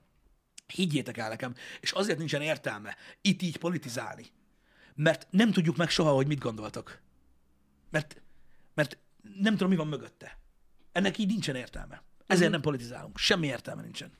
Higgyétek 0.68 1.18
el 1.18 1.30
nekem. 1.30 1.54
És 1.80 1.92
azért 1.92 2.18
nincsen 2.18 2.42
értelme 2.42 2.96
itt 3.22 3.42
így 3.42 3.58
politizálni. 3.58 4.26
Mert 4.96 5.28
nem 5.30 5.52
tudjuk 5.52 5.78
meg 5.78 5.90
soha, 5.90 6.12
hogy 6.12 6.28
mit 6.28 6.40
gondoltok. 6.40 7.00
Mert, 7.90 8.22
mert 8.74 8.98
nem 9.40 9.54
tudom, 9.54 9.70
mi 9.70 9.76
van 9.76 9.88
mögötte. 9.88 10.38
Ennek 10.92 11.18
így 11.18 11.28
nincsen 11.28 11.56
értelme. 11.56 12.04
Ezért 12.28 12.52
nem 12.52 12.62
politizálunk. 12.62 13.18
Semmi 13.18 13.48
értelme 13.48 13.82
nincsen. 13.82 14.12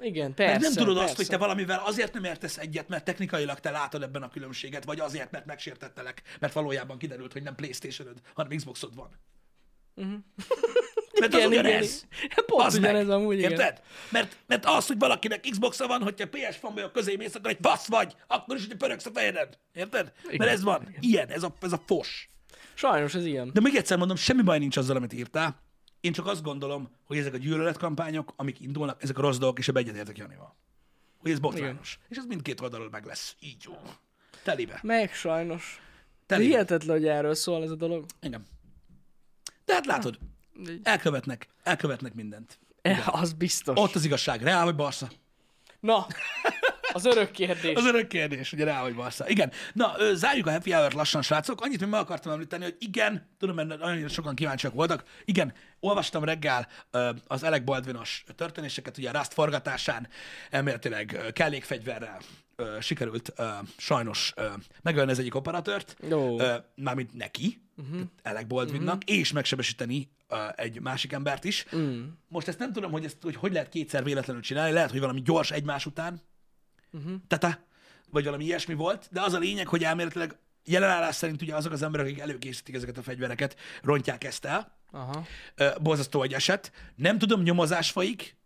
Igen, 0.00 0.34
persze. 0.34 0.52
Mert 0.52 0.62
nem 0.62 0.72
tudod 0.72 0.94
persze. 0.94 1.08
azt, 1.08 1.16
hogy 1.16 1.26
te 1.26 1.36
valamivel 1.36 1.82
azért 1.84 2.12
nem 2.12 2.24
értesz 2.24 2.58
egyet, 2.58 2.88
mert 2.88 3.04
technikailag 3.04 3.60
te 3.60 3.70
látod 3.70 4.02
ebben 4.02 4.22
a 4.22 4.28
különbséget, 4.28 4.84
vagy 4.84 5.00
azért, 5.00 5.30
mert 5.30 5.46
megsértettelek, 5.46 6.22
mert 6.40 6.52
valójában 6.52 6.98
kiderült, 6.98 7.32
hogy 7.32 7.42
nem 7.42 7.54
playstation 7.54 8.08
hanem 8.34 8.56
Xboxod 8.56 8.94
van. 8.94 9.20
Mert 11.20 11.34
az 11.34 11.40
Igen, 11.40 11.52
igen, 11.52 11.64
ugyanez. 11.64 12.06
igen. 12.22 12.44
Pont 12.46 12.72
meg. 12.72 12.80
ugyanez 12.80 13.08
amúgy, 13.08 13.38
igen. 13.38 13.50
Érted? 13.50 13.82
Mert, 14.10 14.36
mert 14.46 14.64
az, 14.66 14.86
hogy 14.86 14.98
valakinek 14.98 15.46
Xboxa 15.50 15.86
van, 15.86 16.02
hogyha 16.02 16.28
PS 16.28 16.56
fanboy 16.56 16.84
közé 16.92 17.16
mész, 17.16 17.34
akkor 17.34 17.50
egy 17.50 17.58
fasz 17.62 17.86
vagy, 17.86 18.14
akkor 18.26 18.56
is, 18.56 18.66
hogy 18.66 18.76
pörögsz 18.76 19.06
a 19.06 19.10
fejeden. 19.14 19.48
Érted? 19.72 20.12
Igen, 20.24 20.36
Mert 20.36 20.50
ez 20.50 20.62
van. 20.62 20.96
Ilyen, 21.00 21.28
ez 21.28 21.42
a, 21.42 21.54
ez 21.60 21.72
a 21.72 21.82
fos. 21.86 22.28
Sajnos 22.74 23.14
ez 23.14 23.24
ilyen. 23.24 23.50
De 23.52 23.60
még 23.60 23.76
egyszer 23.76 23.98
mondom, 23.98 24.16
semmi 24.16 24.42
baj 24.42 24.58
nincs 24.58 24.76
azzal, 24.76 24.96
amit 24.96 25.12
írtál. 25.12 25.62
Én 26.00 26.12
csak 26.12 26.26
azt 26.26 26.42
gondolom, 26.42 26.88
hogy 27.04 27.18
ezek 27.18 27.34
a 27.34 27.36
gyűlöletkampányok, 27.36 28.32
amik 28.36 28.60
indulnak, 28.60 29.02
ezek 29.02 29.18
a 29.18 29.20
rossz 29.20 29.38
dolgok, 29.38 29.58
és 29.58 29.68
ebbe 29.68 29.78
egyetértek 29.78 30.18
Janival. 30.18 30.56
Hogy 31.18 31.30
ez 31.30 31.38
botrányos. 31.38 31.98
És 32.08 32.16
ez 32.16 32.24
mindkét 32.24 32.60
oldalról 32.60 32.90
meg 32.90 33.04
lesz. 33.04 33.36
Így 33.40 33.64
jó. 33.64 33.72
Telibe. 34.42 34.80
Meg 34.82 35.14
sajnos. 35.14 35.80
Telibe. 36.26 36.48
hihetetlen, 36.48 36.96
hogy 36.96 37.06
erről 37.06 37.34
szól 37.34 37.62
ez 37.62 37.70
a 37.70 37.74
dolog. 37.74 38.04
Igen. 38.20 38.46
De 39.64 39.74
hát 39.74 39.86
látod, 39.86 40.18
elkövetnek, 40.82 41.48
elkövetnek 41.62 42.14
mindent. 42.14 42.58
Eh, 42.82 43.14
az 43.20 43.32
biztos. 43.32 43.78
Ott 43.78 43.94
az 43.94 44.04
igazság, 44.04 44.42
reál 44.42 44.64
vagy 44.64 44.74
barsza? 44.74 45.08
Na, 45.80 46.06
az 46.92 47.04
örök 47.04 47.30
kérdés. 47.30 47.76
Az 47.76 47.86
örök 47.86 48.08
kérdés, 48.08 48.52
ugye 48.52 48.64
rá 48.64 48.82
vagy 48.82 48.94
bassza. 48.94 49.28
Igen. 49.28 49.52
Na, 49.72 49.94
zárjuk 50.14 50.46
a 50.46 50.50
happy 50.50 50.72
hour 50.72 50.92
lassan, 50.92 51.22
srácok. 51.22 51.60
Annyit 51.60 51.80
még 51.80 51.88
meg 51.88 52.00
akartam 52.00 52.32
említeni, 52.32 52.64
hogy 52.64 52.76
igen, 52.78 53.28
tudom, 53.38 53.54
mert 53.54 53.78
nagyon 53.78 54.08
sokan 54.08 54.34
kíváncsiak 54.34 54.74
voltak. 54.74 55.04
Igen, 55.24 55.52
olvastam 55.80 56.24
reggel 56.24 56.68
az 57.26 57.42
Alec 57.42 57.64
Baldwinos 57.64 58.24
történéseket, 58.36 58.98
ugye 58.98 59.10
a 59.10 59.12
Rust 59.18 59.32
forgatásán 59.32 60.08
elméletileg 60.50 61.20
kellékfegyverrel 61.32 62.18
ö, 62.60 62.80
sikerült 62.80 63.32
ö, 63.36 63.48
sajnos 63.76 64.32
ö, 64.36 64.48
megölni 64.82 65.10
az 65.10 65.18
egyik 65.18 65.34
operatőrt, 65.34 65.96
Ó. 66.12 66.40
ö, 66.40 66.56
mármint 66.74 67.14
neki, 67.14 67.62
uh-huh. 67.76 68.00
Alec 68.22 68.46
Baldwinnak, 68.46 68.96
uh-huh. 68.96 69.18
és 69.18 69.32
megsebesíteni 69.32 70.10
ö, 70.28 70.36
egy 70.56 70.80
másik 70.80 71.12
embert 71.12 71.44
is. 71.44 71.66
Mm. 71.76 72.02
Most 72.28 72.48
ezt 72.48 72.58
nem 72.58 72.72
tudom, 72.72 72.90
hogy, 72.90 73.04
ezt, 73.04 73.16
hogy 73.22 73.36
hogy 73.36 73.52
lehet 73.52 73.68
kétszer 73.68 74.04
véletlenül 74.04 74.42
csinálni, 74.42 74.72
lehet, 74.72 74.90
hogy 74.90 75.00
valami 75.00 75.22
gyors 75.22 75.50
egymás 75.50 75.86
után, 75.86 76.20
tete, 77.26 77.64
vagy 78.10 78.24
valami 78.24 78.44
ilyesmi 78.44 78.74
volt, 78.74 79.08
de 79.10 79.20
az 79.20 79.32
a 79.32 79.38
lényeg, 79.38 79.68
hogy 79.68 79.84
elméletileg 79.84 80.38
jelenállás 80.64 81.14
szerint 81.14 81.42
ugye 81.42 81.54
azok 81.54 81.72
az 81.72 81.82
emberek, 81.82 82.06
akik 82.06 82.18
előkészítik 82.18 82.74
ezeket 82.74 82.98
a 82.98 83.02
fegyvereket, 83.02 83.56
rontják 83.82 84.24
ezt 84.24 84.44
el. 84.44 84.78
Aha. 84.90 85.26
Borzasztó 85.80 86.22
egy 86.22 86.32
eset. 86.32 86.72
Nem 86.96 87.18
tudom, 87.18 87.42
nyomozás 87.42 87.90
folyik, 87.90 88.36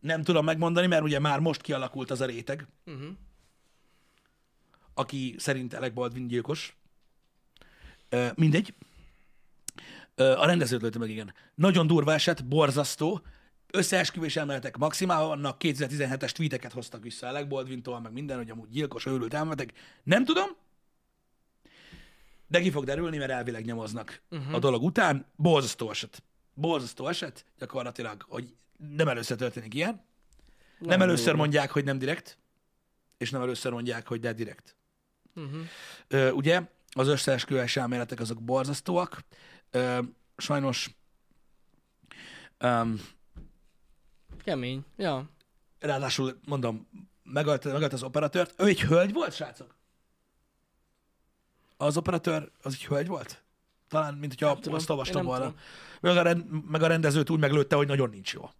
nem 0.00 0.22
tudom 0.22 0.44
megmondani, 0.44 0.86
mert 0.86 1.02
ugye 1.02 1.18
már 1.18 1.38
most 1.38 1.60
kialakult 1.60 2.10
az 2.10 2.20
a 2.20 2.26
réteg, 2.26 2.66
Uh-huh. 2.86 3.08
Aki 4.94 5.34
szerint 5.38 5.74
Alec 5.74 5.94
Baldwin 5.94 6.26
gyilkos. 6.26 6.76
Ö, 8.08 8.28
mindegy. 8.34 8.74
Ö, 10.14 10.36
a 10.36 10.46
rendezőt 10.46 10.82
lőtte 10.82 10.98
meg, 10.98 11.10
igen. 11.10 11.34
Nagyon 11.54 11.86
durva 11.86 12.12
eset, 12.12 12.48
borzasztó. 12.48 13.22
Összeesküvés 13.70 14.36
elméletek 14.36 14.76
maximál 14.76 15.24
vannak, 15.24 15.56
2017-es 15.60 16.30
tweeteket 16.30 16.72
hoztak 16.72 17.02
vissza 17.02 17.26
Alec 17.26 17.48
Baldwintól, 17.48 18.00
meg 18.00 18.12
minden, 18.12 18.36
hogy 18.36 18.50
amúgy 18.50 18.68
gyilkos, 18.68 19.06
őrült 19.06 19.34
elméletek. 19.34 19.72
Nem 20.02 20.24
tudom, 20.24 20.48
de 22.46 22.60
ki 22.60 22.70
fog 22.70 22.84
derülni, 22.84 23.16
mert 23.16 23.30
elvileg 23.30 23.64
nyomoznak 23.64 24.20
uh-huh. 24.30 24.54
a 24.54 24.58
dolog 24.58 24.82
után. 24.82 25.26
Borzasztó 25.36 25.90
eset. 25.90 26.22
Borzasztó 26.54 27.08
eset, 27.08 27.44
gyakorlatilag, 27.58 28.24
hogy 28.28 28.54
nem 28.96 29.08
először 29.08 29.36
történik 29.36 29.74
ilyen. 29.74 30.04
Nem, 30.78 30.88
nem 30.88 31.02
először 31.02 31.34
mondják, 31.34 31.70
hogy 31.70 31.84
nem 31.84 31.98
direkt, 31.98 32.38
és 33.18 33.30
nem 33.30 33.42
először 33.42 33.72
mondják, 33.72 34.08
hogy 34.08 34.20
de 34.20 34.32
direkt. 34.32 34.76
Uh-huh. 35.34 35.60
Ö, 36.08 36.30
ugye, 36.30 36.62
az 36.90 37.08
összeesküvés 37.08 37.76
elméletek 37.76 38.20
azok 38.20 38.42
borzasztóak. 38.42 39.24
Ö, 39.70 39.98
sajnos 40.36 40.90
um, 42.60 43.00
Kemény. 44.44 44.84
Ja. 44.96 45.28
ráadásul 45.78 46.38
mondom, 46.46 46.88
megölt, 47.22 47.64
megölt 47.64 47.92
az 47.92 48.02
operatőrt. 48.02 48.60
Ő 48.60 48.64
egy 48.64 48.80
hölgy 48.80 49.12
volt, 49.12 49.34
srácok? 49.34 49.74
Az 51.76 51.96
operatőr 51.96 52.50
az 52.62 52.72
egy 52.72 52.84
hölgy 52.84 53.06
volt? 53.06 53.44
talán, 53.94 54.14
mint 54.14 54.32
hogyha 54.32 54.54
tudom. 54.54 54.74
azt 54.74 54.90
olvastam 54.90 55.16
nem 55.16 55.24
volna. 55.26 55.54
Meg 56.00 56.16
a, 56.16 56.22
rend, 56.22 56.70
meg 56.70 56.82
a 56.82 56.86
rendezőt 56.86 57.30
úgy 57.30 57.40
meglőtte, 57.40 57.76
hogy 57.76 57.86
nagyon 57.86 58.10
nincs 58.10 58.32
jó. 58.32 58.50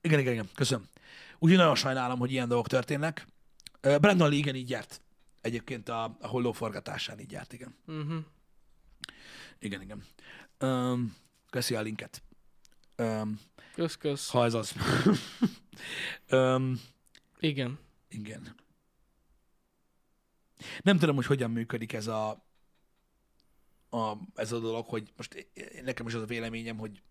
Igen, 0.00 0.18
igen, 0.18 0.32
igen, 0.32 0.48
köszönöm. 0.54 0.88
Úgyhogy 1.38 1.58
nagyon 1.58 1.74
sajnálom, 1.74 2.18
hogy 2.18 2.32
ilyen 2.32 2.48
dolgok 2.48 2.66
történnek. 2.68 3.26
Brandon 3.80 4.28
Lee 4.28 4.38
igen 4.38 4.54
így 4.54 4.70
járt. 4.70 5.00
Egyébként 5.46 5.88
a, 5.88 6.16
a 6.20 6.26
holló 6.26 6.52
forgatásán 6.52 7.18
így 7.20 7.30
járt, 7.30 7.52
igen. 7.52 7.74
Uh-huh. 7.86 8.24
Igen, 9.58 9.82
igen. 9.82 10.04
Um, 10.60 11.16
köszi 11.50 11.74
a 11.74 11.80
linket. 11.80 12.22
Um, 12.96 13.40
Kösz, 13.74 13.96
kösz. 13.96 14.30
ha 14.30 14.44
ez 14.44 14.54
az. 14.54 14.74
um, 16.30 16.80
Igen. 17.38 17.78
igen. 18.08 18.54
Nem 20.82 20.98
tudom, 20.98 21.14
hogy 21.14 21.26
hogyan 21.26 21.50
működik 21.50 21.92
ez 21.92 22.06
a, 22.06 22.30
a, 23.90 24.16
ez 24.34 24.52
a 24.52 24.58
dolog, 24.58 24.86
hogy 24.86 25.12
most 25.16 25.46
nekem 25.82 26.06
is 26.06 26.14
az 26.14 26.22
a 26.22 26.26
véleményem, 26.26 26.78
hogy 26.78 27.02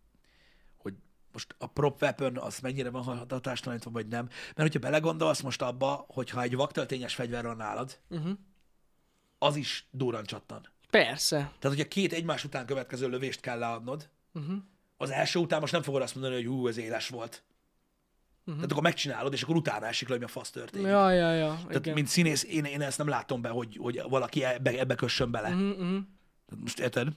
most 1.35 1.55
a 1.57 1.67
prop 1.67 2.01
weapon 2.01 2.37
az 2.37 2.59
mennyire 2.59 2.89
van 2.89 3.03
hatástalanítva, 3.29 3.91
vagy 3.91 4.07
nem. 4.07 4.25
Mert 4.25 4.55
hogyha 4.55 4.79
belegondolsz 4.79 5.41
most 5.41 5.61
abba, 5.61 6.05
hogyha 6.07 6.41
egy 6.41 6.55
vaktöltényes 6.55 7.15
fegyver 7.15 7.43
van 7.45 7.57
nálad, 7.57 7.99
Uh-huh. 8.09 8.31
az 9.37 9.55
is 9.55 9.87
durran 9.91 10.23
csattan. 10.23 10.67
Persze. 10.89 11.35
Tehát, 11.37 11.77
hogyha 11.77 11.87
két 11.87 12.13
egymás 12.13 12.43
után 12.43 12.65
következő 12.65 13.09
lövést 13.09 13.39
kell 13.39 13.59
leadnod, 13.59 14.09
Uh-huh. 14.33 14.55
az 14.97 15.09
első 15.09 15.39
után 15.39 15.59
most 15.59 15.71
nem 15.73 15.81
fogod 15.81 16.01
azt 16.01 16.15
mondani, 16.15 16.35
hogy 16.35 16.45
hú, 16.45 16.67
ez 16.67 16.77
éles 16.77 17.07
volt. 17.09 17.43
Uh-huh. 18.39 18.55
Tehát 18.55 18.71
akkor 18.71 18.83
megcsinálod, 18.83 19.33
és 19.33 19.43
akkor 19.43 19.55
utána 19.55 19.85
esik 19.85 20.07
le, 20.07 20.15
hogy 20.15 20.23
a 20.23 20.27
fasz 20.27 20.49
történik. 20.49 20.87
Ja, 20.87 21.11
ja, 21.11 21.31
ja. 21.33 21.53
Tehát, 21.67 21.75
igen. 21.75 21.93
mint 21.93 22.07
színész, 22.07 22.43
én, 22.43 22.63
én 22.65 22.81
ezt 22.81 22.97
nem 22.97 23.07
látom 23.07 23.41
be, 23.41 23.49
hogy, 23.49 23.77
hogy 23.81 24.01
valaki 24.09 24.43
ebbe, 24.43 24.79
ebbe 24.79 24.95
kössön 24.95 25.31
bele. 25.31 25.49
Uh-huh. 25.49 25.69
Uh-huh. 25.69 25.97
Most 26.61 26.79
érted? 26.79 27.07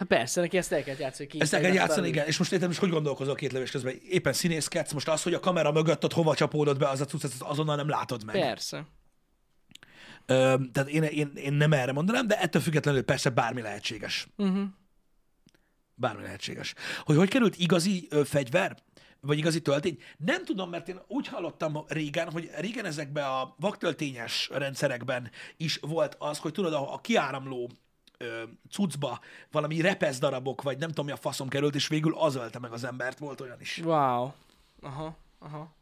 Hát 0.00 0.08
persze, 0.08 0.40
neki 0.40 0.56
ezt 0.56 0.72
el 0.72 0.82
kell 0.82 0.96
játszani. 0.98 1.28
Ki 1.28 1.40
Ezt 1.40 1.54
el 1.54 1.60
kell 1.60 1.72
játszani, 1.72 2.08
igen. 2.08 2.26
És 2.26 2.38
most 2.38 2.52
érted, 2.52 2.68
most 2.68 2.80
hogy 2.80 2.90
gondolkozol 2.90 3.34
két 3.34 3.52
lövés 3.52 3.70
közben? 3.70 3.94
Éppen 4.08 4.32
színészkedsz, 4.32 4.92
most 4.92 5.08
az, 5.08 5.22
hogy 5.22 5.34
a 5.34 5.40
kamera 5.40 5.72
mögött 5.72 6.04
ott 6.04 6.12
hova 6.12 6.34
csapódott 6.34 6.78
be, 6.78 6.88
az 6.88 7.00
a 7.00 7.04
cucc, 7.04 7.24
azonnal 7.38 7.76
nem 7.76 7.88
látod 7.88 8.24
meg. 8.24 8.40
Persze. 8.40 8.86
Ö, 10.26 10.54
tehát 10.72 10.88
én, 10.88 11.02
én, 11.02 11.32
én, 11.34 11.52
nem 11.52 11.72
erre 11.72 11.92
mondanám, 11.92 12.26
de 12.26 12.40
ettől 12.40 12.62
függetlenül 12.62 13.02
persze 13.02 13.30
bármi 13.30 13.60
lehetséges. 13.60 14.28
Uh-huh. 14.36 14.62
Bármi 15.94 16.22
lehetséges. 16.22 16.74
Hogy 17.04 17.16
hogy 17.16 17.28
került 17.28 17.56
igazi 17.56 18.06
ö, 18.10 18.24
fegyver, 18.24 18.76
vagy 19.20 19.38
igazi 19.38 19.60
töltény? 19.62 19.98
Nem 20.16 20.44
tudom, 20.44 20.70
mert 20.70 20.88
én 20.88 21.00
úgy 21.06 21.28
hallottam 21.28 21.84
régen, 21.88 22.30
hogy 22.30 22.50
régen 22.58 22.84
ezekben 22.84 23.24
a 23.24 23.54
vaktöltényes 23.58 24.48
rendszerekben 24.52 25.30
is 25.56 25.78
volt 25.80 26.16
az, 26.18 26.38
hogy 26.38 26.52
tudod, 26.52 26.72
a, 26.72 26.94
a 26.94 27.00
kiáramló 27.00 27.70
ö, 28.20 28.42
cuccba 28.70 29.20
valami 29.50 29.80
repesz 29.80 30.18
darabok, 30.18 30.62
vagy 30.62 30.78
nem 30.78 30.88
tudom 30.88 31.04
mi 31.04 31.12
a 31.12 31.16
faszom 31.16 31.48
került, 31.48 31.74
és 31.74 31.88
végül 31.88 32.14
az 32.14 32.34
ölte 32.34 32.58
meg 32.58 32.72
az 32.72 32.84
embert, 32.84 33.18
volt 33.18 33.40
olyan 33.40 33.60
is. 33.60 33.80
Wow. 33.84 34.30
Aha, 34.82 35.16
aha. 35.38 35.78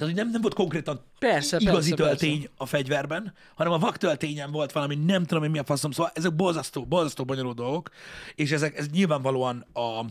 Tehát, 0.00 0.14
hogy 0.14 0.24
nem, 0.24 0.30
nem 0.30 0.40
volt 0.40 0.54
konkrétan 0.54 1.04
Persze, 1.18 1.56
igazi 1.60 1.94
persze, 1.94 2.04
töltény 2.04 2.40
persze. 2.40 2.54
a 2.56 2.66
fegyverben, 2.66 3.34
hanem 3.54 3.72
a 3.72 3.78
vaktöltényen 3.78 4.50
volt 4.50 4.72
valami, 4.72 4.94
nem 4.94 5.24
tudom, 5.24 5.42
hogy 5.42 5.52
mi 5.52 5.58
a 5.58 5.64
faszom. 5.64 5.90
Szóval 5.90 6.12
ezek 6.14 6.34
borzasztó, 6.34 6.86
borzasztó 6.86 7.24
bonyolult 7.24 7.56
dolgok, 7.56 7.90
és 8.34 8.50
ezek 8.50 8.78
ez 8.78 8.88
nyilvánvalóan 8.88 9.66
a, 9.72 10.04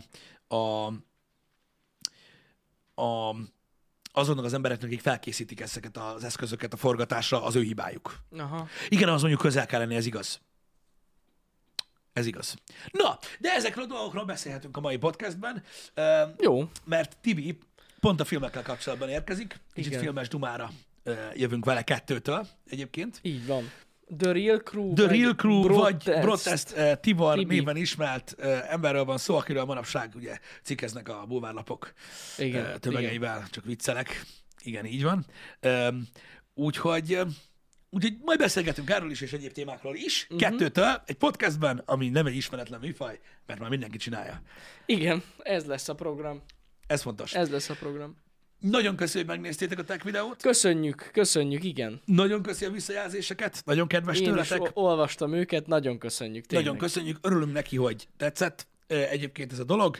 a, 0.54 0.86
a 3.02 3.36
azonnak 4.12 4.44
az 4.44 4.52
embereknek, 4.52 4.86
akik 4.86 5.00
felkészítik 5.00 5.60
ezeket 5.60 5.96
az 5.96 6.24
eszközöket 6.24 6.72
a 6.72 6.76
forgatásra, 6.76 7.44
az 7.44 7.54
ő 7.54 7.62
hibájuk. 7.62 8.18
Aha. 8.38 8.68
Igen, 8.88 9.08
az 9.08 9.20
mondjuk 9.20 9.40
közel 9.40 9.66
kell 9.66 9.80
lenni, 9.80 9.94
ez 9.94 10.06
igaz. 10.06 10.40
Ez 12.20 12.26
igaz. 12.26 12.54
Na, 12.90 13.18
de 13.38 13.50
ezekről 13.50 13.84
a 13.84 13.86
dolgokról 13.86 14.24
beszélhetünk 14.24 14.76
a 14.76 14.80
mai 14.80 14.96
podcastben, 14.96 15.62
Jó. 16.38 16.68
mert 16.84 17.16
Tibi 17.20 17.58
pont 18.00 18.20
a 18.20 18.24
filmekkel 18.24 18.62
kapcsolatban 18.62 19.08
érkezik. 19.08 19.60
Kicsit 19.72 19.90
Igen. 19.90 20.02
filmes 20.02 20.28
dumára 20.28 20.70
jövünk 21.34 21.64
vele 21.64 21.82
kettőtől 21.82 22.46
egyébként. 22.66 23.18
Így 23.22 23.46
van. 23.46 23.70
The 24.18 24.32
Real 24.32 24.58
Crew. 24.58 24.92
The 24.92 25.06
Real 25.06 25.34
Crew, 25.34 25.62
vagy 25.68 26.02
Protest. 26.02 26.72
Uh, 26.76 26.92
Tibor 27.00 27.38
Tibi. 27.38 27.54
néven 27.54 27.76
ismert 27.76 28.34
uh, 28.38 28.72
emberről 28.72 29.04
van 29.04 29.18
szó, 29.18 29.36
akiről 29.36 29.64
manapság 29.64 30.12
ugye 30.14 30.38
cikkeznek 30.62 31.08
a 31.08 31.24
bulvárlapok 31.26 31.92
Igen, 32.38 32.60
uh, 32.60 32.66
igen. 32.66 32.80
tömegeivel, 32.80 33.46
csak 33.50 33.64
viccelek. 33.64 34.26
Igen, 34.62 34.86
így 34.86 35.02
van. 35.02 35.26
Um, 35.62 36.08
úgyhogy, 36.54 37.18
úgyhogy 37.90 38.16
majd 38.24 38.38
beszélgetünk 38.38 38.90
erről 38.90 39.10
is, 39.10 39.20
és 39.20 39.32
egyéb 39.32 39.52
témákról 39.52 39.94
is. 39.96 40.26
Mhm. 40.28 40.34
Uh-huh. 40.36 40.50
Kettőtől, 40.50 41.02
egy 41.06 41.16
podcastben, 41.16 41.82
ami 41.84 42.08
nem 42.08 42.26
egy 42.26 42.36
ismeretlen 42.36 42.80
műfaj, 42.80 43.20
mert 43.46 43.60
már 43.60 43.70
mindenki 43.70 43.96
csinálja. 43.98 44.42
Igen, 44.86 45.22
ez 45.38 45.64
lesz 45.64 45.88
a 45.88 45.94
program. 45.94 46.42
Ez 46.86 47.02
fontos. 47.02 47.34
Ez 47.34 47.50
lesz 47.50 47.68
a 47.70 47.74
program. 47.74 48.16
Nagyon 48.60 48.96
köszönjük, 48.96 49.30
hogy 49.30 49.38
megnéztétek 49.38 49.78
a 49.78 49.84
tech 49.84 50.04
videót. 50.04 50.42
Köszönjük, 50.42 51.10
köszönjük, 51.12 51.64
igen. 51.64 52.00
Nagyon 52.04 52.42
köszi 52.42 52.64
a 52.64 52.70
visszajelzéseket. 52.70 53.62
Nagyon 53.64 53.86
kedves 53.88 54.16
Én 54.16 54.22
is 54.22 54.28
tőletek. 54.28 54.60
o- 54.60 54.70
olvastam 54.74 55.32
őket, 55.32 55.66
nagyon 55.66 55.98
köszönjük. 55.98 56.46
Tényleg. 56.46 56.66
Nagyon 56.66 56.80
köszönjük. 56.82 57.18
Örülünk 57.22 57.52
neki, 57.52 57.76
hogy 57.76 58.08
tetszett 58.16 58.66
egyébként 58.86 59.52
ez 59.52 59.58
a 59.58 59.64
dolog. 59.64 59.98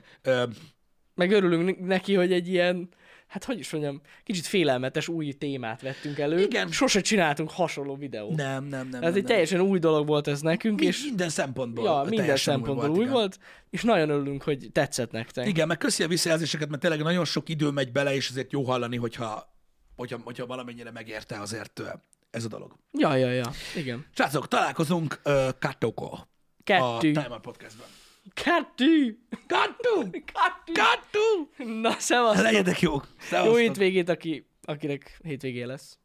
Meg 1.15 1.31
örülünk 1.31 1.79
neki, 1.87 2.15
hogy 2.15 2.33
egy 2.33 2.49
ilyen, 2.49 2.89
hát 3.31 3.45
hogy 3.45 3.59
is 3.59 3.71
mondjam, 3.73 4.01
kicsit 4.25 4.47
félelmetes 4.47 5.09
új 5.09 5.33
témát 5.33 5.83
vettünk 5.83 6.19
elő. 6.19 6.41
Igen. 6.41 6.71
Sose 6.71 7.01
csináltunk 7.01 7.51
hasonló 7.51 7.97
videót. 7.97 8.37
Nem, 8.37 8.65
nem, 8.65 8.89
nem. 8.89 8.95
Ez 8.95 9.01
nem, 9.01 9.09
egy 9.09 9.15
nem. 9.15 9.25
teljesen 9.25 9.61
új 9.61 9.79
dolog 9.79 10.07
volt 10.07 10.27
ez 10.27 10.41
nekünk, 10.41 10.81
Mi- 10.81 10.87
és 10.87 11.03
minden 11.05 11.29
szempontból. 11.29 11.85
ja, 11.85 12.05
minden 12.09 12.37
szempontból 12.37 12.91
új 12.91 13.01
igen. 13.01 13.13
volt, 13.13 13.39
és 13.71 13.83
nagyon 13.83 14.11
örülünk, 14.11 14.43
hogy 14.43 14.69
tetszett 14.73 15.11
nektek. 15.11 15.47
Igen, 15.47 15.67
meg 15.67 15.79
köszi 15.79 16.03
a 16.03 16.09
visszajelzéseket, 16.09 16.69
mert 16.69 16.81
tényleg 16.81 17.03
nagyon 17.03 17.25
sok 17.25 17.49
idő 17.49 17.71
megy 17.71 17.93
bele, 17.93 18.15
és 18.15 18.29
azért 18.29 18.53
jó 18.53 18.63
hallani, 18.63 18.97
hogyha, 18.97 19.55
hogyha, 19.97 20.19
hogyha 20.25 20.47
valamennyire 20.47 20.91
megérte 20.91 21.41
azért 21.41 21.83
ez 22.31 22.45
a 22.45 22.49
dolog. 22.49 22.77
Ja, 22.93 23.15
ja, 23.15 23.31
ja. 23.31 23.51
Igen. 23.77 24.07
Srácok, 24.15 24.49
találkozunk 24.49 25.21
uh, 25.25 25.49
Kattókó 25.59 26.13
a 26.13 26.29
Kettő. 26.65 27.13
Time 27.13 27.29
Out 27.31 27.41
Podcastban. 27.41 27.87
Kettő. 28.33 29.19
Kattó! 29.47 30.11
Kettő. 30.11 30.73
Kattó! 30.73 31.51
Na, 31.81 31.93
szevasztok. 31.99 32.45
Legyetek 32.45 32.81
jók! 32.81 33.09
Jó 33.11 33.17
Szevasztok! 33.27 33.59
hétvégét, 33.59 34.09
aki, 34.09 34.47
akinek 34.63 35.19
hétvégé 35.23 35.63
lesz. 35.63 35.99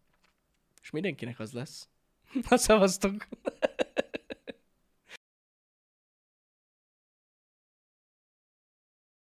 És 0.81 0.89
mindenkinek 0.89 1.39
az 1.39 1.51
lesz. 1.51 1.87
Na, 2.49 2.57
szevasztok. 2.57 3.27